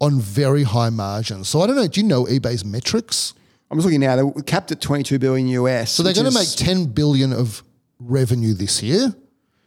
on 0.00 0.20
very 0.20 0.62
high 0.64 0.90
margins. 0.90 1.48
So 1.48 1.62
I 1.62 1.66
don't 1.66 1.76
know. 1.76 1.86
Do 1.88 2.00
you 2.00 2.06
know 2.06 2.24
eBay's 2.26 2.64
metrics? 2.64 3.32
I'm 3.70 3.78
just 3.78 3.86
looking 3.86 4.00
now. 4.00 4.14
They're 4.16 4.42
capped 4.44 4.70
at 4.70 4.80
22 4.80 5.18
billion 5.18 5.48
US. 5.48 5.90
So 5.92 6.02
they're 6.02 6.12
going 6.14 6.26
to 6.30 6.32
make 6.38 6.48
10 6.54 6.86
billion 6.92 7.32
of 7.32 7.62
revenue 7.98 8.52
this 8.54 8.82
year. 8.82 9.14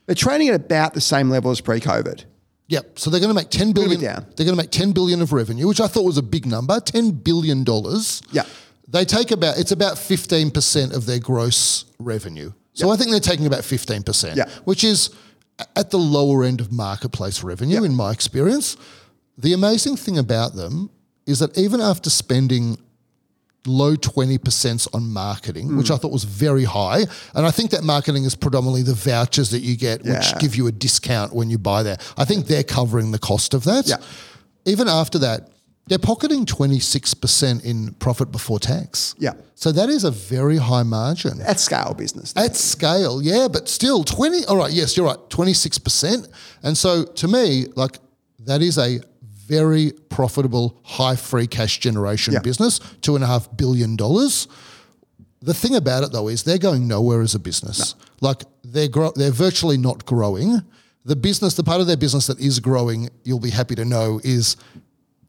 They're 0.09 0.15
trading 0.15 0.47
at 0.49 0.55
about 0.55 0.95
the 0.95 1.01
same 1.01 1.29
level 1.29 1.51
as 1.51 1.61
pre-COVID. 1.61 2.23
Yep. 2.67 2.97
So 2.97 3.11
they're 3.11 3.19
going 3.19 3.29
to 3.29 3.35
make 3.35 3.51
10 3.51 3.73
billion. 3.73 4.01
down. 4.01 4.25
They're 4.35 4.43
going 4.43 4.57
to 4.57 4.63
make 4.63 4.71
10 4.71 4.91
billion 4.91 5.21
of 5.21 5.33
revenue, 5.33 5.67
which 5.67 5.79
I 5.79 5.85
thought 5.85 6.01
was 6.03 6.17
a 6.17 6.23
big 6.23 6.47
number. 6.47 6.79
10 6.79 7.11
billion 7.11 7.63
dollars. 7.63 8.23
Yeah. 8.31 8.41
They 8.87 9.05
take 9.05 9.29
about 9.29 9.59
it's 9.59 9.71
about 9.71 9.97
15% 9.97 10.95
of 10.95 11.05
their 11.05 11.19
gross 11.19 11.85
revenue. 11.99 12.53
So 12.73 12.89
I 12.89 12.95
think 12.97 13.11
they're 13.11 13.19
taking 13.19 13.45
about 13.45 13.59
15%, 13.61 14.35
Yeah. 14.35 14.49
which 14.63 14.83
is 14.83 15.11
at 15.75 15.91
the 15.91 15.99
lower 15.99 16.43
end 16.43 16.59
of 16.59 16.71
marketplace 16.71 17.43
revenue 17.43 17.83
in 17.83 17.93
my 17.93 18.11
experience. 18.11 18.77
The 19.37 19.53
amazing 19.53 19.95
thing 19.97 20.17
about 20.17 20.55
them 20.55 20.89
is 21.27 21.37
that 21.37 21.55
even 21.55 21.81
after 21.81 22.09
spending 22.09 22.79
low 23.69 23.95
20% 23.95 24.87
on 24.93 25.11
marketing, 25.11 25.77
which 25.77 25.91
I 25.91 25.95
hmm. 25.95 26.01
thought 26.01 26.11
was 26.11 26.23
very 26.23 26.65
high. 26.65 27.05
And 27.35 27.45
I 27.45 27.51
think 27.51 27.71
that 27.71 27.83
marketing 27.83 28.25
is 28.25 28.35
predominantly 28.35 28.83
the 28.83 28.93
vouchers 28.93 29.51
that 29.51 29.59
you 29.59 29.77
get, 29.77 30.03
which 30.03 30.37
give 30.39 30.55
you 30.55 30.67
a 30.67 30.71
discount 30.71 31.33
when 31.33 31.49
you 31.49 31.57
buy 31.57 31.83
there. 31.83 31.97
I 32.17 32.25
think 32.25 32.47
they're 32.47 32.63
covering 32.63 33.11
the 33.11 33.19
cost 33.19 33.53
of 33.53 33.63
that. 33.65 33.87
Yeah. 33.87 33.97
Even 34.65 34.87
after 34.87 35.17
that, 35.19 35.49
they're 35.89 35.97
pocketing 35.97 36.45
26% 36.45 37.65
in 37.65 37.93
profit 37.95 38.31
before 38.31 38.59
tax. 38.59 39.15
Yeah. 39.17 39.33
So 39.55 39.71
that 39.71 39.89
is 39.89 40.03
a 40.03 40.11
very 40.11 40.57
high 40.57 40.83
margin. 40.83 41.41
At 41.41 41.59
scale 41.59 41.95
business. 41.97 42.31
At 42.37 42.55
scale, 42.55 43.21
yeah, 43.21 43.47
but 43.51 43.67
still 43.67 44.03
20, 44.03 44.45
all 44.45 44.57
right, 44.57 44.71
yes, 44.71 44.95
you're 44.95 45.07
right, 45.07 45.17
26%. 45.29 46.27
And 46.61 46.77
so 46.77 47.05
to 47.05 47.27
me, 47.27 47.65
like 47.75 47.97
that 48.41 48.61
is 48.61 48.77
a 48.77 48.99
very 49.49 49.91
profitable, 50.09 50.77
high 50.83 51.15
free 51.15 51.47
cash 51.47 51.79
generation 51.79 52.33
Yeah. 52.33 52.39
business, 52.41 52.79
two 53.01 53.15
and 53.15 53.23
a 53.23 53.27
half 53.27 53.49
billion 53.57 53.95
dollars. 53.95 54.47
The 55.41 55.53
thing 55.53 55.75
about 55.75 56.03
it 56.03 56.11
though 56.11 56.27
is 56.29 56.43
they're 56.43 56.57
going 56.69 56.87
nowhere 56.87 57.21
as 57.21 57.33
a 57.35 57.39
business. 57.39 57.95
Like 58.21 58.43
they're 58.63 58.87
grow- 58.87 59.13
they're 59.15 59.31
virtually 59.31 59.77
not 59.77 60.05
growing. 60.05 60.61
The 61.05 61.15
business, 61.15 61.55
the 61.55 61.63
part 61.63 61.81
of 61.81 61.87
their 61.87 61.97
business 61.97 62.27
that 62.27 62.39
is 62.39 62.59
growing, 62.59 63.09
you'll 63.23 63.39
be 63.39 63.49
happy 63.49 63.73
to 63.75 63.85
know 63.85 64.19
is 64.23 64.55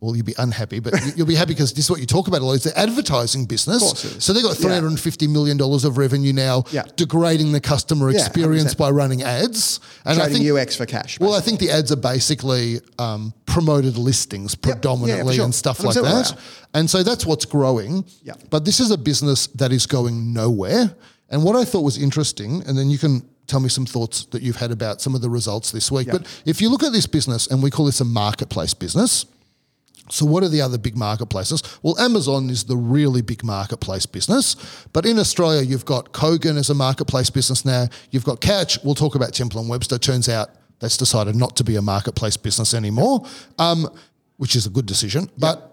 well, 0.00 0.16
you'll 0.16 0.24
be 0.24 0.34
unhappy, 0.38 0.80
but 0.80 0.94
you- 1.04 1.12
you'll 1.16 1.26
be 1.26 1.34
happy 1.34 1.52
because 1.52 1.72
this 1.74 1.84
is 1.84 1.90
what 1.90 2.00
you 2.00 2.06
talk 2.06 2.26
about 2.26 2.40
a 2.40 2.44
lot. 2.44 2.54
It's 2.54 2.64
the 2.64 2.78
advertising 2.78 3.44
business. 3.44 3.80
course 3.82 4.04
it 4.04 4.16
is. 4.16 4.24
So 4.24 4.32
they've 4.32 4.42
got 4.42 4.56
three 4.56 4.72
hundred 4.72 4.88
and 4.88 5.00
fifty 5.00 5.26
million 5.26 5.56
dollars 5.58 5.84
of 5.84 5.98
revenue 5.98 6.32
now, 6.32 6.64
Yeah. 6.72 6.84
degrading 6.96 7.52
the 7.52 7.60
customer 7.60 8.08
experience 8.10 8.74
100%. 8.74 8.78
by 8.78 8.90
running 8.90 9.22
ads. 9.22 9.78
And 10.06 10.20
I 10.20 10.28
think 10.28 10.44
UX 10.50 10.74
for 10.76 10.86
cash. 10.86 11.20
well, 11.20 11.34
I 11.34 11.40
think 11.40 11.60
the 11.60 11.70
ads 11.70 11.92
are 11.92 11.96
basically 11.96 12.80
um, 12.98 13.34
promoted 13.46 13.98
listings 13.98 14.54
predominantly 14.54 15.36
sure. 15.36 15.44
and 15.44 15.54
stuff 15.54 15.82
like 15.84 15.94
that. 15.96 16.34
And 16.72 16.88
so 16.88 17.02
that's 17.02 17.26
what's 17.26 17.44
growing. 17.44 18.04
Yeah. 18.22 18.34
But 18.48 18.64
this 18.64 18.80
is 18.80 18.90
a 18.90 18.98
business 18.98 19.48
that 19.56 19.70
is 19.72 19.86
going 19.86 20.32
nowhere. 20.32 20.94
And 21.28 21.44
what 21.44 21.56
I 21.56 21.64
thought 21.64 21.82
was 21.82 21.98
interesting, 21.98 22.62
and 22.66 22.76
then 22.78 22.90
you 22.90 22.98
can 22.98 23.22
tell 23.46 23.60
me 23.60 23.68
some 23.68 23.84
thoughts 23.86 24.24
that 24.30 24.42
you've 24.42 24.56
had 24.56 24.70
about 24.70 25.00
some 25.00 25.14
of 25.14 25.20
the 25.20 25.28
results 25.30 25.72
this 25.72 25.90
week. 25.90 26.06
Yeah. 26.06 26.14
But 26.18 26.26
if 26.46 26.60
you 26.62 26.68
look 26.70 26.82
at 26.84 26.92
this 26.92 27.06
business, 27.06 27.46
and 27.48 27.62
we 27.62 27.70
call 27.70 27.84
this 27.86 28.00
a 28.00 28.04
marketplace 28.04 28.72
business. 28.74 29.26
So, 30.10 30.26
what 30.26 30.42
are 30.42 30.48
the 30.48 30.60
other 30.60 30.78
big 30.78 30.96
marketplaces? 30.96 31.62
Well, 31.82 31.98
Amazon 31.98 32.50
is 32.50 32.64
the 32.64 32.76
really 32.76 33.22
big 33.22 33.44
marketplace 33.44 34.06
business. 34.06 34.56
But 34.92 35.06
in 35.06 35.18
Australia, 35.18 35.62
you've 35.62 35.84
got 35.84 36.12
Kogan 36.12 36.56
as 36.56 36.70
a 36.70 36.74
marketplace 36.74 37.30
business 37.30 37.64
now. 37.64 37.86
You've 38.10 38.24
got 38.24 38.40
Catch. 38.40 38.82
We'll 38.84 38.94
talk 38.94 39.14
about 39.14 39.32
Temple 39.32 39.60
and 39.60 39.70
Webster. 39.70 39.98
Turns 39.98 40.28
out 40.28 40.50
that's 40.80 40.96
decided 40.96 41.36
not 41.36 41.56
to 41.56 41.64
be 41.64 41.76
a 41.76 41.82
marketplace 41.82 42.36
business 42.36 42.74
anymore, 42.74 43.24
um, 43.58 43.88
which 44.38 44.56
is 44.56 44.66
a 44.66 44.70
good 44.70 44.86
decision. 44.86 45.30
But 45.38 45.69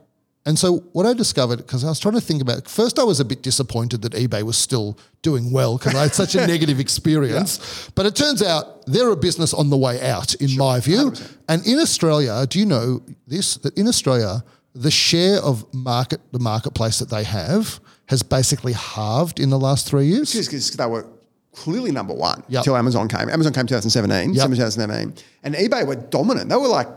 and 0.47 0.57
so 0.57 0.77
what 0.93 1.05
I 1.05 1.13
discovered, 1.13 1.57
because 1.57 1.83
I 1.83 1.89
was 1.89 1.99
trying 1.99 2.15
to 2.15 2.21
think 2.21 2.41
about, 2.41 2.67
first 2.67 2.97
I 2.97 3.03
was 3.03 3.19
a 3.19 3.25
bit 3.25 3.43
disappointed 3.43 4.01
that 4.03 4.13
eBay 4.13 4.41
was 4.43 4.57
still 4.57 4.97
doing 5.21 5.51
well 5.51 5.77
because 5.77 5.93
I 5.93 6.01
had 6.03 6.15
such 6.15 6.33
a 6.35 6.47
negative 6.53 6.79
experience. 6.79 7.89
But 7.95 8.05
it 8.05 8.15
turns 8.15 8.41
out 8.41 8.85
they're 8.87 9.11
a 9.11 9.15
business 9.17 9.53
on 9.53 9.69
the 9.69 9.77
way 9.77 10.01
out, 10.09 10.33
in 10.35 10.55
my 10.57 10.79
view. 10.79 11.13
And 11.49 11.65
in 11.67 11.77
Australia, 11.79 12.45
do 12.49 12.57
you 12.59 12.65
know 12.65 13.03
this? 13.27 13.57
That 13.57 13.77
in 13.77 13.87
Australia, 13.87 14.43
the 14.73 14.91
share 14.91 15.37
of 15.39 15.65
market, 15.73 16.21
the 16.31 16.39
marketplace 16.39 16.99
that 16.99 17.09
they 17.09 17.23
have, 17.25 17.79
has 18.07 18.23
basically 18.23 18.73
halved 18.73 19.39
in 19.39 19.49
the 19.49 19.59
last 19.59 19.85
three 19.87 20.05
years. 20.05 20.33
because 20.33 20.71
they 20.71 20.85
were 20.85 21.05
clearly 21.53 21.91
number 21.91 22.13
one 22.13 22.43
Yep. 22.47 22.59
until 22.61 22.77
Amazon 22.77 23.07
came. 23.09 23.27
Amazon 23.29 23.51
came 23.51 23.65
2017, 23.65 24.33
Yep. 24.33 24.41
summer 24.43 24.55
2017, 24.55 25.13
and 25.43 25.55
eBay 25.55 25.85
were 25.85 25.95
dominant. 25.95 26.49
They 26.49 26.55
were 26.55 26.67
like 26.67 26.87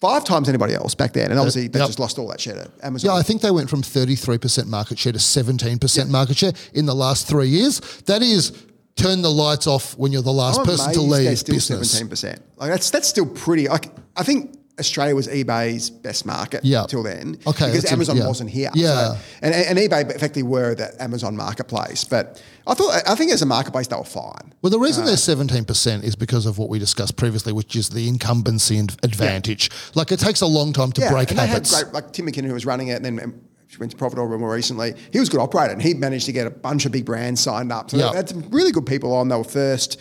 five 0.00 0.24
times 0.24 0.48
anybody 0.48 0.74
else 0.74 0.94
back 0.94 1.12
then, 1.12 1.30
and 1.30 1.38
uh, 1.38 1.42
obviously 1.42 1.68
they 1.68 1.78
Yep. 1.78 1.88
just 1.88 1.98
lost 1.98 2.18
all 2.18 2.28
that 2.28 2.40
share 2.40 2.54
to 2.54 2.70
Amazon. 2.82 3.10
Yeah, 3.10 3.16
I 3.18 3.22
think 3.22 3.40
they 3.42 3.50
went 3.50 3.70
from 3.70 3.82
33% 3.82 4.66
market 4.66 4.98
share 4.98 5.12
to 5.12 5.18
17% 5.18 6.08
market 6.08 6.36
share 6.36 6.52
in 6.74 6.86
the 6.86 6.94
last 6.94 7.26
three 7.26 7.48
years. 7.48 7.80
That 8.06 8.22
is 8.22 8.52
turn 8.96 9.20
the 9.22 9.30
lights 9.30 9.66
off 9.66 9.96
when 9.98 10.10
you're 10.12 10.22
the 10.22 10.32
last 10.32 10.60
I'm 10.60 10.66
person 10.66 10.92
to 10.94 11.00
leave 11.02 11.38
still 11.38 11.54
business. 11.54 11.90
Seventeen 11.90 12.08
percent. 12.08 12.42
Like 12.56 12.70
that's 12.70 12.90
that's 12.90 13.08
still 13.08 13.26
pretty. 13.26 13.68
Like 13.68 13.90
I 14.16 14.22
think 14.22 14.56
Australia 14.78 15.14
was 15.14 15.26
eBay's 15.28 15.88
best 15.88 16.26
market 16.26 16.62
Yeah. 16.64 16.84
till 16.86 17.02
then. 17.02 17.38
Okay, 17.46 17.66
because 17.66 17.72
that's 17.82 17.90
a- 17.90 17.92
Amazon 17.94 18.16
yeah. 18.18 18.26
wasn't 18.26 18.50
here. 18.50 18.70
Yeah. 18.74 18.94
So- 19.14 19.18
and, 19.42 19.54
and 19.54 19.78
eBay 19.78 20.02
effectively 20.10 20.42
were 20.42 20.74
that 20.74 21.00
Amazon 21.00 21.34
marketplace. 21.36 22.04
But 22.04 22.42
I 22.66 22.74
thought 22.74 23.02
I 23.06 23.14
think 23.14 23.32
as 23.32 23.40
a 23.42 23.46
marketplace 23.46 23.86
they 23.86 23.96
were 23.96 24.04
fine. 24.04 24.52
Well, 24.60 24.70
the 24.70 24.78
reason 24.78 25.04
Uh, 25.04 25.06
they're 25.06 25.16
seventeen 25.16 25.64
percent 25.64 26.04
is 26.04 26.14
because 26.14 26.44
of 26.46 26.58
what 26.58 26.68
we 26.68 26.78
discussed 26.78 27.16
previously, 27.16 27.52
which 27.52 27.74
is 27.74 27.88
the 27.88 28.06
incumbency 28.08 28.78
advantage. 29.02 29.70
Like 29.94 30.12
it 30.12 30.20
takes 30.20 30.40
a 30.42 30.46
long 30.46 30.72
time 30.72 30.92
to 30.92 31.08
break 31.08 31.30
and 31.30 31.38
they 31.38 31.46
habits. 31.46 31.74
had 31.74 31.84
great 31.84 31.94
like 31.94 32.12
Tim 32.12 32.26
McKinnon 32.26 32.46
who 32.48 32.54
was 32.54 32.66
running 32.66 32.88
it, 32.88 32.96
and 32.96 33.04
then 33.04 33.20
um, 33.24 33.34
she 33.68 33.78
went 33.78 33.90
to 33.92 33.96
Profit 33.98 34.18
Orbit 34.18 34.38
more 34.40 34.52
recently. 34.52 34.94
He 35.12 35.18
was 35.18 35.28
a 35.28 35.32
good 35.32 35.40
operator, 35.40 35.72
and 35.72 35.80
he 35.82 35.94
managed 35.94 36.26
to 36.26 36.32
get 36.32 36.46
a 36.46 36.50
bunch 36.50 36.84
of 36.86 36.92
big 36.92 37.04
brands 37.06 37.40
signed 37.40 37.72
up. 37.72 37.90
So 37.90 37.96
Yeah. 37.96 38.10
they 38.10 38.16
had 38.18 38.28
some 38.28 38.44
really 38.50 38.72
good 38.72 38.86
people 38.86 39.12
on. 39.14 39.28
They 39.28 39.36
were 39.36 39.42
first, 39.44 39.98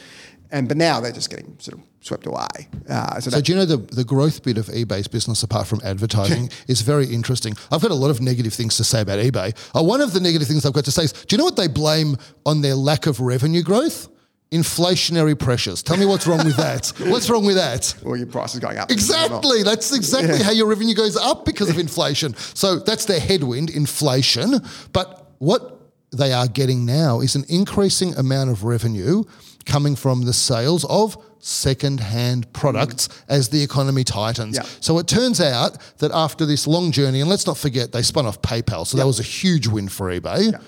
and 0.52 0.68
but 0.68 0.78
now 0.78 1.00
they're 1.00 1.12
just 1.12 1.30
getting 1.30 1.58
sort 1.60 1.78
of 1.80 1.84
swept 2.02 2.26
away. 2.28 2.46
Uh, 2.88 3.20
so 3.20 3.32
So 3.32 3.42
do 3.42 3.52
you 3.52 3.58
know 3.58 3.66
the, 3.66 3.78
the 3.78 4.04
growth 4.04 4.44
bit 4.44 4.58
of 4.58 4.68
eBay's 4.68 5.08
business 5.08 5.42
apart 5.44 5.68
from 5.68 5.82
advertising 5.84 6.50
is 6.68 6.82
very 6.82 7.08
interesting. 7.08 7.56
I've 7.72 7.82
got 7.82 7.92
a 7.92 7.96
lot 7.96 8.12
of 8.12 8.22
negative 8.22 8.54
things 8.54 8.78
to 8.78 8.84
say 8.84 9.02
about 9.02 9.20
eBay. 9.20 9.56
Uh, 9.76 9.84
one 9.84 10.02
of 10.02 10.14
the 10.14 10.20
negative 10.20 10.48
things 10.48 10.66
I've 10.66 10.74
got 10.74 10.86
to 10.86 10.92
say 10.92 11.04
is, 11.06 11.14
do 11.14 11.34
you 11.34 11.38
know 11.38 11.46
what 11.46 11.56
they 11.56 11.68
blame 11.68 12.18
on 12.46 12.62
their 12.62 12.76
lack 12.76 13.08
of 13.08 13.20
revenue 13.20 13.64
growth? 13.64 14.08
Inflationary 14.52 15.38
pressures. 15.38 15.82
Tell 15.82 15.98
me 15.98 16.06
what's 16.06 16.28
wrong 16.28 16.46
with 16.46 16.56
that. 16.58 16.94
What's 17.08 17.30
wrong 17.30 17.46
with 17.46 17.56
that? 17.56 17.94
Well, 18.04 18.16
your 18.16 18.28
price 18.28 18.54
is 18.54 18.60
going 18.60 18.78
up. 18.78 18.92
Exactly. 18.92 19.64
That's 19.64 19.94
exactly 19.94 20.42
how 20.42 20.52
your 20.52 20.68
revenue 20.68 20.94
goes 20.94 21.18
up 21.18 21.46
because 21.46 21.70
of 21.70 21.80
inflation. 21.80 22.36
So 22.54 22.78
that's 22.78 23.06
their 23.06 23.20
headwind, 23.20 23.72
inflation. 23.72 24.62
But 24.94 25.32
what 25.40 25.82
they 26.12 26.32
are 26.32 26.48
getting 26.48 26.86
now 26.86 27.20
is 27.20 27.36
an 27.36 27.44
increasing 27.50 28.16
amount 28.16 28.50
of 28.52 28.64
revenue 28.64 29.24
coming 29.66 29.96
from 29.96 30.24
the 30.24 30.34
sales 30.34 30.86
of 30.86 31.18
second-hand 31.40 32.52
products 32.54 33.08
mm. 33.08 33.24
as 33.30 33.50
the 33.50 33.62
economy 33.62 34.04
tightens. 34.04 34.58
Yeah. 34.58 34.64
So 34.80 34.98
it 35.00 35.08
turns 35.08 35.40
out 35.40 35.78
that 36.00 36.12
after 36.12 36.46
this 36.46 36.66
long 36.68 36.92
journey, 36.92 37.22
and 37.22 37.30
let's 37.30 37.46
not 37.46 37.58
forget 37.58 37.92
they 37.92 38.02
spun 38.02 38.26
off 38.26 38.42
PayPal, 38.42 38.88
so 38.88 38.98
that 38.98 39.06
was 39.06 39.20
a 39.20 39.24
huge 39.24 39.68
win 39.68 39.88
for 39.88 40.10
eBay. 40.10 40.60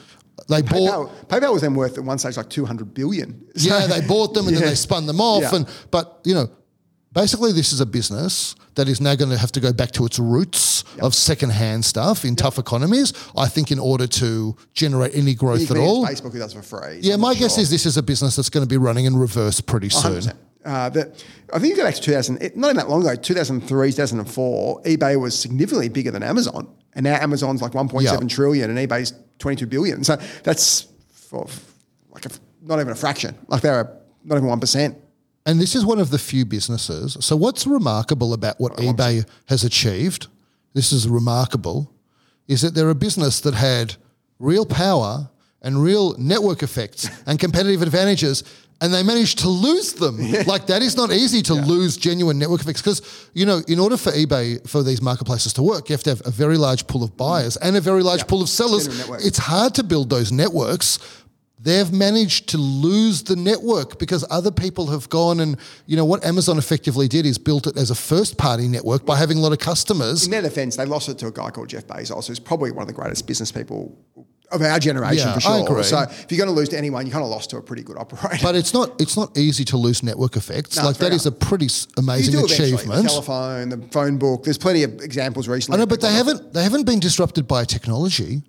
They 0.49 0.61
bought 0.61 0.71
PayPal, 0.71 1.25
PayPal 1.27 1.53
was 1.53 1.61
then 1.63 1.73
worth 1.73 1.97
at 1.97 2.03
one 2.03 2.19
stage 2.19 2.37
like 2.37 2.49
200 2.49 2.93
billion. 2.93 3.43
So- 3.55 3.69
yeah, 3.69 3.87
they 3.87 4.01
bought 4.01 4.33
them 4.33 4.47
and 4.47 4.55
then 4.55 4.63
they 4.69 4.75
spun 4.75 5.05
them 5.07 5.19
off. 5.19 5.41
Yeah. 5.41 5.55
And 5.55 5.69
but 5.89 6.21
you 6.23 6.35
know, 6.35 6.49
basically 7.14 7.51
this 7.51 7.74
is 7.74 7.82
a 7.82 7.86
business 7.86 8.55
that 8.76 8.88
is 8.88 9.01
now 9.01 9.16
going 9.16 9.32
to 9.32 9.38
have 9.38 9.51
to 9.53 9.60
go 9.60 9.74
back 9.74 9.91
to 9.91 10.05
its 10.05 10.20
roots 10.20 10.84
yep. 10.95 11.05
of 11.05 11.16
second-hand 11.16 11.84
stuff 11.84 12.24
in 12.24 12.32
yep. 12.32 12.38
tough 12.38 12.60
economies. 12.60 13.14
I 13.36 13.47
think 13.47 13.72
in 13.72 13.80
order 13.80 14.08
to 14.08 14.55
generate 14.74 15.16
any 15.16 15.34
growth 15.34 15.70
at 15.72 15.78
all, 15.78 16.05
Facebook 16.05 16.38
does 16.38 16.53
for 16.53 16.62
free. 16.62 16.99
Yeah, 17.01 17.16
my 17.16 17.34
guess 17.34 17.58
is 17.58 17.70
this 17.70 17.86
is 17.86 17.97
a 17.97 18.03
business 18.03 18.36
that's 18.36 18.49
going 18.49 18.66
to 18.66 18.70
be 18.70 18.78
running 18.78 19.05
in 19.05 19.18
reverse 19.18 19.62
pretty 19.62 19.89
soon. 19.89 20.24
Uh, 20.66 20.89
that 20.89 21.24
I 21.53 21.60
think 21.60 21.72
you 21.72 21.78
go 21.78 21.84
back 21.86 21.95
to 21.95 22.01
2000, 22.01 22.41
not 22.55 22.68
even 22.68 22.76
that 22.76 22.89
long 22.89 23.01
ago, 23.01 23.16
2003, 23.16 23.91
2004, 23.91 24.82
eBay 24.82 25.20
was 25.20 25.38
significantly 25.38 25.88
bigger 25.88 26.12
than 26.12 26.24
Amazon. 26.24 26.68
And 26.93 27.05
now 27.05 27.16
Amazon's 27.16 27.62
like 27.62 27.72
1.7 27.72 28.03
yep. 28.03 28.30
trillion 28.30 28.70
and 28.76 28.78
eBay's 28.78 29.14
22 29.39 29.66
billion. 29.68 30.03
So 30.03 30.18
that's 30.43 30.88
for, 31.10 31.47
like 32.12 32.26
a, 32.26 32.30
not 32.62 32.80
even 32.80 32.91
a 32.91 32.95
fraction. 32.95 33.34
Like 33.47 33.62
they're 33.62 33.97
not 34.26 34.38
even 34.38 34.49
1%. 34.49 34.95
And 35.47 35.61
this 35.61 35.75
is 35.75 35.85
one 35.85 35.99
of 35.99 36.09
the 36.09 36.19
few 36.19 36.45
businesses. 36.45 37.17
So, 37.21 37.37
what's 37.37 37.65
remarkable 37.65 38.33
about 38.33 38.59
what 38.59 38.73
eBay 38.73 39.25
has 39.47 39.63
achieved? 39.63 40.27
This 40.73 40.91
is 40.91 41.07
remarkable, 41.07 41.89
is 42.49 42.61
that 42.61 42.75
they're 42.75 42.89
a 42.89 42.95
business 42.95 43.39
that 43.39 43.53
had 43.53 43.95
real 44.39 44.65
power 44.65 45.29
and 45.61 45.81
real 45.81 46.17
network 46.17 46.63
effects 46.63 47.09
and 47.25 47.39
competitive 47.39 47.81
advantages, 47.81 48.43
and 48.81 48.93
they 48.93 49.03
managed 49.03 49.39
to 49.39 49.47
lose 49.47 49.93
them. 49.93 50.17
Yeah. 50.27 50.43
Like 50.45 50.67
that 50.67 50.81
is 50.81 50.97
not 50.97 51.13
easy 51.13 51.41
to 51.43 51.53
yeah. 51.53 51.65
lose 51.65 51.95
genuine 51.95 52.37
network 52.37 52.59
effects 52.59 52.81
because 52.81 53.29
you 53.33 53.45
know, 53.45 53.61
in 53.69 53.79
order 53.79 53.95
for 53.95 54.11
eBay 54.11 54.67
for 54.67 54.83
these 54.83 55.01
marketplaces 55.01 55.53
to 55.53 55.63
work, 55.63 55.87
you 55.87 55.93
have 55.93 56.03
to 56.03 56.09
have 56.09 56.21
a 56.25 56.31
very 56.31 56.57
large 56.57 56.87
pool 56.87 57.03
of 57.03 57.15
buyers 57.15 57.55
and 57.55 57.77
a 57.77 57.81
very 57.81 58.03
large 58.03 58.19
yeah. 58.19 58.25
pool 58.25 58.41
of 58.41 58.49
sellers. 58.49 58.87
It's 59.25 59.37
hard 59.37 59.73
to 59.75 59.83
build 59.83 60.09
those 60.09 60.33
networks, 60.33 60.99
they've 61.60 61.91
managed 61.91 62.49
to 62.49 62.58
lose 62.58 63.24
the 63.24 63.36
network 63.36 63.99
because 63.99 64.26
other 64.30 64.51
people 64.51 64.88
have 64.88 65.10
gone 65.10 65.39
and 65.39 65.58
you 65.86 65.95
know 65.95 66.05
what 66.05 66.24
Amazon 66.24 66.58
effectively 66.58 67.08
did 67.08 67.26
is 67.26 67.38
built 67.38 67.68
it 67.68 67.78
as 67.78 67.89
a 67.89 67.95
first 67.95 68.38
party 68.38 68.68
network 68.68 69.05
by 69.05 69.18
having 69.18 69.38
a 69.38 69.41
lot 69.41 69.51
of 69.51 69.60
customers. 69.60 70.26
In 70.26 70.32
their 70.32 70.41
defense, 70.41 70.76
they 70.76 70.86
lost 70.86 71.10
it 71.10 71.18
to 71.20 71.28
a 71.28 71.32
guy 71.32 71.49
called 71.49 71.70
Jeff 71.70 71.88
Bezos, 71.88 72.28
who's 72.28 72.39
probably 72.39 72.72
one 72.72 72.84
of 72.84 72.88
the 72.88 72.93
greatest 72.93 73.28
business 73.28 73.51
people 73.51 73.97
of 74.51 74.62
our 74.62 74.80
generation 74.80 75.28
yeah, 75.28 75.34
for 75.34 75.39
sure. 75.41 75.84
So 75.84 76.01
if 76.03 76.32
you're 76.32 76.38
going 76.38 76.47
to 76.47 76.55
lose 76.55 76.70
to 76.70 76.78
anyone, 76.78 77.05
you 77.05 77.12
kind 77.12 77.24
of 77.24 77.30
lost 77.30 77.49
to 77.49 77.58
a 77.58 77.62
pretty 77.62 77.84
good 77.84 77.97
operator. 77.97 78.39
But 78.41 78.55
it's 78.55 78.74
not 78.74 78.99
it's 79.01 79.18
not 79.18 79.38
easy 79.38 79.66
to 79.66 79.78
lose 79.78 80.03
network 80.03 80.36
effects. 80.36 80.78
No, 80.78 80.86
like 80.86 80.97
that 80.97 81.12
is 81.12 81.26
a 81.26 81.32
pretty 81.32 81.68
amazing 81.97 82.39
achievement. 82.43 83.03
The 83.03 83.10
telephone, 83.10 83.70
the 83.70 83.82
phone 83.89 84.18
book. 84.18 84.43
There's 84.43 84.58
plenty 84.58 84.84
of 84.84 85.01
examples 85.01 85.47
recently. 85.47 85.78
I 85.78 85.80
know, 85.80 85.86
but 85.86 86.01
they 86.01 86.14
haven't 86.14 86.53
they 86.53 86.64
haven't 86.64 86.86
been 86.86 86.99
disrupted 86.99 87.47
by 87.47 87.66
technology. 87.66 88.43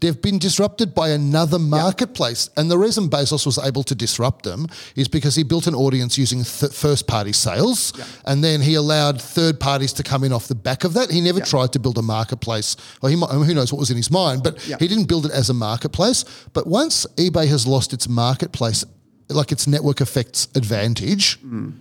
They've 0.00 0.20
been 0.20 0.38
disrupted 0.38 0.94
by 0.94 1.10
another 1.10 1.58
marketplace. 1.58 2.48
Yep. 2.48 2.58
And 2.58 2.70
the 2.70 2.78
reason 2.78 3.08
Bezos 3.08 3.44
was 3.44 3.58
able 3.58 3.82
to 3.84 3.94
disrupt 3.94 4.44
them 4.44 4.66
is 4.96 5.08
because 5.08 5.36
he 5.36 5.42
built 5.42 5.66
an 5.66 5.74
audience 5.74 6.16
using 6.16 6.42
th- 6.42 6.72
first 6.72 7.06
party 7.06 7.32
sales. 7.32 7.92
Yep. 7.96 8.06
And 8.24 8.44
then 8.44 8.62
he 8.62 8.74
allowed 8.74 9.20
third 9.20 9.60
parties 9.60 9.92
to 9.94 10.02
come 10.02 10.24
in 10.24 10.32
off 10.32 10.48
the 10.48 10.54
back 10.54 10.84
of 10.84 10.94
that. 10.94 11.10
He 11.10 11.20
never 11.20 11.38
yep. 11.38 11.48
tried 11.48 11.72
to 11.74 11.78
build 11.78 11.98
a 11.98 12.02
marketplace. 12.02 12.76
Well, 13.02 13.10
he 13.10 13.16
might, 13.16 13.30
who 13.30 13.54
knows 13.54 13.72
what 13.72 13.78
was 13.78 13.90
in 13.90 13.96
his 13.96 14.10
mind, 14.10 14.42
but 14.42 14.60
he 14.60 14.88
didn't 14.88 15.04
build 15.04 15.26
it 15.26 15.32
as 15.32 15.50
a 15.50 15.54
marketplace. 15.54 16.24
But 16.52 16.66
once 16.66 17.06
eBay 17.16 17.46
has 17.48 17.66
lost 17.66 17.92
its 17.92 18.08
marketplace, 18.08 18.84
like 19.28 19.52
its 19.52 19.66
network 19.66 20.00
effects 20.00 20.48
advantage, 20.54 21.40
mm 21.42 21.74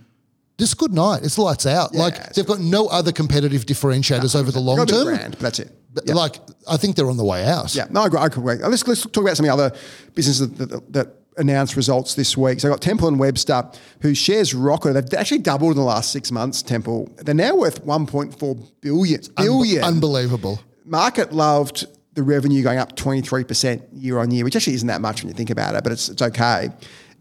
this 0.59 0.74
good 0.74 0.91
night. 0.91 1.24
It's 1.24 1.38
lights 1.38 1.65
out. 1.65 1.91
Yeah, 1.93 2.01
like 2.01 2.34
they've 2.34 2.45
got 2.45 2.59
no 2.59 2.88
other 2.88 3.11
competitive 3.11 3.65
differentiators 3.65 4.36
no, 4.36 4.41
over 4.41 4.51
the 4.51 4.59
long 4.59 4.86
term. 4.86 5.05
Brand, 5.05 5.32
but 5.32 5.39
that's 5.39 5.59
it. 5.59 5.72
Like 6.06 6.36
I 6.68 6.78
think 6.78 6.96
they're 6.96 7.10
on 7.10 7.18
the 7.18 7.26
way 7.26 7.46
out. 7.46 7.74
Yeah, 7.74 7.88
no, 7.90 8.02
I 8.02 8.08
agree. 8.08 8.20
I 8.20 8.26
agree. 8.28 8.56
Let's 8.56 8.88
let's 8.88 9.02
talk 9.02 9.24
about 9.24 9.38
some 9.38 9.46
of 9.46 9.58
the 9.58 9.64
other 9.66 9.78
businesses 10.14 10.50
that, 10.58 10.70
that, 10.70 10.94
that 10.94 11.16
announced 11.38 11.76
results 11.76 12.16
this 12.16 12.38
week. 12.38 12.60
So 12.60 12.68
I 12.68 12.72
got 12.72 12.82
Temple 12.82 13.08
and 13.08 13.20
Webster, 13.20 13.64
whose 14.02 14.18
shares 14.18 14.54
rocketed. 14.54 15.10
They've 15.10 15.20
actually 15.20 15.40
doubled 15.40 15.72
in 15.72 15.78
the 15.78 15.84
last 15.84 16.12
six 16.12 16.32
months. 16.32 16.62
Temple, 16.62 17.10
they're 17.18 17.34
now 17.34 17.56
worth 17.56 17.84
1.4 17.86 18.72
billion. 18.82 19.22
billion. 19.38 19.84
Un- 19.84 19.94
unbelievable. 19.94 20.60
Market 20.86 21.32
loved 21.32 21.88
the 22.14 22.24
revenue 22.24 22.62
going 22.62 22.78
up 22.78 22.96
23% 22.96 23.88
year 23.94 24.20
on 24.20 24.32
year, 24.32 24.44
which 24.44 24.56
actually 24.56 24.74
isn't 24.74 24.88
that 24.88 25.02
much 25.02 25.24
when 25.24 25.30
you 25.30 25.36
think 25.36 25.50
about 25.50 25.76
it, 25.76 25.84
but 25.84 25.94
it's 25.94 26.10
it's 26.10 26.22
okay. 26.22 26.70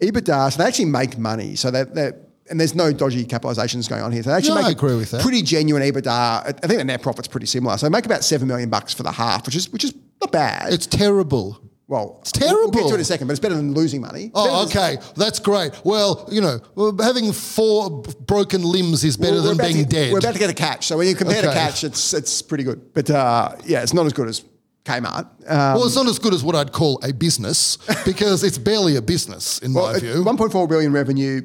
EBITDA, 0.01 0.53
so 0.53 0.59
they 0.59 0.69
actually 0.69 0.85
make 0.87 1.19
money. 1.19 1.57
So 1.57 1.71
they're, 1.71 1.85
they're 1.85 2.17
and 2.51 2.59
there's 2.59 2.75
no 2.75 2.93
dodgy 2.93 3.25
capitalizations 3.25 3.89
going 3.89 4.03
on 4.03 4.13
here. 4.13 4.23
So 4.23 4.31
they 4.31 4.37
actually 4.37 4.51
no, 4.51 4.57
make 4.57 4.67
I 4.67 4.71
agree 4.71 4.97
with 4.97 5.11
that. 5.13 5.23
pretty 5.23 5.43
genuine 5.43 5.83
EBITDA. 5.83 6.09
I 6.09 6.53
think 6.53 6.79
the 6.79 6.85
net 6.85 7.03
profit's 7.03 7.29
pretty 7.29 7.47
similar. 7.47 7.77
So 7.77 7.87
they 7.87 7.91
make 7.91 8.07
about 8.07 8.25
seven 8.25 8.49
million 8.49 8.71
bucks 8.71 8.95
for 8.95 9.03
the 9.03 9.13
half, 9.13 9.47
which 9.47 9.57
is 9.57 9.71
which 9.71 9.85
is 9.85 9.95
not 10.21 10.33
bad. 10.33 10.73
It's 10.73 10.87
terrible. 10.87 11.61
Well, 11.89 12.19
it's 12.21 12.33
terrible. 12.33 12.71
We'll 12.71 12.71
get 12.71 12.89
to 12.89 12.89
it 12.89 12.95
in 12.97 13.01
a 13.01 13.05
second, 13.05 13.29
but 13.29 13.33
it's 13.33 13.41
better 13.41 13.55
than 13.55 13.73
losing 13.73 14.03
money. 14.03 14.31
Oh, 14.35 14.67
okay, 14.67 14.99
that's 15.17 15.39
great. 15.39 15.73
Well, 15.85 16.29
you 16.31 16.43
know, 16.43 16.61
having 17.01 17.33
four 17.33 18.03
broken 18.27 18.63
limbs 18.63 19.05
is 19.05 19.17
better 19.17 19.37
well, 19.37 19.55
than 19.55 19.57
being 19.57 19.85
to, 19.85 19.89
dead. 19.89 20.13
We're 20.13 20.19
about 20.19 20.35
to 20.35 20.39
get 20.39 20.51
a 20.51 20.55
catch, 20.55 20.87
so 20.87 20.99
when 20.99 21.09
you 21.09 21.15
compare 21.15 21.39
okay. 21.39 21.47
to 21.47 21.53
catch, 21.55 21.85
it's 21.85 22.13
it's 22.13 22.43
pretty 22.43 22.65
good. 22.65 22.93
But 22.93 23.09
uh, 23.09 23.53
yeah, 23.65 23.83
it's 23.83 23.95
not 23.95 24.05
as 24.05 24.13
good 24.13 24.29
as 24.29 24.45
Kmart. 24.89 25.25
Um, 25.51 25.77
well, 25.77 25.87
it's 25.87 25.97
not 25.97 26.07
as 26.07 26.19
good 26.19 26.35
as 26.35 26.43
what 26.43 26.55
I'd 26.55 26.73
call 26.73 27.01
a 27.03 27.13
business 27.13 27.79
because 28.05 28.43
it's 28.43 28.59
barely 28.59 28.97
a 28.97 29.03
business 29.03 29.59
in 29.61 29.73
well, 29.73 29.93
my 29.93 29.99
view. 29.99 30.25
1.4 30.25 30.69
billion 30.69 30.93
revenue, 30.93 31.43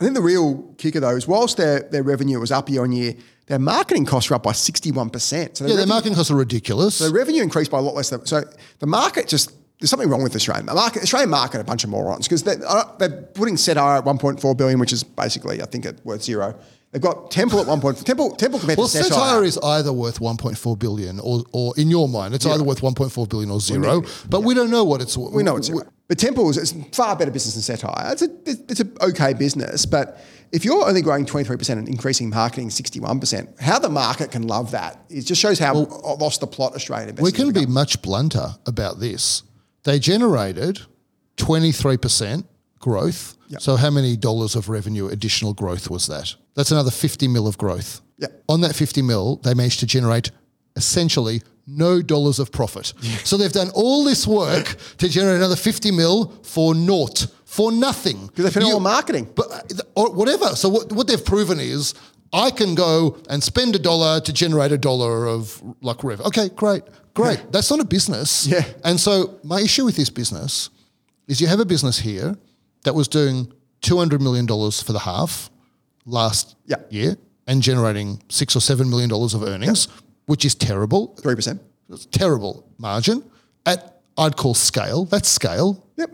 I 0.00 0.04
think 0.04 0.14
the 0.14 0.22
real 0.22 0.74
kicker 0.76 1.00
though 1.00 1.16
is 1.16 1.28
whilst 1.28 1.56
their, 1.56 1.80
their 1.80 2.02
revenue 2.02 2.40
was 2.40 2.50
up 2.50 2.68
year 2.68 2.82
on 2.82 2.92
year, 2.92 3.14
their 3.46 3.58
marketing 3.58 4.06
costs 4.06 4.30
were 4.30 4.36
up 4.36 4.42
by 4.42 4.52
61%. 4.52 5.12
So 5.20 5.36
their 5.36 5.42
yeah, 5.42 5.50
revenue, 5.52 5.76
their 5.76 5.86
marketing 5.86 6.14
costs 6.14 6.30
are 6.30 6.36
ridiculous. 6.36 6.96
So 6.96 7.04
their 7.04 7.12
revenue 7.12 7.42
increased 7.42 7.70
by 7.70 7.78
a 7.78 7.82
lot 7.82 7.94
less 7.94 8.10
than, 8.10 8.24
so 8.26 8.42
the 8.78 8.86
market 8.86 9.28
just, 9.28 9.52
there's 9.78 9.90
something 9.90 10.08
wrong 10.08 10.22
with 10.22 10.34
Australian 10.34 10.66
the 10.66 10.74
market. 10.74 11.02
Australian 11.02 11.30
market 11.30 11.60
a 11.60 11.64
bunch 11.64 11.84
of 11.84 11.90
morons 11.90 12.26
because 12.26 12.42
they're, 12.42 12.60
uh, 12.66 12.96
they're 12.98 13.22
putting 13.34 13.56
Cettire 13.56 13.98
at 13.98 14.04
1.4 14.04 14.56
billion, 14.56 14.78
which 14.78 14.92
is 14.92 15.04
basically, 15.04 15.62
I 15.62 15.66
think, 15.66 15.86
worth 16.04 16.22
zero. 16.22 16.58
They've 16.94 17.02
got 17.02 17.32
Temple 17.32 17.58
at 17.58 17.66
one 17.66 17.80
point. 17.80 18.06
Temple 18.06 18.36
Temple 18.36 18.60
compared 18.60 18.78
well, 18.78 18.86
to. 18.86 18.98
Cettire 18.98 19.44
is 19.44 19.58
either 19.58 19.92
worth 19.92 20.20
1.4 20.20 20.78
billion 20.78 21.18
or, 21.18 21.42
or 21.50 21.74
in 21.76 21.90
your 21.90 22.08
mind, 22.08 22.36
it's 22.36 22.46
yeah. 22.46 22.52
either 22.52 22.62
worth 22.62 22.82
1.4 22.82 23.28
billion 23.28 23.50
or 23.50 23.58
zero. 23.58 24.02
But 24.30 24.38
yeah. 24.38 24.46
we 24.46 24.54
don't 24.54 24.70
know 24.70 24.84
what 24.84 25.02
it's. 25.02 25.16
Worth. 25.16 25.32
We 25.32 25.42
know 25.42 25.56
it's. 25.56 25.72
But 26.06 26.18
Temple 26.18 26.48
is 26.50 26.72
far 26.92 27.16
better 27.16 27.32
business 27.32 27.66
than 27.66 27.76
Cettire. 27.76 28.12
It's 28.12 28.22
a 28.22 28.28
it's 28.70 28.78
an 28.78 28.96
okay 29.00 29.32
business, 29.32 29.86
but 29.86 30.24
if 30.52 30.64
you're 30.64 30.86
only 30.86 31.02
growing 31.02 31.26
23% 31.26 31.70
and 31.70 31.88
increasing 31.88 32.30
marketing 32.30 32.68
61%, 32.68 33.60
how 33.60 33.80
the 33.80 33.88
market 33.88 34.30
can 34.30 34.46
love 34.46 34.70
that, 34.70 35.04
it 35.10 35.22
just 35.22 35.40
shows 35.40 35.58
how 35.58 35.74
well, 35.74 36.16
lost 36.20 36.38
the 36.38 36.46
plot 36.46 36.76
Australian 36.76 37.08
investors 37.08 37.32
We 37.32 37.36
can 37.36 37.52
be 37.52 37.66
much 37.66 38.00
blunter 38.02 38.54
about 38.64 39.00
this. 39.00 39.42
They 39.82 39.98
generated 39.98 40.82
23% 41.38 42.44
growth. 42.78 43.36
Yep. 43.54 43.62
So 43.62 43.76
how 43.76 43.90
many 43.90 44.16
dollars 44.16 44.56
of 44.56 44.68
revenue 44.68 45.08
additional 45.08 45.54
growth 45.54 45.88
was 45.88 46.08
that? 46.08 46.34
That's 46.54 46.72
another 46.72 46.90
50 46.90 47.28
mil 47.28 47.46
of 47.46 47.56
growth. 47.56 48.00
Yep. 48.18 48.44
On 48.48 48.60
that 48.62 48.74
50 48.74 49.02
mil, 49.02 49.36
they 49.36 49.54
managed 49.54 49.80
to 49.80 49.86
generate 49.86 50.30
essentially 50.76 51.40
no 51.66 52.02
dollars 52.02 52.38
of 52.38 52.50
profit. 52.50 52.92
So 53.24 53.36
they've 53.36 53.52
done 53.52 53.70
all 53.74 54.04
this 54.04 54.26
work 54.26 54.76
to 54.98 55.08
generate 55.08 55.36
another 55.36 55.56
50 55.56 55.92
mil 55.92 56.32
for 56.42 56.74
naught 56.74 57.26
for 57.44 57.70
nothing. 57.70 58.26
Because 58.26 58.44
they 58.44 58.50
spend 58.50 58.66
all 58.66 58.80
marketing. 58.80 59.30
But 59.34 59.46
uh, 59.52 59.82
or 59.94 60.12
whatever. 60.12 60.56
So 60.56 60.68
what, 60.68 60.92
what 60.92 61.06
they've 61.06 61.24
proven 61.24 61.60
is 61.60 61.94
I 62.32 62.50
can 62.50 62.74
go 62.74 63.16
and 63.30 63.42
spend 63.42 63.76
a 63.76 63.78
dollar 63.78 64.20
to 64.20 64.32
generate 64.32 64.72
a 64.72 64.78
dollar 64.78 65.26
of 65.28 65.62
like 65.80 66.02
revenue. 66.02 66.26
Okay, 66.28 66.48
great, 66.48 66.82
great. 67.14 67.40
That's 67.52 67.70
not 67.70 67.78
a 67.78 67.84
business. 67.84 68.46
Yeah. 68.48 68.64
And 68.82 68.98
so 68.98 69.38
my 69.44 69.60
issue 69.60 69.84
with 69.84 69.94
this 69.94 70.10
business 70.10 70.70
is 71.28 71.40
you 71.40 71.46
have 71.46 71.60
a 71.60 71.64
business 71.64 72.00
here 72.00 72.36
that 72.84 72.94
was 72.94 73.08
doing 73.08 73.52
two 73.80 73.98
hundred 73.98 74.22
million 74.22 74.46
dollars 74.46 74.82
for 74.82 74.92
the 74.92 75.00
half 75.00 75.50
last 76.06 76.56
yeah. 76.66 76.76
year 76.90 77.16
and 77.46 77.60
generating 77.60 78.22
six 78.28 78.56
or 78.56 78.60
seven 78.60 78.88
million 78.88 79.10
dollars 79.10 79.34
of 79.34 79.42
earnings, 79.42 79.88
yeah. 79.90 80.00
which 80.26 80.44
is 80.44 80.54
terrible. 80.54 81.08
Three 81.16 81.34
percent. 81.34 81.60
It's 81.90 82.06
terrible 82.06 82.66
margin 82.78 83.22
at 83.66 84.00
I'd 84.16 84.36
call 84.36 84.54
scale. 84.54 85.04
That's 85.04 85.28
scale. 85.28 85.84
Yep 85.96 86.10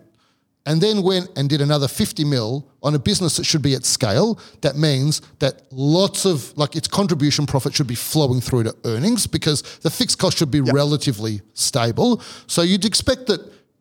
and 0.67 0.81
then 0.81 1.03
went 1.03 1.29
and 1.37 1.49
did 1.49 1.61
another 1.61 1.89
50 1.89 2.25
mil 2.25 2.67
on 2.83 2.95
a 2.95 2.99
business 2.99 3.37
that 3.37 3.45
should 3.45 3.63
be 3.63 3.75
at 3.75 3.85
scale, 3.85 4.39
that 4.61 4.77
means 4.77 5.21
that 5.39 5.63
lots 5.71 6.25
of 6.25 6.57
like 6.57 6.77
its 6.77 6.87
contribution 6.87 7.47
profit 7.47 7.75
should 7.75 7.87
be 7.87 7.95
flowing 7.95 8.41
through 8.41 8.65
to 8.65 8.75
earnings 8.85 9.27
because 9.27 9.63
the 9.79 9.91
fixed 9.91 10.19
cost 10.19 10.39
should 10.39 10.51
be 10.51 10.59
yep. 10.59 10.75
relatively 10.75 11.41
stable. 11.55 12.23
So 12.47 12.63
you'd 12.63 12.85
expect 12.85 13.27
that, 13.27 13.41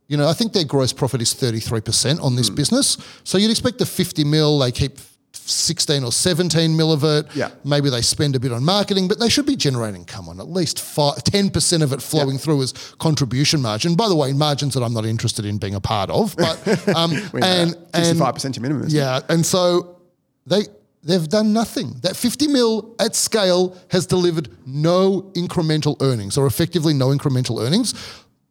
you 0.10 0.18
know, 0.18 0.28
I 0.28 0.34
think 0.34 0.54
their 0.54 0.66
gross 0.66 0.92
profit 0.92 1.22
is 1.22 1.34
33% 1.36 2.22
on 2.22 2.36
this 2.36 2.50
mm. 2.50 2.56
business. 2.56 2.98
So 3.24 3.38
you'd 3.38 3.52
expect 3.52 3.78
the 3.78 3.86
50 3.86 4.24
mil, 4.24 4.58
they 4.58 4.72
keep 4.72 4.98
16 5.34 6.04
or 6.04 6.12
17 6.12 6.76
mil 6.76 6.92
of 6.92 7.04
it. 7.04 7.28
Yeah. 7.36 7.52
Maybe 7.64 7.92
they 7.92 8.02
spend 8.02 8.36
a 8.36 8.40
bit 8.40 8.52
on 8.52 8.66
marketing, 8.66 9.08
but 9.08 9.20
they 9.20 9.30
should 9.30 9.46
be 9.46 9.56
generating, 9.56 10.06
come 10.06 10.28
on, 10.28 10.40
at 10.40 10.50
least 10.50 10.82
five, 10.82 11.18
10% 11.18 11.84
of 11.84 11.94
it 11.94 12.02
flowing 12.02 12.32
yeah. 12.32 12.38
through 12.38 12.64
as 12.64 12.74
contribution 12.98 13.62
margin. 13.62 13.96
By 13.96 14.10
the 14.10 14.16
way, 14.16 14.34
margins 14.34 14.74
that 14.74 14.82
I'm 14.82 14.94
not 14.94 15.06
interested 15.06 15.46
in 15.46 15.60
being 15.60 15.76
a 15.76 15.80
part 15.80 16.10
of. 16.10 16.36
But 16.36 16.68
um, 16.96 17.14
and, 17.36 17.76
and 17.94 18.18
65% 18.18 18.54
to 18.54 18.62
minimum. 18.62 18.86
Yeah. 18.88 19.20
And 19.30 19.46
so 19.46 20.00
they 20.48 20.64
they've 21.04 21.30
done 21.30 21.54
nothing. 21.54 22.00
That 22.02 22.16
50 22.16 22.48
mil 22.48 22.96
at 23.00 23.16
scale 23.16 23.78
has 23.92 24.08
delivered 24.08 24.50
no 24.66 25.32
incremental 25.36 26.02
earnings 26.02 26.36
or 26.36 26.48
effectively 26.48 26.96
no 26.96 27.10
incremental 27.10 27.64
earnings. 27.64 27.94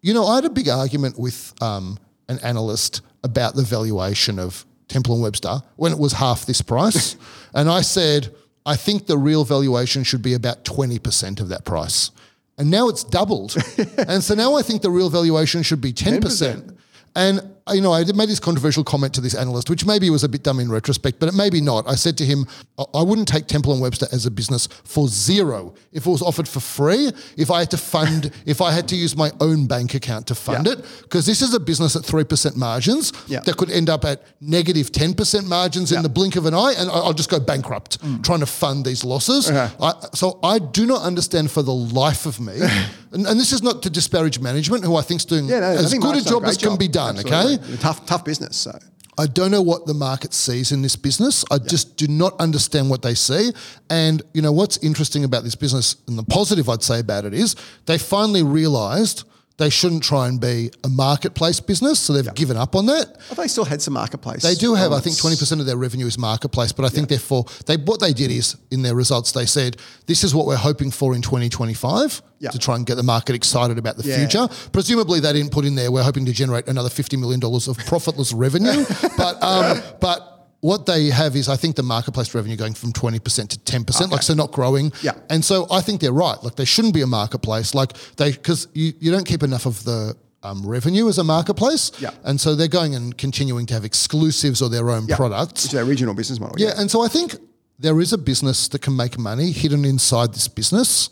You 0.01 0.15
know, 0.15 0.27
I 0.27 0.37
had 0.37 0.45
a 0.45 0.51
big 0.51 0.69
argument 0.69 1.19
with 1.19 1.55
um, 1.61 1.99
an 2.29 2.39
analyst 2.41 3.03
about 3.25 3.55
the 3.55 3.63
valuation 3.63 4.39
of 4.39 4.65
Temple 4.87 5.15
and 5.15 5.23
Webster 5.23 5.61
when 5.77 5.93
it 5.93 5.99
was 5.99 6.13
half 6.13 6.47
this 6.47 6.63
price, 6.63 7.17
and 7.55 7.69
I 7.69 7.83
said 7.83 8.35
I 8.65 8.77
think 8.77 9.07
the 9.07 9.19
real 9.19 9.45
valuation 9.45 10.05
should 10.05 10.23
be 10.23 10.35
about 10.35 10.65
twenty 10.65 10.99
percent 10.99 11.41
of 11.41 11.49
that 11.49 11.65
price, 11.65 12.11
and 12.57 12.71
now 12.71 12.89
it's 12.89 13.05
doubled, 13.05 13.57
and 13.99 14.23
so 14.23 14.35
now 14.35 14.55
I 14.55 14.63
think 14.63 14.83
the 14.83 14.91
real 14.91 15.11
valuation 15.11 15.63
should 15.63 15.81
be 15.81 15.93
ten 15.93 16.21
percent. 16.21 16.77
And 17.15 17.41
you 17.75 17.81
know, 17.81 17.93
I 17.93 18.05
made 18.05 18.29
this 18.29 18.41
controversial 18.41 18.85
comment 18.85 19.15
to 19.15 19.21
this 19.21 19.35
analyst, 19.35 19.69
which 19.71 19.85
maybe 19.85 20.09
was 20.11 20.25
a 20.25 20.29
bit 20.29 20.43
dumb 20.43 20.61
in 20.61 20.71
retrospect, 20.71 21.19
but 21.19 21.29
it 21.29 21.35
maybe 21.35 21.61
not. 21.61 21.89
I 21.89 21.95
said 21.95 22.17
to 22.19 22.25
him, 22.25 22.47
I 22.95 23.03
wouldn't 23.03 23.29
take 23.29 23.47
Temple 23.47 23.73
and 23.73 23.83
Webster 23.83 24.07
as 24.13 24.27
a 24.27 24.31
business 24.31 24.69
for 24.85 25.09
zero. 25.09 25.75
If 25.93 26.07
it 26.07 26.11
was 26.11 26.23
offered 26.23 26.49
for 26.49 26.61
free, 26.61 27.11
if 27.37 27.51
I 27.51 27.61
had 27.61 27.71
to 27.73 27.79
fund, 27.79 28.31
if 28.47 28.61
I 28.61 28.73
had 28.73 28.89
to 28.89 28.97
use 28.97 29.17
my 29.17 29.33
own 29.41 29.67
bank 29.67 29.95
account 29.95 30.27
to 30.29 30.35
fund 30.35 30.67
Yeah. 30.67 30.75
it, 30.75 30.85
because 31.03 31.27
this 31.27 31.43
is 31.43 31.55
a 31.55 31.61
business 31.61 31.97
at 31.97 32.05
three 32.05 32.25
percent 32.25 32.57
margins 32.57 33.13
Yeah. 33.27 33.41
that 33.41 33.57
could 33.57 33.71
end 33.71 33.91
up 33.91 34.05
at 34.05 34.23
negative 34.41 34.69
negative 34.69 34.93
ten 34.93 35.15
percent 35.15 35.47
margins 35.47 35.93
in 35.93 36.03
the 36.03 36.09
blink 36.09 36.37
of 36.37 36.47
an 36.47 36.55
eye, 36.55 36.75
and 36.77 36.91
I'll 36.91 37.15
just 37.15 37.31
go 37.31 37.41
bankrupt 37.41 38.01
mm. 38.01 38.23
trying 38.23 38.41
to 38.41 38.47
fund 38.47 38.85
these 38.85 39.05
losses. 39.05 39.51
Okay. 39.51 39.73
I, 39.81 39.93
so 40.15 40.39
I 40.43 40.59
do 40.59 40.87
not 40.87 41.03
understand 41.03 41.51
for 41.51 41.63
the 41.63 41.75
life 41.75 42.27
of 42.27 42.41
me, 42.41 42.59
and, 43.13 43.27
and 43.27 43.39
this 43.41 43.53
is 43.53 43.63
not 43.63 43.83
to 43.83 43.91
disparage 43.91 44.39
management, 44.41 44.85
who 44.85 44.97
I 44.97 45.03
think's 45.03 45.25
doing 45.25 45.47
Yeah, 45.47 45.61
no, 45.61 45.67
as 45.67 45.91
think 45.91 46.03
good 46.03 46.17
a 46.17 46.21
job 46.23 46.45
as 46.45 46.57
can 46.57 46.71
job. 46.71 46.79
be 46.79 46.89
done. 46.89 47.17
Absolutely. 47.19 47.55
Okay, 47.75 47.77
Tough, 47.77 48.05
tough 48.07 48.25
business. 48.25 48.57
So 48.57 48.79
I 49.19 49.27
don't 49.27 49.51
know 49.51 49.63
what 49.63 49.87
the 49.87 49.95
market 49.95 50.33
sees 50.33 50.71
in 50.71 50.83
this 50.83 50.95
business. 50.97 51.45
I 51.51 51.59
just 51.59 51.97
do 51.97 52.07
not 52.07 52.39
understand 52.41 52.89
what 52.89 53.03
they 53.03 53.15
see. 53.15 53.51
And 53.91 54.23
you 54.33 54.43
know 54.43 54.53
what's 54.53 54.77
interesting 54.79 55.25
about 55.25 55.43
this 55.45 55.55
business, 55.57 55.97
and 56.07 56.17
the 56.19 56.23
positive 56.23 56.69
I'd 56.69 56.83
say 56.83 57.01
about 57.01 57.25
it 57.25 57.35
is 57.35 57.57
they 57.87 57.99
finally 57.99 58.43
realised 58.43 59.25
they 59.59 59.71
shouldn't 59.71 60.03
try 60.05 60.29
and 60.29 60.41
be 60.41 60.71
a 60.85 60.89
marketplace 60.89 61.59
business, 61.61 61.99
so 62.01 62.13
they've 62.13 62.33
given 62.35 62.57
up 62.57 62.75
on 62.77 62.87
that. 62.87 63.21
Thought 63.23 63.37
they 63.39 63.49
still 63.49 63.65
had 63.65 63.83
some 63.83 63.95
marketplace. 63.95 64.43
They 64.43 64.55
do 64.55 64.75
have, 64.75 64.93
I 64.93 65.01
think, 65.01 65.19
twenty 65.19 65.37
percent 65.37 65.61
of 65.61 65.67
their 65.67 65.77
revenue 65.77 66.07
is 66.07 66.17
marketplace, 66.17 66.73
but 66.73 66.85
I 66.85 66.89
think 66.89 67.09
therefore 67.09 67.45
they 67.67 67.77
what 67.77 68.01
they 68.01 68.13
did 68.13 68.31
is 68.31 68.57
in 68.71 68.83
their 68.83 68.95
results 68.95 69.33
they 69.33 69.47
said 69.47 69.77
this 70.07 70.23
is 70.25 70.35
what 70.35 70.47
we're 70.47 70.57
hoping 70.57 70.91
for 70.91 71.15
in 71.15 71.23
twenty 71.23 71.49
twenty 71.49 71.75
five 71.75 72.23
Yeah. 72.39 72.51
to 72.51 72.59
try 72.59 72.77
and 72.77 72.87
get 72.87 72.95
the 72.95 73.03
market 73.03 73.35
excited 73.35 73.79
about 73.79 73.97
the 73.97 74.09
Yeah. 74.09 74.19
future. 74.19 74.49
Presumably 74.73 75.21
they 75.21 75.33
didn't 75.33 75.51
put 75.53 75.65
in 75.65 75.75
there 75.75 75.91
we're 75.91 76.05
hoping 76.05 76.25
to 76.27 76.33
generate 76.33 76.69
another 76.69 76.89
fifty 76.91 77.17
million 77.17 77.41
dollars 77.41 77.67
of 77.69 77.77
profitless 77.79 78.33
revenue, 78.33 78.85
but 79.17 79.43
um, 79.43 79.83
but. 80.01 80.35
What 80.61 80.87
they 80.87 81.07
have 81.11 81.37
is, 81.37 81.49
I 81.49 81.57
think, 81.57 81.77
the 81.77 81.83
marketplace 81.85 82.35
revenue 82.35 82.57
going 82.57 82.75
from 82.75 82.93
twenty 82.93 83.21
percent 83.21 83.51
to 83.51 83.59
ten 83.61 83.85
percent, 83.85 84.11
like 84.11 84.23
so 84.23 84.35
not 84.35 84.51
growing. 84.51 84.93
Yeah. 85.03 85.13
and 85.31 85.45
so 85.45 85.67
I 85.71 85.81
think 85.81 86.01
they're 86.01 86.13
right. 86.13 86.43
Like 86.43 86.57
they 86.57 86.65
shouldn't 86.65 86.95
be 86.95 87.03
a 87.03 87.07
marketplace, 87.07 87.75
like 87.75 87.93
they 88.17 88.33
because 88.33 88.67
you, 88.75 88.93
you 88.99 89.13
don't 89.13 89.27
keep 89.27 89.43
enough 89.45 89.67
of 89.67 89.85
the 89.85 90.17
um, 90.43 90.67
revenue 90.67 91.09
as 91.09 91.19
a 91.19 91.25
marketplace. 91.25 91.93
Yeah. 92.01 92.11
and 92.25 92.41
so 92.41 92.55
they're 92.57 92.67
going 92.69 92.95
and 92.97 93.17
continuing 93.17 93.67
to 93.67 93.75
have 93.75 93.85
exclusives 93.85 94.61
or 94.61 94.69
their 94.69 94.91
own 94.91 95.07
Yeah. 95.07 95.17
products. 95.17 95.65
It's 95.65 95.75
their 95.75 95.85
regional 95.85 96.15
business 96.15 96.41
model. 96.41 96.57
Yeah, 96.59 96.73
and 96.77 96.91
so 96.91 97.03
I 97.03 97.09
think 97.09 97.37
there 97.79 98.01
is 98.01 98.13
a 98.13 98.19
business 98.19 98.67
that 98.69 98.83
can 98.83 98.97
make 98.97 99.17
money 99.19 99.53
hidden 99.53 99.85
inside 99.85 100.35
this 100.35 100.49
business. 100.49 101.11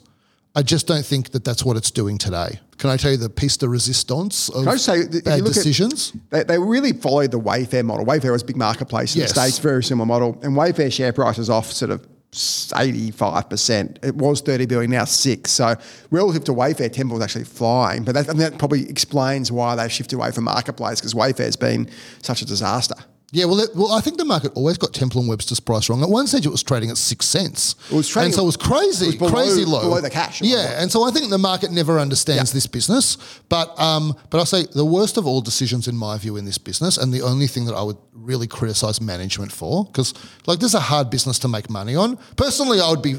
I 0.58 0.62
just 0.62 0.86
don't 0.86 1.04
think 1.04 1.30
that 1.32 1.44
that's 1.44 1.62
what 1.64 1.76
it's 1.76 1.90
doing 1.90 2.16
today. 2.16 2.58
Can 2.78 2.88
I 2.90 2.96
tell 2.96 3.10
you 3.10 3.18
the 3.18 3.28
piece 3.28 3.56
de 3.58 3.68
resistance 3.68 4.48
of 4.48 4.64
Can 4.64 4.68
I 4.72 4.76
say, 4.76 5.06
bad 5.06 5.40
look 5.42 5.48
at- 5.50 5.54
decisions? 5.54 6.12
They, 6.30 6.44
they 6.44 6.58
really 6.58 6.92
followed 6.94 7.30
the 7.30 7.38
Wayfair 7.38 7.84
model. 7.84 8.06
Wayfair 8.06 8.32
was 8.32 8.42
a 8.42 8.46
big 8.46 8.56
marketplace 8.56 9.14
in 9.14 9.20
Yes. 9.20 9.32
the 9.34 9.40
States, 9.42 9.58
very 9.58 9.84
similar 9.84 10.06
model. 10.06 10.38
And 10.42 10.56
Wayfair 10.56 10.90
share 10.90 11.12
price 11.12 11.36
is 11.38 11.50
off 11.50 11.70
sort 11.70 11.90
of 11.90 12.06
85%. 12.32 13.98
It 14.04 14.14
was 14.14 14.40
30 14.40 14.66
billion, 14.66 14.90
now 14.90 15.04
six. 15.04 15.52
So 15.52 15.74
relative 16.10 16.44
to 16.44 16.52
Wayfair, 16.52 16.92
Temple 16.92 17.16
is 17.18 17.22
actually 17.22 17.44
flying. 17.44 18.04
But 18.04 18.14
that, 18.14 18.26
that 18.36 18.58
probably 18.58 18.88
explains 18.88 19.52
why 19.52 19.74
they've 19.76 19.92
shifted 19.92 20.16
away 20.16 20.32
from 20.32 20.44
marketplace 20.44 21.00
because 21.00 21.14
Wayfair's 21.14 21.56
been 21.56 21.88
such 22.22 22.42
a 22.42 22.46
disaster. 22.46 22.96
Yeah, 23.32 23.46
well, 23.46 23.58
it, 23.58 23.70
well, 23.74 23.90
I 23.92 24.00
think 24.00 24.18
the 24.18 24.24
market 24.24 24.52
always 24.54 24.78
got 24.78 24.94
Temple 24.94 25.20
and 25.20 25.28
Webster's 25.28 25.58
price 25.58 25.90
wrong. 25.90 26.00
At 26.00 26.08
one 26.08 26.28
stage, 26.28 26.46
it 26.46 26.50
was 26.50 26.62
trading 26.62 26.90
at 26.90 26.96
six 26.96 27.26
cents. 27.26 27.74
It 27.90 27.94
was 27.94 28.06
trading- 28.08 28.26
and 28.26 28.34
so 28.34 28.42
it 28.44 28.46
was 28.46 28.56
crazy, 28.56 29.06
it 29.06 29.08
was 29.08 29.16
below- 29.16 29.30
crazy 29.32 29.64
low, 29.64 29.80
below 29.80 30.00
the 30.00 30.08
cash 30.10 30.40
Yeah, 30.42 30.80
and 30.80 30.90
so 30.92 31.02
I 31.02 31.10
think 31.10 31.28
the 31.30 31.36
market 31.38 31.72
never 31.72 31.98
understands 31.98 32.50
Yeah. 32.50 32.54
this 32.54 32.66
business. 32.68 33.18
But 33.48 33.78
um, 33.80 34.14
but 34.30 34.38
I'll 34.38 34.46
say 34.46 34.66
the 34.72 34.84
worst 34.84 35.16
of 35.16 35.26
all 35.26 35.40
decisions, 35.40 35.88
in 35.88 35.96
my 35.96 36.16
view, 36.18 36.36
in 36.36 36.44
this 36.44 36.56
business, 36.56 36.96
and 36.96 37.12
the 37.12 37.22
only 37.22 37.48
thing 37.48 37.64
that 37.66 37.74
I 37.74 37.82
would 37.82 37.96
really 38.14 38.46
criticize 38.46 39.00
management 39.00 39.50
for, 39.50 39.84
because 39.86 40.14
like 40.46 40.60
this 40.60 40.68
is 40.68 40.74
a 40.74 40.80
hard 40.80 41.10
business 41.10 41.38
to 41.40 41.48
make 41.48 41.68
money 41.68 41.96
on. 41.96 42.18
Personally, 42.36 42.80
I 42.80 42.88
would 42.90 43.02
be 43.02 43.16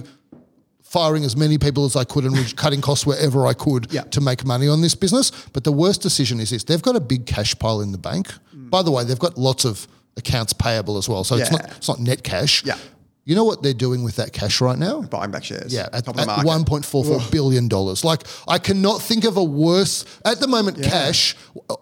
firing 0.83 1.25
as 1.25 1.35
many 1.35 1.57
people 1.57 1.83
as 1.83 1.97
I 1.97 2.05
could 2.05 2.23
and 2.23 2.55
cutting 2.55 2.79
costs 2.79 3.05
wherever 3.05 3.45
I 3.45 3.53
could 3.53 3.87
Yeah. 3.91 4.03
to 4.03 4.21
make 4.21 4.45
money 4.45 4.69
on 4.69 4.79
this 4.81 4.95
business. 4.95 5.33
But 5.51 5.65
the 5.65 5.71
worst 5.73 6.01
decision 6.01 6.39
is 6.39 6.49
this: 6.51 6.63
they've 6.63 6.81
got 6.81 6.95
a 6.95 7.01
big 7.01 7.25
cash 7.25 7.59
pile 7.59 7.81
in 7.81 7.91
the 7.91 7.97
bank. 7.97 8.33
By 8.69 8.81
the 8.83 8.91
way, 8.91 9.03
they've 9.03 9.19
got 9.19 9.37
lots 9.37 9.63
of 9.65 9.87
accounts 10.17 10.53
payable 10.53 10.97
as 10.97 11.07
well, 11.07 11.23
so 11.23 11.35
it's 11.37 11.51
not 11.51 11.65
it's 11.77 11.87
not 11.87 11.99
net 11.99 12.23
cash. 12.23 12.63
Yeah. 12.65 12.77
You 13.27 13.35
know 13.35 13.43
what 13.43 13.61
they're 13.61 13.73
doing 13.73 14.05
with 14.05 14.15
that 14.15 14.31
cash 14.31 14.61
right 14.61 14.77
now? 14.79 15.01
Buying 15.01 15.31
back 15.31 15.43
shares. 15.43 15.73
Yeah, 15.73 15.89
at, 15.91 16.07
at 16.07 16.45
one 16.45 16.63
point 16.63 16.85
four 16.85 17.03
four 17.03 17.19
billion 17.29 17.67
dollars. 17.67 18.05
Like 18.05 18.23
I 18.47 18.57
cannot 18.57 19.01
think 19.01 19.25
of 19.25 19.35
a 19.35 19.43
worse 19.43 20.05
at 20.23 20.39
the 20.39 20.47
moment. 20.47 20.81
Cash 20.81 21.35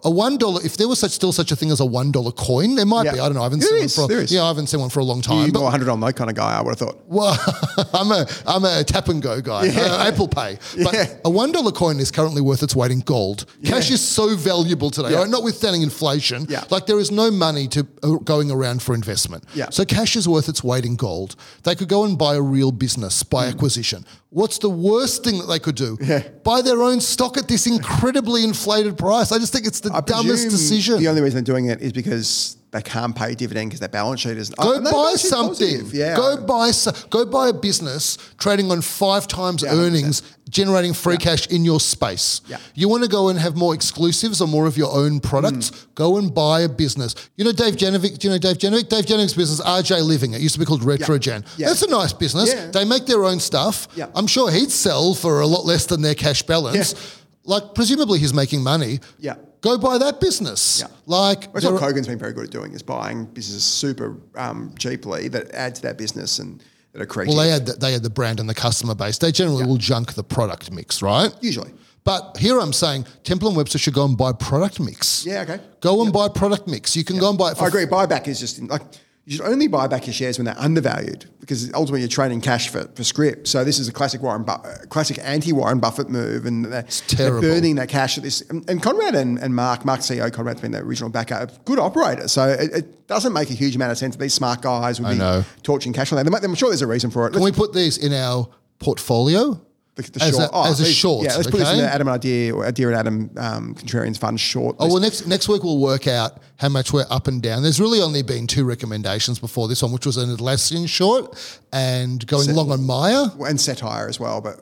a- 0.04 0.10
one 0.10 0.38
dollar. 0.38 0.60
If 0.64 0.76
there 0.76 0.88
was 0.88 0.98
such 0.98 1.12
still 1.12 1.30
such 1.30 1.52
a 1.52 1.56
thing 1.56 1.70
as 1.70 1.78
a 1.78 1.86
one 1.86 2.10
dollar 2.10 2.32
coin, 2.32 2.74
there 2.74 2.84
might 2.84 3.04
Yeah. 3.04 3.12
be. 3.12 3.20
I 3.20 3.26
don't 3.26 3.34
know. 3.34 3.42
I 3.42 3.44
haven't 3.44 3.60
There 3.60 3.68
seen 3.68 3.84
is, 3.84 3.96
one 3.96 4.08
for. 4.08 4.18
A, 4.18 4.24
yeah, 4.24 4.42
I 4.42 4.48
haven't 4.48 4.66
seen 4.66 4.80
one 4.80 4.90
for 4.90 4.98
a 4.98 5.04
long 5.04 5.22
time. 5.22 5.48
You're 5.54 5.62
100 5.62 5.88
on 5.88 6.00
that 6.00 6.16
kind 6.16 6.28
of 6.30 6.34
guy, 6.34 6.58
I 6.58 6.62
would 6.62 6.70
have 6.70 6.78
thought. 6.80 7.04
well, 7.06 7.38
I'm 7.94 8.10
a 8.10 8.26
I'm 8.44 8.64
a 8.64 8.82
tap 8.82 9.06
and 9.08 9.22
go 9.22 9.40
guy. 9.40 9.68
Uh, 9.68 10.08
Apple 10.08 10.26
Pay, 10.26 10.58
but 10.82 10.94
Yeah. 10.94 11.14
a 11.24 11.30
one 11.30 11.52
dollar 11.52 11.70
coin 11.70 12.00
is 12.00 12.10
currently 12.10 12.42
worth 12.42 12.64
its 12.64 12.74
weight 12.74 12.90
in 12.90 13.00
gold. 13.02 13.46
Cash 13.64 13.92
is 13.92 14.00
so 14.00 14.34
valuable 14.34 14.90
today, 14.90 15.10
Yeah. 15.12 15.18
right? 15.18 15.28
notwithstanding 15.30 15.82
inflation. 15.82 16.46
Yeah. 16.48 16.64
Like 16.70 16.86
there 16.86 16.98
is 16.98 17.12
no 17.12 17.30
money 17.30 17.68
to 17.68 17.86
uh, 18.02 18.14
going 18.24 18.50
around 18.50 18.82
for 18.82 18.96
investment. 18.96 19.44
Yeah. 19.54 19.70
So 19.70 19.84
cash 19.84 20.16
is 20.16 20.26
worth 20.28 20.48
its 20.48 20.64
weight 20.64 20.84
in 20.84 20.96
gold. 20.96 21.34
They 21.62 21.74
could 21.74 21.88
go 21.88 22.04
and 22.04 22.18
buy 22.18 22.36
a 22.36 22.42
real 22.42 22.72
business 22.72 23.22
by 23.22 23.44
hmm. 23.44 23.54
acquisition. 23.54 24.04
What's 24.30 24.58
the 24.58 24.70
worst 24.70 25.24
thing 25.24 25.38
that 25.38 25.46
they 25.46 25.58
could 25.58 25.76
do? 25.76 25.96
Yeah. 26.00 26.28
Buy 26.44 26.62
their 26.62 26.82
own 26.82 27.00
stock 27.00 27.36
at 27.36 27.48
this 27.48 27.66
incredibly 27.66 28.44
inflated 28.44 28.98
price. 28.98 29.32
I 29.32 29.38
just 29.38 29.52
think 29.52 29.66
it's 29.66 29.80
the 29.80 29.92
I 29.92 30.00
dumbest 30.00 30.50
decision. 30.50 30.98
The 30.98 31.08
only 31.08 31.22
reason 31.22 31.42
they're 31.42 31.54
doing 31.54 31.66
it 31.66 31.80
is 31.80 31.92
because 31.92 32.56
they 32.76 32.82
can't 32.82 33.16
pay 33.16 33.34
dividend 33.34 33.70
because 33.70 33.80
their 33.80 33.88
balance 33.88 34.20
sheet 34.20 34.36
is. 34.36 34.50
Go 34.50 34.80
buy 34.82 35.14
something. 35.14 35.66
positive. 35.78 35.94
Yeah. 35.94 36.14
Go 36.14 36.36
buy 36.44 36.70
go 37.08 37.24
buy 37.24 37.48
a 37.48 37.52
business 37.52 38.18
trading 38.38 38.70
on 38.70 38.82
five 38.82 39.26
times 39.26 39.62
Yeah, 39.62 39.72
earnings, 39.72 40.20
generating 40.50 40.92
free 40.92 41.16
cash 41.16 41.46
in 41.46 41.64
your 41.64 41.80
space. 41.80 42.42
Yeah. 42.46 42.58
You 42.74 42.88
want 42.90 43.02
to 43.04 43.08
go 43.08 43.28
and 43.28 43.38
have 43.38 43.56
more 43.56 43.74
exclusives 43.74 44.42
or 44.42 44.48
more 44.48 44.66
of 44.66 44.76
your 44.76 44.92
own 44.92 45.20
products? 45.20 45.70
Mm. 45.70 45.94
Go 45.94 46.18
and 46.18 46.34
buy 46.34 46.60
a 46.62 46.68
business. 46.68 47.14
You 47.36 47.44
know 47.46 47.52
Dave 47.52 47.76
Janovic. 47.76 48.18
Do 48.18 48.28
you 48.28 48.34
know 48.34 48.38
Dave 48.38 48.58
Janovic? 48.58 48.88
Dave 48.90 49.06
Janovic's 49.06 49.34
business, 49.34 49.60
RJ 49.66 50.04
Living. 50.04 50.34
It 50.34 50.42
used 50.42 50.54
to 50.54 50.60
be 50.60 50.66
called 50.66 50.82
Retrogen. 50.82 51.46
Yeah. 51.56 51.68
That's 51.68 51.82
a 51.82 51.90
nice 51.90 52.12
business. 52.12 52.52
Yeah. 52.52 52.70
They 52.70 52.84
make 52.84 53.06
their 53.06 53.24
own 53.24 53.40
stuff. 53.40 53.88
Yeah. 53.96 54.08
I'm 54.14 54.26
sure 54.26 54.50
he'd 54.50 54.70
sell 54.70 55.14
for 55.14 55.40
a 55.40 55.46
lot 55.46 55.64
less 55.64 55.86
than 55.86 56.02
their 56.02 56.14
cash 56.14 56.42
balance. 56.42 56.92
Yeah. 56.92 56.98
Like 57.44 57.74
presumably 57.74 58.18
he's 58.18 58.34
making 58.34 58.62
money. 58.62 59.00
Yeah. 59.18 59.36
Go 59.60 59.78
buy 59.78 59.98
that 59.98 60.20
business. 60.20 60.80
Yeah. 60.80 60.88
Like 61.06 61.52
That's 61.52 61.64
what 61.64 61.80
Kogan's 61.80 62.06
been 62.06 62.18
very 62.18 62.32
good 62.32 62.44
at 62.44 62.50
doing 62.50 62.72
is 62.72 62.82
buying 62.82 63.24
businesses 63.26 63.64
super 63.64 64.16
um, 64.34 64.74
cheaply 64.78 65.28
that 65.28 65.50
add 65.52 65.74
to 65.76 65.82
that 65.82 65.98
business 65.98 66.38
and 66.38 66.62
that 66.92 67.02
are 67.02 67.06
creative. 67.06 67.34
Well, 67.34 67.44
they 67.44 67.50
had 67.50 67.66
the, 67.66 67.72
they 67.72 67.92
had 67.92 68.02
the 68.02 68.10
brand 68.10 68.40
and 68.40 68.48
the 68.48 68.54
customer 68.54 68.94
base. 68.94 69.18
They 69.18 69.32
generally 69.32 69.64
will 69.64 69.76
junk 69.76 70.14
the 70.14 70.24
product 70.24 70.70
mix, 70.70 71.02
right? 71.02 71.32
Usually. 71.40 71.72
But 72.04 72.36
here 72.36 72.60
I'm 72.60 72.72
saying 72.72 73.06
Temple 73.24 73.48
and 73.48 73.56
Webster 73.56 73.78
should 73.78 73.94
go 73.94 74.04
and 74.04 74.16
buy 74.16 74.32
product 74.32 74.78
mix. 74.78 75.26
Yeah, 75.26 75.42
okay. 75.42 75.60
Go 75.80 76.02
and 76.04 76.12
buy 76.12 76.28
product 76.28 76.68
mix. 76.68 76.94
You 76.96 77.02
can 77.02 77.18
go 77.18 77.30
and 77.30 77.38
buy 77.38 77.50
it 77.50 77.60
I 77.60 77.66
agree. 77.66 77.84
Buyback 77.84 78.28
is 78.28 78.38
just 78.38 78.62
like 78.62 78.82
you 79.26 79.36
should 79.36 79.44
only 79.44 79.66
buy 79.66 79.88
back 79.88 80.06
your 80.06 80.14
shares 80.14 80.38
when 80.38 80.44
they're 80.44 80.58
undervalued 80.58 81.26
because 81.40 81.72
ultimately 81.74 81.98
you're 82.00 82.08
trading 82.08 82.40
cash 82.40 82.68
for, 82.68 82.84
for 82.94 83.02
scrip. 83.02 83.48
So 83.48 83.64
this 83.64 83.80
is 83.80 83.88
a 83.88 83.92
classic 83.92 84.22
Warren, 84.22 84.44
Bu- 84.44 84.52
uh, 84.52 84.78
classic 84.88 85.18
anti 85.20 85.52
Warren 85.52 85.80
Buffett 85.80 86.08
move, 86.08 86.46
and 86.46 86.64
they're, 86.64 86.86
they're 87.16 87.40
burning 87.40 87.74
that 87.74 87.88
cash 87.88 88.16
at 88.16 88.22
this. 88.22 88.42
And, 88.42 88.68
and 88.70 88.80
Conrad 88.80 89.16
and, 89.16 89.38
and 89.40 89.52
Mark, 89.54 89.84
Mark 89.84 90.00
CEO 90.00 90.32
Conrad's 90.32 90.60
been 90.60 90.70
the 90.70 90.78
original 90.78 91.10
backer, 91.10 91.48
good 91.64 91.80
operator. 91.80 92.28
So 92.28 92.48
it, 92.48 92.72
it 92.72 93.06
doesn't 93.08 93.32
make 93.32 93.50
a 93.50 93.54
huge 93.54 93.74
amount 93.74 93.90
of 93.90 93.98
sense 93.98 94.14
that 94.14 94.22
these 94.22 94.34
smart 94.34 94.62
guys 94.62 95.00
would 95.00 95.08
I 95.08 95.12
be 95.14 95.18
know. 95.18 95.44
torching 95.64 95.92
cash 95.92 96.12
on 96.12 96.24
that. 96.24 96.44
I'm 96.44 96.54
sure 96.54 96.68
there's 96.68 96.82
a 96.82 96.86
reason 96.86 97.10
for 97.10 97.26
it. 97.26 97.32
Can 97.32 97.42
Let's 97.42 97.58
we 97.58 97.66
put 97.66 97.74
these 97.74 97.98
in 97.98 98.12
our 98.12 98.48
portfolio? 98.78 99.60
The, 99.96 100.02
the 100.02 100.22
As 100.24 100.34
short. 100.36 100.50
a- 100.52 100.56
as 100.68 100.80
a 100.80 100.82
please- 100.84 100.94
short, 100.94 101.24
Yeah, 101.24 101.36
let's 101.36 101.50
put 101.50 101.58
this 101.58 101.68
in 101.70 101.74
okay? 101.76 101.80
the 101.86 101.92
Adam 101.92 102.06
and 102.08 102.14
Idea 102.16 102.54
or 102.54 102.66
Idea 102.66 102.88
and 102.88 102.96
Adam 102.96 103.30
um, 103.38 103.74
Contrarians 103.74 104.18
Fund 104.18 104.38
short. 104.38 104.76
Oh 104.78 104.84
list. 104.84 104.92
well, 104.92 105.02
next 105.02 105.26
next 105.26 105.48
week 105.48 105.62
we'll 105.64 105.78
work 105.78 106.06
out 106.06 106.38
how 106.58 106.68
much 106.68 106.92
we're 106.92 107.06
up 107.10 107.26
and 107.28 107.40
down. 107.42 107.62
There's 107.62 107.80
really 107.80 108.00
only 108.02 108.22
been 108.22 108.46
two 108.46 108.64
recommendations 108.64 109.38
before 109.38 109.68
this 109.68 109.82
one, 109.82 109.92
which 109.92 110.04
was 110.04 110.18
an 110.18 110.28
Atlassian 110.36 110.86
short 110.88 111.34
and 111.72 112.26
going 112.26 112.54
long 112.54 112.70
on 112.70 112.84
Myer. 112.84 113.30
and 113.46 113.58
Cettire 113.58 114.08
as 114.08 114.20
well, 114.20 114.40
but 114.42 114.60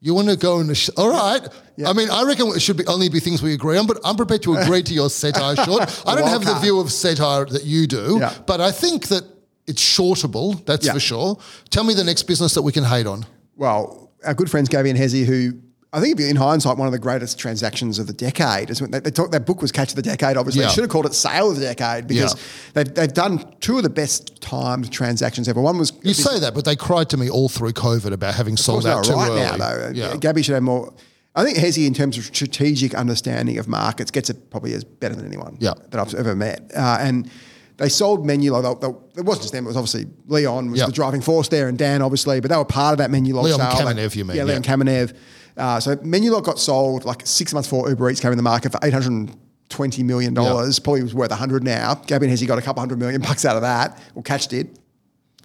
You 0.00 0.14
want 0.14 0.28
to 0.28 0.36
go 0.36 0.60
in 0.60 0.66
the 0.68 0.74
sh- 0.74 0.90
all 0.96 1.08
right? 1.10 1.42
Yeah. 1.76 1.88
I 1.90 1.92
mean, 1.92 2.08
I 2.10 2.22
reckon 2.22 2.46
it 2.48 2.60
should 2.60 2.76
be 2.76 2.86
only 2.86 3.08
be 3.08 3.18
things 3.18 3.42
we 3.42 3.54
agree 3.54 3.76
on, 3.78 3.86
but 3.88 3.98
I'm 4.04 4.14
prepared 4.14 4.42
to 4.42 4.54
agree 4.54 4.82
to 4.84 4.94
your 4.94 5.08
Cettire 5.08 5.56
short. 5.64 5.82
I 6.06 6.14
don't 6.14 6.28
have 6.28 6.44
the 6.44 6.54
view 6.60 6.78
of 6.78 6.88
Cettire 6.88 7.48
that 7.50 7.64
you 7.64 7.86
do, 7.88 8.18
Yeah. 8.20 8.32
but 8.46 8.60
I 8.60 8.70
think 8.70 9.08
that 9.08 9.24
it's 9.66 9.82
shortable. 9.82 10.64
That's 10.64 10.86
Yeah. 10.86 10.92
for 10.92 11.00
sure. 11.00 11.38
Tell 11.70 11.82
me 11.82 11.92
the 11.94 12.04
next 12.04 12.22
business 12.24 12.54
that 12.54 12.62
we 12.62 12.70
can 12.72 12.84
hate 12.84 13.06
on. 13.08 13.26
well, 13.56 14.05
our 14.24 14.34
good 14.34 14.50
friends 14.50 14.68
Gaby 14.68 14.90
and 14.90 14.98
Hezi, 14.98 15.24
who 15.24 15.52
I 15.92 16.00
think 16.00 16.18
in 16.20 16.36
hindsight, 16.36 16.76
one 16.76 16.86
of 16.88 16.92
the 16.92 16.98
greatest 16.98 17.38
transactions 17.38 17.98
of 17.98 18.06
the 18.06 18.12
decade 18.12 18.68
is 18.70 18.82
when 18.82 18.90
they, 18.90 19.00
they 19.00 19.10
talk, 19.10 19.30
that 19.30 19.46
book 19.46 19.62
was 19.62 19.72
Catch 19.72 19.90
of 19.90 19.96
the 19.96 20.02
Decade. 20.02 20.36
Obviously, 20.36 20.60
Yeah. 20.60 20.66
they 20.68 20.74
should 20.74 20.82
have 20.84 20.90
called 20.90 21.06
it 21.06 21.14
Sale 21.14 21.50
of 21.52 21.56
the 21.56 21.62
Decade 21.62 22.06
because 22.06 22.34
Yeah. 22.34 22.40
they've, 22.74 22.94
they've 22.94 23.12
done 23.14 23.54
two 23.60 23.78
of 23.78 23.82
the 23.82 23.88
best 23.88 24.42
timed 24.42 24.90
transactions 24.92 25.48
ever. 25.48 25.60
One 25.60 25.78
was 25.78 25.92
You 26.02 26.12
say 26.12 26.38
that, 26.40 26.54
but 26.54 26.64
they 26.66 26.76
cried 26.76 27.08
to 27.10 27.16
me 27.16 27.30
all 27.30 27.48
through 27.48 27.72
COVID 27.72 28.12
about 28.12 28.34
having 28.34 28.56
sold 28.58 28.84
out 28.84 29.04
too 29.04 29.12
right 29.12 29.30
early. 29.30 29.40
now 29.40 29.56
though. 29.56 29.92
yeah. 29.94 30.16
Gabby 30.16 30.42
should 30.42 30.54
have 30.54 30.62
more. 30.64 30.92
I 31.34 31.44
think 31.44 31.56
Hezi, 31.58 31.86
in 31.86 31.94
terms 31.94 32.18
of 32.18 32.24
strategic 32.24 32.94
understanding 32.94 33.56
of 33.58 33.68
markets, 33.68 34.10
gets 34.10 34.28
it 34.28 34.50
probably 34.50 34.74
as 34.74 34.84
better 34.84 35.14
than 35.14 35.24
anyone 35.26 35.56
Yeah. 35.60 35.74
that 35.90 36.00
I've 36.00 36.14
ever 36.14 36.34
met. 36.34 36.72
Uh, 36.76 36.98
and 37.00 37.30
they 37.78 37.88
sold 37.88 38.24
Menulog. 38.26 38.80
They, 38.80 38.86
they, 38.88 39.20
it 39.20 39.24
wasn't 39.24 39.42
just 39.42 39.52
them. 39.52 39.64
It 39.64 39.68
was 39.68 39.76
obviously 39.76 40.06
Leon 40.26 40.70
was 40.70 40.80
Yeah. 40.80 40.86
the 40.86 40.92
driving 40.92 41.20
force 41.20 41.48
there, 41.48 41.68
and 41.68 41.76
Dan 41.76 42.02
obviously, 42.02 42.40
but 42.40 42.50
they 42.50 42.56
were 42.56 42.64
part 42.64 42.92
of 42.92 42.98
that 42.98 43.10
Menulog 43.10 43.42
Leon 43.44 43.58
sale. 43.60 43.70
Kamenev, 43.86 44.12
They- 44.12 44.18
you 44.18 44.24
mean, 44.24 44.36
Yeah, 44.36 44.44
Leon 44.44 44.62
yeah. 44.62 44.74
Kamenev. 44.76 45.12
Uh, 45.56 45.80
so 45.80 45.96
Menulog 45.96 46.44
got 46.44 46.58
sold 46.58 47.04
like 47.04 47.22
six 47.26 47.52
months 47.54 47.68
before 47.68 47.88
Uber 47.88 48.10
Eats 48.10 48.20
came 48.20 48.30
in 48.30 48.36
the 48.36 48.42
market 48.42 48.72
for 48.72 48.78
eight 48.82 48.92
hundred 48.92 49.30
twenty 49.68 50.02
million 50.02 50.34
dollars. 50.34 50.78
Probably 50.78 51.02
was 51.02 51.14
worth 51.14 51.30
a 51.32 51.36
hundred 51.36 51.64
now. 51.64 51.94
Gabby 52.06 52.26
and 52.28 52.36
Hezi 52.38 52.46
got 52.46 52.58
a 52.58 52.62
couple 52.62 52.80
hundred 52.80 52.98
million 52.98 53.20
bucks 53.22 53.44
out 53.44 53.56
of 53.56 53.62
that. 53.62 53.98
Well, 54.14 54.22
Catch 54.22 54.48
did. 54.48 54.78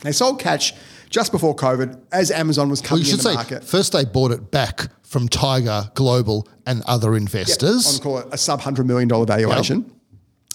They 0.02 0.12
sold 0.12 0.40
Catch 0.40 0.74
just 1.10 1.32
before 1.32 1.56
COVID, 1.56 1.99
as 2.12 2.32
Amazon 2.32 2.70
was 2.70 2.82
Well, 2.82 2.90
coming 2.90 3.06
you 3.06 3.12
should 3.12 3.20
in 3.20 3.24
the 3.24 3.30
say 3.30 3.36
market. 3.36 3.64
first 3.64 3.91
they 3.94 4.03
bought 4.06 4.32
it 4.32 4.49
back 4.52 4.88
from 5.03 5.28
Tiger 5.30 5.91
Global 5.94 6.48
and 6.66 6.82
other 6.88 7.16
investors. 7.16 7.86
on 7.98 8.02
call 8.03 8.18
it 8.20 8.28
a 8.32 8.38
sub 8.38 8.62
hundred 8.62 8.88
million 8.88 9.08
dollar 9.08 9.26
valuation. 9.26 9.91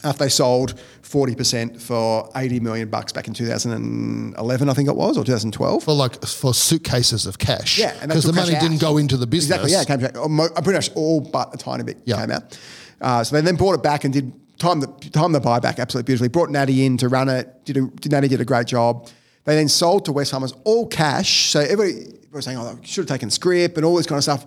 After 0.06 0.24
they 0.24 0.28
sold 0.30 0.78
forty 1.02 1.34
percent 1.34 1.80
for 1.82 2.30
eighty 2.36 2.60
million 2.60 2.88
bucks 2.88 3.12
back 3.12 3.26
in 3.28 3.34
two 3.34 3.46
thousand 3.46 3.72
and 3.72 4.36
eleven, 4.36 4.68
I 4.68 4.74
think 4.74 4.88
it 4.88 4.96
was, 4.96 5.18
or 5.18 5.24
two 5.24 5.32
thousand 5.32 5.52
twelve. 5.52 5.82
for 5.84 5.92
like 5.94 6.24
for 6.24 6.54
suitcases 6.54 7.26
of 7.26 7.38
cash. 7.38 7.78
Yeah, 7.78 7.92
because 8.06 8.24
the 8.24 8.32
money 8.32 8.52
didn't 8.60 8.80
go 8.80 8.96
into 8.98 9.16
the 9.16 9.26
business. 9.26 9.58
Exactly. 9.64 9.72
Yeah, 9.72 9.82
it 9.82 9.86
came 9.86 10.00
back. 10.00 10.16
oh, 10.16 10.62
Pretty 10.62 10.72
much 10.78 10.90
all 10.94 11.20
but 11.20 11.52
a 11.54 11.58
tiny 11.58 11.82
bit 11.84 11.98
Yeah. 12.04 12.16
came 12.20 12.30
out. 12.30 12.58
Uh, 13.00 13.24
so 13.24 13.36
they 13.36 13.42
then 13.42 13.56
bought 13.56 13.74
it 13.74 13.82
back 13.82 14.04
and 14.04 14.12
did 14.14 14.32
time 14.58 14.80
the 14.80 14.86
time 15.10 15.32
the 15.32 15.40
buyback 15.40 15.78
absolutely 15.78 16.06
beautifully. 16.06 16.28
Brought 16.28 16.50
Natty 16.50 16.86
in 16.86 16.96
to 16.98 17.08
run 17.08 17.28
it. 17.28 17.64
Did, 17.64 17.76
a, 17.76 17.80
did 17.82 18.12
Natty 18.12 18.28
did 18.28 18.40
a 18.40 18.44
great 18.44 18.66
job. 18.66 19.08
They 19.44 19.54
then 19.54 19.68
sold 19.68 20.04
to 20.06 20.12
Wesfarmers 20.12 20.56
all 20.64 20.86
cash. 20.86 21.50
So 21.50 21.60
everybody 21.60 22.18
was 22.32 22.44
saying, 22.44 22.58
"Oh, 22.58 22.78
should 22.82 23.02
have 23.02 23.08
taken 23.08 23.30
scrip 23.30 23.76
and 23.76 23.84
all 23.84 23.96
this 23.96 24.06
kind 24.06 24.18
of 24.18 24.22
stuff." 24.22 24.44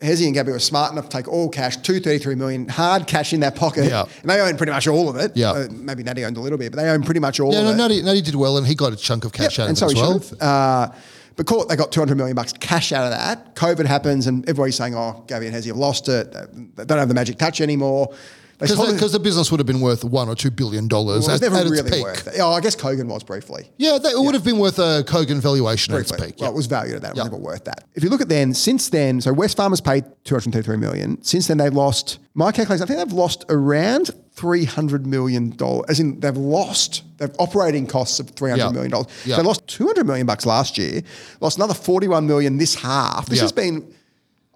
Hezi 0.00 0.24
and 0.24 0.34
Gabby 0.34 0.52
were 0.52 0.58
smart 0.58 0.92
enough 0.92 1.08
to 1.10 1.16
take 1.16 1.28
all 1.28 1.48
cash, 1.50 1.76
two 1.76 2.00
thirty 2.00 2.18
three 2.18 2.34
million 2.34 2.68
hard 2.68 3.06
cash 3.06 3.32
in 3.34 3.40
their 3.40 3.50
pocket, 3.50 3.84
Yeah. 3.84 4.04
and 4.22 4.30
they 4.30 4.40
owned 4.40 4.56
pretty 4.56 4.72
much 4.72 4.86
all 4.88 5.08
of 5.10 5.16
it. 5.16 5.32
Yeah. 5.36 5.50
Uh, 5.50 5.68
maybe 5.70 6.02
Natty 6.02 6.24
owned 6.24 6.36
a 6.38 6.40
little 6.40 6.56
bit, 6.58 6.72
but 6.72 6.80
they 6.82 6.88
owned 6.88 7.04
pretty 7.04 7.20
much 7.20 7.38
all 7.38 7.52
Yeah, 7.52 7.58
of 7.60 7.64
no, 7.66 7.70
it. 7.72 7.76
Nutty, 7.76 8.02
Nutty 8.02 8.22
did 8.22 8.34
well, 8.34 8.56
and 8.56 8.66
he 8.66 8.74
got 8.74 8.92
a 8.92 8.96
chunk 8.96 9.24
of 9.26 9.32
cash 9.32 9.58
Yep, 9.58 9.64
out 9.64 9.68
and 9.68 9.72
of 9.72 9.78
so 9.78 9.86
it 9.90 9.96
as 10.22 10.32
well. 10.40 10.48
Uh, 10.50 10.88
but 11.36 11.46
court, 11.46 11.68
they 11.68 11.76
got 11.76 11.92
200 11.92 12.16
million 12.16 12.34
bucks 12.34 12.52
cash 12.54 12.92
out 12.92 13.04
of 13.04 13.10
that. 13.10 13.54
COVID 13.56 13.86
happens 13.86 14.26
and 14.26 14.42
everybody's 14.48 14.76
saying, 14.76 14.94
oh, 14.94 15.24
Gabby 15.26 15.46
and 15.46 15.54
Hezi 15.56 15.66
have 15.68 15.76
lost 15.76 16.08
it. 16.08 16.32
They 16.76 16.84
don't 16.84 16.98
have 16.98 17.08
the 17.08 17.14
magic 17.14 17.38
touch 17.38 17.60
anymore. 17.60 18.12
They 18.60 18.66
sold 18.66 18.90
it- 18.90 18.92
Because 18.94 19.12
the 19.12 19.18
business 19.18 19.50
would 19.50 19.58
have 19.60 19.66
been 19.66 19.80
worth 19.80 20.04
one 20.04 20.28
or 20.28 20.34
two 20.34 20.50
billion 20.50 20.86
dollars 20.88 21.26
well, 21.26 21.30
it 21.36 21.40
was 21.40 21.42
at, 21.42 21.52
never 21.52 21.74
at 21.74 21.80
its 21.86 21.90
peak. 21.96 22.02
worth 22.04 22.26
it. 22.28 22.40
Oh, 22.40 22.52
I 22.52 22.60
guess 22.60 22.76
Kogan 22.76 23.06
was 23.06 23.22
briefly. 23.24 23.70
Yeah, 23.78 23.98
that, 23.98 24.12
it 24.12 24.18
would 24.20 24.34
have 24.34 24.44
been 24.44 24.58
worth 24.58 24.78
a 24.78 25.02
Kogan 25.06 25.40
valuation 25.40 25.94
at 25.94 26.00
its 26.00 26.12
peak. 26.12 26.20
Well, 26.20 26.34
yeah. 26.36 26.48
it 26.48 26.54
was 26.54 26.66
valued 26.66 26.96
at 26.96 27.02
that. 27.02 27.08
It 27.08 27.14
was 27.14 27.18
Yeah. 27.18 27.24
never 27.24 27.36
worth 27.36 27.64
that. 27.64 27.84
If 27.94 28.04
you 28.04 28.10
look 28.10 28.20
at 28.20 28.28
then, 28.28 28.52
since 28.54 28.88
then, 28.90 29.20
so 29.20 29.32
Wesfarmers 29.34 29.82
paid 29.82 30.04
233 30.24 30.76
million. 30.76 31.22
Since 31.22 31.46
then, 31.48 31.56
they've 31.58 31.72
lost, 31.72 32.18
my 32.34 32.52
calculation, 32.52 32.82
I 32.82 32.86
think 32.86 32.98
they've 32.98 33.16
lost 33.16 33.44
around 33.48 34.10
$300 34.36 35.04
million. 35.06 35.54
As 35.88 36.00
in, 36.00 36.20
they've 36.20 36.36
lost, 36.36 37.02
they've 37.18 37.30
operating 37.38 37.86
costs 37.86 38.20
of 38.20 38.34
$300 38.34 38.72
million. 38.72 38.90
dollars. 38.90 39.06
Yeah. 39.24 39.36
They 39.36 39.42
lost 39.42 39.66
200 39.68 40.06
million 40.06 40.26
bucks 40.26 40.46
last 40.46 40.78
year, 40.78 41.02
lost 41.40 41.56
another 41.56 41.74
41 41.74 42.26
million 42.26 42.58
this 42.58 42.74
half. 42.74 43.26
This 43.26 43.36
Yeah. 43.38 43.42
has 43.42 43.52
been, 43.52 43.94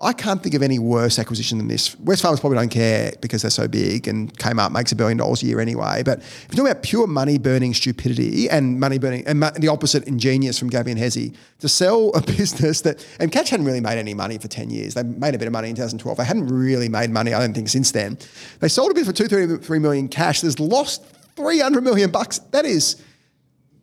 I 0.01 0.13
can't 0.13 0.43
think 0.43 0.55
of 0.55 0.63
any 0.63 0.81
worse 0.81 1.21
acquisition 1.21 1.57
than 1.57 1.69
this. 1.69 1.95
Wesfarmers 1.95 2.41
probably 2.41 2.59
don't 2.59 2.69
care 2.69 3.13
because 3.21 3.43
they're 3.43 3.51
so 3.51 3.69
big 3.69 4.09
and 4.09 4.37
Kmart 4.37 4.73
makes 4.73 4.91
a 4.91 4.97
billion 4.97 5.17
dollars 5.17 5.43
a 5.43 5.47
year 5.47 5.61
anyway. 5.61 6.03
But 6.05 6.19
if 6.19 6.49
you're 6.51 6.57
talking 6.57 6.73
about 6.73 6.83
pure 6.83 7.07
money 7.07 7.39
burning 7.39 7.73
stupidity 7.75 8.51
and 8.51 8.81
money 8.81 8.99
burning, 8.99 9.25
and 9.27 9.41
the 9.43 9.69
opposite 9.69 10.05
ingenious 10.09 10.59
from 10.59 10.69
Gabby 10.69 10.91
and 10.91 11.01
Hezi, 11.01 11.35
to 11.61 11.69
sell 11.69 12.11
a 12.11 12.21
business 12.37 12.81
that, 12.81 13.07
and 13.21 13.31
Catch 13.31 13.51
hadn't 13.51 13.67
really 13.67 13.81
made 13.81 13.99
any 13.99 14.15
money 14.15 14.37
for 14.37 14.49
10 14.49 14.69
years. 14.69 14.95
They 14.95 15.05
made 15.05 15.37
a 15.37 15.39
bit 15.39 15.47
of 15.47 15.53
money 15.53 15.71
in 15.71 15.77
2012. 15.77 16.19
They 16.19 16.25
hadn't 16.25 16.49
really 16.49 16.89
made 16.89 17.11
money, 17.11 17.33
I 17.33 17.39
don't 17.39 17.55
think, 17.55 17.69
since 17.69 17.93
then. 17.93 18.19
They 18.59 18.69
sold 18.69 18.91
a 18.91 18.95
bit 18.95 19.07
for 19.07 19.13
233 19.13 19.79
million 19.79 20.09
cash. 20.09 20.41
There's 20.41 20.59
lost 20.59 21.05
300 21.37 21.83
million 21.83 22.11
bucks. 22.11 22.41
That 22.51 22.67
is, 22.67 23.01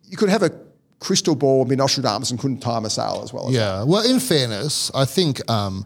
you 0.04 0.18
could 0.18 0.28
have 0.28 0.42
a 0.42 0.50
crystal 1.00 1.34
ball, 1.34 1.62
and 1.62 1.70
be 1.70 1.74
Nostradamus, 1.74 2.30
and 2.30 2.38
couldn't 2.38 2.60
time 2.60 2.84
a 2.84 2.90
sale 2.90 3.22
as 3.24 3.32
well. 3.32 3.48
As 3.48 3.54
Yeah. 3.54 3.82
Well, 3.82 4.08
in 4.08 4.20
fairness, 4.20 4.90
I 4.94 5.04
think 5.04 5.50
um, 5.50 5.84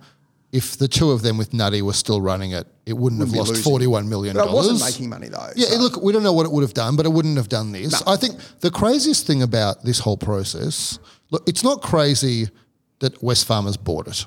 if 0.57 0.77
the 0.79 0.89
two 0.89 1.11
of 1.11 1.21
them 1.23 1.37
with 1.39 1.51
Nutty 1.53 1.83
were 1.83 1.93
still 2.05 2.21
running 2.21 2.51
it, 2.53 2.67
it 2.87 2.97
wouldn't, 2.97 3.21
have 3.21 3.33
lost 3.33 3.51
losing. 3.51 3.65
forty-one 3.65 4.09
million 4.09 4.35
But 4.37 4.45
it 4.45 4.47
dollars. 4.47 4.69
wasn't 4.71 4.91
making 4.91 5.09
money 5.09 5.29
though. 5.29 5.49
Yeah, 5.55 5.69
so- 5.69 5.79
look, 5.83 6.03
we 6.03 6.13
don't 6.13 6.23
know 6.23 6.33
what 6.33 6.47
it 6.47 6.53
would 6.53 6.63
have 6.63 6.75
done, 6.75 6.97
but 6.97 7.05
it 7.07 7.13
wouldn't 7.17 7.37
have 7.37 7.49
done 7.49 7.73
this. 7.73 8.03
I 8.07 8.17
think 8.17 8.35
the 8.61 8.71
craziest 8.71 9.27
thing 9.27 9.43
about 9.43 9.85
this 9.85 9.99
whole 9.99 10.17
process, 10.17 10.99
look, 11.31 11.43
it's 11.47 11.63
not 11.63 11.83
crazy 11.83 12.49
that 13.01 13.21
Wesfarmers 13.21 13.77
bought 13.83 14.09
it 14.09 14.25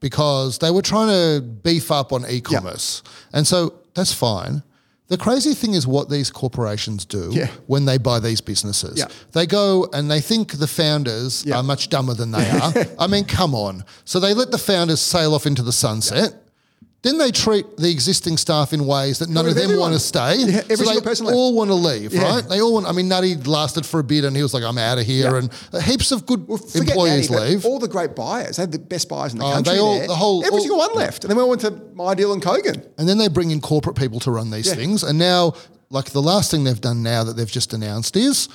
because 0.00 0.58
they 0.58 0.70
were 0.70 0.82
trying 0.82 1.08
to 1.08 1.42
beef 1.42 1.90
up 1.90 2.12
on 2.12 2.24
e-commerce, 2.28 3.02
and 3.32 3.46
so 3.46 3.74
that's 3.94 4.12
fine. 4.14 4.62
The 5.10 5.18
crazy 5.18 5.54
thing 5.54 5.74
is 5.74 5.86
what 5.86 6.08
these 6.08 6.30
corporations 6.30 7.04
do 7.04 7.30
Yeah. 7.32 7.48
when 7.66 7.84
they 7.84 7.98
buy 7.98 8.20
these 8.20 8.40
businesses. 8.40 8.96
Yeah. 8.96 9.06
They 9.32 9.44
go 9.46 9.88
and 9.92 10.08
they 10.10 10.20
think 10.20 10.52
the 10.52 10.66
founders 10.68 11.44
Yeah. 11.44 11.56
are 11.58 11.62
much 11.64 11.88
dumber 11.88 12.14
than 12.14 12.30
they 12.30 12.48
are. 12.62 12.72
I 12.98 13.06
mean, 13.08 13.24
come 13.24 13.54
on. 13.54 13.84
So 14.04 14.20
they 14.20 14.34
let 14.34 14.50
the 14.52 14.58
founders 14.58 15.00
sail 15.00 15.34
off 15.34 15.46
into 15.46 15.62
the 15.62 15.72
sunset. 15.72 16.34
Then 17.02 17.16
they 17.16 17.30
treat 17.30 17.78
the 17.78 17.90
existing 17.90 18.36
staff 18.36 18.74
in 18.74 18.84
ways 18.86 19.20
that 19.20 19.30
none 19.30 19.46
of 19.46 19.54
them 19.54 19.64
everyone. 19.64 19.92
want 19.92 19.94
to 19.94 20.00
stay. 20.00 20.36
Yeah, 20.36 20.58
every 20.58 20.76
so 20.76 20.84
single 20.84 20.94
they 20.96 21.00
person 21.00 21.26
left. 21.26 21.34
all 21.36 21.54
want 21.54 21.68
to 21.70 21.74
leave, 21.74 22.12
Yeah. 22.12 22.22
right? 22.24 22.46
They 22.46 22.60
all 22.60 22.74
want. 22.74 22.86
I 22.86 22.92
mean, 22.92 23.08
Nutty 23.08 23.36
lasted 23.36 23.86
for 23.86 24.00
a 24.00 24.04
bit, 24.04 24.24
and 24.24 24.36
he 24.36 24.42
was 24.42 24.52
like, 24.52 24.62
"I'm 24.64 24.76
out 24.76 24.98
of 24.98 25.06
here," 25.06 25.36
and 25.36 25.48
uh, 25.72 25.80
heaps 25.80 26.12
of 26.12 26.26
good 26.26 26.46
Well, 26.46 26.60
employees 26.74 27.30
Natty, 27.30 27.40
but 27.42 27.48
leave. 27.50 27.64
All 27.64 27.78
the 27.78 27.88
great 27.88 28.14
buyers, 28.14 28.56
they 28.56 28.62
had 28.64 28.72
the 28.72 28.78
best 28.78 29.08
buyers 29.08 29.32
in 29.32 29.38
the 29.38 29.46
Oh, 29.46 29.52
country. 29.52 29.74
they 29.74 29.80
all- 29.80 29.98
there. 29.98 30.08
the 30.08 30.14
whole- 30.14 30.44
every 30.44 30.58
all- 30.58 30.60
single 30.60 30.78
one 30.78 30.94
left, 30.94 31.24
and 31.24 31.30
then 31.30 31.38
we 31.38 31.42
all 31.42 31.48
went 31.48 31.62
to 31.62 31.70
MyDeal 31.70 32.34
and 32.34 32.42
Kogan. 32.42 32.82
and 32.98 33.08
then 33.08 33.16
they 33.16 33.28
bring 33.28 33.50
in 33.50 33.62
corporate 33.62 33.96
people 33.96 34.20
to 34.20 34.30
run 34.30 34.50
these 34.50 34.66
Yeah. 34.66 34.74
things. 34.74 35.02
And 35.02 35.18
now, 35.18 35.54
like 35.88 36.10
the 36.10 36.20
last 36.22 36.50
thing 36.50 36.64
they've 36.64 36.80
done 36.80 37.02
now 37.02 37.24
that 37.24 37.34
they've 37.36 37.50
just 37.50 37.72
announced 37.72 38.14
is 38.14 38.48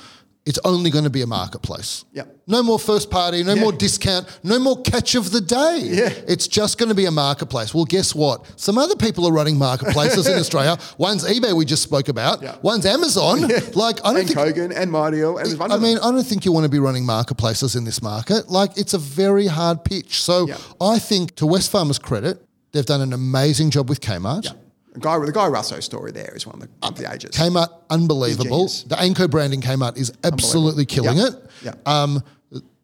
it's 0.46 0.58
only 0.64 0.90
going 0.90 1.04
to 1.04 1.10
be 1.10 1.22
a 1.22 1.26
marketplace. 1.26 2.04
Yep. 2.12 2.36
No 2.46 2.62
more 2.62 2.78
first 2.78 3.10
party, 3.10 3.42
no 3.42 3.54
Yeah. 3.54 3.60
more 3.62 3.72
discount, 3.72 4.26
no 4.44 4.58
more 4.60 4.80
catch 4.82 5.16
of 5.16 5.32
the 5.32 5.40
day. 5.40 5.80
Yeah. 5.82 6.08
It's 6.28 6.46
just 6.46 6.78
going 6.78 6.88
to 6.88 6.94
be 6.94 7.04
a 7.06 7.10
marketplace. 7.10 7.74
Well, 7.74 7.84
guess 7.84 8.14
what? 8.14 8.44
Some 8.58 8.78
other 8.78 8.94
people 8.94 9.26
are 9.26 9.32
running 9.32 9.58
marketplaces 9.58 10.28
in 10.28 10.38
Australia. 10.38 10.78
One's 10.98 11.24
eBay 11.24 11.52
we 11.52 11.64
just 11.64 11.82
spoke 11.82 12.08
about. 12.08 12.42
Yeah. 12.42 12.54
One's 12.62 12.86
Amazon. 12.86 13.48
Yeah. 13.50 13.60
Like 13.74 13.98
I 14.04 14.12
don't 14.12 14.20
And 14.20 14.28
think 14.28 14.38
Kogan 14.38 14.72
and 14.76 15.12
Deal, 15.12 15.38
and 15.38 15.60
I 15.72 15.76
mean, 15.78 15.98
I 15.98 16.10
don't 16.12 16.24
think 16.24 16.44
you 16.44 16.52
want 16.52 16.64
to 16.64 16.70
be 16.70 16.78
running 16.78 17.04
marketplaces 17.04 17.74
in 17.74 17.84
this 17.84 18.00
market. 18.00 18.48
Like, 18.48 18.78
it's 18.78 18.94
a 18.94 18.98
very 18.98 19.48
hard 19.48 19.84
pitch. 19.84 20.22
So. 20.22 20.48
I 20.80 20.98
think 21.00 21.34
to 21.36 21.44
Wesfarmers' 21.44 22.00
credit, 22.00 22.40
they've 22.72 22.86
done 22.86 23.00
an 23.00 23.12
amazing 23.12 23.70
job 23.70 23.88
with 23.88 24.00
Kmart. 24.00 24.54
The 24.96 25.02
guy, 25.02 25.18
the 25.26 25.30
guy 25.32 25.46
Russo 25.46 25.78
story 25.80 26.10
there 26.10 26.32
is 26.34 26.46
one 26.46 26.54
of 26.54 26.62
the, 26.62 26.68
of 26.86 26.96
the 26.96 27.12
ages. 27.12 27.32
Kmart, 27.32 27.68
unbelievable. 27.90 28.66
The 28.86 28.96
Anko 28.98 29.28
branding 29.28 29.60
Kmart 29.60 29.98
is 29.98 30.10
absolutely 30.24 30.86
killing 30.86 31.18
Yeah. 31.18 31.26
it. 31.26 31.34
Yeah. 31.62 31.72
Um, 31.84 32.22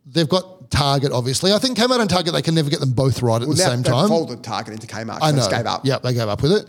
they've 0.06 0.28
got 0.28 0.70
Target, 0.70 1.10
obviously. 1.12 1.52
I 1.54 1.58
think 1.58 1.78
Kmart 1.78 2.00
and 2.00 2.10
Target, 2.10 2.34
they 2.34 2.42
can 2.42 2.54
never 2.54 2.68
get 2.68 2.80
them 2.80 2.92
both 2.92 3.22
right 3.22 3.40
at 3.40 3.48
the 3.48 3.54
Now 3.54 3.64
same 3.70 3.82
time. 3.82 4.08
folded 4.08 4.44
Target 4.44 4.74
into 4.74 4.86
Kmart. 4.86 5.18
I 5.22 5.30
know. 5.32 5.48
They 5.48 5.56
gave 5.56 5.66
up. 5.66 5.80
Yeah, 5.86 5.98
they 5.98 6.12
gave 6.12 6.28
up 6.28 6.42
with 6.42 6.52
it. 6.52 6.68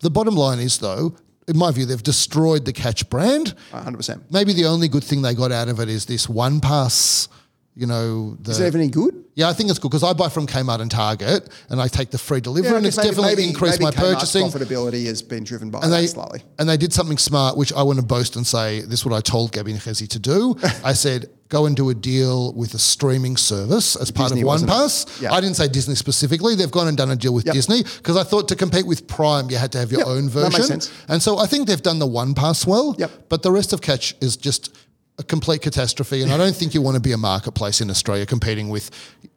The 0.00 0.10
bottom 0.10 0.34
line 0.34 0.58
is, 0.60 0.78
though, 0.78 1.14
in 1.46 1.58
my 1.58 1.70
view, 1.70 1.84
they've 1.84 2.02
destroyed 2.02 2.64
the 2.64 2.72
Catch 2.72 3.10
brand. 3.10 3.54
100%. 3.72 4.22
Maybe 4.30 4.54
the 4.54 4.64
only 4.64 4.88
good 4.88 5.04
thing 5.04 5.20
they 5.20 5.34
got 5.34 5.52
out 5.52 5.68
of 5.68 5.78
it 5.78 5.90
is 5.90 6.06
this 6.06 6.26
OnePass. 6.26 7.28
You 7.76 7.86
know, 7.86 8.36
the, 8.40 8.52
Is 8.52 8.60
it 8.60 8.72
any 8.76 8.86
good? 8.88 9.24
Yeah, 9.34 9.48
I 9.48 9.52
think 9.52 9.68
it's 9.68 9.80
good 9.80 9.88
because 9.88 10.04
I 10.04 10.12
buy 10.12 10.28
from 10.28 10.46
Kmart 10.46 10.78
and 10.80 10.88
Target, 10.88 11.48
and 11.68 11.80
I 11.80 11.88
take 11.88 12.10
the 12.12 12.18
free 12.18 12.40
delivery, 12.40 12.70
I 12.72 12.76
and 12.76 12.86
it's 12.86 12.94
definitely 12.96 13.42
increased 13.48 13.80
maybe 13.80 13.84
my 13.86 13.90
Kmart's 13.90 14.14
purchasing. 14.14 14.46
Profitability 14.46 15.06
has 15.06 15.22
been 15.22 15.42
driven 15.42 15.70
by 15.70 15.80
And 15.80 15.92
that 15.92 15.96
they 16.02 16.06
slightly. 16.06 16.44
and 16.60 16.68
they 16.68 16.76
did 16.76 16.92
something 16.92 17.18
smart, 17.18 17.56
which 17.56 17.72
I 17.72 17.82
want 17.82 17.98
to 17.98 18.04
boast 18.04 18.36
and 18.36 18.46
say 18.46 18.82
this 18.82 19.00
is 19.00 19.04
what 19.06 19.12
I 19.14 19.20
told 19.20 19.50
Gabby 19.50 19.72
and 19.72 19.80
Hezi 19.80 20.06
to 20.10 20.20
do. 20.20 20.54
I 20.84 20.92
said 20.92 21.30
go 21.48 21.66
and 21.66 21.76
do 21.76 21.88
a 21.90 21.94
deal 21.94 22.52
with 22.54 22.74
a 22.74 22.78
streaming 22.78 23.36
service 23.36 23.94
as 23.96 24.10
part 24.10 24.30
Disney, 24.32 24.42
of 24.42 24.60
OnePass. 24.60 25.20
Yeah. 25.22 25.32
I 25.32 25.40
didn't 25.40 25.54
say 25.56 25.68
Disney 25.68 25.94
specifically. 25.94 26.54
They've 26.56 26.70
gone 26.70 26.88
and 26.88 26.96
done 26.96 27.10
a 27.10 27.16
deal 27.16 27.34
with 27.34 27.44
Yep. 27.46 27.54
Disney 27.54 27.82
because 27.82 28.16
I 28.16 28.24
thought 28.24 28.48
to 28.48 28.56
compete 28.56 28.86
with 28.86 29.06
Prime, 29.06 29.50
you 29.50 29.56
had 29.56 29.70
to 29.72 29.78
have 29.78 29.90
your 29.92 30.00
Yep, 30.00 30.08
own 30.08 30.24
that 30.26 30.30
version. 30.30 30.52
makes 30.52 30.66
sense. 30.68 30.90
And 31.08 31.22
so 31.22 31.38
I 31.38 31.46
think 31.46 31.66
they've 31.68 31.82
done 31.82 31.98
the 31.98 32.08
OnePass 32.08 32.66
well. 32.66 32.96
Yep. 32.98 33.28
But 33.28 33.42
the 33.42 33.52
rest 33.52 33.72
of 33.72 33.80
Catch 33.82 34.14
is 34.20 34.36
just 34.36 34.74
a 35.18 35.22
complete 35.22 35.62
catastrophe, 35.62 36.22
and 36.22 36.32
I 36.32 36.36
don't 36.36 36.54
think 36.56 36.74
you 36.74 36.82
want 36.82 36.96
to 36.96 37.00
be 37.00 37.12
a 37.12 37.16
marketplace 37.18 37.80
in 37.80 37.90
Australia 37.90 38.26
competing 38.26 38.68
with 38.68 38.90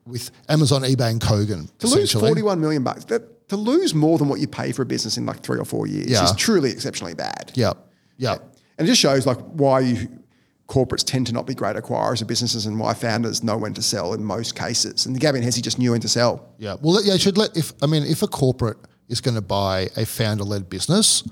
with 0.06 0.32
Amazon, 0.50 0.84
eBay, 0.84 1.12
and 1.12 1.22
Kogan. 1.22 1.70
To 1.80 1.88
lose 1.88 2.14
41 2.14 2.62
million 2.62 2.82
bucks, 2.84 3.04
that, 3.06 3.50
to 3.50 3.58
lose 3.58 3.94
more 3.94 4.18
than 4.18 4.30
what 4.30 4.40
you 4.40 4.48
pay 4.48 4.72
for 4.72 4.82
a 4.82 4.86
business 4.86 5.18
in 5.18 5.26
like 5.26 5.42
three 5.42 5.60
or 5.60 5.66
four 5.66 5.86
years 5.86 6.10
Yeah. 6.10 6.24
is 6.24 6.32
truly 6.36 6.72
exceptionally 6.72 7.14
bad. 7.14 7.52
Yeah, 7.56 7.74
yeah. 8.18 8.38
And 8.78 8.88
it 8.88 8.92
just 8.92 9.02
shows 9.02 9.26
like 9.26 9.38
why 9.40 9.82
you 9.82 10.08
corporates 10.68 11.04
tend 11.04 11.28
to 11.28 11.34
not 11.34 11.46
be 11.46 11.54
great 11.54 11.76
acquirers 11.78 12.22
of 12.22 12.28
businesses 12.28 12.66
and 12.66 12.80
why 12.80 12.94
founders 12.94 13.44
know 13.44 13.58
when 13.58 13.74
to 13.74 13.82
sell 13.82 14.14
in 14.14 14.24
most 14.24 14.56
cases. 14.56 15.06
And 15.06 15.18
Gavin 15.20 15.42
Hesse 15.42 15.62
just 15.62 15.80
knew 15.80 15.92
when 15.92 16.02
to 16.02 16.10
sell. 16.10 16.54
Yeah. 16.58 16.76
Well, 16.82 17.02
yeah, 17.04 17.16
should 17.18 17.38
let 17.38 17.56
if 17.56 17.74
I 17.82 17.86
mean 17.86 18.04
if 18.04 18.22
a 18.24 18.28
corporate 18.28 18.78
is 19.10 19.22
going 19.22 19.36
to 19.36 19.42
buy 19.42 19.90
a 19.96 20.06
founder-led 20.06 20.70
business, 20.70 21.24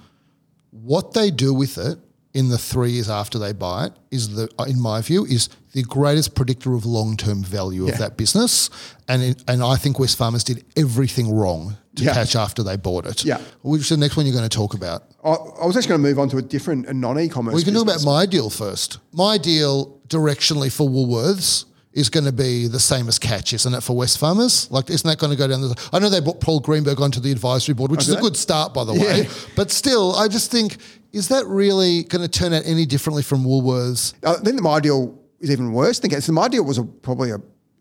what 0.72 1.14
they 1.14 1.32
do 1.32 1.54
with 1.54 1.78
it 1.78 1.98
in 2.36 2.50
the 2.50 2.58
three 2.58 2.92
years 2.92 3.10
after 3.10 3.40
they 3.40 3.54
buy 3.54 3.86
it 3.86 3.94
is 4.12 4.36
the, 4.36 4.50
uh, 4.60 4.66
in 4.66 4.80
my 4.80 5.02
view, 5.02 5.26
is 5.26 5.48
the 5.72 5.84
greatest 5.84 6.36
predictor 6.36 6.74
of 6.74 6.86
long-term 6.86 7.42
value 7.42 7.86
Yeah. 7.86 7.94
of 7.94 7.98
that 8.00 8.18
business. 8.18 8.70
And 9.08 9.24
it, 9.24 9.44
and 9.48 9.64
I 9.64 9.78
think 9.78 9.96
Wesfarmers 9.98 10.44
did 10.44 10.66
everything 10.76 11.34
wrong 11.34 11.78
to 11.96 12.04
Yeah. 12.04 12.14
catch 12.14 12.36
after 12.36 12.62
they 12.62 12.76
bought 12.76 13.06
it. 13.06 13.24
Yeah. 13.24 13.40
Which 13.62 13.84
is 13.84 13.90
the 13.90 13.98
next 13.98 14.18
one 14.18 14.26
you're 14.26 14.36
going 14.36 14.48
to 14.48 14.58
talk 14.58 14.74
about. 14.74 15.04
I, 15.24 15.30
I 15.30 15.66
was 15.66 15.78
actually 15.78 15.90
going 15.90 16.02
to 16.02 16.08
move 16.10 16.20
on 16.20 16.28
to 16.30 16.38
a 16.38 16.42
different, 16.42 16.88
a 16.88 16.94
non-e-commerce. 16.94 17.56
We 17.56 17.64
can 17.64 17.74
talk 17.74 17.84
about 17.84 18.00
MyDeal 18.02 18.52
first. 18.52 19.00
MyDeal 19.16 19.94
directionally 20.10 20.70
for 20.70 20.90
Woolworths 20.90 21.64
is 21.94 22.10
going 22.10 22.26
to 22.26 22.34
be 22.34 22.68
the 22.68 22.82
same 22.82 23.08
as 23.08 23.18
Catch, 23.18 23.54
isn't 23.54 23.74
it, 23.74 23.82
for 23.82 23.96
West 23.96 24.18
Farmers? 24.18 24.70
Like, 24.70 24.90
isn't 24.90 25.10
that 25.10 25.18
going 25.18 25.32
to 25.32 25.38
go 25.38 25.48
down 25.48 25.62
the? 25.62 25.90
I 25.94 26.00
know 26.00 26.10
they 26.10 26.20
brought 26.20 26.42
Paul 26.42 26.60
Greenberg 26.60 27.00
onto 27.00 27.22
the 27.22 27.32
advisory 27.32 27.74
board, 27.74 27.90
which 27.92 28.10
oh, 28.10 28.12
is 28.12 28.18
a 28.18 28.20
good 28.20 28.36
start, 28.36 28.74
by 28.74 28.84
the 28.84 28.92
way. 28.94 29.22
Yeah. 29.22 29.30
But 29.56 29.72
still, 29.72 30.14
I 30.14 30.28
just 30.28 30.52
think, 30.52 30.76
is 31.16 31.30
that 31.30 31.48
really 31.48 32.04
going 32.04 32.22
to 32.22 32.28
turn 32.28 32.54
out 32.54 32.64
any 32.66 32.86
differently 32.86 33.24
from 33.24 33.46
Woolworths? 33.46 34.14
I 34.26 34.34
think 34.34 34.58
the 34.58 34.62
MyDeal 34.62 35.18
is 35.40 35.50
even 35.50 35.72
worse. 35.72 35.98
than 36.00 36.26
the 36.26 36.34
MyDeal 36.34 36.66
was 36.66 36.78
a, 36.78 36.84
probably 36.84 37.32
a, 37.32 37.38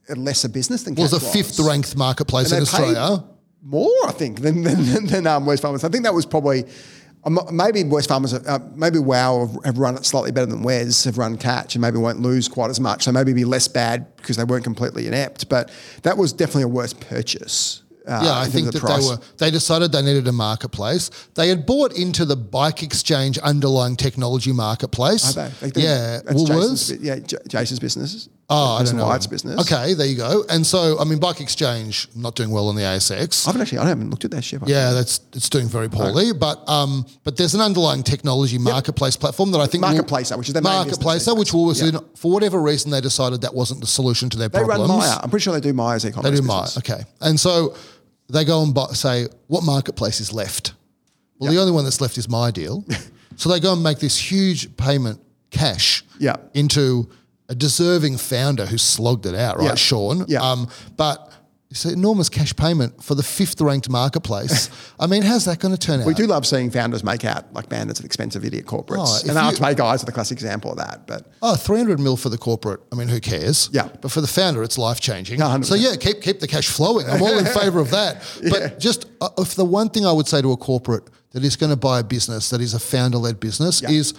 a 0.08 0.14
lesser 0.14 0.48
business 0.48 0.84
than 0.84 0.94
Catch 0.94 1.02
Was 1.02 1.12
a 1.12 1.20
fifth 1.20 1.58
ranked 1.58 1.96
marketplace 1.96 2.52
in 2.52 2.62
Australia. 2.62 3.24
more, 3.60 3.90
I 4.06 4.12
think, 4.12 4.40
than 4.40 4.62
than, 4.62 5.06
than, 5.06 5.26
um, 5.26 5.46
Wesfarmers. 5.46 5.82
I 5.82 5.88
think 5.88 6.04
that 6.04 6.14
was 6.14 6.26
probably 6.26 6.64
um, 7.24 7.40
maybe 7.50 7.82
Wesfarmers, 7.82 8.46
uh, 8.46 8.58
maybe 8.76 9.00
Wow 9.00 9.46
have, 9.46 9.64
have 9.64 9.78
run 9.78 9.96
it 9.96 10.04
slightly 10.04 10.30
better 10.30 10.46
than 10.46 10.62
Wes 10.62 11.02
have 11.04 11.18
run 11.18 11.36
Catch, 11.36 11.74
and 11.74 11.82
maybe 11.82 11.98
won't 11.98 12.20
lose 12.20 12.48
quite 12.48 12.70
as 12.70 12.78
much. 12.78 13.02
So 13.02 13.12
maybe 13.12 13.32
be 13.32 13.44
less 13.44 13.66
bad 13.66 14.14
because 14.16 14.36
they 14.36 14.44
weren't 14.44 14.64
completely 14.64 15.08
inept. 15.08 15.48
But 15.48 15.72
that 16.02 16.16
was 16.16 16.32
definitely 16.32 16.64
a 16.64 16.68
worse 16.68 16.92
purchase. 16.92 17.82
Uh, 18.06 18.20
Yeah, 18.22 18.38
I 18.38 18.46
think 18.46 18.70
that 18.72 18.80
price. 18.80 19.02
they 19.08 19.14
were. 19.14 19.20
They 19.38 19.50
decided 19.50 19.90
they 19.92 20.02
needed 20.02 20.28
a 20.28 20.32
marketplace. 20.32 21.10
They 21.34 21.48
had 21.48 21.64
bought 21.64 21.92
into 21.96 22.24
the 22.26 22.36
bike 22.36 22.82
exchange 22.82 23.38
underlying 23.38 23.96
technology 23.96 24.52
marketplace. 24.52 25.36
Are 25.36 25.48
they? 25.60 25.70
They. 25.70 25.82
Yeah, 25.82 26.20
That's 26.24 26.42
Jason's, 26.44 26.90
Woolworths. 26.90 26.98
yeah, 27.00 27.16
J- 27.20 27.36
Jason's 27.48 27.80
business. 27.80 28.28
Oh, 28.50 28.74
I 28.76 28.84
don't 28.84 28.96
know. 28.98 29.06
Wyatt's 29.06 29.26
business. 29.26 29.58
Okay, 29.62 29.94
there 29.94 30.06
you 30.06 30.18
go. 30.18 30.44
And 30.50 30.66
so, 30.66 30.98
I 31.00 31.04
mean, 31.04 31.18
Bike 31.18 31.40
Exchange 31.40 32.08
not 32.14 32.34
doing 32.34 32.50
well 32.50 32.68
on 32.68 32.74
the 32.76 32.82
ASX. 32.82 33.46
I 33.46 33.48
haven't 33.48 33.62
actually. 33.62 33.78
I 33.78 33.88
haven't 33.88 34.10
looked 34.10 34.26
at 34.26 34.32
that 34.32 34.42
shit. 34.44 34.60
yeah, 34.66 34.92
that's 34.92 35.20
it's 35.32 35.48
doing 35.48 35.66
very 35.66 35.88
poorly. 35.88 36.34
But 36.34 36.68
um, 36.68 37.06
but 37.24 37.38
there's 37.38 37.54
an 37.54 37.62
underlying 37.62 38.02
technology 38.02 38.58
marketplace 38.58 39.16
platform 39.16 39.50
that 39.52 39.60
I 39.60 39.66
think 39.66 39.80
marketplace, 39.80 40.30
which 40.36 40.48
is 40.48 40.52
their 40.52 40.60
main 40.62 40.84
business 40.84 40.98
marketplacer, 40.98 41.24
these 41.34 41.38
which. 41.38 41.52
Woolworths 41.52 41.80
Yeah. 41.80 41.98
in 42.00 42.04
for 42.16 42.30
whatever 42.32 42.60
reason 42.60 42.90
they 42.90 43.00
decided 43.00 43.40
that 43.40 43.54
wasn't 43.54 43.80
the 43.80 43.86
solution 43.86 44.28
to 44.28 44.36
their 44.36 44.50
They 44.50 44.58
problems. 44.58 44.90
run 44.90 44.98
Myer. 44.98 45.20
I'm 45.22 45.30
pretty 45.30 45.42
sure 45.44 45.54
they 45.54 45.60
do 45.60 45.72
Myer's 45.72 46.04
e-commerce. 46.04 46.30
They 46.30 46.36
do 46.36 46.42
Myer. 46.42 46.66
Okay. 46.78 47.04
And 47.22 47.40
so 47.40 47.74
they 48.34 48.44
go 48.44 48.62
and 48.62 48.74
buy, 48.74 48.86
say, 48.92 49.26
what 49.46 49.64
marketplace 49.64 50.20
is 50.20 50.32
left? 50.32 50.74
Well, 51.38 51.50
the 51.52 51.58
only 51.58 51.72
one 51.72 51.84
that's 51.84 52.00
left 52.00 52.16
is 52.18 52.26
MyDeal. 52.26 52.84
so 53.36 53.48
they 53.48 53.60
go 53.60 53.72
and 53.72 53.82
make 53.82 53.98
this 53.98 54.18
huge 54.18 54.76
payment 54.76 55.20
cash 55.50 56.04
Yeah. 56.18 56.36
into 56.54 57.08
a 57.48 57.54
deserving 57.54 58.16
founder 58.18 58.66
who 58.66 58.78
slogged 58.78 59.26
it 59.26 59.34
out, 59.34 59.58
right, 59.58 59.66
Yeah. 59.66 59.74
Shaun? 59.74 60.24
Yeah. 60.28 60.40
Um, 60.42 60.68
but 60.96 61.32
it's 61.74 61.84
an 61.84 61.92
enormous 61.92 62.28
cash 62.28 62.54
payment 62.54 63.02
for 63.02 63.16
the 63.16 63.22
fifth 63.24 63.60
ranked 63.60 63.90
marketplace. 63.90 64.70
I 65.00 65.08
mean, 65.08 65.22
how's 65.22 65.44
that 65.46 65.58
going 65.58 65.74
to 65.74 65.78
turn 65.78 66.00
out? 66.00 66.06
We 66.06 66.14
do 66.14 66.24
love 66.28 66.46
seeing 66.46 66.70
founders 66.70 67.02
make 67.02 67.24
out 67.24 67.52
like 67.52 67.68
bandits 67.68 67.98
and 67.98 68.06
expensive 68.06 68.44
idiot 68.44 68.64
corporates. 68.64 69.24
Oh, 69.24 69.28
and 69.28 69.36
Archway 69.36 69.74
guys 69.74 70.00
are 70.00 70.06
the 70.06 70.12
classic 70.12 70.36
example 70.36 70.70
of 70.70 70.76
that. 70.76 71.08
But 71.08 71.26
Oh, 71.42 71.56
300 71.56 71.98
mil 71.98 72.16
for 72.16 72.28
the 72.28 72.38
corporate. 72.38 72.78
I 72.92 72.94
mean, 72.94 73.08
who 73.08 73.18
cares? 73.18 73.70
Yeah. 73.72 73.88
But 74.00 74.12
for 74.12 74.20
the 74.20 74.28
founder, 74.28 74.62
it's 74.62 74.78
life 74.78 75.00
changing. 75.00 75.40
So, 75.64 75.74
yeah, 75.74 75.96
keep, 75.96 76.22
keep 76.22 76.38
the 76.38 76.46
cash 76.46 76.68
flowing. 76.68 77.10
I'm 77.10 77.20
all 77.20 77.36
in 77.38 77.44
favor 77.60 77.80
of 77.80 77.90
that. 77.90 78.22
But 78.48 78.78
just 78.78 79.06
uh, 79.20 79.30
if 79.38 79.56
the 79.56 79.64
one 79.64 79.88
thing 79.88 80.06
I 80.06 80.12
would 80.12 80.28
say 80.28 80.40
to 80.42 80.52
a 80.52 80.56
corporate 80.56 81.08
that 81.32 81.42
is 81.42 81.56
going 81.56 81.70
to 81.70 81.76
buy 81.76 81.98
a 81.98 82.04
business 82.04 82.50
that 82.50 82.60
is 82.60 82.74
a 82.74 82.78
founder 82.78 83.18
led 83.18 83.40
business 83.40 83.82
Yeah. 83.82 83.90
is 83.90 84.14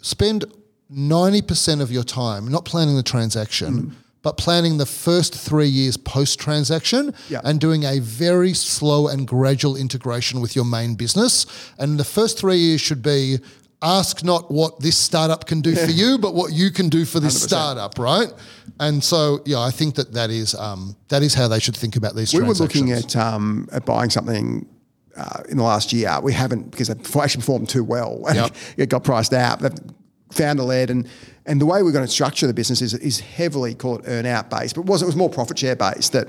spend 0.00 0.46
90% 0.90 1.80
of 1.82 1.92
your 1.92 2.04
time 2.04 2.48
not 2.48 2.64
planning 2.64 2.96
the 2.96 3.02
transaction. 3.02 3.74
Mm. 3.74 3.92
But 4.22 4.36
planning 4.36 4.78
the 4.78 4.86
first 4.86 5.34
three 5.34 5.66
years 5.68 5.96
post 5.96 6.38
transaction 6.38 7.12
Yeah. 7.28 7.40
and 7.44 7.60
doing 7.60 7.84
a 7.84 7.98
very 7.98 8.54
slow 8.54 9.08
and 9.08 9.26
gradual 9.26 9.76
integration 9.76 10.40
with 10.40 10.54
your 10.54 10.64
main 10.64 10.94
business. 10.94 11.44
And 11.78 11.98
the 11.98 12.04
first 12.04 12.38
three 12.38 12.56
years 12.58 12.80
should 12.80 13.02
be 13.02 13.38
ask 13.82 14.22
not 14.22 14.48
what 14.48 14.78
this 14.78 14.96
startup 14.96 15.46
can 15.46 15.60
do 15.60 15.74
for 15.74 15.90
you, 16.02 16.18
but 16.18 16.34
what 16.34 16.52
you 16.52 16.70
can 16.70 16.88
do 16.88 17.04
for 17.04 17.18
this 17.18 17.36
100%. 17.44 17.48
startup, 17.48 17.98
right? 17.98 18.32
And 18.78 19.02
so, 19.02 19.40
yeah, 19.44 19.58
I 19.58 19.72
think 19.72 19.96
that 19.96 20.12
that 20.12 20.30
is 20.30 20.54
um, 20.54 20.94
that 21.08 21.22
is 21.22 21.34
how 21.34 21.48
they 21.48 21.58
should 21.58 21.76
think 21.76 21.96
about 21.96 22.14
these 22.14 22.32
we 22.32 22.42
were 22.42 22.54
looking 22.54 22.92
at 22.92 23.16
um, 23.16 23.68
at 23.72 23.84
buying 23.84 24.10
something 24.10 24.66
uh, 25.16 25.42
in 25.48 25.56
the 25.56 25.64
last 25.64 25.92
year. 25.92 26.16
We 26.22 26.32
haven't 26.32 26.70
because 26.70 26.88
it 26.90 26.98
actually 27.16 27.40
performed 27.40 27.68
too 27.68 27.82
well. 27.82 28.22
and 28.28 28.36
Yep. 28.42 28.54
it 28.76 28.88
got 28.88 29.02
priced 29.02 29.32
out. 29.34 29.58
They've 29.58 29.72
Founder 30.30 30.62
led 30.62 30.88
and 30.90 31.06
and 31.46 31.60
the 31.60 31.66
way 31.66 31.82
we're 31.82 31.92
going 31.92 32.06
to 32.06 32.10
structure 32.10 32.46
the 32.46 32.54
business 32.54 32.80
is, 32.82 32.94
is 32.94 33.20
heavily 33.20 33.74
called 33.74 34.02
earn 34.06 34.26
out 34.26 34.50
based, 34.50 34.74
but 34.76 34.82
it 34.82 34.86
was 34.86 35.02
it 35.02 35.06
was 35.06 35.16
more 35.16 35.30
profit 35.30 35.58
share 35.58 35.76
based 35.76 36.12
that. 36.12 36.28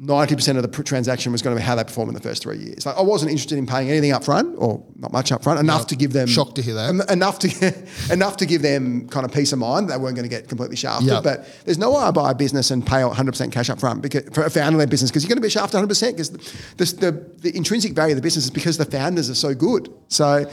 90% 0.00 0.56
of 0.56 0.62
the 0.62 0.82
transaction 0.82 1.30
was 1.30 1.40
going 1.40 1.54
to 1.56 1.60
be 1.60 1.64
how 1.64 1.76
they 1.76 1.84
perform 1.84 2.08
in 2.08 2.14
the 2.14 2.20
first 2.20 2.42
three 2.42 2.58
years. 2.58 2.84
Like 2.84 2.96
I 2.96 3.00
wasn't 3.00 3.30
interested 3.30 3.58
in 3.58 3.66
paying 3.66 3.88
anything 3.88 4.10
up 4.10 4.24
front 4.24 4.56
or 4.58 4.84
not 4.96 5.12
much 5.12 5.30
up 5.30 5.44
front, 5.44 5.60
enough 5.60 5.86
to 5.86 5.96
give 5.96 6.12
them 6.12 6.26
Shocked 6.26 6.56
to 6.56 6.62
hear 6.62 6.74
that. 6.74 6.88
en- 6.88 7.12
enough 7.12 7.38
to 7.38 7.86
enough 8.12 8.36
to 8.38 8.46
give 8.46 8.60
them 8.60 9.08
kind 9.08 9.24
of 9.24 9.32
peace 9.32 9.52
of 9.52 9.60
mind 9.60 9.88
that 9.88 9.98
they 9.98 10.02
weren't 10.02 10.16
going 10.16 10.28
to 10.28 10.36
get 10.36 10.48
completely 10.48 10.74
shafted. 10.74 11.06
Yeah. 11.08 11.20
But 11.20 11.46
there's 11.64 11.78
no 11.78 11.92
way 11.92 11.98
I 11.98 12.10
buy 12.10 12.32
a 12.32 12.34
business 12.34 12.72
and 12.72 12.84
pay 12.84 12.96
100% 13.02 13.52
cash 13.52 13.70
up 13.70 13.78
front 13.78 14.02
because, 14.02 14.24
for 14.32 14.42
a 14.42 14.50
founder-led 14.50 14.90
business 14.90 15.12
because 15.12 15.22
you're 15.22 15.28
going 15.28 15.36
to 15.36 15.42
be 15.42 15.48
shafted 15.48 15.80
100% 15.80 16.10
because 16.10 16.30
the, 16.30 16.38
the, 16.76 16.84
the, 16.84 17.50
the 17.50 17.56
intrinsic 17.56 17.92
value 17.92 18.14
of 18.14 18.16
the 18.16 18.22
business 18.22 18.46
is 18.46 18.50
because 18.50 18.76
the 18.78 18.84
founders 18.84 19.30
are 19.30 19.34
so 19.36 19.54
good. 19.54 19.94
So 20.08 20.50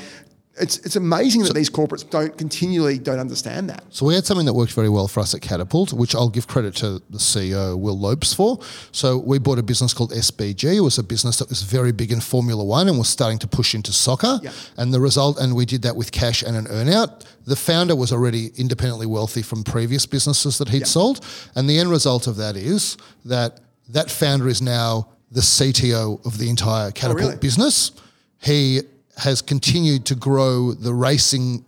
it's 0.60 0.80
it's 0.80 0.98
amazing 0.98 1.44
that 1.44 1.54
these 1.54 1.70
corporates 1.70 2.08
don't 2.08 2.38
continually 2.38 3.00
don't 3.00 3.20
understand 3.20 3.70
that. 3.70 3.84
So 3.90 4.06
we 4.06 4.16
had 4.16 4.26
something 4.26 4.46
that 4.46 4.54
worked 4.54 4.74
very 4.74 4.90
well 4.90 5.08
for 5.08 5.22
us 5.22 5.34
at 5.34 5.42
Catapult, 5.42 5.94
which 5.94 6.14
I'll 6.14 6.30
give 6.30 6.48
credit 6.48 6.76
to 6.78 7.02
the 7.10 7.18
CEO 7.18 7.80
Will 7.80 7.98
Lopes 7.98 8.34
for. 8.34 8.60
So 8.92 9.18
we 9.18 9.40
bought 9.40 9.60
a 9.60 9.64
business 9.64 9.94
called 9.94 10.12
SBG. 10.12 10.76
It 10.76 10.82
was 10.82 10.98
a 10.98 11.04
business 11.04 11.40
that 11.40 11.50
was 11.50 11.62
very 11.62 11.94
big 11.94 12.12
in 12.12 12.20
Formula 12.20 12.64
One 12.64 12.90
and 12.90 12.98
was 12.98 13.08
starting 13.08 13.40
to 13.40 13.48
push 13.48 13.74
into 13.74 13.94
soccer. 13.94 14.40
Yeah. 14.44 14.52
And 14.78 14.94
the 14.94 15.00
result, 15.00 15.40
and 15.40 15.56
we 15.56 15.66
did 15.66 15.84
that 15.84 15.96
with 15.96 16.12
cash 16.12 16.44
and 16.44 16.58
an 16.58 16.66
earnout. 16.66 17.26
The 17.46 17.56
founder 17.56 17.96
was 17.96 18.12
already 18.12 18.52
independently 18.58 19.08
wealthy 19.08 19.42
from 19.42 19.64
previous 19.64 20.06
businesses 20.06 20.58
that 20.58 20.70
he'd 20.70 20.86
sold, 20.86 21.26
and 21.56 21.70
the 21.70 21.80
end 21.80 21.90
result 21.90 22.28
of 22.28 22.36
that 22.38 22.56
is 22.56 22.98
that 23.26 23.60
that 23.90 24.12
founder 24.12 24.48
is 24.48 24.62
now 24.62 25.08
the 25.32 25.42
CTO 25.42 26.24
of 26.26 26.38
the 26.38 26.50
entire 26.50 26.90
oh, 26.90 26.92
Catapult 26.92 27.20
really? 27.20 27.36
business. 27.38 27.92
He 28.40 28.82
has 29.22 29.42
continued 29.42 30.06
to 30.08 30.16
grow 30.16 30.74
the 30.74 30.94
racing 30.94 31.64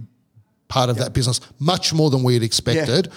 part 0.67 0.89
of 0.89 0.97
that 0.97 1.13
business 1.13 1.39
much 1.59 1.93
more 1.93 2.09
than 2.09 2.23
we 2.23 2.34
had 2.34 2.41
expected. 2.43 3.11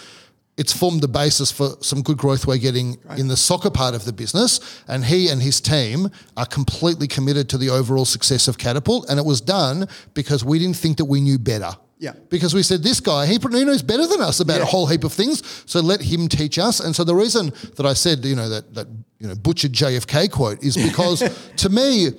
It's 0.58 0.72
formed 0.72 1.00
the 1.02 1.08
basis 1.08 1.50
for 1.50 1.70
some 1.80 2.02
good 2.02 2.18
growth 2.18 2.46
we're 2.46 2.58
getting 2.58 2.98
in 3.16 3.28
the 3.28 3.36
soccer 3.36 3.70
part 3.70 3.94
of 3.94 4.04
the 4.04 4.12
business. 4.12 4.82
And 4.88 5.04
he 5.04 5.28
and 5.28 5.40
his 5.42 5.60
team 5.60 6.10
are 6.36 6.46
completely 6.46 7.08
committed 7.08 7.48
to 7.50 7.58
the 7.58 7.70
overall 7.70 8.04
success 8.04 8.48
of 8.48 8.56
Catapult. 8.56 9.08
And 9.08 9.18
it 9.18 9.24
was 9.24 9.40
done 9.40 9.86
because 10.14 10.44
we 10.44 10.58
didn't 10.58 10.76
think 10.76 10.98
that 10.98 11.04
we 11.06 11.20
knew 11.20 11.38
better. 11.38 11.72
Yeah. 11.98 12.12
Because 12.28 12.54
we 12.54 12.62
said, 12.62 12.82
this 12.82 13.00
guy, 13.00 13.26
he, 13.26 13.38
he 13.38 13.64
knows 13.64 13.82
better 13.82 14.06
than 14.06 14.20
us 14.20 14.40
about 14.40 14.60
a 14.60 14.66
whole 14.66 14.86
heap 14.86 15.04
of 15.04 15.12
things. 15.12 15.42
So 15.66 15.80
let 15.80 16.02
him 16.02 16.28
teach 16.28 16.58
us. 16.58 16.80
And 16.80 16.94
so 16.94 17.04
the 17.04 17.14
reason 17.14 17.52
that 17.76 17.86
I 17.86 17.94
said, 17.94 18.24
you 18.24 18.36
know, 18.36 18.50
that, 18.50 18.74
that 18.74 18.86
you 19.18 19.28
know, 19.28 19.34
butchered 19.34 19.72
JFK 19.72 20.30
quote 20.30 20.62
is 20.62 20.76
because 20.76 21.22
to 21.56 21.68
me, 21.70 22.10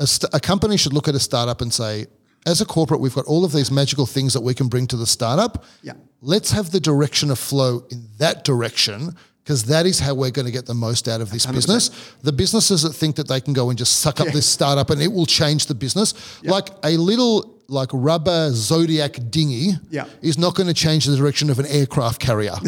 a, 0.00 0.06
st- 0.06 0.32
a 0.34 0.40
company 0.40 0.76
should 0.76 0.92
look 0.92 1.08
at 1.08 1.14
a 1.14 1.20
startup 1.20 1.60
and 1.60 1.72
say, 1.72 2.06
as 2.46 2.60
a 2.60 2.64
corporate, 2.66 3.00
we've 3.00 3.14
got 3.14 3.26
all 3.26 3.44
of 3.44 3.52
these 3.52 3.70
magical 3.70 4.06
things 4.06 4.32
that 4.32 4.40
we 4.40 4.54
can 4.54 4.68
bring 4.68 4.86
to 4.88 4.96
the 4.96 5.06
startup. 5.06 5.64
Yeah. 5.82 5.92
Let's 6.22 6.50
have 6.52 6.70
the 6.70 6.80
direction 6.80 7.30
of 7.30 7.38
flow 7.38 7.84
in 7.90 8.06
that 8.18 8.44
direction 8.44 9.14
because 9.44 9.64
that 9.64 9.86
is 9.86 9.98
how 9.98 10.14
we're 10.14 10.30
going 10.30 10.46
to 10.46 10.52
get 10.52 10.66
the 10.66 10.74
most 10.74 11.08
out 11.08 11.20
of 11.20 11.30
this 11.30 11.46
business. 11.46 11.90
The 12.22 12.32
businesses 12.32 12.82
that 12.82 12.92
think 12.92 13.16
that 13.16 13.28
they 13.28 13.40
can 13.40 13.54
go 13.54 13.70
and 13.70 13.78
just 13.78 14.00
suck 14.00 14.20
up 14.20 14.28
this 14.28 14.46
startup 14.46 14.90
and 14.90 15.00
it 15.00 15.08
will 15.08 15.26
change 15.26 15.66
the 15.66 15.74
business, 15.74 16.42
like 16.44 16.68
a 16.84 16.96
little 16.96 17.54
like 17.68 17.88
rubber 17.92 18.50
Zodiac 18.52 19.18
dinghy, 19.30 19.72
Yeah. 19.90 20.06
is 20.22 20.38
not 20.38 20.54
going 20.54 20.68
to 20.68 20.74
change 20.74 21.04
the 21.06 21.16
direction 21.16 21.50
of 21.50 21.58
an 21.58 21.66
aircraft 21.66 22.20
carrier. 22.20 22.54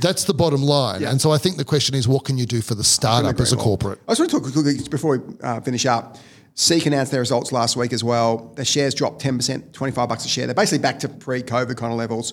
That's 0.00 0.24
the 0.24 0.34
bottom 0.34 0.62
line. 0.62 1.02
Yeah. 1.02 1.10
And 1.10 1.20
so 1.20 1.30
I 1.30 1.38
think 1.38 1.56
the 1.56 1.64
question 1.64 1.94
is, 1.94 2.08
what 2.08 2.24
can 2.24 2.36
you 2.38 2.46
do 2.46 2.60
for 2.62 2.74
the 2.74 2.84
startup 2.84 3.38
as 3.40 3.52
a 3.52 3.56
well. 3.56 3.64
corporate? 3.64 4.00
I 4.08 4.12
just 4.12 4.20
want 4.20 4.30
to 4.30 4.36
talk 4.40 4.52
quickly 4.52 4.88
before 4.90 5.18
we 5.18 5.34
uh, 5.42 5.60
finish 5.60 5.86
up. 5.86 6.16
Seek 6.54 6.86
announced 6.86 7.10
their 7.10 7.20
results 7.20 7.50
last 7.52 7.76
week 7.76 7.92
as 7.92 8.04
well. 8.04 8.52
Their 8.54 8.64
shares 8.64 8.94
dropped 8.94 9.20
10%, 9.22 9.72
25 9.72 10.08
bucks 10.08 10.24
a 10.24 10.28
share. 10.28 10.46
They're 10.46 10.54
basically 10.54 10.78
back 10.82 11.00
to 11.00 11.08
pre-COVID 11.08 11.76
kind 11.76 11.92
of 11.92 11.98
levels. 11.98 12.32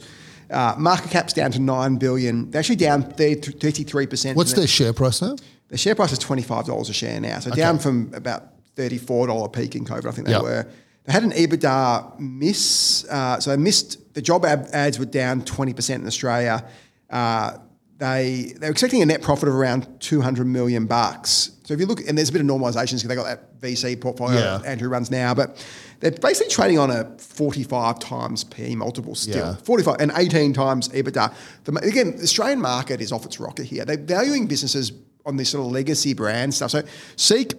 Uh, 0.50 0.76
market 0.78 1.10
cap's 1.10 1.34
down 1.34 1.52
to 1.52 1.60
9 1.60 1.96
billion. 1.98 2.52
They're 2.52 2.60
actually 2.60 2.76
down 2.76 3.04
33%. 3.04 4.36
What's 4.36 4.54
their 4.54 4.68
share 4.68 4.94
price 4.94 5.22
now? 5.22 5.36
their 5.70 5.78
share 5.78 5.96
price 5.96 6.12
is 6.12 6.20
$25 6.20 6.90
a 6.90 6.94
share 6.94 7.20
now. 7.22 7.40
So 7.40 7.50
down 7.52 7.80
from 7.80 8.12
about 8.14 8.50
$34 8.76 9.54
peak 9.54 9.76
in 9.76 9.86
COVID, 9.86 10.06
I 10.06 10.12
think 10.12 10.28
they 10.28 10.34
Yep. 10.34 10.42
were. 10.42 10.68
They 11.06 11.14
had 11.14 11.24
an 11.24 11.32
EBITDA 11.32 12.20
miss. 12.20 13.06
Uh, 13.10 13.40
so 13.40 13.52
they 13.52 13.58
missed 13.58 14.14
the 14.14 14.22
job 14.22 14.44
ad- 14.46 14.68
ads 14.74 15.00
were 15.00 15.06
down 15.06 15.42
20% 15.44 16.02
in 16.02 16.08
Australia. 16.08 16.66
Uh, 17.10 17.54
they 18.02 18.54
they 18.60 18.68
were 18.68 18.72
expecting 18.72 19.02
a 19.04 19.06
net 19.06 19.22
profit 19.22 19.48
of 19.48 19.54
around 19.56 19.88
200 20.00 20.46
million 20.48 20.88
bucks. 20.88 21.52
So 21.64 21.74
if 21.76 21.80
you 21.80 21.86
look, 21.86 22.02
and 22.08 22.18
there's 22.18 22.30
a 22.30 22.32
bit 22.34 22.42
of 22.42 22.48
normalisation 22.48 22.94
because 22.94 23.04
they 23.04 23.16
got 23.16 23.26
that 23.26 23.62
VC 23.62 23.96
portfolio 24.02 24.40
Yeah. 24.40 24.58
that 24.58 24.66
Andrew 24.66 24.90
runs 24.90 25.12
now, 25.12 25.34
but 25.36 25.64
they're 26.00 26.10
basically 26.12 26.50
trading 26.52 26.80
on 26.80 26.90
a 26.90 27.06
45 27.20 28.00
times 28.00 28.44
P 28.44 28.76
multiple 28.76 29.14
still, 29.14 29.36
Yeah. 29.38 29.56
45 29.64 29.98
and 30.00 30.12
18 30.16 30.52
times 30.52 30.90
EBITDA. 30.90 31.32
The, 31.66 31.76
again, 31.88 32.18
the 32.18 32.24
Australian 32.24 32.60
market 32.60 33.00
is 33.02 33.12
off 33.12 33.24
its 33.26 33.40
rocker 33.40 33.64
here. 33.64 33.86
They're 33.86 33.98
valuing 33.98 34.48
businesses 34.48 34.92
on 35.26 35.38
this 35.38 35.50
sort 35.52 35.66
of 35.68 35.72
legacy 35.72 36.14
brand 36.16 36.54
stuff. 36.56 36.72
So 36.72 36.82
Seek 37.16 37.54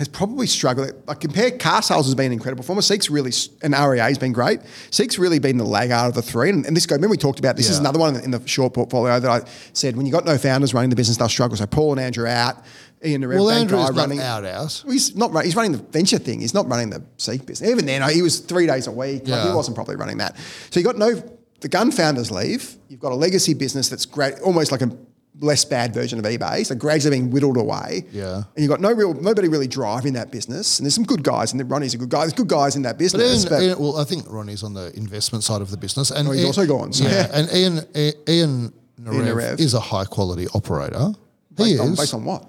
has 0.00 0.08
probably 0.08 0.46
struggled. 0.46 0.90
Like 1.06 1.20
compare 1.20 1.50
car 1.50 1.82
sales 1.82 2.06
has 2.06 2.14
been 2.14 2.32
incredible 2.32 2.62
performer. 2.62 2.80
Seek's 2.80 3.10
really 3.10 3.32
and 3.62 3.74
REA 3.74 3.98
has 3.98 4.16
been 4.16 4.32
great. 4.32 4.60
Seek's 4.90 5.18
really 5.18 5.38
been 5.38 5.58
the 5.58 5.64
laggard 5.64 6.08
of 6.08 6.14
the 6.14 6.22
three. 6.22 6.48
And, 6.48 6.64
and 6.64 6.74
this 6.74 6.86
go. 6.86 6.94
Remember 6.96 7.10
we 7.12 7.18
talked 7.18 7.38
about 7.38 7.56
this 7.56 7.68
is 7.68 7.78
another 7.78 7.98
one 7.98 8.16
in 8.16 8.30
the 8.30 8.44
short 8.48 8.72
portfolio 8.72 9.20
that 9.20 9.30
I 9.30 9.48
said 9.74 9.96
when 9.96 10.06
you 10.06 10.12
got 10.12 10.24
no 10.24 10.38
founders 10.38 10.72
running 10.72 10.88
the 10.88 10.96
business, 10.96 11.18
they'll 11.18 11.28
struggle. 11.28 11.54
So 11.58 11.66
Paul 11.66 11.92
and 11.92 12.00
Andrew 12.00 12.26
out. 12.26 12.64
Ian, 13.04 13.20
the 13.20 13.28
Well, 13.28 13.50
Andrew's 13.50 13.90
guy 13.90 13.96
running 13.96 14.20
out. 14.20 14.42
Well, 14.84 14.92
He's 14.92 15.14
not. 15.14 15.32
run- 15.32 15.44
He's 15.44 15.54
running 15.56 15.72
the 15.72 15.78
venture 15.78 16.18
thing. 16.18 16.40
He's 16.40 16.54
not 16.54 16.66
running 16.66 16.88
the 16.90 17.02
Seek 17.18 17.44
business. 17.44 17.70
Even 17.70 17.84
then, 17.84 18.02
he 18.10 18.22
was 18.22 18.40
three 18.40 18.66
days 18.66 18.86
a 18.86 18.90
week. 18.92 19.28
Like, 19.28 19.48
he 19.48 19.54
wasn't 19.54 19.74
probably 19.74 19.96
running 19.96 20.16
that. 20.18 20.36
So 20.70 20.80
you 20.80 20.84
got 20.84 20.96
no. 20.96 21.22
The 21.60 21.68
gun 21.68 21.92
founders 21.92 22.30
leave. 22.30 22.74
You've 22.88 23.00
got 23.00 23.12
a 23.12 23.16
legacy 23.16 23.52
business 23.52 23.90
that's 23.90 24.06
great, 24.06 24.38
almost 24.40 24.72
like 24.72 24.80
a 24.80 24.90
less 25.40 25.64
bad 25.64 25.92
version 25.94 26.18
of 26.18 26.24
eBay. 26.24 26.64
So 26.66 26.74
gradually 26.74 27.16
being 27.16 27.30
whittled 27.30 27.56
away. 27.56 28.04
Yeah. 28.12 28.36
And 28.36 28.44
you've 28.58 28.68
got 28.68 28.80
no 28.80 28.92
real 28.92 29.14
nobody 29.14 29.48
really 29.48 29.66
driving 29.68 30.12
that 30.14 30.30
business. 30.30 30.78
And 30.78 30.86
there's 30.86 30.94
some 30.94 31.04
good 31.04 31.22
guys, 31.22 31.52
and 31.52 31.70
Ronnie's 31.70 31.94
a 31.94 31.98
good 31.98 32.08
guy. 32.10 32.20
There's 32.20 32.32
good 32.34 32.48
guys 32.48 32.76
in 32.76 32.82
that 32.82 32.92
But 32.92 32.98
business. 32.98 33.44
Ian, 33.44 33.48
but 33.50 33.62
Ian- 33.62 33.78
well, 33.78 33.96
I 33.96 34.04
think 34.04 34.24
Ronnie's 34.28 34.62
on 34.62 34.74
the 34.74 34.94
investment 34.96 35.44
side 35.44 35.62
of 35.62 35.70
the 35.70 35.76
business, 35.76 36.10
and 36.10 36.28
Oh, 36.28 36.32
he's 36.32 36.40
Ian- 36.40 36.46
also 36.46 36.66
gone, 36.66 36.92
so- 36.92 37.04
yeah, 37.04 37.28
and 37.32 37.52
Ian 37.54 37.80
Ian 38.28 38.72
Narev, 39.00 39.34
Narev. 39.34 39.60
is 39.60 39.74
a 39.74 39.80
high 39.80 40.04
quality 40.04 40.46
operator. 40.54 41.12
He 41.56 41.78
on, 41.78 41.92
is. 41.92 41.98
based 41.98 42.14
on 42.14 42.24
what? 42.24 42.44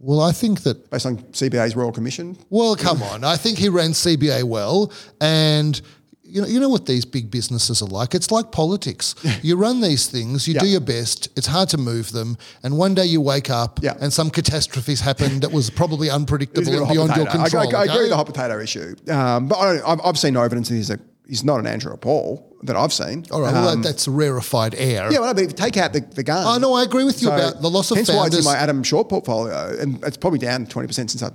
well, 0.00 0.20
I 0.20 0.32
think 0.32 0.62
that 0.62 0.90
Based 0.90 1.06
on 1.06 1.16
CBA's 1.32 1.74
Royal 1.74 1.92
Commission. 1.92 2.36
Well, 2.50 2.76
come 2.76 3.02
on. 3.02 3.24
I 3.24 3.36
think 3.36 3.58
he 3.58 3.68
ran 3.68 3.90
CBA 3.94 4.44
well, 4.44 4.92
and 5.20 5.80
you 6.28 6.42
know, 6.42 6.46
you 6.48 6.60
know 6.60 6.68
what 6.68 6.86
these 6.86 7.04
big 7.04 7.30
businesses 7.30 7.80
are 7.82 7.88
like. 7.88 8.14
It's 8.14 8.30
like 8.30 8.52
politics. 8.52 9.14
you 9.42 9.56
run 9.56 9.80
these 9.80 10.06
things, 10.06 10.46
you 10.46 10.54
do 10.58 10.66
your 10.66 10.80
best. 10.80 11.28
It's 11.36 11.46
hard 11.46 11.68
to 11.70 11.78
move 11.78 12.12
them, 12.12 12.36
and 12.62 12.76
one 12.76 12.94
day 12.94 13.06
you 13.06 13.20
wake 13.20 13.50
up, 13.50 13.80
Yeah. 13.82 13.94
and 14.00 14.12
some 14.12 14.30
catastrophes 14.30 15.00
happen 15.00 15.40
that 15.40 15.52
was 15.52 15.70
probably 15.70 16.10
unpredictable 16.18 16.68
and 16.68 16.88
beyond 16.88 17.16
your 17.16 17.26
potato. 17.26 17.58
I- 17.58 17.66
control. 17.66 17.76
I, 17.76 17.80
I, 17.80 17.84
agree 17.84 18.00
with 18.02 18.10
the 18.10 18.16
hot 18.16 18.26
potato 18.26 18.60
issue, 18.60 18.94
um, 19.10 19.48
but 19.48 19.56
I 19.58 19.74
don't, 19.74 19.88
I've, 19.88 20.00
I've 20.04 20.18
seen 20.18 20.34
no 20.34 20.42
evidence 20.42 20.68
that 20.68 20.74
he's 20.74 20.90
a 20.90 20.98
he's 21.26 21.44
not 21.44 21.60
an 21.60 21.66
Andrew 21.66 21.96
Paul 21.96 22.56
that 22.62 22.74
I've 22.76 22.92
seen. 22.92 23.24
All 23.30 23.40
right, 23.42 23.54
Um, 23.54 23.82
that, 23.82 23.88
that's 23.88 24.08
rarefied 24.08 24.74
air. 24.74 25.12
yeah, 25.12 25.18
well, 25.20 25.28
no, 25.28 25.34
but 25.34 25.42
if 25.44 25.50
you 25.50 25.56
take 25.56 25.76
out 25.76 25.92
the, 25.92 26.00
the 26.00 26.22
gun. 26.24 26.44
I 26.46 26.58
know, 26.58 26.72
I 26.74 26.82
agree 26.82 27.04
with 27.04 27.22
you 27.22 27.28
about 27.28 27.60
the 27.62 27.68
loss 27.70 27.90
of 27.90 27.98
hence 27.98 28.08
why 28.12 28.26
it's 28.26 28.38
in 28.38 28.44
my 28.44 28.56
Adam 28.56 28.82
Short 28.82 29.08
portfolio, 29.08 29.76
and 29.78 30.02
it's 30.04 30.16
probably 30.16 30.38
down 30.38 30.66
twenty 30.66 30.86
percent 30.88 31.10
since 31.10 31.22
I 31.22 31.30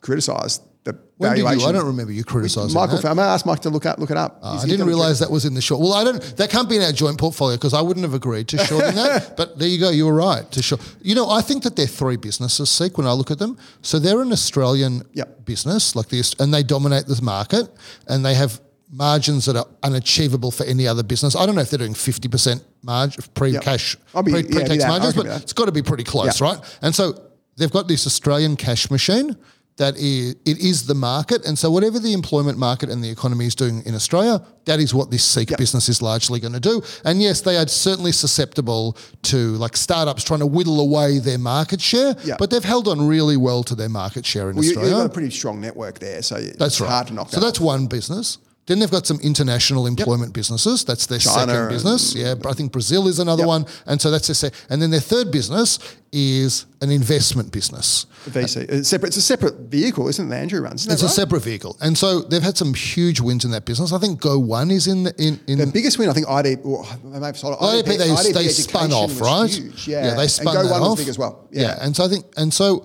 criticised 0.00 0.62
the 0.88 0.98
when 1.18 1.30
did 1.34 1.40
you? 1.40 1.46
I 1.46 1.72
don't 1.72 1.86
remember 1.86 2.12
you 2.12 2.24
criticising 2.24 2.74
Michael, 2.74 2.96
that. 2.98 3.08
I'm 3.08 3.16
gonna 3.16 3.28
ask 3.28 3.44
Mike 3.46 3.60
to 3.60 3.70
look 3.70 3.86
up 3.86 3.98
look 3.98 4.10
it 4.10 4.16
up. 4.16 4.38
Uh, 4.42 4.60
I 4.62 4.66
didn't 4.66 4.86
realize 4.86 5.18
that 5.20 5.30
was 5.30 5.44
in 5.44 5.54
the 5.54 5.60
short. 5.60 5.80
Well, 5.80 5.92
I 5.94 6.04
don't. 6.04 6.20
That 6.36 6.50
can't 6.50 6.68
be 6.68 6.76
in 6.76 6.82
our 6.82 6.92
joint 6.92 7.18
portfolio 7.18 7.56
because 7.56 7.74
I 7.74 7.80
wouldn't 7.80 8.04
have 8.04 8.14
agreed 8.14 8.48
to 8.48 8.58
shorting 8.58 8.94
that. 8.94 9.34
But 9.36 9.58
there 9.58 9.68
you 9.68 9.78
go. 9.78 9.90
You 9.90 10.06
were 10.06 10.14
right 10.14 10.50
to 10.52 10.62
short. 10.62 10.80
You 11.02 11.14
know, 11.14 11.28
I 11.30 11.40
think 11.40 11.62
that 11.64 11.76
they're 11.76 11.86
three 11.86 12.16
businesses. 12.16 12.70
Seek 12.70 12.98
when 12.98 13.06
I 13.06 13.12
look 13.12 13.30
at 13.30 13.38
them. 13.38 13.56
So 13.82 13.98
they're 13.98 14.20
an 14.22 14.32
Australian 14.32 15.02
Yep. 15.14 15.44
business 15.44 15.94
like 15.96 16.08
this, 16.08 16.34
and 16.40 16.52
they 16.54 16.62
dominate 16.62 17.06
this 17.06 17.22
market, 17.22 17.68
and 18.08 18.24
they 18.24 18.34
have 18.34 18.60
margins 18.90 19.44
that 19.44 19.54
are 19.56 19.66
unachievable 19.82 20.50
for 20.50 20.64
any 20.64 20.86
other 20.88 21.02
business. 21.02 21.36
I 21.36 21.44
don't 21.46 21.54
know 21.56 21.60
if 21.60 21.70
they're 21.70 21.78
doing 21.78 21.94
fifty 21.94 22.28
percent 22.28 22.64
margin 22.82 23.22
pre-cash 23.34 23.96
be- 23.96 24.22
pre- 24.22 24.30
yeah, 24.32 24.38
it'd 24.38 24.48
be 24.50 24.54
pre-tax 24.56 24.82
that. 24.82 24.86
I 24.86 24.88
margins, 24.98 25.14
but 25.14 25.26
it's 25.42 25.52
got 25.52 25.66
to 25.66 25.72
be 25.72 25.82
pretty 25.82 26.04
close, 26.04 26.40
Yeah. 26.40 26.46
right? 26.48 26.78
And 26.80 26.94
so 26.94 27.20
they've 27.56 27.70
got 27.70 27.86
this 27.88 28.06
Australian 28.06 28.56
cash 28.56 28.90
machine 28.90 29.36
that 29.78 29.96
is 29.96 30.36
it 30.44 30.58
is 30.58 30.86
the 30.86 30.94
market, 30.94 31.44
and 31.46 31.58
so 31.58 31.70
whatever 31.70 31.98
the 31.98 32.12
employment 32.12 32.58
market 32.58 32.90
and 32.90 33.02
the 33.02 33.08
economy 33.10 33.46
is 33.46 33.54
doing 33.54 33.82
in 33.86 33.94
Australia, 33.94 34.40
that 34.66 34.78
is 34.80 34.92
what 34.94 35.10
this 35.10 35.24
Seek 35.24 35.56
business 35.56 35.88
is 35.88 36.02
largely 36.02 36.38
going 36.40 36.52
to 36.52 36.60
do. 36.60 36.82
And 37.04 37.22
yes, 37.22 37.40
they 37.40 37.56
are 37.56 37.66
certainly 37.66 38.12
susceptible 38.12 38.96
to 39.22 39.36
like 39.56 39.76
startups 39.76 40.22
trying 40.24 40.40
to 40.40 40.46
whittle 40.46 40.80
away 40.80 41.18
their 41.18 41.38
market 41.38 41.80
share, 41.80 42.14
Yeah. 42.24 42.36
but 42.38 42.50
they've 42.50 42.62
held 42.64 42.86
on 42.88 43.06
really 43.06 43.36
well 43.36 43.62
to 43.64 43.74
their 43.74 43.88
market 43.88 44.26
share 44.26 44.50
in 44.50 44.56
Well, 44.56 44.64
Australia. 44.64 44.90
you've 44.90 44.98
got 44.98 45.06
a 45.06 45.14
pretty 45.14 45.30
strong 45.30 45.60
network 45.60 45.98
there, 46.00 46.22
so 46.22 46.34
That's 46.34 46.60
it's 46.74 46.80
right. 46.80 46.90
hard 46.90 47.06
to 47.08 47.14
knock 47.14 47.30
so 47.30 47.40
that 47.40 47.46
that's 47.46 47.60
one 47.60 47.86
business. 47.86 48.38
Then 48.68 48.78
they've 48.78 48.90
got 48.90 49.06
some 49.06 49.18
international 49.20 49.86
employment 49.86 50.32
businesses. 50.34 50.84
That's 50.84 51.06
their 51.06 51.18
China 51.18 51.52
second 51.52 51.68
business. 51.70 52.14
Yeah, 52.14 52.34
but 52.34 52.48
I 52.48 52.52
think 52.52 52.70
Brazil 52.70 53.08
is 53.08 53.18
another 53.18 53.42
Yep. 53.42 53.48
one, 53.48 53.66
and 53.86 54.00
so 54.00 54.10
that's 54.10 54.28
their. 54.28 54.50
And 54.70 54.80
then 54.80 54.90
their 54.90 55.00
third 55.00 55.30
business 55.32 55.78
is 56.12 56.66
an 56.80 56.90
investment 56.90 57.50
business. 57.50 58.06
VC. 58.28 58.56
It's 58.62 58.72
uh, 58.72 58.82
separate. 58.84 59.08
It's 59.08 59.16
a 59.16 59.22
separate 59.22 59.54
vehicle, 59.70 60.06
isn't 60.08 60.30
it? 60.32 60.36
Andrew 60.36 60.60
runs. 60.60 60.82
Isn't 60.82 60.92
It's 60.92 61.02
that 61.02 61.08
a 61.08 61.10
separate 61.10 61.42
vehicle, 61.42 61.76
and 61.80 61.96
so 61.96 62.20
they've 62.20 62.42
had 62.42 62.56
some 62.58 62.74
huge 62.74 63.20
wins 63.20 63.44
in 63.44 63.50
that 63.52 63.64
business. 63.64 63.92
I 63.92 63.98
think 63.98 64.20
Go 64.20 64.38
One 64.38 64.70
is 64.70 64.86
in 64.86 65.04
the, 65.04 65.14
in 65.16 65.40
in 65.46 65.58
The 65.58 65.66
biggest 65.66 65.98
win, 65.98 66.08
I 66.08 66.12
think, 66.12 66.28
ID. 66.28 66.56
Well, 66.62 66.86
they 67.04 67.18
may 67.18 67.26
have 67.26 67.38
sold 67.38 67.54
it. 67.54 67.60
IDP, 67.60 67.98
they, 67.98 68.08
IDP 68.10 68.34
they 68.34 68.48
spun 68.48 68.92
off, 68.92 69.20
right? 69.20 69.50
huge, 69.50 69.88
Yeah. 69.88 70.14
they 70.14 70.28
spun 70.28 70.56
and 70.56 70.66
Go 70.68 70.72
One 70.72 70.82
off. 70.82 70.90
was 70.90 71.00
big 71.00 71.08
as 71.08 71.18
well. 71.18 71.48
Yeah. 71.50 71.78
and 71.80 71.96
so 71.96 72.04
I 72.04 72.08
think, 72.08 72.26
and 72.36 72.52
so 72.52 72.84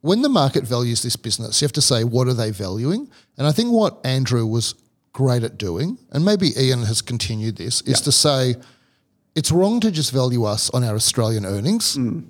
when 0.00 0.22
the 0.22 0.28
market 0.30 0.64
values 0.64 1.02
this 1.02 1.16
business, 1.16 1.60
you 1.60 1.66
have 1.66 1.72
to 1.72 1.82
say 1.82 2.02
what 2.02 2.28
are 2.28 2.34
they 2.34 2.50
valuing? 2.50 3.08
And 3.38 3.46
I 3.46 3.52
think 3.52 3.70
what 3.72 4.00
Andrew 4.04 4.46
was 4.46 4.74
great 5.12 5.42
at 5.42 5.58
doing, 5.58 5.98
and 6.10 6.24
maybe 6.24 6.50
Ian 6.58 6.84
has 6.84 7.02
continued 7.02 7.56
this, 7.56 7.80
is 7.82 7.88
Yeah. 7.98 8.04
to 8.04 8.12
say 8.12 8.56
it's 9.34 9.50
wrong 9.50 9.80
to 9.80 9.90
just 9.90 10.10
value 10.10 10.44
us 10.44 10.70
on 10.70 10.84
our 10.84 10.94
Australian 10.94 11.44
earnings. 11.46 11.96
Mm. 11.96 12.24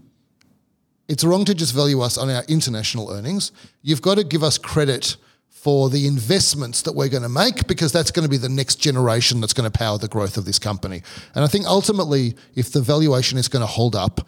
It's 1.09 1.25
wrong 1.25 1.45
to 1.45 1.55
just 1.55 1.73
value 1.75 2.01
us 2.01 2.17
on 2.17 2.31
our 2.31 2.45
international 2.49 3.11
earnings. 3.11 3.53
You've 3.83 4.03
got 4.03 4.17
to 4.17 4.25
give 4.25 4.43
us 4.43 4.57
credit 4.57 5.17
for 5.51 5.91
the 5.91 6.07
investments 6.07 6.83
that 6.83 6.93
we're 6.95 7.09
going 7.09 7.23
to 7.23 7.29
make 7.29 7.67
because 7.67 7.93
that's 7.93 8.11
going 8.11 8.25
to 8.25 8.29
be 8.29 8.37
the 8.37 8.49
next 8.49 8.77
generation 8.77 9.41
that's 9.41 9.53
going 9.53 9.71
to 9.71 9.79
power 9.79 9.99
the 9.99 10.09
growth 10.09 10.37
of 10.37 10.45
this 10.45 10.59
company. 10.59 11.03
And 11.35 11.45
I 11.45 11.49
think 11.49 11.67
ultimately, 11.67 12.35
if 12.55 12.73
the 12.73 12.81
valuation 12.81 13.39
is 13.39 13.47
going 13.49 13.61
to 13.63 13.67
hold 13.67 13.95
up, 13.95 14.27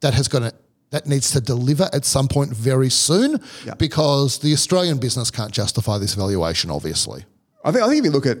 that 0.00 0.12
has 0.14 0.28
got 0.28 0.40
to 0.40 0.52
that 0.90 1.06
needs 1.06 1.32
to 1.32 1.40
deliver 1.40 1.88
at 1.92 2.04
some 2.04 2.28
point 2.28 2.52
very 2.54 2.88
soon 2.90 3.40
Yeah. 3.66 3.74
because 3.74 4.38
the 4.38 4.52
Australian 4.52 4.98
business 4.98 5.28
can't 5.28 5.50
justify 5.50 5.98
this 5.98 6.14
valuation, 6.14 6.70
obviously. 6.70 7.24
I 7.64 7.72
think. 7.72 7.84
I 7.84 7.88
think 7.88 7.98
if 8.00 8.04
you 8.04 8.10
look 8.10 8.26
at. 8.26 8.38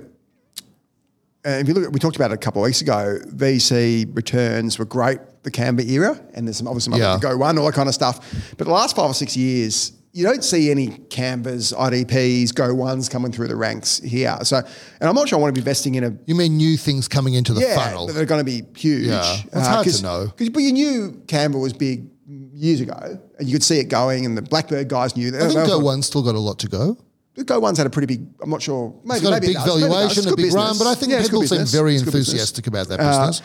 Uh, 1.46 1.50
if 1.60 1.68
you 1.68 1.74
look 1.74 1.84
at, 1.84 1.92
we 1.92 1.98
talked 2.00 2.16
about 2.16 2.30
it 2.30 2.34
a 2.34 2.38
couple 2.38 2.62
of 2.62 2.66
weeks 2.66 2.80
ago. 2.80 3.18
VC 3.26 4.06
returns 4.16 4.78
were 4.78 4.86
great 4.86 5.18
the 5.42 5.50
Canva 5.50 5.86
era, 5.86 6.18
and 6.32 6.46
there's 6.48 6.56
some 6.56 6.66
obviously 6.66 6.92
some 6.92 7.00
Yeah. 7.00 7.12
other 7.14 7.28
Go 7.28 7.36
One, 7.36 7.58
all 7.58 7.66
that 7.66 7.74
kind 7.74 7.86
of 7.88 7.94
stuff. 7.94 8.18
But 8.56 8.66
the 8.66 8.72
last 8.72 8.96
five 8.96 9.10
or 9.10 9.14
six 9.14 9.36
years, 9.36 9.92
you 10.14 10.24
don't 10.24 10.42
see 10.42 10.70
any 10.70 10.86
Canvas, 11.10 11.74
IDPs, 11.74 12.54
Go 12.54 12.72
Ones 12.72 13.10
coming 13.10 13.30
through 13.30 13.48
the 13.48 13.56
ranks 13.56 13.98
here. 14.02 14.38
So, 14.44 14.56
and 14.56 15.08
I'm 15.08 15.14
not 15.14 15.28
sure 15.28 15.38
I 15.38 15.42
want 15.42 15.54
to 15.54 15.60
be 15.60 15.62
investing 15.62 15.96
in 15.96 16.04
a 16.04 16.16
You 16.24 16.34
mean 16.34 16.56
new 16.56 16.78
things 16.78 17.08
coming 17.08 17.34
into 17.34 17.52
the 17.52 17.60
yeah, 17.60 17.76
funnel? 17.76 18.06
that 18.06 18.16
are 18.16 18.24
going 18.24 18.40
to 18.40 18.44
be 18.44 18.62
huge. 18.78 19.08
Yeah. 19.08 19.36
It's 19.52 19.66
hard 19.66 19.86
to 19.86 20.02
know. 20.02 20.32
'cause- 20.34 20.48
but 20.48 20.62
you 20.62 20.72
knew 20.72 21.20
Canva 21.26 21.60
was 21.60 21.74
big 21.74 22.06
years 22.54 22.80
ago, 22.80 23.18
and 23.38 23.46
you 23.46 23.52
could 23.52 23.62
see 23.62 23.78
it 23.80 23.90
going, 23.90 24.24
and 24.24 24.34
the 24.34 24.40
Blackbird 24.42 24.88
guys 24.88 25.14
knew. 25.14 25.30
that. 25.30 25.42
I 25.42 25.48
think 25.52 25.66
Go 25.66 25.78
One's 25.78 26.06
still 26.06 26.22
got 26.22 26.36
a 26.36 26.40
lot 26.40 26.58
to 26.60 26.68
go. 26.68 26.96
The 27.34 27.44
Go 27.44 27.58
One's 27.60 27.78
had 27.78 27.86
a 27.86 27.90
pretty 27.90 28.06
big. 28.06 28.26
I'm 28.42 28.50
not 28.50 28.62
sure. 28.62 28.94
Maybe 29.04 29.16
It's 29.16 29.24
got 29.24 29.30
maybe 29.30 29.46
a 29.46 29.58
big 29.58 29.64
valuation, 29.66 30.28
a 30.28 30.36
big 30.36 30.52
run, 30.52 30.78
but 30.78 30.86
I 30.86 30.94
think 30.94 31.12
Yeah, 31.12 31.22
people 31.22 31.42
seem 31.46 31.64
very 31.66 31.94
It's 31.96 32.04
enthusiastic 32.04 32.66
about 32.68 32.88
that 32.88 33.00
Uh, 33.00 33.26
business. 33.26 33.42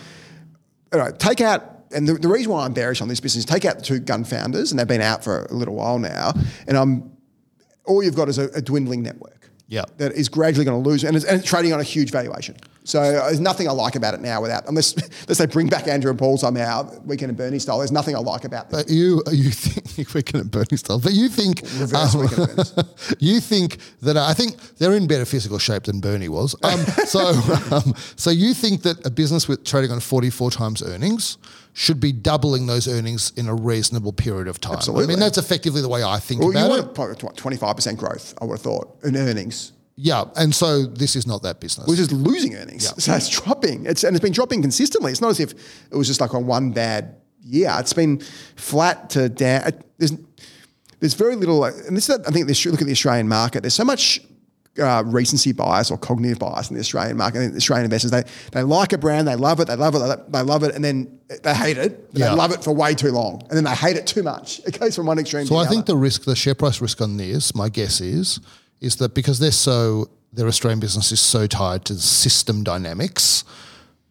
all 0.94 1.00
right, 1.00 1.18
take 1.18 1.42
out, 1.42 1.86
and 1.92 2.08
the, 2.08 2.14
the 2.14 2.28
reason 2.28 2.52
why 2.52 2.66
I'm 2.66 2.74
bearish 2.74 3.02
on 3.02 3.08
this 3.08 3.20
business 3.20 3.46
take 3.46 3.66
out 3.66 3.78
the 3.78 3.84
two 3.84 4.00
gun 4.00 4.24
founders, 4.24 4.72
and 4.72 4.80
they've 4.80 4.88
been 4.88 5.02
out 5.02 5.24
for 5.24 5.46
a 5.46 5.54
little 5.54 5.74
while 5.76 5.98
now, 5.98 6.34
and 6.68 6.78
I'm 6.78 7.12
all 7.86 8.04
you've 8.04 8.16
got 8.16 8.30
is 8.30 8.38
a, 8.38 8.50
a 8.50 8.62
dwindling 8.62 9.02
network. 9.02 9.50
Yeah. 9.68 9.84
that 9.98 10.14
is 10.14 10.30
gradually 10.30 10.66
going 10.66 10.84
to 10.84 10.90
lose, 10.90 11.04
and 11.04 11.16
it's, 11.16 11.26
and 11.26 11.40
it's 11.40 11.48
trading 11.48 11.74
on 11.74 11.80
a 11.80 11.84
huge 11.84 12.10
valuation. 12.12 12.56
So 12.90 13.00
uh, 13.02 13.26
there's 13.28 13.40
nothing 13.40 13.68
I 13.68 13.72
like 13.72 13.96
about 13.96 14.16
it 14.16 14.20
now. 14.20 14.42
Without 14.42 14.68
unless 14.68 14.94
unless 15.22 15.38
they 15.38 15.46
bring 15.46 15.68
back 15.68 15.88
Andrew 15.88 16.10
and 16.10 16.18
Paul 16.18 16.38
somehow, 16.38 16.92
Weekend 17.06 17.30
and 17.30 17.38
Bernie 17.38 17.60
style. 17.60 17.78
There's 17.78 17.92
nothing 17.92 18.16
I 18.16 18.20
like 18.20 18.46
about 18.46 18.70
this. 18.70 18.84
But 18.84 18.92
you, 18.92 19.22
you 19.32 19.52
think 19.52 20.14
we're 20.14 20.24
going 20.24 20.48
Bernie 20.48 20.78
style, 20.78 21.00
but 21.00 21.14
you 21.14 21.30
think 21.30 21.64
um, 21.94 22.20
Weekend 22.20 22.74
you 23.20 23.40
think 23.40 23.78
that 24.02 24.18
I 24.18 24.34
think 24.34 24.58
they're 24.78 24.96
in 24.96 25.06
better 25.06 25.26
physical 25.26 25.60
shape 25.60 25.84
than 25.84 26.00
Bernie 26.00 26.30
was. 26.30 26.56
Um, 26.64 26.80
so, 27.06 27.20
um, 27.72 27.94
so 28.16 28.32
you 28.32 28.54
think 28.56 28.82
that 28.84 29.06
a 29.06 29.12
business 29.12 29.48
with 29.48 29.64
trading 29.64 29.92
on 29.92 30.00
44 30.00 30.50
times 30.52 30.82
earnings 30.82 31.38
should 31.74 32.00
be 32.00 32.12
doubling 32.12 32.66
those 32.66 32.88
earnings 32.88 33.32
in 33.38 33.48
a 33.48 33.54
reasonable 33.54 34.14
period 34.14 34.48
of 34.48 34.60
time. 34.60 34.74
Absolutely. 34.74 35.04
I 35.04 35.08
mean, 35.08 35.20
that's 35.20 35.38
effectively 35.38 35.82
the 35.82 35.88
way 35.88 36.04
I 36.04 36.18
think 36.20 36.42
Well, 36.42 36.52
you 36.52 36.58
about 36.58 36.70
want 36.70 36.86
it. 36.86 36.96
probably 36.96 37.16
25% 37.16 37.98
growth, 37.98 38.34
I 38.42 38.46
would 38.46 38.56
have 38.56 38.62
thought, 38.62 38.98
in 39.04 39.16
earnings, 39.16 39.74
Yeah, 40.02 40.24
and 40.38 40.56
so 40.56 40.86
this 40.86 41.18
is 41.18 41.28
not 41.28 41.44
that 41.44 41.60
business. 41.60 41.86
which 41.86 42.00
is 42.00 42.10
losing 42.14 42.56
earnings. 42.56 42.86
Yeah. 42.86 42.92
So 43.00 43.14
it's 43.16 43.28
dropping. 43.28 43.86
It's 43.86 44.06
and 44.06 44.16
it's 44.16 44.24
been 44.24 44.32
dropping 44.32 44.62
consistently. 44.62 45.12
It's 45.12 45.20
not 45.20 45.32
as 45.32 45.40
if 45.42 45.52
it 45.92 45.96
was 45.96 46.08
just 46.08 46.22
like 46.22 46.34
on 46.34 46.48
one 46.48 46.72
bad 46.72 47.16
year. 47.44 47.76
It's 47.80 47.92
been 47.92 48.20
flat 48.56 49.10
to 49.12 49.28
down. 49.28 49.72
There's 49.98 50.14
there's 51.02 51.14
very 51.16 51.36
little, 51.36 51.66
and 51.66 51.96
this 51.98 52.10
is, 52.10 52.20
I 52.28 52.32
think, 52.32 52.48
this 52.48 52.58
should 52.58 52.72
look 52.72 52.82
at 52.82 52.88
the 52.88 52.94
Australian 52.94 53.28
market. 53.28 53.62
There's 53.62 53.74
so 53.74 53.86
much 53.86 54.22
uh, 54.78 55.04
recency 55.06 55.52
bias 55.52 55.92
or 55.92 55.98
cognitive 55.98 56.40
bias 56.40 56.70
in 56.70 56.76
the 56.76 56.82
Australian 56.82 57.18
market. 57.18 57.50
The 57.52 57.58
Australian 57.58 57.86
investors 57.86 58.12
they 58.12 58.24
they 58.54 58.64
like 58.64 58.94
a 58.94 58.98
brand, 58.98 59.28
they 59.28 59.36
love 59.36 59.60
it, 59.60 59.68
they 59.68 59.76
love 59.76 59.96
it, 59.96 60.32
they 60.32 60.42
love 60.42 60.64
it, 60.64 60.76
and 60.76 60.84
then 60.84 61.20
they 61.44 61.54
hate 61.54 61.78
it. 61.78 62.10
Yeah. 62.14 62.30
They 62.30 62.36
love 62.36 62.52
it 62.52 62.64
for 62.64 62.74
way 62.74 62.96
too 62.96 63.12
long, 63.12 63.42
and 63.50 63.58
then 63.58 63.66
they 63.66 63.76
hate 63.76 63.98
it 63.98 64.08
too 64.08 64.24
much. 64.24 64.62
It 64.68 64.80
goes 64.80 64.96
from 64.96 65.08
one 65.08 65.20
extreme. 65.20 65.46
So 65.46 65.58
I 65.58 65.68
think 65.68 65.86
the 65.86 65.98
risk, 65.98 66.24
the 66.24 66.36
share 66.36 66.56
price 66.56 66.80
risk 66.80 67.02
on 67.02 67.18
this, 67.18 67.54
my 67.54 67.68
guess 67.70 68.00
is, 68.02 68.40
is 68.82 68.96
that 68.98 69.14
because 69.14 69.40
they're 69.40 69.52
so 69.52 70.10
their 70.32 70.48
Australian 70.48 70.80
business 70.80 71.12
is 71.12 71.20
so 71.20 71.48
tied 71.48 71.86
to 71.86 71.96
system 71.96 72.64
dynamics. 72.64 73.44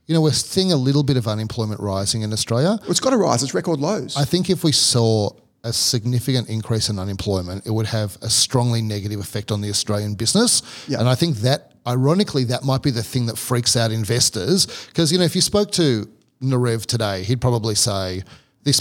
You 0.06 0.14
know, 0.14 0.20
we're 0.20 0.32
seeing 0.32 0.72
a 0.72 0.76
little 0.76 1.02
bit 1.02 1.16
of 1.16 1.28
unemployment 1.28 1.80
rising 1.80 2.22
in 2.22 2.32
Australia. 2.32 2.78
It's 2.88 3.00
got 3.00 3.10
to 3.10 3.16
rise. 3.16 3.42
It's 3.42 3.54
record 3.54 3.78
lows. 3.78 4.16
I 4.16 4.24
think 4.24 4.50
if 4.50 4.64
we 4.64 4.72
saw 4.72 5.30
a 5.64 5.72
significant 5.72 6.48
increase 6.48 6.88
in 6.88 6.98
unemployment, 6.98 7.66
it 7.66 7.70
would 7.70 7.86
have 7.86 8.16
a 8.22 8.30
strongly 8.30 8.80
negative 8.80 9.20
effect 9.20 9.52
on 9.52 9.60
the 9.60 9.68
Australian 9.68 10.14
business. 10.14 10.62
Yeah. 10.88 11.00
And 11.00 11.08
I 11.08 11.14
think 11.14 11.36
that, 11.38 11.72
ironically, 11.86 12.44
that 12.44 12.64
might 12.64 12.82
be 12.82 12.90
the 12.90 13.02
thing 13.02 13.26
that 13.26 13.36
freaks 13.36 13.76
out 13.76 13.90
investors. 13.90 14.66
Because, 14.86 15.12
you 15.12 15.18
know, 15.18 15.24
if 15.24 15.34
you 15.34 15.42
spoke 15.42 15.72
to 15.72 16.08
Narev 16.40 16.86
today, 16.86 17.22
he'd 17.24 17.40
probably 17.40 17.74
say 17.74 18.22
this 18.62 18.80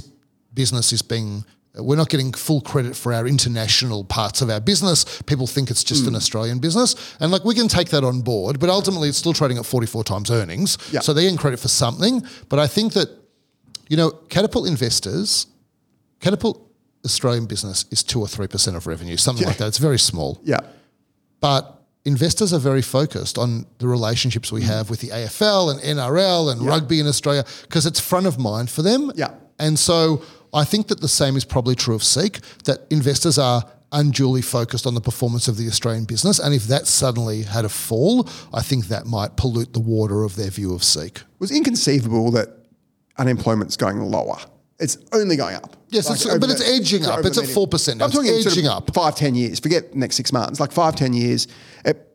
business 0.54 0.94
is 0.94 1.02
being 1.02 1.44
we're 1.80 1.96
not 1.96 2.10
getting 2.10 2.32
full 2.34 2.62
credit 2.62 2.96
for 2.96 3.14
our 3.14 3.28
international 3.28 4.04
parts 4.04 4.42
of 4.42 4.50
our 4.50 4.60
business. 4.60 5.22
People 5.24 5.48
think 5.48 5.70
it's 5.70 5.84
just 5.84 6.06
mm. 6.06 6.10
an 6.10 6.16
Australian 6.16 6.60
business. 6.60 7.16
And 7.20 7.32
like 7.32 7.44
we 7.44 7.56
can 7.56 7.68
take 7.68 7.90
that 7.90 8.04
on 8.04 8.22
board, 8.22 8.60
but 8.60 8.70
ultimately 8.70 9.10
it's 9.10 9.18
still 9.18 9.34
trading 9.34 9.58
at 9.58 9.66
44 9.66 10.04
times 10.04 10.32
earnings. 10.32 10.78
Yeah. 10.92 11.02
So 11.02 11.14
they're 11.14 11.24
getting 11.24 11.38
credit 11.38 11.60
for 11.60 11.68
something. 11.68 12.24
But 12.50 12.60
I 12.60 12.68
think 12.68 12.94
that, 12.94 13.10
you 13.90 13.98
know, 13.98 14.12
Catapult 14.30 14.68
investors, 14.68 15.48
Catapult 16.20 16.64
Australian 17.06 17.46
business 17.46 17.86
is 17.92 18.04
two 18.04 18.20
or 18.20 18.28
three 18.28 18.48
percent 18.48 18.76
of 18.76 18.88
revenue, 18.88 19.18
something 19.18 19.44
yeah. 19.44 19.50
like 19.50 19.58
that. 19.58 19.68
It's 19.68 19.78
very 19.78 20.00
small. 20.00 20.40
Yeah. 20.44 20.60
But 21.40 21.78
investors 22.06 22.54
are 22.54 22.60
very 22.60 22.82
focused 22.82 23.38
on 23.38 23.66
the 23.80 23.88
relationships 23.88 24.52
we 24.52 24.64
have 24.64 24.90
with 24.90 25.02
the 25.02 25.10
AFL 25.10 25.72
and 25.72 25.80
NRL 25.82 26.52
and 26.52 26.62
yeah. 26.62 26.70
rugby 26.70 27.00
in 27.00 27.08
Australia 27.08 27.44
because 27.64 27.86
it's 27.86 28.00
front 28.00 28.26
of 28.26 28.40
mind 28.40 28.70
for 28.70 28.82
them. 28.82 29.12
Yeah. 29.16 29.34
And 29.60 29.78
so 29.78 30.22
I 30.58 30.64
think 30.64 30.88
that 30.88 31.02
the 31.02 31.08
same 31.08 31.36
is 31.36 31.46
probably 31.46 31.76
true 31.76 31.96
of 31.96 32.04
Seek, 32.04 32.40
that 32.66 32.80
investors 32.90 33.38
are 33.38 33.64
unduly 33.92 34.42
focused 34.42 34.86
on 34.86 34.96
the 34.96 35.02
performance 35.02 35.48
of 35.48 35.56
the 35.58 35.68
Australian 35.68 36.06
business. 36.06 36.40
And 36.40 36.54
if 36.54 36.64
that 36.64 36.88
suddenly 36.88 37.44
had 37.44 37.64
a 37.64 37.70
fall, 37.70 38.28
I 38.54 38.62
think 38.62 38.88
that 38.88 39.06
might 39.06 39.38
pollute 39.38 39.74
the 39.74 39.80
water 39.80 40.24
of 40.24 40.36
their 40.36 40.50
view 40.50 40.74
of 40.74 40.84
Seek. 40.84 41.20
It 41.20 41.26
was 41.40 41.52
inconceivable 41.52 42.32
that 42.32 42.50
unemployment's 43.18 43.78
going 43.78 44.00
lower 44.00 44.38
it's 44.80 44.98
only 45.12 45.36
going 45.36 45.56
up. 45.56 45.76
Yes, 45.90 46.10
like 46.10 46.18
it's, 46.18 46.38
but 46.38 46.50
it's 46.50 46.62
edging 46.62 47.06
up. 47.06 47.24
It's 47.26 47.38
at 47.38 47.48
four 47.48 47.68
percent. 47.68 48.02
I'm 48.02 48.12
talking 48.12 48.30
edging 48.30 48.52
sort 48.52 48.66
of 48.66 48.90
up. 48.90 48.94
Five, 48.94 49.16
ten 49.16 49.36
years. 49.36 49.60
Forget 49.60 49.96
next 49.96 50.16
six 50.16 50.32
months. 50.32 50.60
Like 50.60 50.72
five, 50.72 50.96
ten 50.96 51.14
years. 51.14 51.48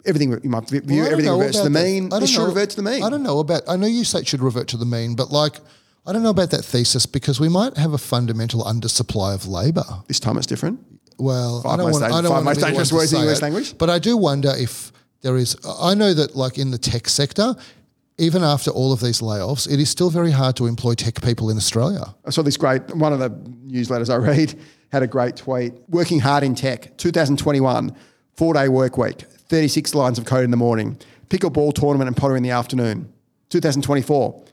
Everything 0.04 0.30
you 0.42 0.50
might 0.50 0.68
view 0.68 0.82
well, 0.84 1.06
everything 1.06 1.32
reverts 1.32 1.58
to 1.58 1.64
the 1.64 1.70
mean. 1.70 2.10
It 2.12 2.26
should 2.28 2.46
revert 2.46 2.70
to 2.70 2.76
the 2.76 2.82
mean. 2.82 3.02
I 3.02 3.10
don't 3.10 3.22
know 3.22 3.38
about. 3.38 3.62
I 3.68 3.76
know 3.76 3.86
you 3.86 4.04
say 4.04 4.20
it 4.20 4.28
should 4.28 4.42
revert 4.42 4.68
to 4.68 4.76
the 4.76 4.86
mean, 4.86 5.16
but 5.16 5.30
like. 5.30 5.58
I 6.04 6.12
don't 6.12 6.22
know 6.22 6.30
about 6.30 6.50
that 6.50 6.64
thesis 6.64 7.06
because 7.06 7.38
we 7.38 7.48
might 7.48 7.76
have 7.76 7.92
a 7.92 7.98
fundamental 7.98 8.64
undersupply 8.64 9.34
of 9.34 9.46
labour. 9.46 9.84
This 10.08 10.18
time 10.18 10.36
it's 10.36 10.46
different. 10.46 10.80
Well, 11.18 11.62
five 11.62 11.74
I 11.74 11.76
don't 11.76 11.92
want. 11.92 12.04
I 12.04 12.20
don't 12.20 12.32
want 12.32 12.44
most 12.44 12.60
dangerous 12.60 12.92
words 12.92 13.12
in 13.12 13.20
English 13.20 13.42
language. 13.42 13.78
But 13.78 13.90
I 13.90 13.98
do 13.98 14.16
wonder 14.16 14.52
if 14.56 14.90
there 15.20 15.36
is. 15.36 15.56
I 15.64 15.94
know 15.94 16.12
that, 16.14 16.34
like 16.34 16.58
in 16.58 16.72
the 16.72 16.78
tech 16.78 17.08
sector, 17.08 17.54
even 18.18 18.42
after 18.42 18.70
all 18.70 18.92
of 18.92 19.00
these 19.00 19.20
layoffs, 19.20 19.70
it 19.70 19.78
is 19.78 19.90
still 19.90 20.10
very 20.10 20.32
hard 20.32 20.56
to 20.56 20.66
employ 20.66 20.94
tech 20.94 21.22
people 21.22 21.50
in 21.50 21.56
Australia. 21.56 22.14
I 22.24 22.30
saw 22.30 22.42
this 22.42 22.56
great, 22.56 22.94
one 22.94 23.12
of 23.12 23.20
the 23.20 23.30
newsletters 23.30 24.12
I 24.12 24.16
read 24.16 24.54
had 24.90 25.02
a 25.02 25.06
great 25.06 25.36
tweet. 25.36 25.74
Working 25.88 26.20
hard 26.20 26.42
in 26.42 26.54
tech, 26.54 26.96
2021, 26.98 27.94
four 28.34 28.54
day 28.54 28.68
work 28.68 28.98
week, 28.98 29.20
36 29.20 29.94
lines 29.94 30.18
of 30.18 30.24
code 30.24 30.44
in 30.44 30.50
the 30.50 30.56
morning, 30.56 30.98
pickleball 31.28 31.74
tournament 31.74 32.08
and 32.08 32.16
potter 32.16 32.36
in 32.36 32.42
the 32.42 32.50
afternoon. 32.50 33.12
2024, 33.50 34.44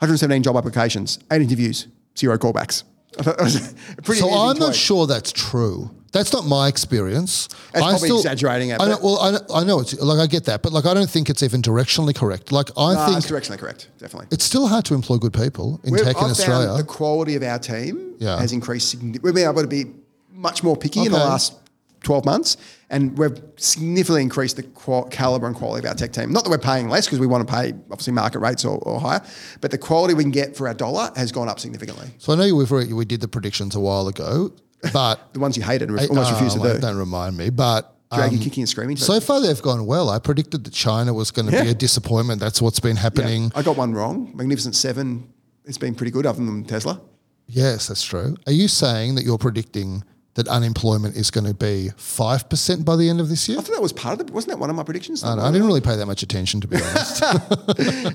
117 0.00 0.42
job 0.42 0.56
applications, 0.56 1.18
eight 1.32 1.42
interviews, 1.42 1.88
zero 2.16 2.38
callbacks. 2.38 2.84
so 4.04 4.30
I'm 4.30 4.58
not 4.58 4.74
sure 4.74 5.06
that's 5.06 5.32
true. 5.32 5.90
That's 6.12 6.32
not 6.32 6.46
my 6.46 6.68
experience. 6.68 7.48
That's 7.72 7.84
I 7.84 7.90
probably 7.90 8.08
still, 8.08 8.16
exaggerating 8.18 8.70
it. 8.70 8.80
I 8.80 8.88
know, 8.88 8.98
well, 9.02 9.18
I, 9.18 9.60
I, 9.60 9.64
know 9.64 9.80
it's 9.80 9.98
like 10.00 10.18
I 10.18 10.26
get 10.26 10.44
that, 10.44 10.62
but 10.62 10.72
like 10.72 10.86
I 10.86 10.94
don't 10.94 11.10
think 11.10 11.28
it's 11.28 11.42
even 11.42 11.60
directionally 11.60 12.14
correct. 12.14 12.50
Like 12.50 12.70
I 12.76 12.94
no, 12.94 13.06
think 13.06 13.18
it's 13.18 13.30
directionally 13.30 13.58
correct, 13.58 13.88
definitely. 13.98 14.28
It's 14.30 14.44
still 14.44 14.68
hard 14.68 14.84
to 14.86 14.94
employ 14.94 15.18
good 15.18 15.34
people 15.34 15.80
in 15.84 15.92
We've, 15.92 16.02
tech 16.02 16.16
in 16.16 16.24
I've 16.24 16.30
Australia. 16.30 16.76
the 16.76 16.84
quality 16.84 17.34
of 17.34 17.42
our 17.42 17.58
team 17.58 18.14
yeah. 18.18 18.38
has 18.38 18.52
increased. 18.52 18.88
Significantly. 18.88 19.20
We've 19.28 19.34
been 19.34 19.50
able 19.50 19.62
to 19.62 19.68
be 19.68 19.92
much 20.30 20.62
more 20.62 20.76
picky 20.76 21.00
okay. 21.00 21.06
in 21.06 21.12
the 21.12 21.18
last 21.18 21.54
12 22.02 22.24
months, 22.24 22.56
and 22.90 23.16
we've 23.18 23.40
significantly 23.56 24.22
increased 24.22 24.56
the 24.56 24.62
qual- 24.62 25.04
caliber 25.04 25.46
and 25.46 25.56
quality 25.56 25.86
of 25.86 25.90
our 25.90 25.96
tech 25.96 26.12
team. 26.12 26.32
Not 26.32 26.44
that 26.44 26.50
we're 26.50 26.58
paying 26.58 26.88
less 26.88 27.06
because 27.06 27.18
we 27.18 27.26
want 27.26 27.46
to 27.46 27.52
pay 27.52 27.72
obviously 27.90 28.12
market 28.12 28.38
rates 28.38 28.64
or, 28.64 28.78
or, 28.78 29.00
higher, 29.00 29.22
but 29.60 29.70
the 29.70 29.78
quality 29.78 30.14
we 30.14 30.22
can 30.22 30.30
get 30.30 30.56
for 30.56 30.68
our 30.68 30.74
dollar 30.74 31.10
has 31.16 31.32
gone 31.32 31.48
up 31.48 31.60
significantly. 31.60 32.08
So 32.18 32.32
I 32.32 32.36
know 32.36 32.54
we 32.54 32.92
we 32.94 33.04
did 33.04 33.20
the 33.20 33.28
predictions 33.28 33.74
a 33.74 33.80
while 33.80 34.08
ago. 34.08 34.52
But 34.92 35.16
the 35.32 35.40
ones 35.40 35.56
you 35.56 35.62
hated 35.62 35.90
and 35.90 35.98
almost 35.98 36.32
refused 36.32 36.56
to 36.56 36.74
do. 36.74 36.78
Don't 36.78 36.96
remind 36.96 37.36
me. 37.36 37.50
But 37.50 37.94
Draggy 38.12 38.36
um, 38.36 38.42
kicking 38.42 38.62
and 38.62 38.68
screaming. 38.68 38.96
So 38.96 39.20
far, 39.20 39.40
they've 39.42 39.60
gone 39.60 39.84
well. 39.84 40.08
I 40.08 40.18
predicted 40.18 40.64
that 40.64 40.72
China 40.72 41.12
was 41.12 41.30
going 41.30 41.46
to 41.46 41.52
yeah. 41.52 41.64
be 41.64 41.70
a 41.70 41.74
disappointment. 41.74 42.40
That's 42.40 42.62
what's 42.62 42.80
been 42.80 42.96
happening. 42.96 43.44
Yeah. 43.44 43.50
I 43.56 43.62
got 43.62 43.76
one 43.76 43.92
wrong. 43.92 44.30
Magnificent 44.34 44.76
Seven 44.76 45.32
it's 45.68 45.78
been 45.78 45.94
pretty 45.94 46.10
good, 46.10 46.24
other 46.24 46.42
than 46.42 46.64
Tesla. 46.64 47.00
Yes, 47.46 47.88
that's 47.88 48.02
true. 48.02 48.36
Are 48.46 48.52
you 48.52 48.68
saying 48.68 49.14
that 49.16 49.24
you're 49.24 49.38
predicting 49.38 50.02
that 50.38 50.46
unemployment 50.46 51.16
is 51.16 51.32
going 51.32 51.46
to 51.46 51.52
be 51.52 51.90
5% 51.98 52.84
by 52.84 52.94
the 52.94 53.10
end 53.10 53.20
of 53.20 53.28
this 53.28 53.48
year? 53.48 53.58
I 53.58 53.60
thought 53.60 53.74
that 53.74 53.82
was 53.82 53.92
part 53.92 54.20
of 54.20 54.28
it. 54.28 54.32
Wasn't 54.32 54.52
that 54.52 54.58
one 54.58 54.70
of 54.70 54.76
my 54.76 54.84
predictions? 54.84 55.24
I, 55.24 55.32
I 55.32 55.50
didn't 55.50 55.66
really 55.66 55.80
pay 55.80 55.96
that 55.96 56.06
much 56.06 56.22
attention, 56.22 56.60
to 56.60 56.68
be 56.68 56.76
honest. 56.76 57.22
uh, 57.24 57.34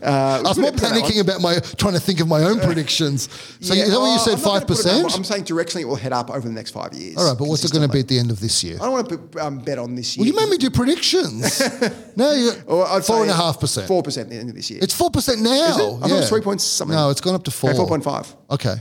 I 0.02 0.42
was 0.42 0.58
more 0.58 0.72
panicking 0.72 1.20
about 1.20 1.42
my 1.42 1.60
trying 1.60 1.96
to 1.96 2.00
think 2.00 2.22
of 2.22 2.30
my 2.30 2.44
own 2.44 2.62
predictions. 2.62 3.28
So 3.60 3.74
yeah, 3.74 3.84
is 3.84 3.92
that 3.92 4.00
what 4.00 4.14
you 4.14 4.20
said, 4.20 4.38
5%? 4.38 5.16
I'm 5.18 5.26
saying 5.26 5.44
directionally 5.44 5.82
it 5.82 5.86
will 5.86 5.98
head 5.98 6.14
up 6.14 6.30
over 6.30 6.48
the 6.48 6.54
next 6.54 6.72
five 6.72 6.94
years. 6.94 7.18
All 7.18 7.28
right, 7.28 7.38
but 7.38 7.46
what's 7.46 7.66
it 7.66 7.74
going 7.74 7.86
to 7.86 7.92
be 7.92 8.00
at 8.00 8.08
the 8.08 8.18
end 8.18 8.32
of 8.32 8.40
this 8.40 8.64
year? 8.64 8.78
I 8.78 8.86
don't 8.86 8.94
want 8.94 9.10
to 9.10 9.46
um, 9.46 9.60
bet 9.60 9.78
on 9.78 9.94
this 9.96 10.16
year. 10.16 10.24
Well, 10.24 10.28
you 10.28 10.48
made 10.48 10.50
me 10.50 10.58
do 10.58 10.70
predictions. 10.70 11.60
no, 12.16 12.32
you 12.32 12.54
well, 12.66 12.84
I'd 12.84 13.02
4.5%. 13.02 13.86
4% 13.86 14.22
at 14.22 14.30
the 14.30 14.36
end 14.38 14.48
of 14.48 14.56
this 14.56 14.72
year. 14.72 14.80
It's 14.82 14.98
4% 14.98 15.42
now. 15.42 15.52
Is 15.52 15.78
it? 15.78 16.04
I 16.06 16.08
yeah. 16.08 16.14
it 16.14 16.18
was 16.20 16.30
3 16.30 16.40
points 16.40 16.64
something. 16.64 16.96
No, 16.96 17.10
it's 17.10 17.20
gone 17.20 17.36
up 17.36 17.44
to 17.44 17.52
4. 17.52 17.72
Okay, 17.72 17.80
4.5. 17.80 18.36
Okay. 18.52 18.76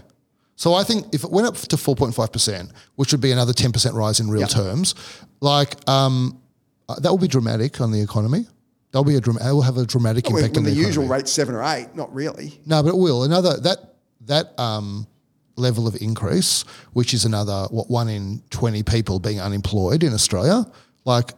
So 0.62 0.74
I 0.74 0.84
think 0.84 1.12
if 1.12 1.24
it 1.24 1.30
went 1.32 1.48
up 1.48 1.56
to 1.56 1.74
4.5%, 1.74 2.70
which 2.94 3.10
would 3.10 3.20
be 3.20 3.32
another 3.32 3.52
10% 3.52 3.94
rise 3.94 4.20
in 4.20 4.30
real 4.30 4.42
yep. 4.42 4.50
terms, 4.50 4.94
like 5.40 5.74
um, 5.88 6.40
uh, 6.88 7.00
that 7.00 7.10
will 7.10 7.18
be 7.18 7.26
dramatic 7.26 7.80
on 7.80 7.90
the 7.90 8.00
economy. 8.00 8.46
That'll 8.92 9.02
be 9.02 9.16
a 9.16 9.20
dram- 9.20 9.38
it 9.38 9.52
will 9.52 9.62
have 9.62 9.76
a 9.76 9.84
dramatic 9.84 10.24
impact 10.28 10.34
when, 10.34 10.42
when 10.52 10.56
on 10.58 10.62
the, 10.62 10.70
the 10.70 10.76
usual 10.76 11.06
economy. 11.06 11.18
rate's 11.18 11.32
seven 11.32 11.56
or 11.56 11.64
eight, 11.64 11.88
not 11.96 12.14
really. 12.14 12.60
No, 12.64 12.80
but 12.80 12.90
it 12.90 12.96
will. 12.96 13.24
Another 13.24 13.56
that 13.56 13.96
that 14.26 14.56
um, 14.56 15.08
level 15.56 15.88
of 15.88 16.00
increase, 16.00 16.62
which 16.92 17.12
is 17.12 17.24
another 17.24 17.66
what 17.72 17.90
one 17.90 18.08
in 18.08 18.40
twenty 18.50 18.84
people 18.84 19.18
being 19.18 19.40
unemployed 19.40 20.04
in 20.04 20.14
Australia, 20.14 20.64
like 21.04 21.32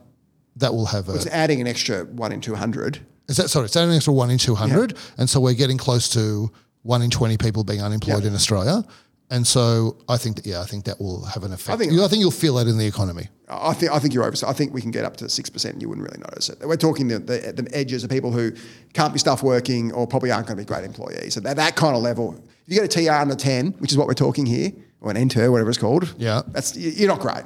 that 0.57 0.75
will 0.75 0.85
have 0.85 1.09
a. 1.09 1.15
It's 1.15 1.29
adding 1.29 1.63
an 1.63 1.67
extra 1.67 2.05
one 2.05 2.31
in 2.31 2.43
two 2.43 2.57
hundred. 2.57 3.01
Is 3.31 3.39
that 3.39 3.49
sorry? 3.49 3.65
It's 3.65 3.77
adding 3.77 3.89
an 3.89 3.97
extra 3.97 4.13
one 4.13 4.31
in 4.31 4.37
two 4.37 4.55
hundred, 4.55 4.93
yeah. 4.93 4.99
and 5.17 5.31
so 5.31 5.41
we're 5.41 5.55
getting 5.55 5.79
close 5.79 6.11
to 6.11 6.53
one 6.83 7.01
in 7.01 7.09
twenty 7.09 7.39
people 7.39 7.65
being 7.65 7.81
unemployed 7.81 8.25
yeah. 8.25 8.29
in 8.29 8.35
Australia. 8.35 8.85
And 9.31 9.47
so 9.47 9.97
I 10.09 10.17
think 10.17 10.37
that 10.37 10.47
yeah, 10.47 10.61
I 10.61 10.65
think 10.65 10.85
that 10.85 11.01
will 11.01 11.25
have 11.25 11.45
an 11.45 11.53
effect. 11.53 11.75
I 11.75 11.77
think, 11.79 11.93
I 11.93 12.09
think 12.09 12.21
you'll 12.21 12.31
feel 12.31 12.55
that 12.57 12.67
in 12.67 12.79
the 12.79 12.87
economy. 12.87 13.29
I 13.49 13.73
think 13.75 13.93
I 13.93 13.99
think 13.99 14.15
you're 14.15 14.25
over. 14.25 14.37
I 14.47 14.53
think 14.53 14.73
we 14.73 14.81
can 14.81 14.91
get 14.91 15.05
up 15.05 15.17
to 15.19 15.29
six 15.29 15.51
percent, 15.51 15.75
and 15.75 15.83
you 15.83 15.89
wouldn't 15.89 16.07
really 16.07 16.21
notice 16.21 16.51
it. 16.51 16.59
We're 16.63 16.77
talking 16.77 17.09
the, 17.09 17.19
the, 17.19 17.53
the, 17.63 17.69
edges 17.77 18.05
of 18.05 18.11
people 18.11 18.33
who 18.33 18.53
can't 18.93 19.13
be 19.13 19.19
stuff 19.19 19.43
working 19.43 19.93
or 19.93 20.07
probably 20.07 20.31
aren't 20.31 20.47
going 20.47 20.57
to 20.57 20.63
be 20.63 20.67
great 20.67 20.85
employees. 20.85 21.35
So 21.35 21.41
that, 21.41 21.57
that 21.57 21.77
kind 21.77 21.97
of 21.97 22.03
level, 22.03 22.35
if 22.67 22.73
you 22.73 22.81
get 22.81 22.97
an 22.97 23.05
ATAR 23.05 23.21
under 23.21 23.35
ten, 23.35 23.73
which 23.79 23.93
is 23.93 23.99
what 23.99 24.07
we're 24.07 24.15
talking 24.15 24.47
here, 24.47 24.73
or 25.01 25.11
an 25.11 25.17
enter, 25.17 25.51
whatever 25.51 25.71
it's 25.71 25.79
called, 25.79 26.15
yeah, 26.19 26.43
that's 26.49 26.77
you're 26.77 27.09
not 27.09 27.21
great. 27.21 27.45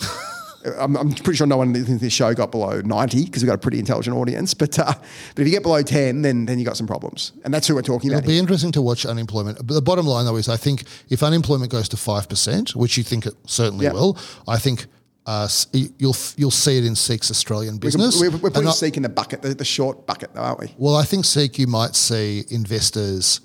I'm, 0.78 0.96
I'm, 0.96 1.12
pretty 1.12 1.36
sure 1.36 1.46
no 1.46 1.56
one 1.56 1.74
in 1.74 1.98
this 1.98 2.12
show 2.12 2.34
got 2.34 2.50
below 2.50 2.80
90 2.80 3.24
because 3.24 3.42
we've 3.42 3.48
got 3.48 3.54
a 3.54 3.58
pretty 3.58 3.78
intelligent 3.78 4.16
audience. 4.16 4.54
But 4.54 4.78
uh, 4.78 4.92
but 5.34 5.42
if 5.42 5.46
you 5.46 5.52
get 5.52 5.62
below 5.62 5.82
10, 5.82 6.22
then 6.22 6.46
then 6.46 6.58
you 6.58 6.64
got 6.64 6.76
some 6.76 6.86
problems, 6.86 7.32
and 7.44 7.52
that's 7.52 7.66
who 7.66 7.74
we're 7.74 7.82
talking 7.82 8.10
It'll 8.10 8.18
about. 8.18 8.24
It'll 8.24 8.28
be 8.28 8.34
here. 8.34 8.42
interesting 8.42 8.72
to 8.72 8.82
watch 8.82 9.06
unemployment. 9.06 9.58
But 9.66 9.74
the 9.74 9.82
bottom 9.82 10.06
line 10.06 10.26
though 10.26 10.36
is, 10.36 10.48
I 10.48 10.56
think 10.56 10.84
if 11.08 11.22
unemployment 11.22 11.70
goes 11.70 11.88
to 11.90 11.96
five 11.96 12.28
percent, 12.28 12.76
which 12.76 12.96
you 12.98 13.04
think 13.04 13.26
it 13.26 13.34
certainly 13.46 13.84
yep. 13.84 13.94
will, 13.94 14.18
I 14.46 14.58
think. 14.58 14.86
Uh, 15.26 15.46
you'll 15.72 16.16
you'll 16.36 16.50
see 16.50 16.78
it 16.78 16.84
in 16.84 16.96
Seek's 16.96 17.30
Australian 17.30 17.76
business. 17.76 18.18
We're, 18.18 18.30
we're 18.30 18.50
putting 18.50 18.70
Seek 18.70 18.96
in 18.96 19.02
the 19.02 19.08
bucket, 19.08 19.42
the, 19.42 19.54
the 19.54 19.66
short 19.66 20.06
bucket, 20.06 20.34
though, 20.34 20.40
aren't 20.40 20.60
we? 20.60 20.74
Well, 20.78 20.96
I 20.96 21.04
think 21.04 21.26
Seek 21.26 21.58
you 21.58 21.66
might 21.66 21.94
see 21.94 22.44
investors 22.48 23.42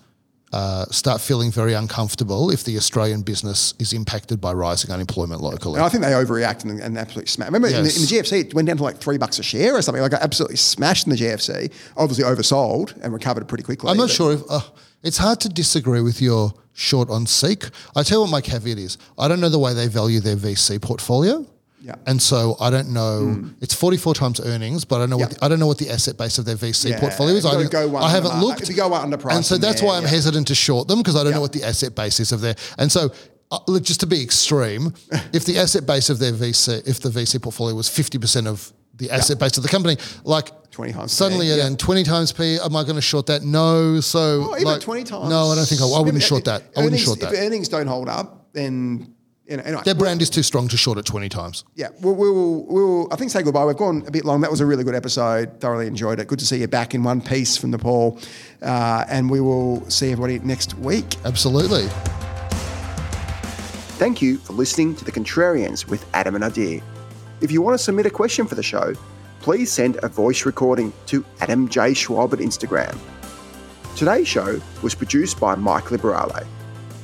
uh, 0.56 0.86
start 0.86 1.20
feeling 1.20 1.52
very 1.52 1.74
uncomfortable 1.74 2.50
if 2.50 2.64
the 2.64 2.78
Australian 2.78 3.22
business 3.24 3.74
is 3.78 3.92
impacted 3.92 4.40
by 4.40 4.54
rising 4.54 4.90
unemployment 4.90 5.42
locally. 5.42 5.76
And 5.76 5.84
I 5.84 5.90
think 5.90 6.02
they 6.02 6.12
overreact 6.12 6.64
and, 6.64 6.80
and 6.80 6.98
absolutely 6.98 7.28
smash. 7.28 7.48
Remember 7.48 7.68
yes. 7.68 7.78
in, 7.78 7.84
the, 7.84 8.16
in, 8.16 8.24
the, 8.24 8.30
GFC, 8.30 8.46
it 8.48 8.54
went 8.54 8.68
down 8.70 8.78
to 8.78 8.84
like 8.84 8.96
three 8.96 9.18
bucks 9.18 9.38
a 9.38 9.44
share 9.44 9.76
or 9.76 9.82
something. 9.82 10.02
Like 10.02 10.14
I 10.14 10.18
absolutely 10.22 10.56
smashed 10.56 11.08
in 11.08 11.12
the 11.12 11.18
GFC. 11.18 11.74
Obviously 11.98 12.24
oversold 12.24 12.96
and 13.04 13.12
recovered 13.12 13.50
pretty 13.50 13.66
quickly. 13.66 13.92
I'm 13.92 13.98
not 13.98 14.10
sure 14.10 14.32
if 14.32 14.44
uh, 14.50 14.62
it's 15.04 15.18
hard 15.18 15.42
to 15.42 15.50
disagree 15.50 16.00
with 16.00 16.22
your 16.22 16.54
short 16.72 17.10
on 17.10 17.26
Seek. 17.26 17.66
I 17.94 18.04
tell 18.04 18.20
you 18.20 18.22
what 18.22 18.32
my 18.32 18.40
caveat 18.40 18.78
is. 18.78 18.98
I 19.18 19.28
don't 19.28 19.42
know 19.42 19.50
the 19.50 19.60
way 19.60 19.74
they 19.74 19.90
value 19.90 20.22
their 20.22 20.38
VC 20.38 20.82
portfolio. 20.82 21.46
Yeah. 21.86 21.96
And 22.08 22.20
so 22.20 22.56
I 22.60 22.70
don't 22.72 22.90
know. 22.94 23.46
It's 23.62 23.74
44 23.76 24.16
times 24.16 24.40
earnings, 24.40 24.86
but 24.86 24.96
I 24.96 25.00
don't 25.00 25.12
know 25.12 25.18
what 25.18 25.30
the, 25.32 25.46
I 25.46 25.48
don't 25.48 25.60
know 25.60 25.68
what 25.68 25.78
the 25.78 25.90
asset 25.92 26.18
base 26.18 26.40
of 26.40 26.46
their 26.46 26.56
VC 26.56 26.90
Yeah, 26.90 27.00
portfolio 27.00 27.36
is. 27.36 27.46
I, 27.46 27.64
go 27.68 27.96
I 27.98 28.10
haven't 28.10 28.32
mark- 28.32 28.44
looked. 28.44 28.62
if 28.64 28.70
you 28.70 28.76
go 28.76 28.92
under 28.94 29.18
price 29.18 29.36
and 29.36 29.46
so 29.46 29.58
that's 29.58 29.82
there, 29.82 29.88
why 29.90 29.98
I'm 29.98 30.04
yeah. 30.04 30.10
hesitant 30.10 30.48
to 30.48 30.56
short 30.56 30.88
them 30.88 30.98
because 31.00 31.16
I 31.16 31.20
don't 31.20 31.28
Yeah. 31.32 31.36
know 31.36 31.42
what 31.42 31.54
the 31.54 31.64
asset 31.64 31.94
base 31.96 32.20
is 32.20 32.32
of 32.32 32.42
their. 32.42 32.56
And 32.80 32.92
so. 32.92 33.12
Uh, 33.52 33.60
look, 33.68 33.84
just 33.84 34.00
to 34.00 34.08
be 34.08 34.24
extreme, 34.24 34.92
if 35.32 35.46
the 35.46 35.56
asset 35.60 35.86
base 35.86 36.10
of 36.10 36.18
their 36.18 36.34
VC, 36.34 36.82
if 36.88 37.00
the 37.00 37.10
VC 37.10 37.40
portfolio 37.40 37.76
was 37.76 37.88
50% 37.88 38.48
of 38.48 38.74
the 38.96 39.12
asset 39.12 39.38
base 39.40 39.56
of 39.58 39.62
the 39.62 39.70
company, 39.70 39.98
like 40.24 40.72
20 40.72 40.94
times 40.94 41.12
suddenly 41.12 41.46
P, 41.46 41.52
at 41.52 41.58
yeah. 41.60 41.68
and 41.68 41.78
20 41.78 42.04
times 42.04 42.32
P, 42.32 42.58
am 42.58 42.76
I 42.76 42.82
going 42.82 42.96
to 42.96 43.02
short 43.04 43.28
that? 43.28 43.44
No. 43.44 44.00
So 44.00 44.48
Oh, 44.50 44.56
even 44.56 44.66
like, 44.66 44.82
20 44.82 45.04
times. 45.04 45.30
No, 45.30 45.50
I 45.52 45.56
don't 45.56 45.68
think 45.68 45.80
I, 45.80 45.86
I 45.86 46.00
wouldn't 46.00 46.18
If- 46.18 46.24
short 46.28 46.40
if 46.40 46.46
that. 46.46 46.62
I 46.64 46.66
wouldn't 46.82 46.86
earnings- 46.94 47.04
short 47.04 47.20
that. 47.20 47.34
If 47.34 47.40
earnings 47.40 47.68
don't 47.70 47.86
hold 47.86 48.10
up, 48.10 48.48
then 48.54 49.14
you 49.48 49.58
know, 49.58 49.64
anyway, 49.64 49.84
Their 49.86 49.96
brand 49.96 50.22
is 50.22 50.30
too 50.30 50.42
strong 50.42 50.68
to 50.70 50.78
short 50.78 50.98
it 50.98 51.06
20 51.06 51.30
times. 51.30 51.66
Yeah, 51.76 51.90
we'll, 52.02 52.16
we'll, 52.16 52.66
we'll, 52.66 53.14
I 53.14 53.16
think 53.16 53.30
say 53.32 53.44
goodbye. 53.44 53.66
We've 53.66 53.78
gone 53.78 54.04
a 54.08 54.12
bit 54.12 54.26
long. 54.26 54.42
That 54.42 54.50
was 54.50 54.60
a 54.60 54.66
really 54.66 54.84
good 54.84 54.96
episode. 54.96 55.60
Thoroughly 55.60 55.88
enjoyed 55.88 56.20
it. 56.20 56.28
Good 56.28 56.40
to 56.40 56.46
see 56.46 56.58
you 56.58 56.68
back 56.68 56.96
in 56.96 57.04
one 57.04 57.22
piece 57.22 57.56
from 57.56 57.72
Nepal. 57.72 58.20
Uh, 58.62 59.06
and 59.08 59.30
we 59.30 59.42
will 59.42 59.88
see 59.90 60.12
everybody 60.12 60.40
next 60.40 60.76
week. 60.80 61.18
Absolutely. 61.26 61.88
Thank 63.98 64.22
you 64.22 64.38
for 64.38 64.54
listening 64.54 64.96
to 64.96 65.06
The 65.06 65.12
Contrarians 65.12 65.88
with 65.88 66.06
Adam 66.14 66.36
and 66.36 66.44
Adir. 66.44 66.82
If 67.42 67.52
you 67.52 67.62
want 67.62 67.78
to 67.78 67.84
submit 67.84 68.06
a 68.06 68.10
question 68.10 68.48
for 68.48 68.56
the 68.56 68.64
show, 68.64 68.94
please 69.42 69.72
send 69.72 70.00
a 70.04 70.10
voice 70.10 70.46
recording 70.46 70.92
to 71.06 71.24
Adam 71.40 71.70
J. 71.70 71.94
Schwab 71.94 72.34
at 72.34 72.40
Instagram. 72.40 72.98
Today's 73.96 74.28
show 74.28 74.60
was 74.82 74.96
produced 74.96 75.40
by 75.40 75.56
Mike 75.56 75.92
Liberale. 75.92 76.46